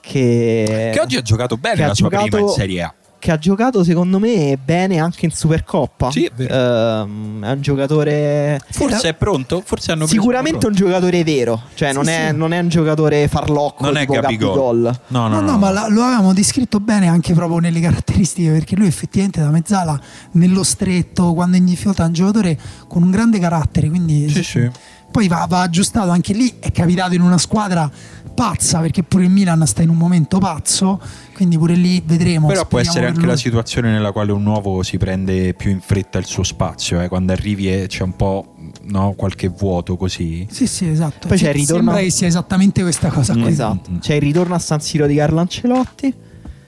che... 0.00 0.90
Che 0.92 1.00
oggi 1.00 1.16
ha 1.16 1.22
giocato 1.22 1.56
bene 1.56 1.86
la 1.86 1.94
sua 1.94 2.08
prima 2.08 2.24
giocato- 2.24 2.44
in 2.46 2.48
Serie 2.52 2.82
A. 2.82 2.94
che 3.18 3.32
ha 3.32 3.38
giocato 3.38 3.82
secondo 3.82 4.18
me 4.18 4.56
bene 4.62 4.98
anche 4.98 5.24
in 5.26 5.32
Supercoppa. 5.32 6.10
Sì, 6.10 6.24
è 6.24 6.30
vero. 6.34 6.54
Ehm, 7.02 7.44
è 7.44 7.50
un 7.52 7.60
giocatore. 7.60 8.60
Forse 8.70 9.08
è 9.08 9.14
pronto? 9.14 9.62
Forse 9.64 9.92
hanno 9.92 10.06
Sicuramente 10.06 10.66
un 10.66 10.74
giocatore 10.74 11.24
vero, 11.24 11.62
cioè 11.74 11.92
non, 11.92 12.04
Sì, 12.04 12.10
è, 12.12 12.28
sì. 12.30 12.36
non 12.36 12.52
è 12.52 12.58
un 12.60 12.68
giocatore 12.68 13.26
farlocco 13.28 13.84
Non 13.84 13.96
è 13.96 14.06
Gabigol. 14.06 14.22
Gabigol. 14.22 15.00
No, 15.08 15.28
no, 15.28 15.28
No, 15.28 15.40
no. 15.40 15.50
no, 15.52 15.58
ma 15.58 15.70
la- 15.70 15.88
lo 15.88 16.02
avevamo 16.02 16.32
descritto 16.32 16.78
bene 16.80 17.08
anche 17.08 17.34
proprio 17.34 17.58
nelle 17.58 17.80
caratteristiche, 17.80 18.50
perché 18.50 18.76
lui 18.76 18.86
effettivamente 18.86 19.40
da 19.40 19.50
mezzala, 19.50 20.00
nello 20.32 20.62
stretto, 20.62 21.34
quando 21.34 21.56
è 21.56 21.58
in 21.58 21.64
difficoltà, 21.66 22.04
è 22.04 22.06
un 22.06 22.12
giocatore 22.12 22.58
con 22.86 23.02
un 23.02 23.10
grande 23.10 23.38
carattere, 23.38 23.88
quindi 23.88 24.28
Sì, 24.28 24.42
sì. 24.42 24.70
poi 25.10 25.26
va, 25.28 25.44
va 25.48 25.62
aggiustato 25.62 26.10
anche 26.10 26.32
lì, 26.34 26.54
è 26.60 26.70
capitato 26.70 27.14
in 27.14 27.20
una 27.22 27.38
squadra 27.38 27.90
pazza, 28.38 28.78
perché 28.78 29.02
pure 29.02 29.24
il 29.24 29.30
Milan 29.30 29.66
sta 29.66 29.82
in 29.82 29.88
un 29.88 29.96
momento 29.96 30.38
pazzo, 30.38 31.00
quindi 31.34 31.58
pure 31.58 31.74
lì 31.74 32.00
vedremo. 32.04 32.46
Però 32.46 32.64
può 32.66 32.78
essere 32.78 33.00
per 33.00 33.08
anche 33.08 33.20
la 33.22 33.32
lui. 33.32 33.38
situazione 33.40 33.90
nella 33.90 34.12
quale 34.12 34.30
un 34.30 34.42
nuovo 34.44 34.82
si 34.84 34.96
prende 34.96 35.54
più 35.54 35.70
in 35.70 35.80
fretta 35.80 36.18
il 36.18 36.24
suo 36.26 36.44
spazio, 36.44 37.00
eh, 37.00 37.08
quando 37.08 37.32
arrivi 37.32 37.72
e 37.72 37.86
c'è 37.88 38.04
un 38.04 38.14
po' 38.14 38.54
no, 38.82 39.14
qualche 39.16 39.48
vuoto 39.48 39.96
così. 39.96 40.46
Sì, 40.50 40.66
sì, 40.68 40.88
esatto. 40.88 41.26
Poi 41.26 41.36
c'è 41.36 41.44
Sì, 41.44 41.50
il 41.50 41.54
ritorno- 41.54 41.82
Sembra 41.90 42.00
che 42.04 42.10
sia 42.10 42.26
esattamente 42.28 42.82
questa 42.82 43.08
cosa 43.08 43.32
qui. 43.32 43.46
Esatto. 43.48 43.90
Mm. 43.90 43.98
C'è 43.98 44.14
il 44.14 44.20
ritorno 44.22 44.54
a 44.54 44.58
San 44.60 44.80
Siro 44.80 45.06
di 45.06 45.16
Carlo 45.16 45.40
Ancelotti. 45.40 46.14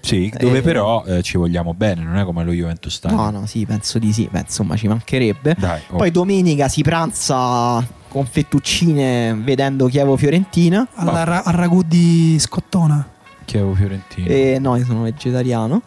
Sì, 0.03 0.33
dove 0.41 0.59
Eh. 0.59 0.63
però 0.63 1.05
eh, 1.05 1.23
ci 1.23 1.37
vogliamo 1.37 1.75
bene, 1.75 2.03
non 2.03 2.17
è 2.17 2.25
come 2.25 2.43
lo 2.43 2.53
Juventus 2.53 2.95
Stadium. 2.95 3.21
No, 3.21 3.31
no, 3.41 3.47
sì, 3.47 3.67
penso 3.67 3.99
di 3.99 4.13
sì. 4.15 4.27
Beh, 4.31 4.41
insomma, 4.41 4.75
ci 4.75 4.89
mancherebbe. 4.89 5.55
Dai, 5.59 5.81
oh. 5.91 5.99
Poi 5.99 6.11
domenica 6.11 6.69
si 6.69 6.81
pranza 6.83 7.87
con 8.11 8.27
fettuccine 8.27 9.35
vedendo 9.43 9.87
Chievo-Fiorentina. 9.87 10.87
Alla 10.95 11.25
ra- 11.25 11.43
al 11.45 11.55
ragù 11.55 11.83
di 11.83 12.37
Scottona. 12.39 13.07
Chievo 13.45 13.75
Fiorentino. 13.75 14.27
E 14.29 14.59
no, 14.61 14.77
io 14.77 14.85
sono 14.85 15.03
vegetariano. 15.03 15.81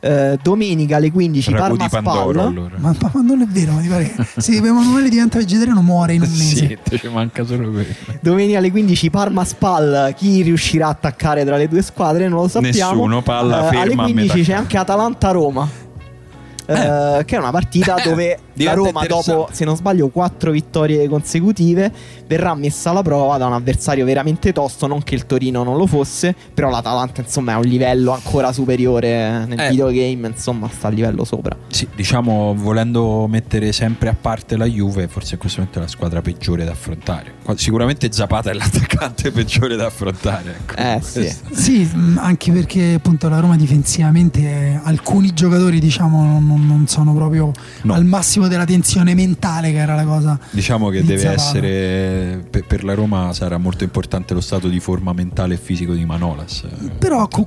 Eh, 0.00 0.38
domenica 0.42 0.96
alle 0.96 1.10
15 1.10 1.50
Ragù 1.52 1.76
Parma 1.76 1.84
di 1.84 1.88
Pandoro 1.90 2.30
Spal. 2.32 2.46
allora. 2.46 2.74
Ma, 2.76 2.94
ma 3.00 3.10
non 3.22 3.40
è 3.40 3.46
vero, 3.46 3.72
mi 3.72 3.88
pare. 3.88 4.14
Se 4.36 4.54
Emanuele 4.54 5.08
diventa 5.10 5.38
vegetariano 5.38 5.80
muore 5.80 6.12
in 6.14 6.20
un 6.22 6.28
mese. 6.28 6.66
Sì, 6.66 6.78
te 6.82 6.98
ci 6.98 7.08
manca 7.08 7.44
solo 7.46 7.70
quello. 7.70 7.88
Domenica 8.20 8.58
alle 8.58 8.70
15 8.70 9.08
Parma 9.10 9.44
Spal. 9.44 10.12
Chi 10.16 10.42
riuscirà 10.42 10.86
a 10.88 10.90
attaccare 10.90 11.44
tra 11.46 11.56
le 11.56 11.68
due 11.68 11.80
squadre 11.80 12.28
non 12.28 12.40
lo 12.42 12.48
sappiamo. 12.48 12.92
Nessuno, 12.92 13.22
palla 13.22 13.60
Eh, 13.66 13.70
ferma 13.70 13.80
Alle 13.82 13.92
a 13.92 13.96
15 13.96 14.14
metà 14.14 14.34
c'è 14.34 14.42
campo. 14.44 14.60
anche 14.60 14.76
Atalanta 14.78 15.30
Roma. 15.30 15.68
Eh, 16.66 17.22
che 17.24 17.36
è 17.36 17.38
una 17.38 17.50
partita 17.50 17.96
Eh, 17.96 18.08
dove 18.08 18.38
la 18.64 18.72
Roma, 18.72 19.04
dopo, 19.06 19.48
se 19.50 19.64
non 19.64 19.76
sbaglio, 19.76 20.08
quattro 20.08 20.50
vittorie 20.50 21.08
consecutive, 21.08 21.92
verrà 22.26 22.54
messa 22.54 22.90
alla 22.90 23.02
prova 23.02 23.36
da 23.36 23.46
un 23.46 23.52
avversario 23.52 24.04
veramente 24.04 24.52
tosto. 24.52 24.86
Non 24.86 25.02
che 25.02 25.14
il 25.14 25.26
Torino 25.26 25.62
non 25.64 25.76
lo 25.76 25.86
fosse, 25.86 26.34
però 26.54 26.70
l'Atalanta, 26.70 27.20
insomma, 27.20 27.52
è 27.52 27.54
a 27.54 27.58
un 27.58 27.64
livello 27.64 28.12
ancora 28.12 28.52
superiore 28.52 29.44
nel 29.46 29.58
Eh. 29.58 29.68
videogame. 29.70 30.28
Insomma, 30.28 30.68
sta 30.72 30.88
a 30.88 30.90
livello 30.90 31.24
sopra. 31.24 31.56
Sì, 31.68 31.88
diciamo, 31.94 32.54
volendo 32.56 33.26
mettere 33.28 33.72
sempre 33.72 34.08
a 34.08 34.16
parte 34.18 34.56
la 34.56 34.66
Juve, 34.66 35.08
forse 35.08 35.34
in 35.34 35.40
questo 35.40 35.58
momento 35.60 35.80
è 35.80 35.82
la 35.82 35.88
squadra 35.88 36.22
peggiore 36.22 36.64
da 36.64 36.72
affrontare. 36.72 37.32
Sicuramente 37.56 38.08
Zapata 38.12 38.50
è 38.50 38.54
l'attaccante 38.54 39.30
peggiore 39.32 39.76
da 39.76 39.86
affrontare. 39.86 40.56
ecco. 40.60 40.74
Eh, 40.76 41.00
sì. 41.02 41.32
Sì, 41.52 41.90
anche 42.16 42.52
perché 42.52 42.94
appunto 42.94 43.28
la 43.28 43.40
Roma 43.40 43.56
difensivamente 43.56 44.40
eh, 44.40 44.80
alcuni 44.84 45.32
giocatori 45.34 45.78
diciamo 45.80 46.24
non, 46.24 46.44
non 46.56 46.86
sono 46.86 47.14
proprio 47.14 47.52
No. 47.82 47.94
al 47.94 48.04
massimo 48.04 48.48
della 48.48 48.64
tensione 48.64 49.14
mentale 49.14 49.70
che 49.72 49.78
era 49.78 49.94
la 49.94 50.04
cosa. 50.04 50.38
Diciamo 50.50 50.88
che 50.88 51.02
deve 51.04 51.20
Zapata. 51.20 51.42
essere 51.42 52.44
per, 52.50 52.64
per 52.66 52.84
la 52.84 52.94
Roma 52.94 53.32
sarà 53.32 53.58
molto 53.58 53.84
importante 53.84 54.34
lo 54.34 54.40
stato 54.40 54.68
di 54.68 54.80
forma 54.80 55.12
mentale 55.12 55.54
e 55.54 55.56
fisico 55.58 55.92
di 55.94 56.04
Manolas. 56.04 56.64
eh, 56.64 56.90
Però 56.98 57.26
co- 57.28 57.44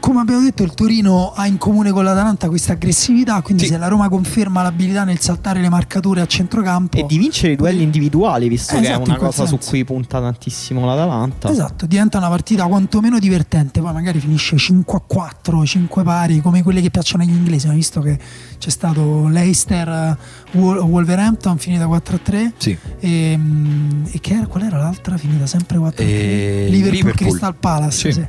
come 0.00 0.20
abbiamo 0.20 0.42
detto 0.42 0.62
il 0.62 0.74
Torino 0.74 1.32
ha 1.34 1.46
in 1.46 1.58
comune 1.58 1.90
con 1.90 2.04
l'Atalanta 2.04 2.48
questa 2.48 2.72
aggressività, 2.72 3.40
quindi 3.42 3.64
Sì. 3.64 3.70
se 3.70 3.78
la 3.78 3.88
Roma 3.88 4.08
conferma 4.08 4.62
l'abilità 4.62 5.04
nel 5.04 5.18
saltare 5.20 5.60
le 5.60 5.68
marcature 5.68 6.20
a 6.20 6.26
centrocampo 6.26 6.96
E 6.96 7.04
di 7.06 7.18
vincere 7.18 7.52
i 7.52 7.56
duelli 7.56 7.82
individuali, 7.82 8.48
visto 8.48 8.74
Eh, 8.76 8.80
che 8.80 8.86
esatto, 8.88 9.02
è 9.02 9.08
una 9.08 9.16
cosa 9.16 9.44
su 9.46 9.54
senso. 9.56 9.70
cui 9.70 9.84
punta 9.84 10.20
tantissimo 10.20 10.84
l'Atalanta. 10.84 11.50
Esatto, 11.50 11.86
diventa 11.86 12.18
una 12.18 12.28
partita 12.28 12.66
quantomeno 12.66 13.18
divertente, 13.18 13.80
poi 13.80 13.92
magari 13.92 14.18
finisce 14.20 14.56
5 14.56 14.98
a 14.98 15.02
4, 15.06 15.64
5 15.66 16.02
pari, 16.02 16.40
come 16.40 16.62
quelle 16.62 16.80
che 16.80 16.90
piacciono 16.90 17.22
agli 17.22 17.30
inglesi, 17.30 17.66
ma 17.66 17.72
visto 17.74 18.00
che 18.00 18.18
c'è 18.60 18.68
stato 18.70 19.26
Leicester 19.28 19.88
eh, 19.88 20.16
Wol- 20.58 20.80
Wolverhampton 20.80 21.56
finita 21.56 21.86
4 21.86 22.16
a 22.16 22.18
3 22.22 22.52
Sì. 22.58 22.76
e, 23.00 23.34
mm, 23.36 24.04
e 24.12 24.20
che 24.20 24.34
era, 24.34 24.46
qual 24.46 24.64
era 24.64 24.76
l'altra 24.76 25.16
finita 25.16 25.46
sempre 25.46 25.78
4 25.78 26.04
a 26.04 26.06
3? 26.06 26.14
E 26.14 26.66
Liverpool, 26.68 26.92
Liverpool. 26.92 27.14
Crystal 27.30 27.54
Palace, 27.54 28.12
Sì. 28.12 28.20
sì. 28.20 28.26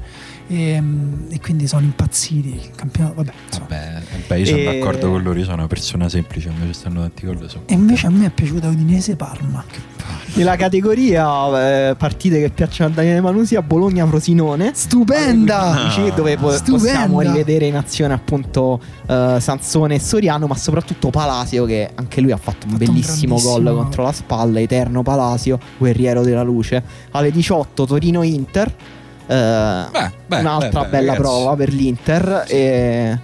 E, 0.52 0.84
e 1.30 1.40
quindi 1.40 1.66
sono 1.68 1.84
impazziti. 1.84 2.50
Il 2.50 2.72
campionato, 2.76 3.16
vabbè, 3.16 3.32
insomma. 3.48 3.68
Vabbè, 3.70 4.02
beh, 4.28 4.40
io 4.40 4.46
sono 4.46 4.58
E- 4.58 4.64
d'accordo 4.66 5.10
con 5.10 5.24
loro, 5.24 5.38
io 5.40 5.44
sono 5.46 5.58
una 5.58 5.68
persona 5.68 6.10
semplice, 6.10 6.50
invece 6.50 6.74
stanno 6.74 7.00
tanti 7.02 7.26
gol. 7.26 7.48
E 7.66 7.74
invece 7.74 8.08
a 8.08 8.10
me 8.10 8.26
è 8.26 8.30
piaciuta 8.30 8.68
Udinese 8.68 9.16
Parma. 9.16 9.64
Nella 10.34 10.56
categoria 10.56 11.90
eh, 11.90 11.96
partite 11.96 12.40
che 12.40 12.50
piacciono 12.50 12.90
a 12.92 12.94
Daniele 12.94 13.22
Manusia, 13.22 13.62
Bologna-Frosinone. 13.62 14.72
Stupenda! 14.74 15.84
Dici, 15.86 16.12
dove 16.16 16.38
po- 16.38 16.52
Stupenda. 16.52 16.78
possiamo 16.84 17.22
rivedere 17.22 17.66
in 17.66 17.76
azione 17.76 18.14
appunto 18.14 18.80
eh, 19.08 19.38
Sansone 19.40 19.96
e 19.96 20.00
Soriano, 20.00 20.48
ma 20.48 20.56
soprattutto 20.56 21.10
Palasio 21.10 21.66
che 21.66 21.90
anche 21.96 22.22
lui 22.22 22.32
ha 22.32 22.38
fatto 22.38 22.66
un 22.66 22.72
Fatto 22.72 22.84
un 22.84 22.94
bellissimo 22.94 23.36
grandissimo 23.36 23.60
gol 23.72 23.76
contro 23.76 24.04
la 24.04 24.12
spalla, 24.12 24.60
Eterno 24.60 25.04
Palasio, 25.04 25.60
guerriero 25.78 26.24
della 26.24 26.44
luce. 26.44 26.84
Alle 27.12 27.32
18 27.32 27.86
Torino-Inter, 27.86 28.68
eh, 28.68 28.74
Beh, 29.36 30.12
beh, 30.28 30.40
un'altra 30.40 30.82
beh, 30.82 30.86
beh, 30.86 30.90
bella 30.92 31.12
ragazzi. 31.14 31.20
prova 31.22 31.56
per 31.56 31.72
l'Inter. 31.74 32.44
E 32.48 33.20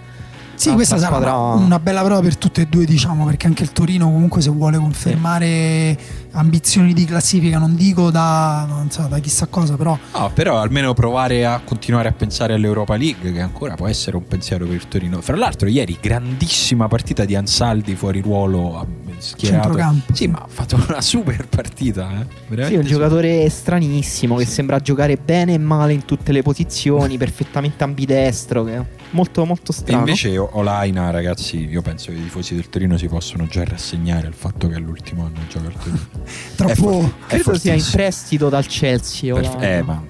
Sì, 0.56 0.72
questa 0.74 0.98
sarà 0.98 1.16
squadra- 1.18 1.36
una 1.38 1.80
bella 1.80 2.02
prova 2.04 2.22
per 2.22 2.38
tutte 2.38 2.62
e 2.62 2.66
due, 2.68 2.86
diciamo, 2.86 3.26
perché 3.26 3.48
anche 3.48 3.64
il 3.64 3.72
Torino 3.72 4.06
comunque 4.06 4.42
se 4.42 4.50
vuole 4.50 4.78
confermare 4.78 5.98
ambizioni 6.38 6.94
di 6.94 7.06
classifica, 7.06 7.58
non 7.58 7.76
dico 7.76 8.12
da, 8.12 8.66
non 8.68 8.90
so, 8.92 9.08
da 9.08 9.20
chissà 9.20 9.48
cosa, 9.48 9.76
però 9.76 9.98
No, 10.14 10.32
però 10.34 10.60
almeno 10.60 10.94
provare 10.94 11.46
a 11.46 11.60
continuare 11.64 12.10
a 12.10 12.12
pensare 12.12 12.54
all'Europa 12.54 12.96
League, 12.96 13.32
che 13.32 13.42
ancora 13.42 13.76
può 13.76 13.88
essere 13.88 14.16
un 14.18 14.26
pensiero 14.28 14.66
per 14.66 14.76
il 14.76 14.88
Torino. 14.88 15.22
Fra 15.22 15.36
l'altro, 15.36 15.68
ieri 15.68 15.98
grandissima 16.02 16.88
partita 16.88 17.26
di 17.26 17.36
Ansaldi 17.36 17.96
fuori 17.96 18.22
ruolo, 18.22 18.86
schierato. 19.18 19.64
Centrocampo. 19.64 20.14
Sì, 20.14 20.28
ma 20.28 20.38
ha 20.40 20.48
fatto 20.48 20.76
una 20.88 21.02
super 21.02 21.48
partita, 21.48 22.26
eh. 22.50 22.66
Sì, 22.66 22.76
un 22.76 22.86
giocatore 22.86 23.50
stranissimo 23.50 24.36
che 24.38 24.46
Sì. 24.46 24.52
sembra 24.52 24.80
giocare 24.80 25.18
bene 25.18 25.54
e 25.54 25.58
male 25.58 25.94
in 25.94 26.06
tutte 26.06 26.32
le 26.32 26.42
posizioni, 26.44 27.18
perfettamente 27.18 27.84
ambidestro, 27.84 28.64
che 28.64 28.76
è 28.76 28.86
molto 29.12 29.46
molto 29.46 29.72
E 29.72 29.76
strano. 29.76 30.00
invece 30.00 30.38
O- 30.38 30.50
Olaina, 30.54 31.10
ragazzi, 31.12 31.66
io 31.68 31.82
penso 31.82 32.12
che 32.12 32.18
i 32.18 32.24
tifosi 32.24 32.56
del 32.56 32.70
Torino 32.70 32.98
si 32.98 33.08
possono 33.08 33.48
già 33.48 33.64
rassegnare 33.64 34.28
al 34.28 34.34
fatto 34.34 34.68
che 34.68 34.76
è 34.76 34.80
l'ultimo 34.80 35.26
anno 35.26 35.40
che 35.40 35.48
gioca 35.48 35.68
al 35.68 35.74
Torino. 35.74 36.06
troppo... 36.56 37.12
È 37.28 37.40
Credo 37.40 37.58
sia 37.58 37.74
in 37.74 37.86
prestito 37.92 38.50
dal 38.50 38.66
Chelsea. 38.66 39.34
Per- 39.34 39.44
Olaina. 39.44 39.68
eh, 39.78 39.82
ma 39.82 40.04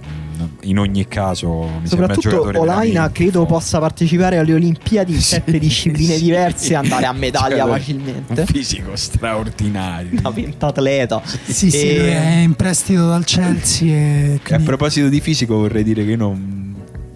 in 0.62 0.78
ogni 0.78 1.08
caso 1.08 1.64
mi 1.82 1.88
Soprattutto 1.88 2.52
Olaina 2.60 3.10
credo 3.12 3.46
possa 3.46 3.80
partecipare 3.80 4.38
alle 4.38 4.54
Olimpiadi 4.54 5.14
in 5.14 5.18
Sì, 5.22 5.26
sette 5.36 5.58
discipline 5.58 6.16
sì. 6.16 6.24
diverse 6.24 6.74
e 6.74 6.76
andare 6.76 7.06
a 7.06 7.14
medaglia 7.14 7.56
Giocatore- 7.56 7.80
facilmente. 7.80 8.40
Un 8.42 8.46
fisico 8.46 8.96
straordinario. 8.96 10.10
Una 10.20 10.32
pentatleta. 10.32 11.22
Sì, 11.26 11.72
sì, 11.72 11.88
E- 11.88 12.12
è 12.12 12.38
in 12.42 12.54
prestito 12.56 13.08
dal 13.08 13.24
Chelsea 13.24 13.88
e 13.88 14.40
E 14.46 14.54
a 14.54 14.60
proposito 14.60 15.08
di 15.10 15.20
fisico 15.22 15.56
vorrei 15.58 15.84
dire 15.84 16.04
che 16.04 16.12
io 16.12 16.18
non 16.18 16.67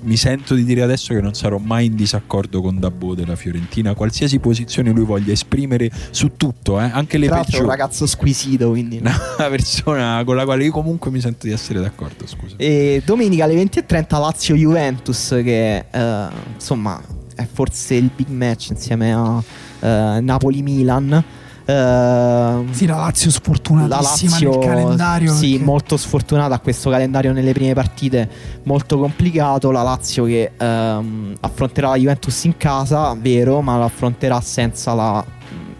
mi 0.03 0.17
sento 0.17 0.55
di 0.55 0.63
dire 0.63 0.81
adesso 0.81 1.13
che 1.13 1.21
non 1.21 1.33
sarò 1.33 1.57
mai 1.57 1.85
in 1.85 1.95
disaccordo 1.95 2.61
con 2.61 2.79
Dabbo 2.79 3.15
della 3.15 3.35
Fiorentina, 3.35 3.93
qualsiasi 3.93 4.39
posizione 4.39 4.91
lui 4.91 5.05
voglia 5.05 5.31
esprimere 5.31 5.89
su 6.11 6.35
tutto, 6.37 6.79
eh, 6.79 6.83
anche 6.83 7.17
le 7.17 7.27
l'altro 7.27 7.35
è 7.35 7.37
un 7.37 7.45
peggiori. 7.45 7.69
ragazzo 7.69 8.05
squisito, 8.05 8.69
quindi... 8.69 8.97
Una 9.01 9.49
persona 9.49 10.23
con 10.23 10.35
la 10.35 10.45
quale 10.45 10.65
io 10.65 10.71
comunque 10.71 11.11
mi 11.11 11.19
sento 11.19 11.47
di 11.47 11.53
essere 11.53 11.79
d'accordo, 11.79 12.25
scusa. 12.27 12.55
E 12.57 13.01
domenica 13.05 13.43
alle 13.43 13.55
20.30 13.55 14.19
Lazio-Juventus 14.19 15.39
che 15.43 15.85
eh, 15.89 16.27
insomma 16.53 17.01
è 17.35 17.47
forse 17.51 17.95
il 17.95 18.09
big 18.15 18.29
match 18.29 18.69
insieme 18.69 19.13
a 19.13 19.41
eh, 19.79 20.19
Napoli-Milan. 20.21 21.23
Eh, 21.65 22.63
Sì, 22.71 22.85
la 22.87 22.95
Lazio 22.97 23.27
la 23.27 23.33
sfortunatissima 23.35 24.31
Lazio 24.31 24.49
nel 24.49 24.59
calendario. 24.67 25.33
sì, 25.33 25.49
perché- 25.51 25.63
molto 25.65 25.97
sfortunata 25.97 26.55
a 26.55 26.59
questo 26.59 26.89
calendario 26.89 27.31
nelle 27.33 27.53
prime 27.53 27.73
partite 27.73 28.29
molto 28.63 28.97
complicato 28.97 29.71
la 29.71 29.81
Lazio 29.83 30.25
che 30.25 30.51
ehm, 30.57 31.35
affronterà 31.39 31.89
la 31.89 31.95
Juventus 31.97 32.43
in 32.45 32.57
casa 32.57 33.15
vero 33.19 33.61
ma 33.61 33.77
la 33.77 33.85
affronterà 33.85 34.41
senza 34.41 34.93
la- 34.93 35.23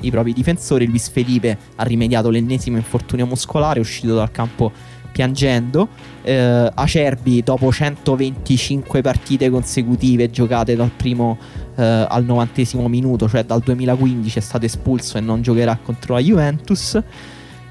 i 0.01 0.09
propri 0.11 0.33
difensori 0.33 0.87
Luis 0.87 1.09
Felipe 1.09 1.57
ha 1.75 1.83
rimediato 1.83 2.29
l'ennesimo 2.29 2.77
infortunio 2.77 3.25
muscolare 3.25 3.77
è 3.77 3.81
uscito 3.81 4.15
dal 4.15 4.31
campo 4.31 4.71
piangendo 5.11 5.87
eh, 6.23 6.71
Acerbi 6.73 7.41
dopo 7.43 7.71
125 7.71 9.01
partite 9.01 9.49
consecutive 9.49 10.29
giocate 10.29 10.75
dal 10.75 10.91
primo 10.95 11.37
eh, 11.75 12.05
al 12.07 12.23
novantesimo 12.25 12.87
minuto 12.87 13.27
cioè 13.29 13.43
dal 13.43 13.61
2015 13.61 14.37
è 14.37 14.41
stato 14.41 14.65
espulso 14.65 15.17
e 15.17 15.21
non 15.21 15.41
giocherà 15.41 15.77
contro 15.83 16.13
la 16.15 16.19
Juventus 16.19 16.99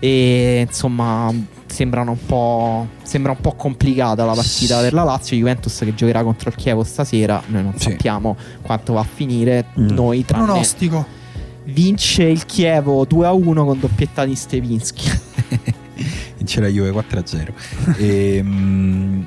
e 0.02 0.64
insomma 0.66 1.30
sembrano 1.66 2.12
un 2.12 2.18
po', 2.26 2.86
sembra 3.02 3.32
un 3.32 3.40
po' 3.40 3.52
complicata 3.52 4.24
la 4.24 4.32
partita 4.32 4.80
per 4.80 4.92
la 4.94 5.04
Lazio 5.04 5.36
Juventus 5.36 5.78
che 5.80 5.94
giocherà 5.94 6.22
contro 6.22 6.48
il 6.48 6.56
Chievo 6.56 6.82
stasera 6.84 7.40
noi 7.48 7.62
non 7.62 7.72
Sì. 7.76 7.90
sappiamo 7.90 8.36
quanto 8.62 8.94
va 8.94 9.00
a 9.00 9.04
finire 9.04 9.66
Mm. 9.78 9.88
noi 9.90 10.24
tranne 10.24 10.44
pronostico. 10.46 11.06
vince 11.64 12.24
il 12.24 12.46
Chievo 12.46 13.04
2-1 13.04 13.64
con 13.64 13.78
doppietta 13.78 14.24
di 14.24 14.34
Stevinski 14.34 15.10
Vince 16.40 16.60
la 16.62 16.68
Juve 16.68 16.90
4-0. 16.90 17.52
Ehm, 17.98 19.26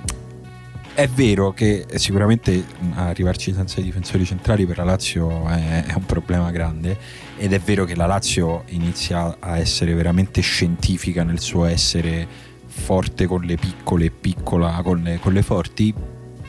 è 0.96 1.08
vero 1.08 1.54
che 1.54 1.86
sicuramente 1.96 2.52
mh, 2.80 2.92
arrivarci 2.96 3.54
senza 3.54 3.80
i 3.80 3.84
difensori 3.84 4.26
centrali 4.26 4.66
per 4.66 4.78
la 4.78 4.84
Lazio 4.84 5.48
è, 5.48 5.86
è 5.86 5.94
un 5.94 6.06
problema 6.06 6.50
grande 6.50 6.98
ed 7.38 7.54
è 7.54 7.60
vero 7.60 7.86
che 7.86 7.96
la 7.96 8.08
Lazio 8.08 8.64
inizia 8.70 9.38
a 9.40 9.58
essere 9.60 9.94
veramente 9.94 10.42
scientifica 10.42 11.24
nel 11.24 11.40
suo 11.40 11.66
essere 11.66 12.28
forte 12.66 13.28
con 13.28 13.42
le 13.42 13.56
piccole 13.58 14.06
e 14.06 14.12
piccola 14.12 14.82
con 14.84 15.02
le, 15.02 15.20
con 15.20 15.34
le 15.34 15.44
forti. 15.44 15.94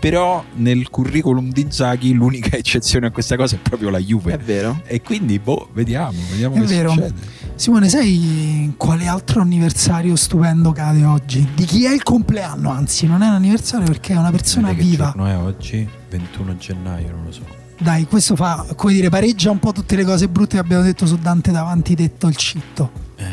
Però 0.00 0.44
nel 0.56 0.88
curriculum 0.90 1.50
di 1.50 1.66
Zaghi 1.68 2.12
l'unica 2.14 2.56
eccezione 2.58 3.06
a 3.06 3.10
questa 3.10 3.36
cosa 3.36 3.56
è 3.56 3.58
proprio 3.58 3.90
la 3.90 3.98
è 3.98 4.02
Juve. 4.02 4.36
vero 4.38 4.80
E 4.86 5.00
quindi, 5.02 5.38
boh, 5.38 5.68
vediamo, 5.72 6.18
vediamo 6.30 6.56
È 6.56 6.60
che 6.60 6.66
vero. 6.66 6.90
succede. 6.90 7.14
Simone, 7.56 7.88
sai 7.88 8.74
quale 8.76 9.06
altro 9.06 9.40
anniversario 9.40 10.16
stupendo 10.16 10.72
cade 10.72 11.04
oggi? 11.04 11.48
Di 11.54 11.64
chi 11.64 11.84
è 11.84 11.92
il 11.92 12.02
compleanno? 12.02 12.70
Anzi, 12.70 13.06
non 13.06 13.22
è 13.22 13.28
un 13.28 13.34
anniversario 13.34 13.86
perché 13.86 14.12
è 14.12 14.16
una 14.16 14.30
persona 14.30 14.74
che 14.74 14.82
viva. 14.82 15.12
giorno 15.14 15.26
è 15.26 15.36
oggi? 15.36 15.88
21 16.10 16.56
gennaio, 16.56 17.10
non 17.12 17.24
lo 17.24 17.32
so. 17.32 17.42
Dai, 17.78 18.06
questo 18.06 18.34
fa, 18.36 18.66
come 18.76 18.92
dire, 18.92 19.08
pareggia 19.08 19.50
un 19.50 19.60
po' 19.60 19.72
tutte 19.72 19.96
le 19.96 20.04
cose 20.04 20.28
brutte 20.28 20.56
che 20.56 20.62
abbiamo 20.62 20.82
detto 20.82 21.06
su 21.06 21.16
Dante 21.16 21.52
davanti 21.52 21.94
detto 21.94 22.26
il 22.26 22.36
citto. 22.36 22.90
Eh, 23.16 23.24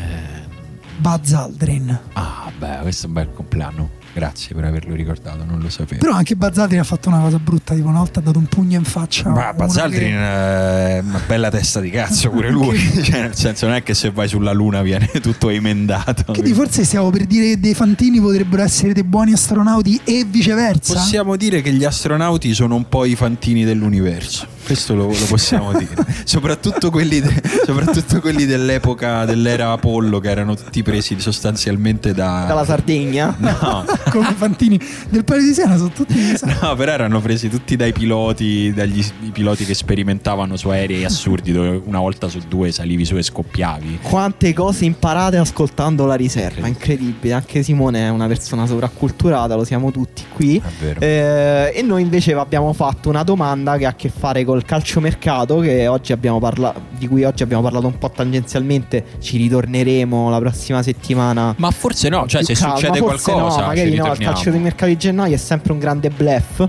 Buzz 0.98 1.32
Aldrin. 1.32 1.98
ah, 2.12 2.50
beh, 2.56 2.78
questo 2.82 3.04
è 3.04 3.08
un 3.08 3.14
bel 3.14 3.32
compleanno. 3.32 3.90
Grazie 4.14 4.54
per 4.54 4.64
averlo 4.64 4.94
ricordato, 4.94 5.44
non 5.44 5.58
lo 5.60 5.70
sapevo. 5.70 6.00
Però 6.00 6.12
anche 6.12 6.36
Buzz 6.36 6.58
Aldrin 6.58 6.80
ha 6.80 6.84
fatto 6.84 7.08
una 7.08 7.20
cosa 7.20 7.38
brutta, 7.38 7.74
tipo 7.74 7.88
una 7.88 7.98
volta 7.98 8.20
ha 8.20 8.22
dato 8.22 8.38
un 8.38 8.46
pugno 8.46 8.76
in 8.76 8.84
faccia. 8.84 9.30
Ma 9.30 9.50
uno 9.50 9.54
Buzz 9.54 9.76
Aldrin 9.76 10.10
che- 10.10 10.16
è 10.16 11.02
una 11.02 11.20
bella 11.26 11.50
testa 11.50 11.80
di 11.80 11.90
cazzo 11.90 12.30
pure 12.30 12.50
lui. 12.50 12.78
cioè, 13.02 13.20
nel 13.22 13.34
senso, 13.34 13.66
non 13.66 13.76
è 13.76 13.82
che 13.82 13.94
se 13.94 14.10
vai 14.10 14.28
sulla 14.28 14.52
Luna 14.52 14.82
viene 14.82 15.08
tutto 15.22 15.48
emendato. 15.48 16.32
Quindi 16.32 16.52
forse 16.52 16.84
stiamo 16.84 17.10
per 17.10 17.24
dire 17.24 17.46
che 17.50 17.60
dei 17.60 17.74
fantini 17.74 18.20
potrebbero 18.20 18.62
essere 18.62 18.92
dei 18.92 19.04
buoni 19.04 19.32
astronauti 19.32 20.00
e 20.04 20.24
viceversa. 20.28 20.94
Possiamo 20.94 21.36
dire 21.36 21.62
che 21.62 21.72
gli 21.72 21.84
astronauti 21.84 22.52
sono 22.54 22.74
un 22.74 22.88
po' 22.88 23.04
i 23.04 23.14
fantini 23.16 23.64
dell'universo. 23.64 24.46
Questo 24.64 24.94
lo, 24.94 25.06
lo 25.06 25.24
possiamo 25.28 25.72
dire. 25.78 25.94
soprattutto, 26.24 26.90
quelli 26.90 27.20
de- 27.20 27.42
soprattutto 27.64 28.20
quelli 28.20 28.44
dell'epoca 28.46 29.24
dell'era 29.24 29.72
Apollo, 29.72 30.20
che 30.20 30.30
erano 30.30 30.54
tutti 30.54 30.82
presi 30.82 31.18
sostanzialmente 31.20 32.12
da. 32.14 32.44
dalla 32.46 32.64
Sardegna 32.64 33.34
No, 33.38 33.84
Come 34.10 34.28
i 34.30 34.34
fantini 34.34 34.80
del 35.08 35.24
Paese 35.24 35.46
di 35.46 35.54
Siena 35.54 35.76
sono 35.76 35.90
tutti 35.90 36.18
esatto. 36.18 36.66
No, 36.66 36.74
però 36.74 36.92
erano 36.92 37.20
presi 37.20 37.48
tutti 37.48 37.76
dai 37.76 37.92
piloti, 37.92 38.72
dagli 38.72 39.04
i 39.22 39.30
piloti 39.30 39.64
che 39.64 39.74
sperimentavano 39.74 40.56
su 40.56 40.68
aerei 40.68 41.04
assurdi 41.04 41.52
dove 41.52 41.80
una 41.84 41.98
volta 41.98 42.28
su 42.28 42.40
due 42.48 42.70
salivi 42.72 43.04
su 43.04 43.16
e 43.16 43.22
scoppiavi. 43.22 43.98
Quante 44.02 44.52
cose 44.52 44.84
imparate 44.84 45.36
ascoltando 45.36 46.06
la 46.06 46.14
riserva, 46.14 46.66
incredibile. 46.66 47.34
Anche 47.34 47.62
Simone 47.62 48.06
è 48.06 48.08
una 48.08 48.26
persona 48.26 48.66
sovracculturata, 48.66 49.54
lo 49.54 49.64
siamo 49.64 49.90
tutti 49.90 50.22
qui. 50.32 50.56
È 50.58 50.62
vero. 50.80 51.00
Eh, 51.00 51.72
e 51.74 51.82
noi 51.82 52.02
invece 52.02 52.32
abbiamo 52.34 52.72
fatto 52.72 53.08
una 53.08 53.22
domanda 53.22 53.76
che 53.76 53.86
ha 53.86 53.90
a 53.90 53.94
che 53.94 54.10
fare 54.14 54.44
col 54.52 54.64
calciomercato 54.66 55.60
che 55.60 55.86
oggi 55.86 56.12
abbiamo 56.12 56.38
parla- 56.38 56.74
di 56.90 57.08
cui 57.08 57.24
oggi 57.24 57.42
abbiamo 57.42 57.62
parlato 57.62 57.86
un 57.86 57.96
po' 57.96 58.10
tangenzialmente. 58.10 59.04
Ci 59.18 59.38
ritorneremo 59.38 60.28
la 60.28 60.38
prossima 60.38 60.82
settimana. 60.82 61.54
Ma 61.56 61.70
forse 61.70 62.10
no, 62.10 62.26
cioè 62.26 62.44
se 62.44 62.52
calma. 62.52 62.76
succede 62.76 63.00
qualcosa, 63.00 63.60
no, 63.60 63.66
magari 63.66 63.94
no, 63.94 64.12
il 64.12 64.18
calcio 64.18 64.50
di 64.50 64.58
mercato 64.58 64.86
di 64.86 64.98
gennaio 64.98 65.34
è 65.34 65.38
sempre 65.38 65.72
un 65.72 65.78
grande 65.78 66.10
bluff. 66.10 66.68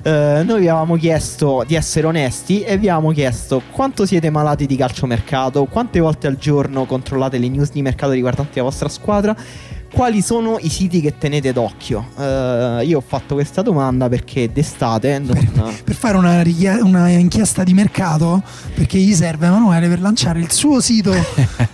Eh, 0.00 0.42
noi 0.44 0.60
vi 0.60 0.68
avevamo 0.68 0.94
chiesto 0.94 1.64
di 1.66 1.74
essere 1.74 2.06
onesti 2.06 2.62
e 2.62 2.78
vi 2.78 2.88
avevamo 2.88 3.12
chiesto 3.12 3.62
quanto 3.72 4.06
siete 4.06 4.30
malati 4.30 4.66
di 4.66 4.76
calciomercato, 4.76 5.64
quante 5.64 5.98
volte 5.98 6.28
al 6.28 6.36
giorno 6.36 6.84
controllate 6.84 7.36
le 7.38 7.48
news 7.48 7.72
di 7.72 7.82
mercato 7.82 8.12
riguardanti 8.12 8.58
la 8.58 8.62
vostra 8.62 8.88
squadra, 8.88 9.36
quali 9.92 10.20
sono 10.22 10.58
i 10.60 10.68
siti 10.68 11.00
che 11.00 11.16
tenete 11.18 11.52
d'occhio. 11.52 12.06
Eh, 12.18 12.84
io 12.84 12.98
ho 12.98 13.04
fatto 13.06 13.34
questa 13.34 13.62
domanda 13.62 14.08
perché 14.08 14.50
d'estate 14.52 15.18
non, 15.18 15.74
Per 15.84 15.94
fare 15.94 16.16
una, 16.16 16.42
richie- 16.42 16.80
una 16.80 17.08
inchiesta 17.08 17.64
di 17.64 17.72
mercato, 17.74 18.42
perché 18.74 18.98
gli 18.98 19.14
serve 19.14 19.46
Emanuele 19.46 19.88
per 19.88 20.00
lanciare 20.00 20.40
il 20.40 20.50
suo 20.52 20.80
sito 20.80 21.12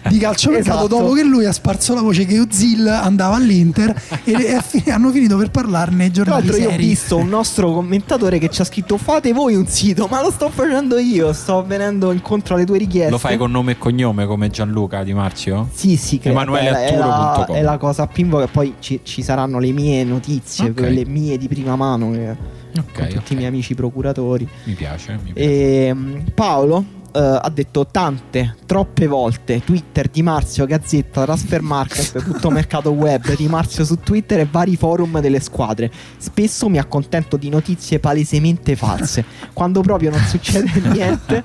di 0.08 0.18
calciomercato 0.18 0.84
Esatto. 0.86 1.02
dopo 1.02 1.12
che 1.12 1.22
lui 1.24 1.44
ha 1.44 1.52
sparso 1.52 1.94
la 1.94 2.00
voce 2.02 2.24
che 2.24 2.38
Ozil 2.38 2.86
andava 2.86 3.36
all'Inter 3.36 3.94
e, 4.24 4.32
e 4.32 4.54
a 4.54 4.60
fine- 4.60 4.92
hanno 4.92 5.10
finito 5.10 5.36
per 5.36 5.50
parlarne 5.50 6.06
i 6.06 6.10
Tra 6.10 6.22
giornali 6.24 6.46
l'altro 6.46 6.62
io 6.62 6.70
ho 6.72 6.76
visto 6.76 7.16
un 7.16 7.28
nostro 7.28 7.72
commentatore 7.72 8.38
che 8.38 8.48
ci 8.48 8.60
ha 8.60 8.64
scritto 8.64 8.96
fate 8.96 9.32
voi 9.32 9.54
un 9.54 9.66
sito, 9.66 10.06
ma 10.10 10.22
lo 10.22 10.30
sto 10.30 10.50
facendo 10.50 10.98
io, 10.98 11.32
sto 11.32 11.64
venendo 11.66 12.12
incontro 12.12 12.54
alle 12.54 12.64
tue 12.64 12.78
richieste. 12.78 13.10
Lo 13.10 13.18
fai 13.18 13.36
con 13.36 13.50
nome 13.50 13.72
e 13.72 13.78
cognome 13.78 14.26
come 14.26 14.50
Gianluca 14.50 15.02
Di 15.02 15.12
Marzio? 15.12 15.68
Sì, 15.72 15.96
sì, 15.96 16.18
che 16.18 16.28
Emanuele 16.30 16.86
è, 16.86 16.96
la, 16.96 17.46
è 17.46 17.62
la 17.62 17.76
cosa 17.76 18.03
più 18.06 18.24
in 18.24 18.30
voga. 18.30 18.46
Poi 18.46 18.74
ci, 18.78 19.00
ci 19.02 19.22
saranno 19.22 19.58
le 19.58 19.72
mie 19.72 20.04
notizie, 20.04 20.70
Ok. 20.70 20.74
quelle 20.76 21.04
mie 21.04 21.36
di 21.38 21.48
prima 21.48 21.76
mano, 21.76 22.10
che- 22.12 22.36
Ok, 22.76 22.92
con 22.92 23.06
tutti 23.08 23.16
ok. 23.18 23.30
i 23.30 23.34
miei 23.36 23.46
amici 23.48 23.74
procuratori. 23.74 24.48
Mi 24.64 24.72
piace, 24.74 25.18
mi 25.22 25.32
piace. 25.32 25.86
E 25.88 25.94
mm, 25.94 26.16
Paolo 26.34 26.84
eh, 27.14 27.20
ha 27.20 27.50
detto 27.50 27.86
tante, 27.86 28.56
troppe 28.66 29.06
volte 29.06 29.62
Twitter 29.62 30.08
di 30.08 30.22
Marzio, 30.22 30.66
Gazzetta, 30.66 31.22
Transfer 31.24 31.62
Market, 31.62 32.22
tutto 32.24 32.50
mercato 32.50 32.90
web 32.90 33.34
di 33.36 33.46
Marzio 33.46 33.84
su 33.84 34.00
Twitter 34.00 34.40
e 34.40 34.48
vari 34.50 34.76
forum 34.76 35.20
delle 35.20 35.38
squadre. 35.40 35.90
Spesso 36.16 36.68
mi 36.68 36.78
accontento 36.78 37.36
di 37.36 37.48
notizie 37.48 38.00
palesemente 38.00 38.74
false. 38.74 39.24
Quando 39.52 39.80
proprio 39.80 40.10
non 40.10 40.20
succede 40.20 40.72
niente, 40.90 41.44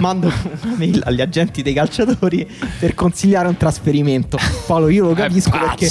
mando 0.00 0.28
una 0.28 0.76
mail 0.76 1.02
agli 1.04 1.20
agenti 1.20 1.62
dei 1.62 1.74
calciatori 1.74 2.48
per 2.78 2.94
consigliare 2.94 3.48
un 3.48 3.56
trasferimento. 3.56 4.38
Paolo, 4.66 4.88
io 4.88 5.06
lo 5.06 5.14
capisco 5.14 5.50
perché. 5.50 5.88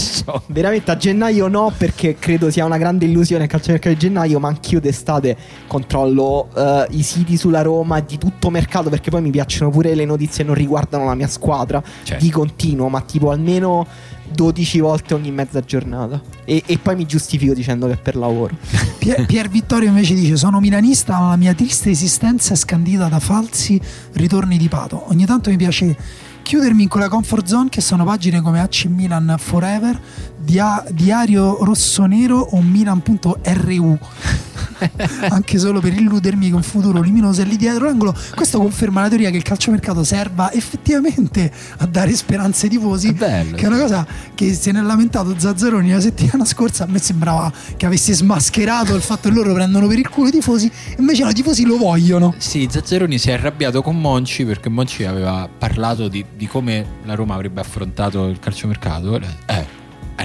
Veramente 0.47 0.91
a 0.91 0.97
gennaio 0.97 1.47
no, 1.47 1.73
perché 1.75 2.15
credo 2.17 2.49
sia 2.49 2.63
una 2.63 2.77
grande 2.77 3.05
illusione 3.05 3.43
il 3.43 3.49
calciomercato 3.49 3.93
di 3.93 3.99
gennaio, 3.99 4.39
ma 4.39 4.47
anch'io 4.47 4.79
d'estate 4.79 5.35
controllo 5.67 6.49
eh, 6.55 6.87
i 6.91 7.03
siti 7.03 7.35
sulla 7.35 7.61
Roma 7.61 7.99
di 7.99 8.17
tutto 8.17 8.49
mercato, 8.49 8.89
perché 8.89 9.08
poi 9.09 9.21
mi 9.21 9.31
piacciono 9.31 9.69
pure 9.71 9.95
le 9.95 10.05
notizie 10.05 10.43
che 10.43 10.43
non 10.43 10.55
riguardano 10.55 11.05
la 11.05 11.15
mia 11.15 11.27
squadra 11.27 11.81
Certo. 12.03 12.23
di 12.23 12.31
continuo, 12.31 12.89
ma 12.89 13.01
tipo 13.01 13.31
almeno 13.31 13.85
12 14.31 14.79
volte 14.79 15.13
ogni 15.13 15.31
mezza 15.31 15.59
giornata. 15.61 16.21
E, 16.45 16.63
e 16.65 16.77
poi 16.77 16.95
mi 16.95 17.05
giustifico 17.05 17.53
dicendo 17.53 17.87
che 17.87 17.93
è 17.93 17.97
per 17.97 18.15
lavoro. 18.15 18.55
Pier, 18.99 19.25
Pier 19.25 19.49
Vittorio 19.49 19.89
invece 19.89 20.13
dice: 20.13 20.37
Sono 20.37 20.59
milanista, 20.59 21.19
ma 21.19 21.29
la 21.29 21.35
mia 21.35 21.53
triste 21.53 21.89
esistenza 21.89 22.53
è 22.53 22.57
scandita 22.57 23.07
da 23.07 23.19
falsi 23.19 23.79
ritorni 24.13 24.57
di 24.57 24.67
pato. 24.67 25.05
Ogni 25.09 25.25
tanto 25.25 25.49
mi 25.49 25.57
piace 25.57 25.95
chiudermi 26.41 26.83
in 26.83 26.89
quella 26.89 27.09
comfort 27.09 27.45
zone 27.45 27.69
che 27.69 27.81
sono 27.81 28.03
pagine 28.03 28.41
come 28.41 28.59
AC 28.59 28.85
Milan 28.85 29.35
Forever, 29.37 29.99
dia- 30.39 30.83
Diario 30.91 31.63
Rossonero 31.63 32.39
o 32.51 32.61
Milan.ru. 32.61 33.97
Anche 35.29 35.57
solo 35.57 35.79
per 35.79 35.93
illudermi 35.93 36.49
che 36.49 36.55
un 36.55 36.63
futuro 36.63 37.01
luminoso 37.01 37.41
è 37.41 37.45
lì 37.45 37.57
dietro 37.57 37.85
l'angolo. 37.85 38.15
Questo 38.33 38.59
conferma 38.59 39.01
la 39.01 39.09
teoria 39.09 39.29
che 39.29 39.37
il 39.37 39.43
calciomercato 39.43 40.03
serva 40.03 40.51
effettivamente 40.51 41.51
a 41.77 41.85
dare 41.85 42.13
speranze 42.15 42.65
ai 42.65 42.71
tifosi. 42.71 43.13
Che 43.13 43.55
è 43.55 43.65
una 43.65 43.79
cosa 43.79 44.07
che 44.35 44.53
se 44.53 44.71
ne 44.71 44.79
è 44.79 44.81
lamentato 44.81 45.33
Zazzaroni 45.37 45.91
la 45.91 45.99
settimana 45.99 46.45
scorsa. 46.45 46.85
A 46.85 46.87
me 46.87 46.99
sembrava 46.99 47.51
che 47.75 47.85
avesse 47.85 48.13
smascherato 48.13 48.95
il 48.95 49.01
fatto 49.01 49.29
che 49.29 49.35
loro 49.35 49.53
prendono 49.53 49.87
per 49.87 49.99
il 49.99 50.09
culo 50.09 50.29
i 50.29 50.31
tifosi. 50.31 50.71
Invece 50.97 51.23
no, 51.23 51.29
i 51.29 51.33
tifosi 51.33 51.65
lo 51.65 51.77
vogliono. 51.77 52.33
Sì, 52.37 52.67
Zazzeroni 52.69 53.17
si 53.17 53.29
è 53.29 53.33
arrabbiato 53.33 53.81
con 53.81 53.99
Monci 53.99 54.45
perché 54.45 54.69
Monci 54.69 55.03
aveva 55.03 55.49
parlato 55.57 56.07
di, 56.07 56.23
di 56.35 56.47
come 56.47 56.85
la 57.03 57.15
Roma 57.15 57.35
avrebbe 57.35 57.61
affrontato 57.61 58.27
il 58.27 58.39
calciomercato. 58.39 59.19
Eh 59.45 59.78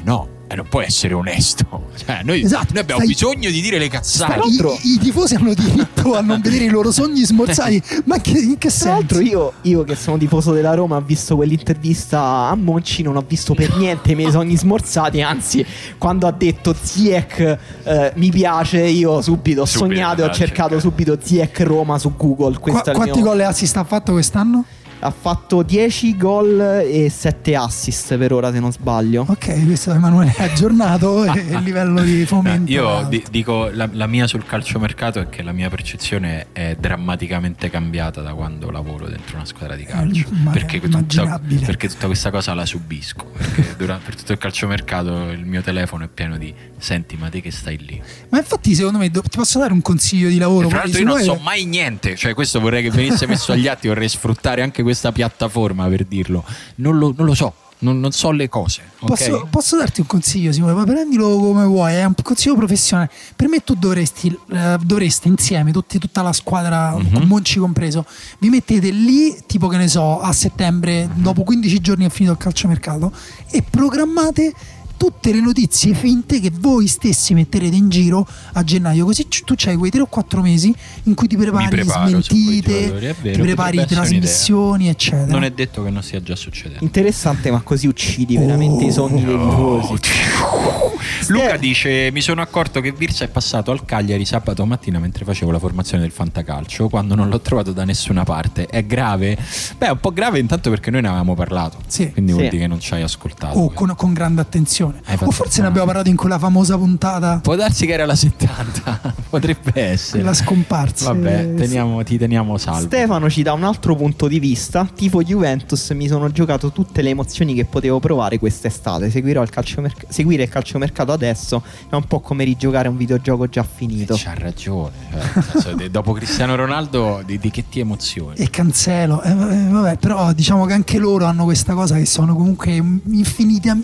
no, 0.04 0.28
eh, 0.48 0.54
non 0.56 0.66
puoi 0.68 0.84
essere 0.84 1.14
onesto. 1.14 1.62
Cioè, 2.04 2.22
noi, 2.24 2.42
Esatto, 2.42 2.72
noi 2.72 2.82
abbiamo 2.82 3.00
stai- 3.02 3.14
bisogno 3.14 3.50
di 3.50 3.60
dire 3.60 3.78
le 3.78 3.88
cazzate. 3.88 4.32
Tra 4.34 4.42
l'altro- 4.42 4.76
I, 4.82 4.94
i 4.94 4.98
tifosi 4.98 5.36
hanno 5.36 5.54
diritto 5.54 6.14
a 6.16 6.20
non 6.20 6.40
vedere 6.40 6.64
i 6.64 6.68
loro 6.68 6.90
sogni 6.90 7.24
smorzati. 7.24 7.80
Ma 8.04 8.18
che, 8.18 8.36
in 8.38 8.58
che 8.58 8.68
Tra 8.68 8.90
l'altro 8.90 9.18
senso? 9.18 9.30
io, 9.32 9.52
io 9.62 9.84
che 9.84 9.94
sono 9.94 10.18
tifoso 10.18 10.52
della 10.52 10.74
Roma 10.74 10.96
ho 10.96 11.00
visto 11.00 11.36
quell'intervista 11.36 12.20
a 12.48 12.54
Monci, 12.56 13.02
non 13.02 13.16
ho 13.16 13.24
visto 13.26 13.54
per 13.54 13.76
niente 13.76 14.10
i 14.12 14.14
miei 14.16 14.30
sogni 14.32 14.56
smorzati, 14.56 15.22
anzi 15.22 15.64
quando 15.98 16.26
ha 16.26 16.32
detto 16.32 16.74
Ziek 16.78 17.58
eh, 17.84 18.12
mi 18.16 18.30
piace 18.30 18.80
io 18.82 19.22
subito 19.22 19.62
ho 19.62 19.64
Subito, 19.66 19.94
sognato 19.94 20.20
e 20.20 20.24
ho 20.24 20.26
dai, 20.26 20.34
cercato 20.36 20.78
cercare. 20.78 20.80
subito 20.80 21.18
Ziek 21.22 21.60
Roma 21.60 21.98
su 21.98 22.12
Google. 22.16 22.50
Il 22.52 22.58
quanti 22.58 22.90
mio- 22.92 23.20
gol 23.22 23.40
e 23.40 23.44
assist 23.44 23.76
ha 23.76 23.84
fatto 23.84 24.12
quest'anno? 24.12 24.64
Ha 25.04 25.10
fatto 25.10 25.62
10 25.62 26.16
gol 26.16 26.58
e 26.82 27.10
7 27.10 27.54
assist 27.56 28.16
per 28.16 28.32
ora 28.32 28.50
se 28.50 28.58
non 28.58 28.72
sbaglio. 28.72 29.26
Ok, 29.28 29.66
questo 29.66 29.92
Emanuele 29.92 30.32
è 30.34 30.44
aggiornato 30.44 31.24
e 31.30 31.40
il 31.40 31.58
livello 31.62 32.00
di 32.00 32.24
fomento. 32.24 32.70
Eh, 32.70 32.74
è 32.74 32.78
io 32.78 33.06
di- 33.10 33.22
dico 33.30 33.68
la, 33.70 33.86
la 33.92 34.06
mia 34.06 34.26
sul 34.26 34.46
calciomercato 34.46 35.20
è 35.20 35.28
che 35.28 35.42
la 35.42 35.52
mia 35.52 35.68
percezione 35.68 36.46
è 36.52 36.74
drammaticamente 36.80 37.68
cambiata 37.68 38.22
da 38.22 38.32
quando 38.32 38.70
lavoro 38.70 39.06
dentro 39.06 39.36
una 39.36 39.44
squadra 39.44 39.76
di 39.76 39.84
calcio. 39.84 40.26
ma- 40.30 40.52
perché, 40.52 40.80
tutta, 40.80 41.38
perché 41.66 41.88
tutta 41.88 42.06
questa 42.06 42.30
cosa 42.30 42.54
la 42.54 42.64
subisco. 42.64 43.26
Perché 43.36 43.74
dura- 43.76 44.00
per 44.02 44.14
tutto 44.16 44.32
il 44.32 44.38
calciomercato 44.38 45.28
il 45.32 45.44
mio 45.44 45.60
telefono 45.60 46.04
è 46.04 46.08
pieno 46.08 46.38
di 46.38 46.54
senti, 46.78 47.16
ma 47.16 47.28
te 47.28 47.42
che 47.42 47.50
stai 47.50 47.76
lì? 47.76 48.00
Ma 48.30 48.38
infatti, 48.38 48.74
secondo 48.74 48.96
me, 48.96 49.10
do- 49.10 49.20
ti 49.20 49.36
posso 49.36 49.58
dare 49.58 49.74
un 49.74 49.82
consiglio 49.82 50.30
di 50.30 50.38
lavoro? 50.38 50.68
E 50.68 50.70
tra 50.70 50.78
l'altro 50.78 50.98
io 50.98 51.06
non 51.06 51.20
so 51.20 51.34
mai 51.42 51.66
niente, 51.66 52.16
cioè 52.16 52.32
questo 52.32 52.58
vorrei 52.58 52.82
che 52.82 52.90
venisse 52.90 53.26
messo 53.26 53.52
agli 53.52 53.68
atti, 53.68 53.86
vorrei 53.88 54.08
sfruttare 54.08 54.62
anche 54.62 54.82
questa 54.94 55.10
piattaforma 55.12 55.86
per 55.88 56.04
dirlo. 56.04 56.44
Non 56.76 56.96
lo, 56.98 57.12
non 57.16 57.26
lo 57.26 57.34
so, 57.34 57.52
non, 57.80 57.98
non 57.98 58.12
so 58.12 58.30
le 58.30 58.48
cose. 58.48 58.82
ok? 59.00 59.06
Posso, 59.08 59.46
posso 59.50 59.76
darti 59.76 60.00
un 60.00 60.06
consiglio, 60.06 60.52
Simone? 60.52 60.72
Ma 60.72 60.84
prendilo 60.84 61.36
come 61.38 61.64
vuoi, 61.64 61.94
è 61.94 62.04
un 62.04 62.14
consiglio 62.22 62.54
professionale. 62.54 63.10
Per 63.34 63.48
me, 63.48 63.58
tu 63.64 63.74
dovresti, 63.74 64.36
eh, 64.52 64.76
dovreste 64.80 65.26
insieme, 65.28 65.72
tutti- 65.72 65.98
tutta 65.98 66.22
la 66.22 66.32
squadra, 66.32 66.96
Mhm. 66.96 67.12
con 67.12 67.22
Monci 67.26 67.58
compreso, 67.58 68.06
vi 68.38 68.48
mettete 68.50 68.90
lì, 68.90 69.36
tipo 69.46 69.66
che 69.68 69.76
ne 69.76 69.88
so, 69.88 70.20
a 70.20 70.32
settembre, 70.32 71.10
dopo 71.14 71.42
15 71.42 71.80
giorni 71.80 72.06
è 72.06 72.10
finito 72.10 72.32
il 72.32 72.38
calciomercato, 72.38 73.12
e 73.50 73.62
programmate 73.68 74.52
tutte 74.96 75.32
le 75.32 75.40
notizie 75.40 75.94
finte 75.94 76.40
che 76.40 76.50
voi 76.52 76.86
stessi 76.86 77.34
metterete 77.34 77.74
in 77.76 77.88
giro 77.88 78.26
a 78.52 78.62
gennaio. 78.64 79.04
Così 79.04 79.26
tu 79.44 79.54
c'hai 79.56 79.76
quei 79.76 79.90
3 79.90 80.02
o 80.02 80.06
4 80.06 80.40
mesi 80.42 80.74
in 81.04 81.14
cui 81.14 81.26
ti 81.28 81.36
prepari 81.36 81.68
preparo 81.68 82.08
smentite, 82.08 82.90
vero, 82.90 83.14
ti 83.20 83.40
prepari 83.40 83.84
trasmissioni, 83.86 84.88
eccetera. 84.88 85.26
Non 85.26 85.44
è 85.44 85.50
detto 85.50 85.82
che 85.82 85.90
non 85.90 86.02
stia 86.02 86.22
già 86.22 86.36
succedendo. 86.36 86.84
Interessante, 86.84 87.50
ma 87.50 87.60
così 87.60 87.86
uccidi 87.86 88.36
veramente 88.36 88.84
i 88.84 88.92
sogni 88.92 89.24
dei 89.24 89.34
tifosi. 89.38 89.94
Luca 91.28 91.56
dice: 91.56 92.10
Mi 92.12 92.20
sono 92.20 92.40
accorto 92.40 92.80
che 92.80 92.92
Virsa 92.92 93.24
è 93.24 93.28
passato 93.28 93.70
al 93.70 93.84
Cagliari 93.84 94.24
sabato 94.24 94.64
mattina 94.66 94.98
mentre 94.98 95.24
facevo 95.24 95.50
la 95.50 95.58
formazione 95.58 96.02
del 96.02 96.12
Fantacalcio. 96.12 96.88
Quando 96.88 97.14
non 97.14 97.28
l'ho 97.28 97.40
trovato 97.40 97.72
da 97.72 97.84
nessuna 97.84 98.24
parte. 98.24 98.66
È 98.66 98.84
grave? 98.84 99.36
Beh, 99.78 99.86
è 99.86 99.90
un 99.90 100.00
po' 100.00 100.12
grave 100.12 100.38
intanto 100.38 100.70
perché 100.70 100.90
noi 100.90 101.02
ne 101.02 101.08
avevamo 101.08 101.34
parlato. 101.34 101.78
Sì. 101.86 102.10
Quindi 102.12 102.32
vuol 102.32 102.44
Sì. 102.44 102.50
dire 102.50 102.62
che 102.62 102.68
non 102.68 102.80
ci 102.80 102.94
hai 102.94 103.02
ascoltato. 103.02 103.58
O 103.58 103.70
con, 103.72 103.92
con 103.96 104.12
grande 104.12 104.40
attenzione. 104.40 104.83
Fatto 105.02 105.24
O 105.26 105.30
forse 105.30 105.60
ne 105.62 105.68
abbiamo 105.68 105.86
parlato 105.86 106.08
in 106.08 106.16
quella 106.16 106.38
famosa 106.38 106.76
puntata, 106.76 107.38
Può 107.42 107.54
darsi 107.56 107.86
che 107.86 107.92
era 107.92 108.06
la 108.06 108.14
70. 108.16 109.14
Potrebbe 109.30 109.72
essere. 109.74 110.18
quella 110.22 110.34
scomparsa. 110.34 111.12
Vabbè, 111.12 111.54
teniamo- 111.54 112.02
ti 112.04 112.18
teniamo 112.18 112.56
salvo. 112.58 112.86
Stefano 112.86 113.28
ci 113.30 113.42
dà 113.42 113.52
un 113.52 113.64
altro 113.64 113.96
punto 113.96 114.28
di 114.28 114.38
vista. 114.38 114.88
Tifo 114.94 115.22
Juventus, 115.22 115.90
mi 115.90 116.06
sono 116.06 116.30
giocato 116.30 116.70
tutte 116.72 117.02
le 117.02 117.10
emozioni 117.10 117.54
che 117.54 117.64
potevo 117.64 118.00
provare 118.00 118.38
quest'estate. 118.38 119.10
Seguirò 119.10 119.42
il 119.42 119.50
calciomerc- 119.50 120.06
seguire 120.08 120.44
il 120.44 120.48
calciomercato 120.48 121.12
adesso 121.12 121.62
è 121.90 121.94
un 121.94 122.04
po' 122.04 122.20
come 122.20 122.44
rigiocare 122.44 122.88
un 122.88 122.96
videogioco 122.96 123.48
già 123.48 123.64
finito. 123.64 124.14
C'ha 124.16 124.34
ragione. 124.34 124.92
cioè, 125.10 125.42
senso, 125.42 125.72
de- 125.74 125.90
dopo 125.90 126.12
Cristiano 126.12 126.54
Ronaldo, 126.54 127.22
di, 127.24 127.38
di 127.38 127.50
che 127.50 127.64
ti 127.68 127.80
emozioni? 127.80 128.36
E 128.36 128.50
cancelo, 128.50 129.22
Eh, 129.22 129.30
eh, 129.30 129.68
vabbè, 129.68 129.96
però 129.98 130.32
diciamo 130.32 130.64
che 130.66 130.72
anche 130.72 130.98
loro 130.98 131.24
hanno 131.24 131.44
questa 131.44 131.74
cosa 131.74 131.96
che 131.96 132.06
sono 132.06 132.34
comunque 132.34 132.72
infinita- 133.06 133.76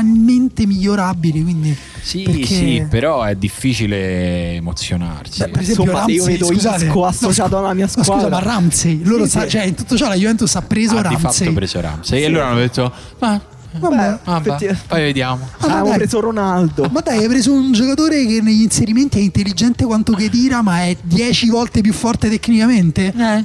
infinitesimamente 0.00 0.66
migliorabili. 0.66 1.42
Quindi 1.42 1.76
Sì, 2.00 2.22
perché- 2.22 2.44
sì, 2.46 2.86
però 2.88 3.22
è 3.22 3.34
difficile 3.34 4.54
emozionarsi. 4.54 5.40
Beh, 5.40 5.48
per 5.48 5.62
esempio, 5.62 5.84
Insomma, 5.84 6.04
se 6.04 6.10
io 6.12 6.18
Ramsey, 6.24 6.32
vedo 6.38 6.46
scusate, 6.52 6.84
Isco 6.86 6.98
no, 7.00 7.04
associato 7.06 7.48
scu- 7.50 7.58
alla 7.64 7.74
mia 7.74 7.84
no, 7.84 7.90
scusa, 7.90 8.04
squadra. 8.04 8.28
ma 8.28 8.38
Ramsey, 8.40 9.00
loro 9.04 9.24
Sì, 9.24 9.30
sa- 9.30 9.42
sì. 9.42 9.48
cioè, 9.50 9.62
in 9.64 9.74
tutto 9.74 9.96
ciò 9.96 10.08
la 10.08 10.14
Juventus 10.14 10.54
ha 10.54 10.62
preso 10.62 10.96
Ah, 10.96 11.02
di 11.08 11.14
fatto 11.14 11.22
Ramsey. 11.22 11.48
ha 11.48 11.52
preso 11.52 11.80
Ramsey. 11.80 12.22
E 12.22 12.28
loro 12.28 12.44
hanno 12.46 12.58
detto: 12.58 12.92
Ma 13.18 13.40
Vabbè, 13.70 14.18
vabbè, 14.24 14.76
poi 14.88 15.02
vediamo. 15.02 15.46
Ah, 15.58 15.66
ma 15.66 15.72
Avevo 15.74 15.88
dai. 15.90 15.98
preso 15.98 16.20
Ronaldo. 16.20 16.88
Ma 16.90 17.00
dai, 17.00 17.18
hai 17.18 17.28
preso 17.28 17.52
un 17.52 17.70
giocatore 17.72 18.24
che 18.26 18.40
negli 18.40 18.62
inserimenti 18.62 19.18
è 19.18 19.20
intelligente 19.20 19.84
quanto 19.84 20.14
che 20.14 20.30
tira, 20.30 20.62
ma 20.62 20.84
è 20.84 20.96
10 21.02 21.50
volte 21.50 21.82
più 21.82 21.92
forte 21.92 22.30
tecnicamente? 22.30 23.12
Ma 23.14 23.44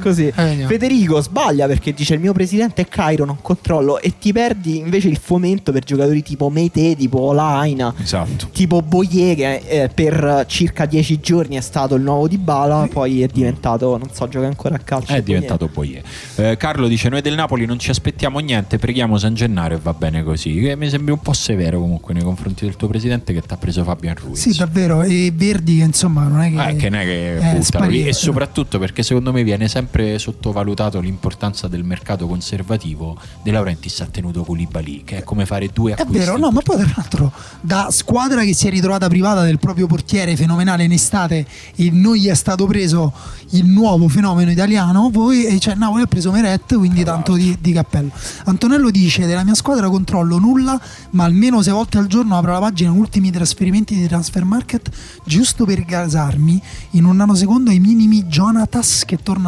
Così. 0.00 0.32
Eh. 0.34 0.64
Federico 0.66 1.20
sbaglia 1.20 1.66
perché 1.66 1.92
dice 1.92 2.14
il 2.14 2.20
mio 2.20 2.32
presidente 2.32 2.82
è 2.82 2.88
Cairo, 2.88 3.24
non 3.24 3.38
controllo 3.42 4.00
e 4.00 4.14
ti 4.18 4.32
perdi 4.32 4.78
invece 4.78 5.08
il 5.08 5.18
fomento 5.18 5.72
per 5.72 5.84
giocatori 5.84 6.22
tipo 6.22 6.48
Meite, 6.50 6.96
tipo 6.96 7.20
Olaina, 7.20 7.92
Esatto. 8.00 8.48
tipo 8.52 8.82
Boye 8.82 9.34
che 9.34 9.62
eh, 9.66 9.88
per 9.92 10.44
circa 10.48 10.86
10 10.86 11.20
giorni 11.20 11.56
è 11.56 11.60
stato 11.60 11.94
il 11.94 12.02
nuovo 12.02 12.28
di 12.28 12.38
Bala, 12.38 12.88
poi 12.90 13.22
è 13.22 13.26
diventato, 13.26 13.96
non 13.96 14.08
so, 14.12 14.28
gioca 14.28 14.46
ancora 14.46 14.76
a 14.76 14.78
calcio. 14.78 15.06
È 15.12 15.14
Boye. 15.14 15.22
diventato 15.24 15.68
Boie. 15.72 16.02
Eh, 16.36 16.56
Carlo 16.56 16.88
dice: 16.88 17.08
Noi 17.08 17.20
del 17.22 17.34
Napoli 17.34 17.66
non 17.66 17.78
ci 17.78 17.90
aspettiamo 17.90 18.38
niente, 18.38 18.78
preghiamo 18.78 19.18
San 19.18 19.34
Gennaro 19.34 19.74
e 19.74 19.78
va 19.82 19.92
bene 19.94 20.22
così. 20.22 20.54
Che 20.60 20.76
mi 20.76 20.88
sembri 20.88 21.12
un 21.12 21.20
po' 21.20 21.32
severo 21.32 21.80
comunque 21.80 22.14
nei 22.14 22.22
confronti 22.22 22.64
del 22.64 22.76
tuo 22.76 22.88
presidente 22.88 23.32
che 23.32 23.40
ti 23.40 23.52
ha 23.52 23.56
preso 23.56 23.82
Fabian 23.84 24.14
Ruiz. 24.16 24.38
sì, 24.40 24.56
davvero. 24.56 25.02
E 25.02 25.32
Verdi, 25.34 25.78
che 25.78 25.84
insomma, 25.84 26.24
non 26.26 26.40
è 26.40 26.50
che. 26.52 26.68
Eh, 26.70 26.76
che 26.76 26.88
non 26.90 27.00
è 27.00 27.04
che 27.04 27.38
lì. 27.54 27.62
sparito. 27.62 28.08
E 28.08 28.12
soprattutto 28.12 28.78
perché 28.78 29.02
secondo 29.02 29.32
me 29.32 29.42
viene 29.42 29.65
viene 29.66 29.68
sempre 29.68 30.18
sottovalutato 30.18 31.00
l'importanza 31.00 31.68
del 31.68 31.84
mercato 31.84 32.26
conservativo. 32.26 33.16
De 33.42 33.50
Laurentiis 33.50 34.00
ha 34.00 34.06
tenuto 34.06 34.44
Koulibaly, 34.44 35.02
che 35.04 35.18
è 35.18 35.22
come 35.24 35.44
fare 35.46 35.68
due 35.72 35.94
È 35.94 36.00
acquisti. 36.00 36.24
vero, 36.24 36.38
no, 36.38 36.50
ma 36.50 36.60
poi 36.60 36.76
tra 36.78 36.92
l'altro 36.96 37.32
da 37.60 37.88
squadra 37.90 38.42
che 38.42 38.54
si 38.54 38.66
è 38.66 38.70
ritrovata 38.70 39.08
privata 39.08 39.42
del 39.42 39.58
proprio 39.58 39.86
portiere 39.86 40.36
fenomenale 40.36 40.84
in 40.84 40.92
estate 40.92 41.46
e 41.74 41.90
non 41.90 42.14
gli 42.14 42.28
è 42.28 42.34
stato 42.34 42.66
preso 42.66 43.12
il 43.50 43.66
nuovo 43.66 44.08
fenomeno 44.08 44.50
italiano, 44.50 45.10
poi 45.10 45.46
eh, 45.46 45.58
cioè, 45.58 45.74
Napoli 45.74 46.02
ha 46.02 46.06
preso 46.06 46.30
Meret, 46.30 46.76
quindi 46.76 47.04
tanto 47.04 47.34
di, 47.34 47.56
di 47.60 47.72
cappello. 47.72 48.10
Antonello 48.44 48.90
dice 48.90 49.26
della 49.26 49.44
mia 49.44 49.54
squadra 49.54 49.88
controllo 49.88 50.38
nulla, 50.38 50.80
ma 51.10 51.24
almeno 51.24 51.62
sei 51.62 51.72
volte 51.72 51.98
al 51.98 52.06
giorno 52.06 52.36
apro 52.36 52.52
la 52.52 52.58
pagina 52.58 52.92
ultimi 52.92 53.30
trasferimenti 53.30 53.94
di 53.94 54.06
Transfer 54.06 54.44
Market 54.44 54.90
giusto 55.24 55.64
per 55.64 55.84
gasarmi 55.84 56.60
in 56.90 57.04
un 57.04 57.16
nanosecondo 57.16 57.70
ai 57.70 57.78
minimi 57.78 58.24
Jonatas 58.24 59.04
che 59.04 59.18
torna 59.22 59.45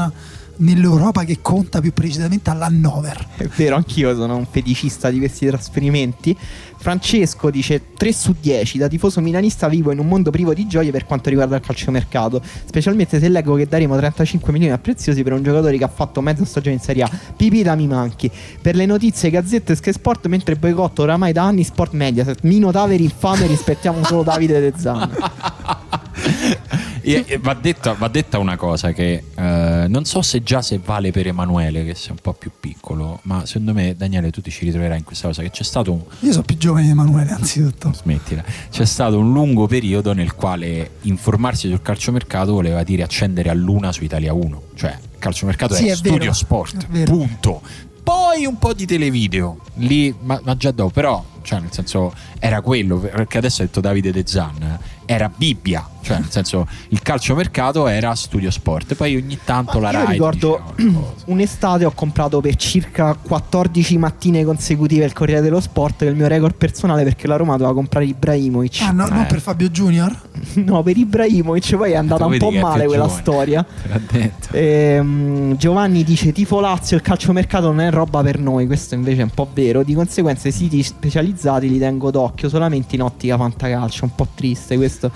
nell'Europa 0.58 1.24
che 1.24 1.38
conta 1.40 1.80
più 1.80 1.92
precisamente 1.92 2.50
all'Hannover. 2.50 3.26
È 3.36 3.46
vero, 3.56 3.76
anch'io 3.76 4.14
sono 4.14 4.36
un 4.36 4.46
feticista 4.48 5.10
di 5.10 5.18
questi 5.18 5.46
trasferimenti. 5.46 6.36
Francesco 6.80 7.50
dice 7.50 7.94
3 7.96 8.12
su 8.12 8.36
10, 8.40 8.78
da 8.78 8.86
tifoso 8.86 9.20
milanista 9.20 9.68
vivo 9.68 9.90
in 9.90 9.98
un 9.98 10.06
mondo 10.06 10.30
privo 10.30 10.54
di 10.54 10.68
gioie 10.68 10.92
per 10.92 11.06
quanto 11.06 11.28
riguarda 11.28 11.56
il 11.56 11.62
calciomercato, 11.62 12.40
specialmente 12.64 13.18
se 13.18 13.28
leggo 13.28 13.56
che 13.56 13.66
daremo 13.66 13.96
35 13.96 14.52
milioni 14.52 14.72
a 14.72 14.78
preziosi 14.78 15.24
per 15.24 15.32
un 15.32 15.42
giocatore 15.42 15.76
che 15.76 15.84
ha 15.84 15.88
fatto 15.88 16.20
mezza 16.20 16.44
stagione 16.44 16.76
in 16.76 16.80
Serie 16.80 17.02
A. 17.02 17.10
Pipita 17.36 17.74
mi 17.74 17.88
manchi. 17.88 18.30
Per 18.60 18.76
le 18.76 18.86
notizie 18.86 19.30
Gazzette 19.30 19.72
e 19.72 19.76
Sky 19.76 19.92
Sport, 19.92 20.26
mentre 20.28 20.54
boicotto 20.54 21.02
oramai 21.02 21.32
da 21.32 21.44
anni 21.44 21.64
Sport 21.64 21.92
Mediaset. 21.92 22.42
Mino 22.42 22.70
Taveri 22.70 23.02
infame, 23.04 23.46
rispettiamo 23.46 24.04
solo 24.04 24.22
Davide 24.22 24.60
De 24.60 24.72
Zanna. 24.76 25.10
Va, 27.40 27.54
detta, 27.54 27.92
va 27.94 28.08
detta 28.08 28.38
una 28.38 28.56
cosa 28.56 28.92
che 28.92 29.24
eh, 29.34 29.86
non 29.88 30.04
so 30.04 30.20
se 30.22 30.42
già 30.42 30.60
se 30.62 30.80
vale 30.84 31.10
per 31.10 31.26
Emanuele 31.26 31.84
che 31.84 31.94
sei 31.94 32.10
un 32.10 32.18
po' 32.20 32.32
più 32.34 32.50
piccolo 32.58 33.20
ma 33.22 33.46
secondo 33.46 33.72
me 33.72 33.94
Daniele 33.96 34.30
tu 34.30 34.40
ti 34.40 34.50
ci 34.50 34.64
ritroverai 34.64 34.98
in 34.98 35.04
questa 35.04 35.28
cosa 35.28 35.42
che 35.42 35.50
c'è 35.50 35.62
stato 35.62 35.92
un, 35.92 36.00
Io 36.20 36.32
sono 36.32 36.44
più 36.44 36.56
giovane 36.56 36.84
di 36.84 36.90
Emanuele, 36.90 37.30
anzitutto. 37.30 37.92
smettila. 37.92 38.44
C'è 38.70 38.84
stato 38.84 39.18
un 39.18 39.32
lungo 39.32 39.66
periodo 39.66 40.12
nel 40.12 40.34
quale 40.34 40.92
informarsi 41.02 41.68
sul 41.68 41.82
calciomercato 41.82 42.52
voleva 42.52 42.82
dire 42.82 43.02
accendere 43.02 43.48
a 43.50 43.54
luna 43.54 43.92
su 43.92 44.04
Italia 44.04 44.32
1 44.32 44.62
cioè 44.74 44.90
il 44.90 45.18
calciomercato 45.18 45.74
Sì, 45.74 45.88
è, 45.88 45.92
è 45.92 45.96
studio 45.96 46.18
vero, 46.18 46.32
sport 46.32 46.86
è 46.92 47.02
punto. 47.04 47.62
Poi 48.02 48.46
un 48.46 48.58
po' 48.58 48.72
di 48.72 48.86
televideo 48.86 49.58
lì 49.74 50.14
ma, 50.20 50.40
ma 50.44 50.56
già 50.56 50.70
dopo 50.70 50.90
però 50.90 51.22
cioè 51.48 51.60
nel 51.60 51.72
senso 51.72 52.12
era 52.38 52.60
quello 52.60 52.98
perché 52.98 53.38
adesso 53.38 53.62
ha 53.62 53.64
detto 53.64 53.80
Davide 53.80 54.12
De 54.12 54.22
Zan 54.26 54.78
era 55.06 55.30
Bibbia 55.34 55.88
cioè 56.02 56.18
nel 56.18 56.30
senso 56.30 56.66
il 56.88 57.00
calciomercato 57.00 57.86
era 57.86 58.14
studio 58.14 58.50
sport 58.50 58.94
poi 58.94 59.16
ogni 59.16 59.38
tanto 59.42 59.80
la 59.80 59.90
Io 59.90 59.98
Rai 60.04 60.12
ricordo 60.12 60.74
un'estate 61.24 61.86
ho 61.86 61.92
comprato 61.92 62.42
per 62.42 62.54
circa 62.56 63.14
14 63.20 63.96
mattine 63.96 64.44
consecutive 64.44 65.06
il 65.06 65.12
Corriere 65.14 65.40
dello 65.40 65.60
Sport, 65.60 65.98
che 65.98 66.06
è 66.06 66.10
il 66.10 66.16
mio 66.16 66.26
record 66.28 66.54
personale 66.54 67.02
perché 67.02 67.26
la 67.26 67.36
Roma 67.36 67.52
doveva 67.56 67.72
comprare 67.74 68.04
Ibrahimovic. 68.06 68.80
Ah, 68.82 68.90
no, 68.92 69.06
Eh. 69.06 69.10
non 69.10 69.26
per 69.26 69.40
Fabio 69.40 69.68
Junior? 69.68 70.14
No, 70.68 70.82
per 70.82 70.96
Ibrahimovic 70.96 71.76
poi 71.76 71.92
è 71.92 71.96
andata 71.96 72.24
un 72.26 72.36
po' 72.38 72.50
male 72.50 72.86
quella 72.86 73.04
giovane. 73.04 73.20
storia. 73.22 73.66
L'ha 73.88 74.00
detto. 74.10 74.48
Ehm, 74.52 75.56
Giovanni 75.56 76.04
dice 76.04 76.32
tifo 76.32 76.60
Lazio 76.60 76.96
il 76.96 77.02
calciomercato 77.02 77.66
non 77.66 77.80
è 77.80 77.90
roba 77.90 78.22
per 78.22 78.38
noi 78.38 78.66
questo 78.66 78.94
invece 78.94 79.20
è 79.20 79.24
un 79.24 79.30
po' 79.30 79.48
vero 79.52 79.82
di 79.82 79.94
conseguenza 79.94 80.48
i 80.48 80.52
siti 80.52 80.82
specializzati 80.82 81.37
li 81.68 81.78
tengo 81.78 82.10
d'occhio 82.10 82.48
solamente 82.48 82.94
in 82.96 83.02
ottica 83.02 83.36
fantacalcio 83.36 84.04
un 84.04 84.14
po' 84.14 84.26
triste 84.34 84.76
questo 84.76 85.06
è 85.06 85.10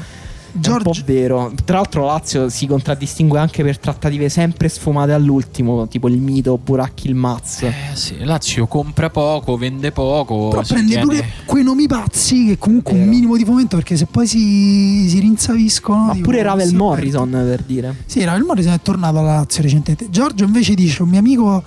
un 0.55 0.61
po' 0.82 0.90
Giorgio, 0.90 1.03
vero 1.07 1.51
tra 1.65 1.77
l'altro 1.77 2.05
Lazio 2.05 2.51
si 2.51 2.66
contraddistingue 2.66 3.39
anche 3.39 3.62
per 3.62 3.78
trattative 3.78 4.28
sempre 4.28 4.69
sfumate 4.69 5.12
all'ultimo 5.12 5.89
tipo 5.89 6.09
il 6.09 6.19
mito 6.20 6.59
Buracchi 6.62 7.07
il 7.07 7.15
Maz 7.15 7.62
Eh 7.62 7.73
sì, 7.94 8.23
Lazio 8.23 8.66
compra 8.66 9.09
poco, 9.09 9.57
vende 9.57 9.93
poco. 9.93 10.49
però 10.49 10.61
prende 10.62 10.89
tiene- 10.90 11.05
pure 11.07 11.27
quei 11.47 11.65
nomi 11.65 11.86
pazzi 11.86 12.49
che 12.49 12.59
comunque 12.59 12.93
un 12.93 13.09
minimo 13.09 13.39
di 13.39 13.47
fomento 13.47 13.77
perché 13.77 13.97
se 13.97 14.05
poi 14.05 14.27
si, 14.27 15.07
si 15.09 15.20
rinsaviscono... 15.20 16.05
ma 16.05 16.12
tipo, 16.12 16.27
pure 16.27 16.43
Ravel 16.43 16.74
Morrison 16.74 17.31
per 17.31 17.62
dire 17.62 17.97
Sì, 18.05 18.23
Ravel 18.23 18.43
Morrison 18.43 18.74
è 18.74 18.81
tornato 18.82 19.20
alla 19.20 19.36
Lazio 19.36 19.62
recentemente. 19.62 20.11
Giorgio 20.11 20.44
invece 20.44 20.74
dice: 20.74 21.03
Un 21.03 21.09
mio 21.09 21.19
amico 21.19 21.62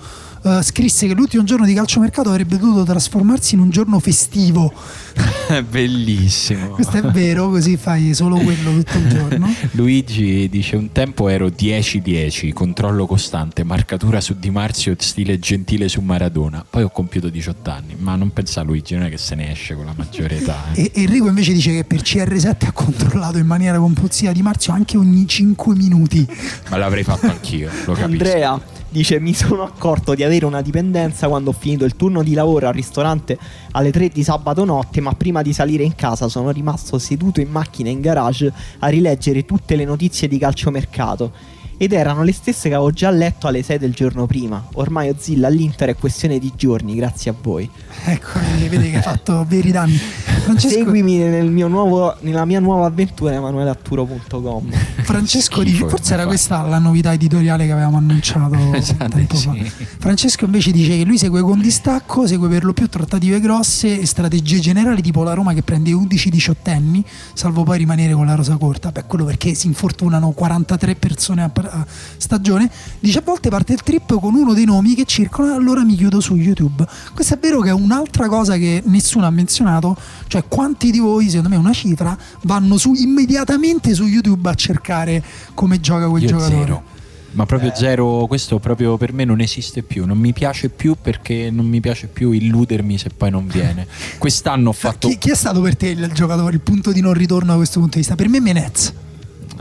eh, 0.46 0.62
scrisse 0.62 1.06
che 1.06 1.14
l'ultimo 1.14 1.42
giorno 1.42 1.66
di 1.66 1.74
calciomercato 1.74 2.28
avrebbe 2.28 2.56
dovuto 2.56 2.84
trasformarsi 2.84 3.54
in 3.54 3.60
un 3.60 3.70
giorno 3.70 3.98
festivo. 3.98 4.72
Bellissimo. 5.68 6.68
Questo 6.68 6.98
è 6.98 7.02
vero, 7.02 7.48
così 7.50 7.76
fai 7.76 8.14
solo 8.14 8.36
quello 8.38 8.72
tutto 8.82 8.98
il 8.98 9.08
giorno. 9.08 9.54
Luigi 9.72 10.48
dice 10.48 10.76
un 10.76 10.92
tempo 10.92 11.28
ero 11.28 11.48
10-10, 11.48 12.52
controllo 12.52 13.06
costante, 13.06 13.64
marcatura 13.64 14.20
su 14.20 14.36
Di 14.38 14.50
Marzio, 14.50 14.94
stile 14.98 15.38
gentile 15.38 15.88
su 15.88 16.00
Maradona. 16.00 16.64
Poi 16.68 16.82
ho 16.82 16.90
compiuto 16.90 17.28
18 17.28 17.70
anni, 17.70 17.96
ma 17.98 18.16
non 18.16 18.32
pensa 18.32 18.62
Luigi, 18.62 18.94
non 18.94 19.04
è 19.04 19.10
che 19.10 19.18
se 19.18 19.34
ne 19.34 19.50
esce 19.50 19.74
con 19.74 19.84
la 19.84 19.94
maggiore 19.96 20.38
età. 20.38 20.72
eh. 20.74 20.90
E 20.94 21.02
Enrico 21.02 21.28
invece 21.28 21.52
dice 21.52 21.72
che 21.72 21.84
per 21.84 22.02
CR7 22.02 22.66
ha 22.66 22.72
controllato 22.72 23.38
in 23.38 23.46
maniera 23.46 23.78
compulsiva 23.78 24.32
Di 24.32 24.42
Marzio 24.42 24.72
anche 24.72 24.96
ogni 24.96 25.26
5 25.26 25.74
minuti. 25.74 26.26
Ma 26.70 26.76
l'avrei 26.76 27.02
fatto 27.02 27.26
anch'io, 27.26 27.70
lo 27.84 27.92
capisco. 27.92 28.04
Andrea 28.04 28.60
dice 28.88 29.18
mi 29.18 29.34
sono 29.34 29.62
accorto 29.62 30.14
di 30.14 30.22
avere 30.22 30.46
una 30.46 30.62
dipendenza 30.62 31.28
quando 31.28 31.50
ho 31.50 31.52
finito 31.52 31.84
il 31.84 31.96
turno 31.96 32.22
di 32.22 32.34
lavoro 32.34 32.68
al 32.68 32.72
ristorante 32.72 33.38
alle 33.72 33.90
3 33.90 34.08
di 34.08 34.22
sabato 34.22 34.64
notte 34.64 35.00
ma 35.00 35.12
prima 35.12 35.42
di 35.42 35.52
salire 35.52 35.82
in 35.82 35.94
casa 35.94 36.28
sono 36.28 36.50
rimasto 36.50 36.98
seduto 36.98 37.40
in 37.40 37.50
macchina 37.50 37.90
in 37.90 38.00
garage 38.00 38.52
a 38.78 38.88
rileggere 38.88 39.44
tutte 39.44 39.76
le 39.76 39.84
notizie 39.84 40.28
di 40.28 40.38
calciomercato 40.38 41.32
ed 41.78 41.92
erano 41.92 42.22
le 42.22 42.32
stesse 42.32 42.68
che 42.68 42.74
avevo 42.74 42.90
già 42.90 43.10
letto 43.10 43.46
alle 43.46 43.62
6 43.62 43.78
del 43.78 43.92
giorno 43.92 44.26
prima 44.26 44.66
ormai 44.74 45.08
Ozilla 45.10 45.46
all'Inter 45.48 45.90
è 45.90 45.96
questione 45.96 46.38
di 46.38 46.52
giorni 46.56 46.94
grazie 46.94 47.30
a 47.30 47.34
voi 47.40 47.68
Ecco, 48.04 48.38
vedi, 48.68 48.90
che 48.90 48.96
hai 48.96 49.02
fatto 49.02 49.44
veri 49.48 49.70
danni. 49.72 49.96
Francesco, 49.96 50.74
seguimi 50.74 51.16
nel 51.16 51.50
mio 51.50 51.66
nuovo, 51.66 52.14
nella 52.20 52.44
mia 52.44 52.60
nuova 52.60 52.86
avventura 52.86 53.34
emanueleatturo.com 53.34 54.70
Francesco 55.02 55.60
Schifo 55.60 55.84
dice, 55.84 55.88
forse 55.88 56.12
era 56.12 56.22
fa. 56.22 56.28
questa 56.28 56.62
la 56.62 56.78
novità 56.78 57.12
editoriale 57.12 57.66
che 57.66 57.72
avevamo 57.72 57.96
annunciato 57.96 58.54
Esatto, 58.74 59.08
tempo 59.08 59.34
fa. 59.36 59.52
sì. 59.52 59.86
Francesco 59.98 60.44
invece 60.44 60.70
dice 60.70 60.96
che 60.98 61.04
lui 61.04 61.18
segue 61.18 61.40
con 61.40 61.60
distacco, 61.60 62.26
segue 62.26 62.48
per 62.48 62.64
lo 62.64 62.72
più 62.72 62.86
trattative 62.88 63.40
grosse 63.40 64.00
e 64.00 64.06
strategie 64.06 64.60
generali 64.60 65.02
tipo 65.02 65.22
la 65.22 65.32
Roma 65.34 65.52
che 65.52 65.62
prende 65.62 65.90
11-18 65.90 66.54
anni, 66.70 67.04
salvo 67.32 67.62
poi 67.64 67.78
rimanere 67.78 68.12
con 68.12 68.26
la 68.26 68.34
rosa 68.34 68.56
corta. 68.56 68.92
Beh, 68.92 69.04
quello 69.06 69.24
perché 69.24 69.54
si 69.54 69.66
infortunano 69.66 70.30
43 70.30 70.94
persone 70.96 71.42
a, 71.42 71.50
a 71.70 71.86
stagione. 72.16 72.70
Dice 72.98 73.18
a 73.18 73.22
volte 73.24 73.48
parte 73.48 73.72
il 73.72 73.82
trip 73.82 74.18
con 74.18 74.34
uno 74.34 74.54
dei 74.54 74.64
nomi 74.64 74.94
che 74.94 75.04
circolano, 75.04 75.54
allora 75.54 75.84
mi 75.84 75.94
chiudo 75.94 76.20
su 76.20 76.34
YouTube. 76.34 76.86
Questo 77.14 77.34
è 77.34 77.38
vero 77.38 77.60
che 77.60 77.68
è 77.68 77.72
un'altra 77.72 78.28
cosa 78.28 78.56
che 78.56 78.82
nessuno 78.86 79.26
ha 79.26 79.30
menzionato, 79.30 79.96
cioè 80.26 80.44
quanti 80.48 80.90
di 80.90 80.98
voi, 80.98 81.28
secondo 81.28 81.48
me 81.48 81.56
è 81.56 81.58
una 81.58 81.72
cifra, 81.72 82.16
vanno 82.42 82.76
su 82.76 82.94
immediatamente 82.94 83.94
su 83.94 84.04
YouTube 84.04 84.48
a 84.48 84.54
cercare 84.54 85.22
come 85.54 85.80
gioca 85.80 86.08
quel 86.08 86.22
Io 86.22 86.28
giocatore. 86.28 86.56
zero. 86.56 86.94
Ma 87.36 87.44
proprio 87.44 87.70
zero, 87.74 88.24
questo 88.26 88.58
proprio 88.58 88.96
per 88.96 89.12
me 89.12 89.24
non 89.24 89.40
esiste 89.40 89.82
più, 89.82 90.06
non 90.06 90.16
mi 90.16 90.32
piace 90.32 90.70
più 90.70 90.96
perché 91.00 91.50
non 91.50 91.66
mi 91.66 91.80
piace 91.80 92.06
più 92.06 92.30
illudermi 92.30 92.96
se 92.96 93.10
poi 93.14 93.30
non 93.30 93.46
viene. 93.46 93.86
Quest'anno 94.16 94.70
ho 94.70 94.72
fatto... 94.72 95.08
Chi, 95.08 95.18
chi 95.18 95.30
è 95.30 95.34
stato 95.34 95.60
per 95.60 95.76
te 95.76 95.88
il 95.88 96.10
giocatore, 96.14 96.54
il 96.54 96.60
punto 96.60 96.92
di 96.92 97.02
non 97.02 97.12
ritorno 97.12 97.50
da 97.50 97.56
questo 97.56 97.78
punto 97.78 97.96
di 97.96 98.00
vista? 98.00 98.14
Per 98.14 98.30
me 98.30 98.40
Menez, 98.40 98.90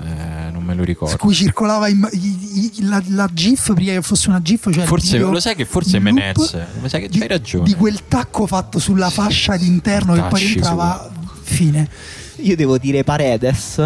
Eh, 0.04 0.52
non 0.52 0.64
me 0.64 0.74
lo 0.74 0.82
su 0.82 0.86
ricordo. 0.86 1.18
cui 1.18 1.34
circolava 1.34 1.88
in- 1.88 2.08
i- 2.12 2.72
i- 2.78 2.84
la, 2.86 3.02
la 3.10 3.30
GIF 3.32 3.74
prima 3.74 3.92
che 3.94 4.02
fosse 4.02 4.30
una 4.30 4.42
GIF. 4.42 4.72
Cioè 4.72 4.86
Forse, 4.86 5.18
lo 5.18 5.40
sai 5.40 5.56
che 5.56 5.66
forse 5.66 6.00
Menez, 6.00 6.58
mi 6.82 6.90
sa 6.90 7.00
che 7.00 7.08
di, 7.08 7.20
c'hai 7.20 7.28
ragione. 7.28 7.66
Di 7.66 7.76
quel 7.76 8.02
tacco 8.08 8.46
fatto 8.48 8.80
sulla 8.80 9.10
fascia 9.10 9.56
d'interno 9.58 10.14
che 10.14 10.22
poi 10.22 10.30
Tacci 10.32 10.46
rientrava 10.46 11.10
fine. 11.42 11.90
Io 12.38 12.56
devo 12.56 12.78
dire 12.78 13.04
Paredes. 13.04 13.78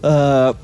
eh, 0.00 0.54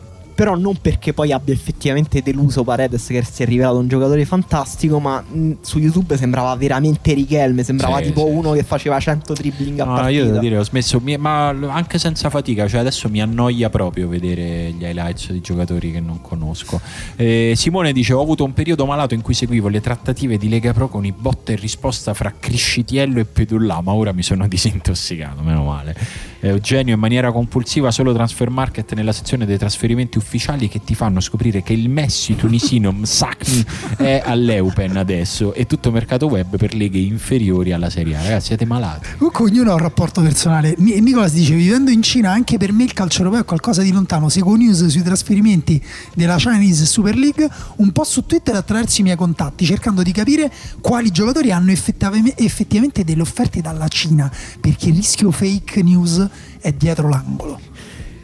però 0.40 0.56
non 0.56 0.76
perché 0.80 1.12
poi 1.12 1.32
abbia 1.32 1.52
effettivamente 1.52 2.22
deluso 2.22 2.64
Paredes 2.64 3.08
che 3.08 3.22
si 3.30 3.42
è 3.42 3.46
rivelato 3.46 3.76
un 3.76 3.88
giocatore 3.88 4.24
fantastico, 4.24 4.98
ma 4.98 5.20
mh, 5.20 5.58
su 5.60 5.78
YouTube 5.78 6.16
sembrava 6.16 6.56
veramente 6.56 7.12
Richelme, 7.12 7.62
sembrava 7.62 7.98
Sì, 7.98 8.04
tipo 8.04 8.24
sì. 8.24 8.32
uno 8.32 8.52
che 8.52 8.62
faceva 8.62 8.98
100 8.98 9.34
dribbling 9.34 9.78
a 9.80 9.84
No, 9.84 9.94
partita. 9.96 10.10
io 10.18 10.24
devo 10.24 10.38
dire, 10.38 10.56
ho 10.56 10.62
smesso, 10.64 10.98
ma 11.18 11.48
anche 11.48 11.98
senza 11.98 12.30
fatica, 12.30 12.66
cioè 12.66 12.80
adesso 12.80 13.10
mi 13.10 13.20
annoia 13.20 13.68
proprio 13.68 14.08
vedere 14.08 14.70
gli 14.70 14.82
highlights 14.82 15.30
di 15.30 15.42
giocatori 15.42 15.92
che 15.92 16.00
non 16.00 16.22
conosco. 16.22 16.80
Eh, 17.16 17.52
Simone 17.54 17.92
dice: 17.92 18.14
Ho 18.14 18.22
avuto 18.22 18.42
un 18.42 18.54
periodo 18.54 18.86
malato 18.86 19.12
in 19.12 19.20
cui 19.20 19.34
seguivo 19.34 19.68
le 19.68 19.82
trattative 19.82 20.38
di 20.38 20.48
Lega 20.48 20.72
Pro 20.72 20.88
con 20.88 21.04
i 21.04 21.12
botta 21.12 21.52
e 21.52 21.56
risposta 21.56 22.14
fra 22.14 22.32
Criscitiello 22.40 23.20
e 23.20 23.26
Pedullà, 23.26 23.82
ma 23.82 23.92
ora 23.92 24.12
mi 24.12 24.22
sono 24.22 24.48
disintossicato, 24.48 25.42
meno 25.42 25.64
male. 25.64 25.94
Eugenio 26.42 26.94
in 26.94 27.00
maniera 27.00 27.30
compulsiva 27.30 27.90
solo 27.90 28.14
transfer 28.14 28.48
market 28.48 28.94
nella 28.94 29.12
sezione 29.12 29.44
dei 29.44 29.58
trasferimenti 29.58 30.16
ufficiali 30.16 30.28
che 30.68 30.80
ti 30.84 30.94
fanno 30.94 31.20
scoprire 31.20 31.62
che 31.62 31.72
il 31.72 31.88
Messi 31.88 32.36
tunisino 32.36 32.92
Msakni 32.92 33.64
è 33.96 34.22
all'Eupen 34.24 34.96
adesso 34.96 35.52
e 35.54 35.66
tutto 35.66 35.90
mercato 35.90 36.26
web 36.26 36.56
per 36.56 36.74
leghe 36.74 36.98
inferiori 36.98 37.72
alla 37.72 37.90
Serie 37.90 38.16
A. 38.16 38.22
Ragazzi, 38.22 38.46
siete 38.46 38.64
malati. 38.64 39.08
Comunque 39.16 39.44
ognuno 39.44 39.70
ha 39.70 39.74
un 39.74 39.80
rapporto 39.80 40.20
personale. 40.20 40.74
Ni- 40.78 41.00
Nicolas 41.00 41.32
dice: 41.32 41.54
Vivendo 41.54 41.90
in 41.90 42.02
Cina, 42.02 42.30
anche 42.30 42.56
per 42.58 42.72
me 42.72 42.84
il 42.84 42.92
calcio 42.92 43.18
europeo 43.18 43.40
è 43.40 43.44
qualcosa 43.44 43.82
di 43.82 43.90
lontano. 43.90 44.28
Seguo 44.28 44.56
news 44.56 44.86
sui 44.86 45.02
trasferimenti 45.02 45.82
della 46.14 46.36
Chinese 46.36 46.86
Super 46.86 47.16
League 47.16 47.48
un 47.76 47.90
po' 47.92 48.04
su 48.04 48.24
Twitter 48.26 48.54
attraverso 48.54 49.00
i 49.00 49.04
miei 49.04 49.16
contatti, 49.16 49.64
cercando 49.64 50.02
di 50.02 50.12
capire 50.12 50.52
quali 50.80 51.10
giocatori 51.10 51.50
hanno 51.50 51.70
effettivame- 51.70 52.36
effettivamente 52.36 53.04
delle 53.04 53.22
offerte 53.22 53.60
dalla 53.60 53.88
Cina, 53.88 54.30
perché 54.60 54.88
il 54.88 54.96
rischio 54.96 55.30
fake 55.30 55.82
news 55.82 56.28
è 56.60 56.72
dietro 56.72 57.08
l'angolo. 57.08 57.69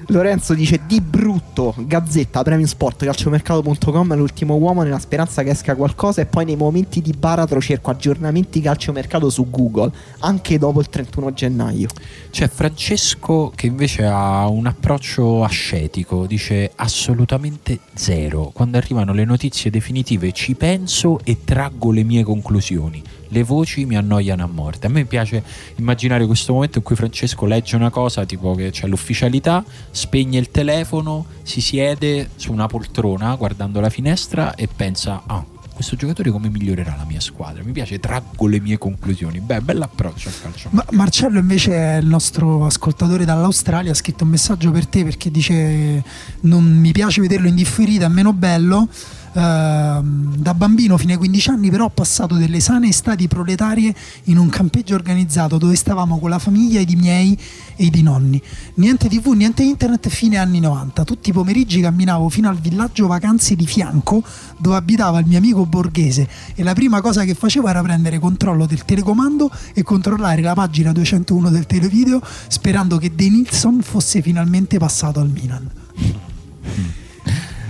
Lorenzo 0.08 0.54
dice 0.54 0.82
di 0.86 1.00
brutto, 1.00 1.74
Gazzetta, 1.78 2.42
Premium 2.42 2.68
Sport, 2.68 3.04
calciomercato.com 3.04 4.14
l'ultimo 4.14 4.54
uomo 4.54 4.82
nella 4.82 5.00
speranza 5.00 5.42
che 5.42 5.50
esca 5.50 5.74
qualcosa 5.74 6.20
e 6.20 6.26
poi 6.26 6.44
nei 6.44 6.54
momenti 6.54 7.02
di 7.02 7.12
baratro 7.12 7.60
cerco 7.60 7.90
aggiornamenti 7.90 8.60
calciomercato 8.60 9.28
su 9.30 9.50
Google, 9.50 9.90
anche 10.20 10.58
dopo 10.58 10.78
il 10.78 10.88
31 10.88 11.32
gennaio. 11.32 11.88
C'è 12.30 12.48
Francesco 12.48 13.50
che 13.52 13.66
invece 13.66 14.04
ha 14.04 14.46
un 14.46 14.66
approccio 14.66 15.42
ascetico, 15.42 16.26
dice 16.26 16.70
assolutamente 16.76 17.80
zero. 17.94 18.50
Quando 18.52 18.76
arrivano 18.76 19.12
le 19.12 19.24
notizie 19.24 19.70
definitive 19.70 20.30
ci 20.30 20.54
penso 20.54 21.18
e 21.24 21.38
traggo 21.42 21.90
le 21.90 22.04
mie 22.04 22.22
conclusioni. 22.22 23.02
Le 23.28 23.42
voci 23.42 23.84
mi 23.84 23.96
annoiano 23.96 24.44
a 24.44 24.46
morte. 24.46 24.86
A 24.86 24.90
me 24.90 25.04
piace 25.04 25.42
immaginare 25.76 26.26
questo 26.26 26.52
momento 26.52 26.78
in 26.78 26.84
cui 26.84 26.96
Francesco 26.96 27.46
legge 27.46 27.76
una 27.76 27.90
cosa 27.90 28.24
tipo 28.24 28.54
che 28.54 28.70
c'è 28.70 28.86
l'ufficialità, 28.86 29.64
spegne 29.90 30.38
il 30.38 30.50
telefono, 30.50 31.26
si 31.42 31.60
siede 31.60 32.30
su 32.36 32.52
una 32.52 32.66
poltrona 32.66 33.34
guardando 33.34 33.80
la 33.80 33.90
finestra 33.90 34.54
e 34.54 34.68
pensa 34.68 35.22
ah 35.26 35.44
questo 35.76 35.94
giocatore 35.94 36.30
come 36.30 36.48
migliorerà 36.48 36.94
la 36.96 37.04
mia 37.04 37.20
squadra 37.20 37.62
mi 37.62 37.72
piace 37.72 38.00
traggo 38.00 38.46
le 38.46 38.60
mie 38.60 38.78
conclusioni 38.78 39.40
beh 39.40 39.60
bell'approccio 39.60 40.28
al 40.30 40.34
calcio 40.40 40.68
Ma 40.72 40.82
Marcello 40.92 41.38
invece 41.38 41.72
è 41.72 41.96
il 41.98 42.06
nostro 42.06 42.64
ascoltatore 42.64 43.26
dall'Australia, 43.26 43.90
ha 43.90 43.94
scritto 43.94 44.24
un 44.24 44.30
messaggio 44.30 44.70
per 44.70 44.86
te 44.86 45.04
perché 45.04 45.30
dice 45.30 46.02
non 46.40 46.64
mi 46.64 46.92
piace 46.92 47.20
vederlo 47.20 47.48
indifferito, 47.48 48.06
è 48.06 48.08
meno 48.08 48.32
bello. 48.32 48.88
Ehm, 49.36 50.36
da 50.36 50.54
bambino 50.54 50.96
fino 50.96 51.12
ai 51.12 51.18
15 51.18 51.50
anni 51.50 51.70
però 51.70 51.84
ho 51.84 51.90
passato 51.90 52.36
delle 52.36 52.58
sane 52.60 52.88
estati 52.88 53.28
proletarie 53.28 53.94
in 54.24 54.38
un 54.38 54.48
campeggio 54.48 54.94
organizzato 54.94 55.58
dove 55.58 55.76
stavamo 55.76 56.18
con 56.18 56.30
la 56.30 56.38
famiglia 56.38 56.80
i 56.80 56.96
miei 56.96 57.38
e 57.76 57.84
i 57.84 57.90
di 57.90 58.02
nonni. 58.02 58.40
Niente 58.74 59.08
tv, 59.08 59.32
niente 59.32 59.62
internet 59.62 60.08
fine 60.08 60.38
anni 60.38 60.60
90. 60.60 61.04
Tutti 61.04 61.30
i 61.30 61.32
pomeriggi 61.34 61.82
camminavo 61.82 62.30
fino 62.30 62.48
al 62.48 62.56
villaggio 62.56 63.06
vacanze 63.06 63.56
di 63.56 63.66
fianco 63.66 64.22
dove 64.56 64.76
abitava 64.76 65.18
il 65.18 65.26
mio 65.26 65.36
amico 65.36 65.66
borghese 65.66 66.26
e 66.54 66.62
la 66.62 66.72
prima 66.72 67.02
cosa 67.02 67.24
che 67.24 67.34
facevo 67.34 67.68
era 67.68 67.82
prendere 67.82 68.18
controllo 68.18 68.64
del 68.64 68.86
telecomando 68.86 69.50
e 69.74 69.82
controllare 69.82 70.40
la 70.40 70.54
pagina 70.54 70.92
201 70.92 71.50
del 71.50 71.66
televideo 71.66 72.22
sperando 72.48 72.96
che 72.96 73.14
De 73.14 73.28
Nilsson 73.28 73.82
fosse 73.82 74.22
finalmente 74.22 74.78
passato 74.78 75.20
al 75.20 75.28
Milan. 75.28 75.70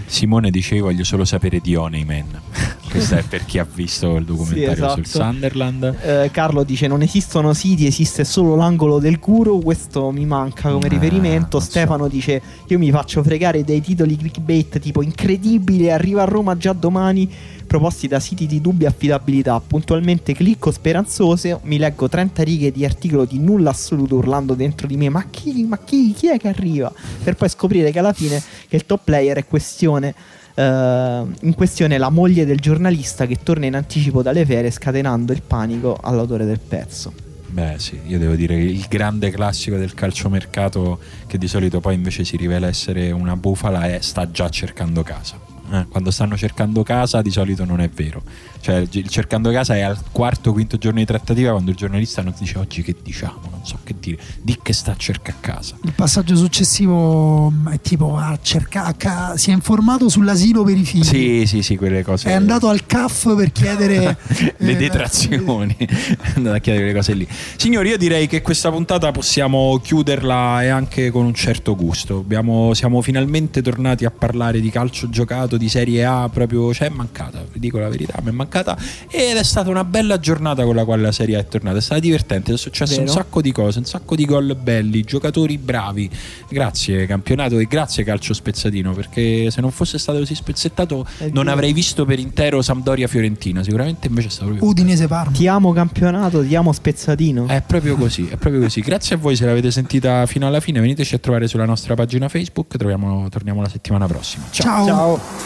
Simone 0.07 0.51
dice 0.51 0.77
io 0.77 0.85
voglio 0.85 1.05
solo 1.05 1.24
sapere 1.24 1.61
di 1.61 1.74
Honeyman 1.74 2.41
questo 2.89 3.16
è 3.16 3.23
per 3.28 3.45
chi 3.45 3.59
ha 3.59 3.66
visto 3.70 4.16
il 4.16 4.24
documentario 4.24 4.66
Sì, 4.69 4.73
esatto. 4.73 4.95
sul 4.95 5.07
Sunderland 5.07 5.97
Eh, 6.03 6.31
Carlo 6.33 6.62
dice 6.62 6.87
non 6.87 7.03
esistono 7.03 7.53
siti, 7.53 7.87
esiste 7.87 8.24
solo 8.24 8.55
l'angolo 8.55 8.99
del 8.99 9.19
guru, 9.19 9.61
questo 9.61 10.11
mi 10.12 10.24
manca 10.24 10.70
come 10.70 10.87
Ah, 10.87 10.89
riferimento. 10.89 11.59
non 11.59 11.61
so. 11.61 11.70
Stefano 11.70 12.09
dice 12.09 12.41
io 12.69 12.78
mi 12.78 12.91
faccio 12.91 13.23
fregare 13.23 13.65
dei 13.65 13.81
titoli 13.83 14.16
clickbait 14.16 14.78
tipo 14.78 15.03
incredibile, 15.03 15.91
arriva 15.93 16.23
a 16.23 16.27
Roma 16.27 16.57
già 16.57 16.73
domani, 16.73 17.28
proposti 17.66 18.09
da 18.09 18.20
siti 18.20 18.47
di 18.47 18.60
dubbia 18.60 18.88
affidabilità. 18.88 19.60
Puntualmente 19.60 20.32
clicco 20.32 20.70
speranzose, 20.70 21.59
mi 21.64 21.78
leggo 21.78 22.09
30 22.09 22.43
righe 22.43 22.72
di 22.72 22.84
articolo 22.84 23.24
di 23.24 23.38
nulla 23.38 23.70
assoluto 23.70 24.16
urlando 24.16 24.55
dentro 24.55 24.86
di 24.86 24.97
me 24.97 25.09
ma 25.09 25.26
chi, 25.28 25.64
ma 25.64 25.78
chi, 25.78 26.12
chi 26.12 26.28
è 26.28 26.38
che 26.38 26.48
arriva? 26.48 26.93
Per 27.22 27.34
poi 27.34 27.48
scoprire 27.48 27.90
che 27.90 27.98
alla 27.98 28.12
fine 28.12 28.43
che 28.68 28.76
il 28.76 28.86
top 28.86 29.01
player 29.05 29.36
è 29.36 29.47
questione 29.47 30.14
eh, 30.56 30.62
in 30.62 31.55
questione 31.55 31.98
la 31.98 32.10
moglie 32.10 32.44
del 32.47 32.59
giornalista 32.59 33.26
che 33.26 33.38
torna 33.43 33.66
in 33.66 33.76
anticipo 33.76 34.22
dalle 34.22 34.44
ferie 34.44 34.70
scatenando 34.70 35.32
il 35.32 35.43
panico 35.43 35.98
all'autore 36.01 36.44
del 36.44 36.60
pezzo. 36.60 37.12
Beh 37.48 37.74
sì, 37.78 38.01
io 38.06 38.18
devo 38.18 38.34
dire 38.34 38.56
che 38.56 38.64
il 38.64 38.86
grande 38.88 39.30
classico 39.30 39.76
del 39.76 39.94
calciomercato 39.94 40.98
che 41.26 41.38
di 41.38 41.47
solito 41.47 41.80
poi 41.80 41.94
invece 41.94 42.24
si 42.24 42.36
rivela 42.36 42.66
essere 42.66 43.10
una 43.12 43.36
bufala 43.36 43.86
è 43.86 44.01
sta 44.01 44.30
già 44.30 44.48
cercando 44.48 45.02
casa. 45.02 45.56
Eh, 45.70 45.86
quando 45.88 46.10
stanno 46.10 46.36
cercando 46.36 46.82
casa 46.82 47.22
di 47.22 47.30
solito 47.30 47.64
non 47.64 47.80
è 47.80 47.88
vero. 47.88 48.22
Cioè 48.60 48.86
il 48.90 49.09
cercando 49.09 49.51
casa 49.51 49.76
è 49.76 49.80
al 49.80 49.98
quarto 50.10 50.52
quinto 50.52 50.76
giorno 50.76 50.98
di 50.98 51.05
trattativa 51.05 51.52
quando 51.52 51.70
il 51.70 51.76
giornalista 51.76 52.22
non 52.22 52.34
dice 52.38 52.59
oggi 52.59 52.82
che 52.82 52.97
diciamo, 53.01 53.40
non 53.51 53.64
so 53.64 53.78
che 53.84 53.94
dire, 53.98 54.18
di 54.43 54.59
che 54.60 54.72
sta 54.72 54.93
a 54.93 54.97
cercare 54.97 55.38
casa. 55.40 55.76
Il 55.82 55.93
passaggio 55.93 56.36
successivo 56.36 57.51
mh, 57.51 57.70
è 57.72 57.80
tipo 57.80 58.16
a 58.16 58.38
cercare, 58.40 58.94
si 59.36 59.51
è 59.51 59.52
informato 59.52 60.09
sull'asilo 60.09 60.64
per 60.64 60.76
i 60.76 60.84
figli. 60.84 61.05
Sì, 61.05 61.43
sì, 61.47 61.62
sì, 61.62 61.76
quelle 61.76 62.02
cose. 62.02 62.28
È 62.28 62.32
andato 62.32 62.68
al 62.68 62.86
CAF 62.86 63.34
per 63.36 63.52
chiedere 63.52 64.16
le 64.59 64.72
eh, 64.72 64.76
detrazioni 64.76 65.76
è 65.78 65.86
andato 66.34 66.56
a 66.56 66.59
chiedere 66.59 66.84
quelle 66.84 66.94
cose 66.94 67.14
lì 67.14 67.26
signori 67.56 67.90
io 67.90 67.98
direi 67.98 68.26
che 68.26 68.43
questa 68.43 68.70
puntata 68.70 69.10
possiamo 69.12 69.78
chiuderla 69.82 70.62
e 70.62 70.68
anche 70.68 71.10
con 71.10 71.24
un 71.24 71.34
certo 71.34 71.74
gusto 71.74 72.18
Abbiamo- 72.18 72.74
siamo 72.74 73.01
finalmente 73.02 73.62
tornati 73.62 74.05
a 74.05 74.10
parlare 74.10 74.60
di 74.60 74.70
calcio 74.70 75.09
giocato 75.09 75.56
di 75.57 75.69
Serie 75.69 76.05
A 76.05 76.28
proprio 76.33 76.73
ci 76.74 76.85
è 76.85 76.89
mancata 76.89 77.45
vi 77.53 77.59
dico 77.59 77.78
la 77.78 77.89
verità 77.89 78.19
mi 78.23 78.31
è 78.31 78.33
mancata 78.33 78.77
ed 79.11 79.37
è 79.37 79.43
stata 79.43 79.70
una 79.70 79.85
bella 79.85 80.19
giornata 80.19 80.65
con 80.65 80.74
la 80.74 80.85
quale 80.85 81.03
la 81.03 81.12
Serie 81.12 81.37
A 81.37 81.41
è 81.41 81.49
tornata 81.49 81.78
è 81.78 81.81
stata 81.81 82.01
divertente 82.01 82.53
è 82.53 82.57
successo 82.59 82.93
Vero. 82.97 83.03
un 83.03 83.09
sacco 83.09 83.41
di 83.41 83.53
cose 83.53 83.78
un 83.78 83.85
sacco 83.85 84.15
di 84.16 84.24
gol 84.24 84.57
belli 84.61 85.03
giocatori 85.03 85.59
bravi 85.59 86.11
grazie 86.49 87.07
campionato 87.07 87.59
e 87.59 87.65
grazie 87.65 88.05
calcio 88.05 88.35
spezzatino 88.35 88.93
perché 88.93 89.51
se 89.51 89.61
non 89.61 89.70
fosse 89.70 89.99
stato 89.99 90.19
così 90.19 90.35
spezzettato 90.35 91.07
È 91.19 91.24
non 91.33 91.45
vero. 91.45 91.51
avrei 91.51 91.73
visto 91.73 92.05
per 92.05 92.19
intero 92.19 92.62
Sampdoria 92.62 93.07
Fiorentina 93.07 93.62
sicuramente 93.62 94.09
invece 94.09 94.28
è 94.28 94.31
stato 94.31 94.47
proprio 94.47 94.69
Udinese 94.69 95.07
Parma. 95.07 95.37
Ti 95.37 95.47
amo 95.47 95.73
campionato, 95.73 96.45
ti 96.45 96.55
amo 96.55 96.73
spezzatino. 96.73 97.47
è 97.49 97.62
proprio 97.62 97.97
così, 97.97 98.27
è 98.28 98.37
proprio 98.37 98.62
così. 98.62 98.81
Grazie 98.81 99.16
a 99.16 99.19
voi 99.19 99.37
se 99.37 99.45
l'avete 99.47 99.70
sentita 99.70 100.27
fino 100.27 100.47
alla 100.47 100.61
fine. 100.61 100.81
Veniteci 100.81 101.15
a 101.15 101.19
trovare 101.19 101.47
sulla 101.49 101.65
nostra 101.65 101.95
pagina 101.95 102.28
Facebook. 102.28 102.77
Troviamo- 102.77 103.28
torniamo 103.28 103.61
la 103.62 103.69
settimana 103.69 104.07
prossima. 104.07 104.45
Ciao. 104.51 104.87
Ciao. 104.87 105.16
Ciao. 105.16 105.45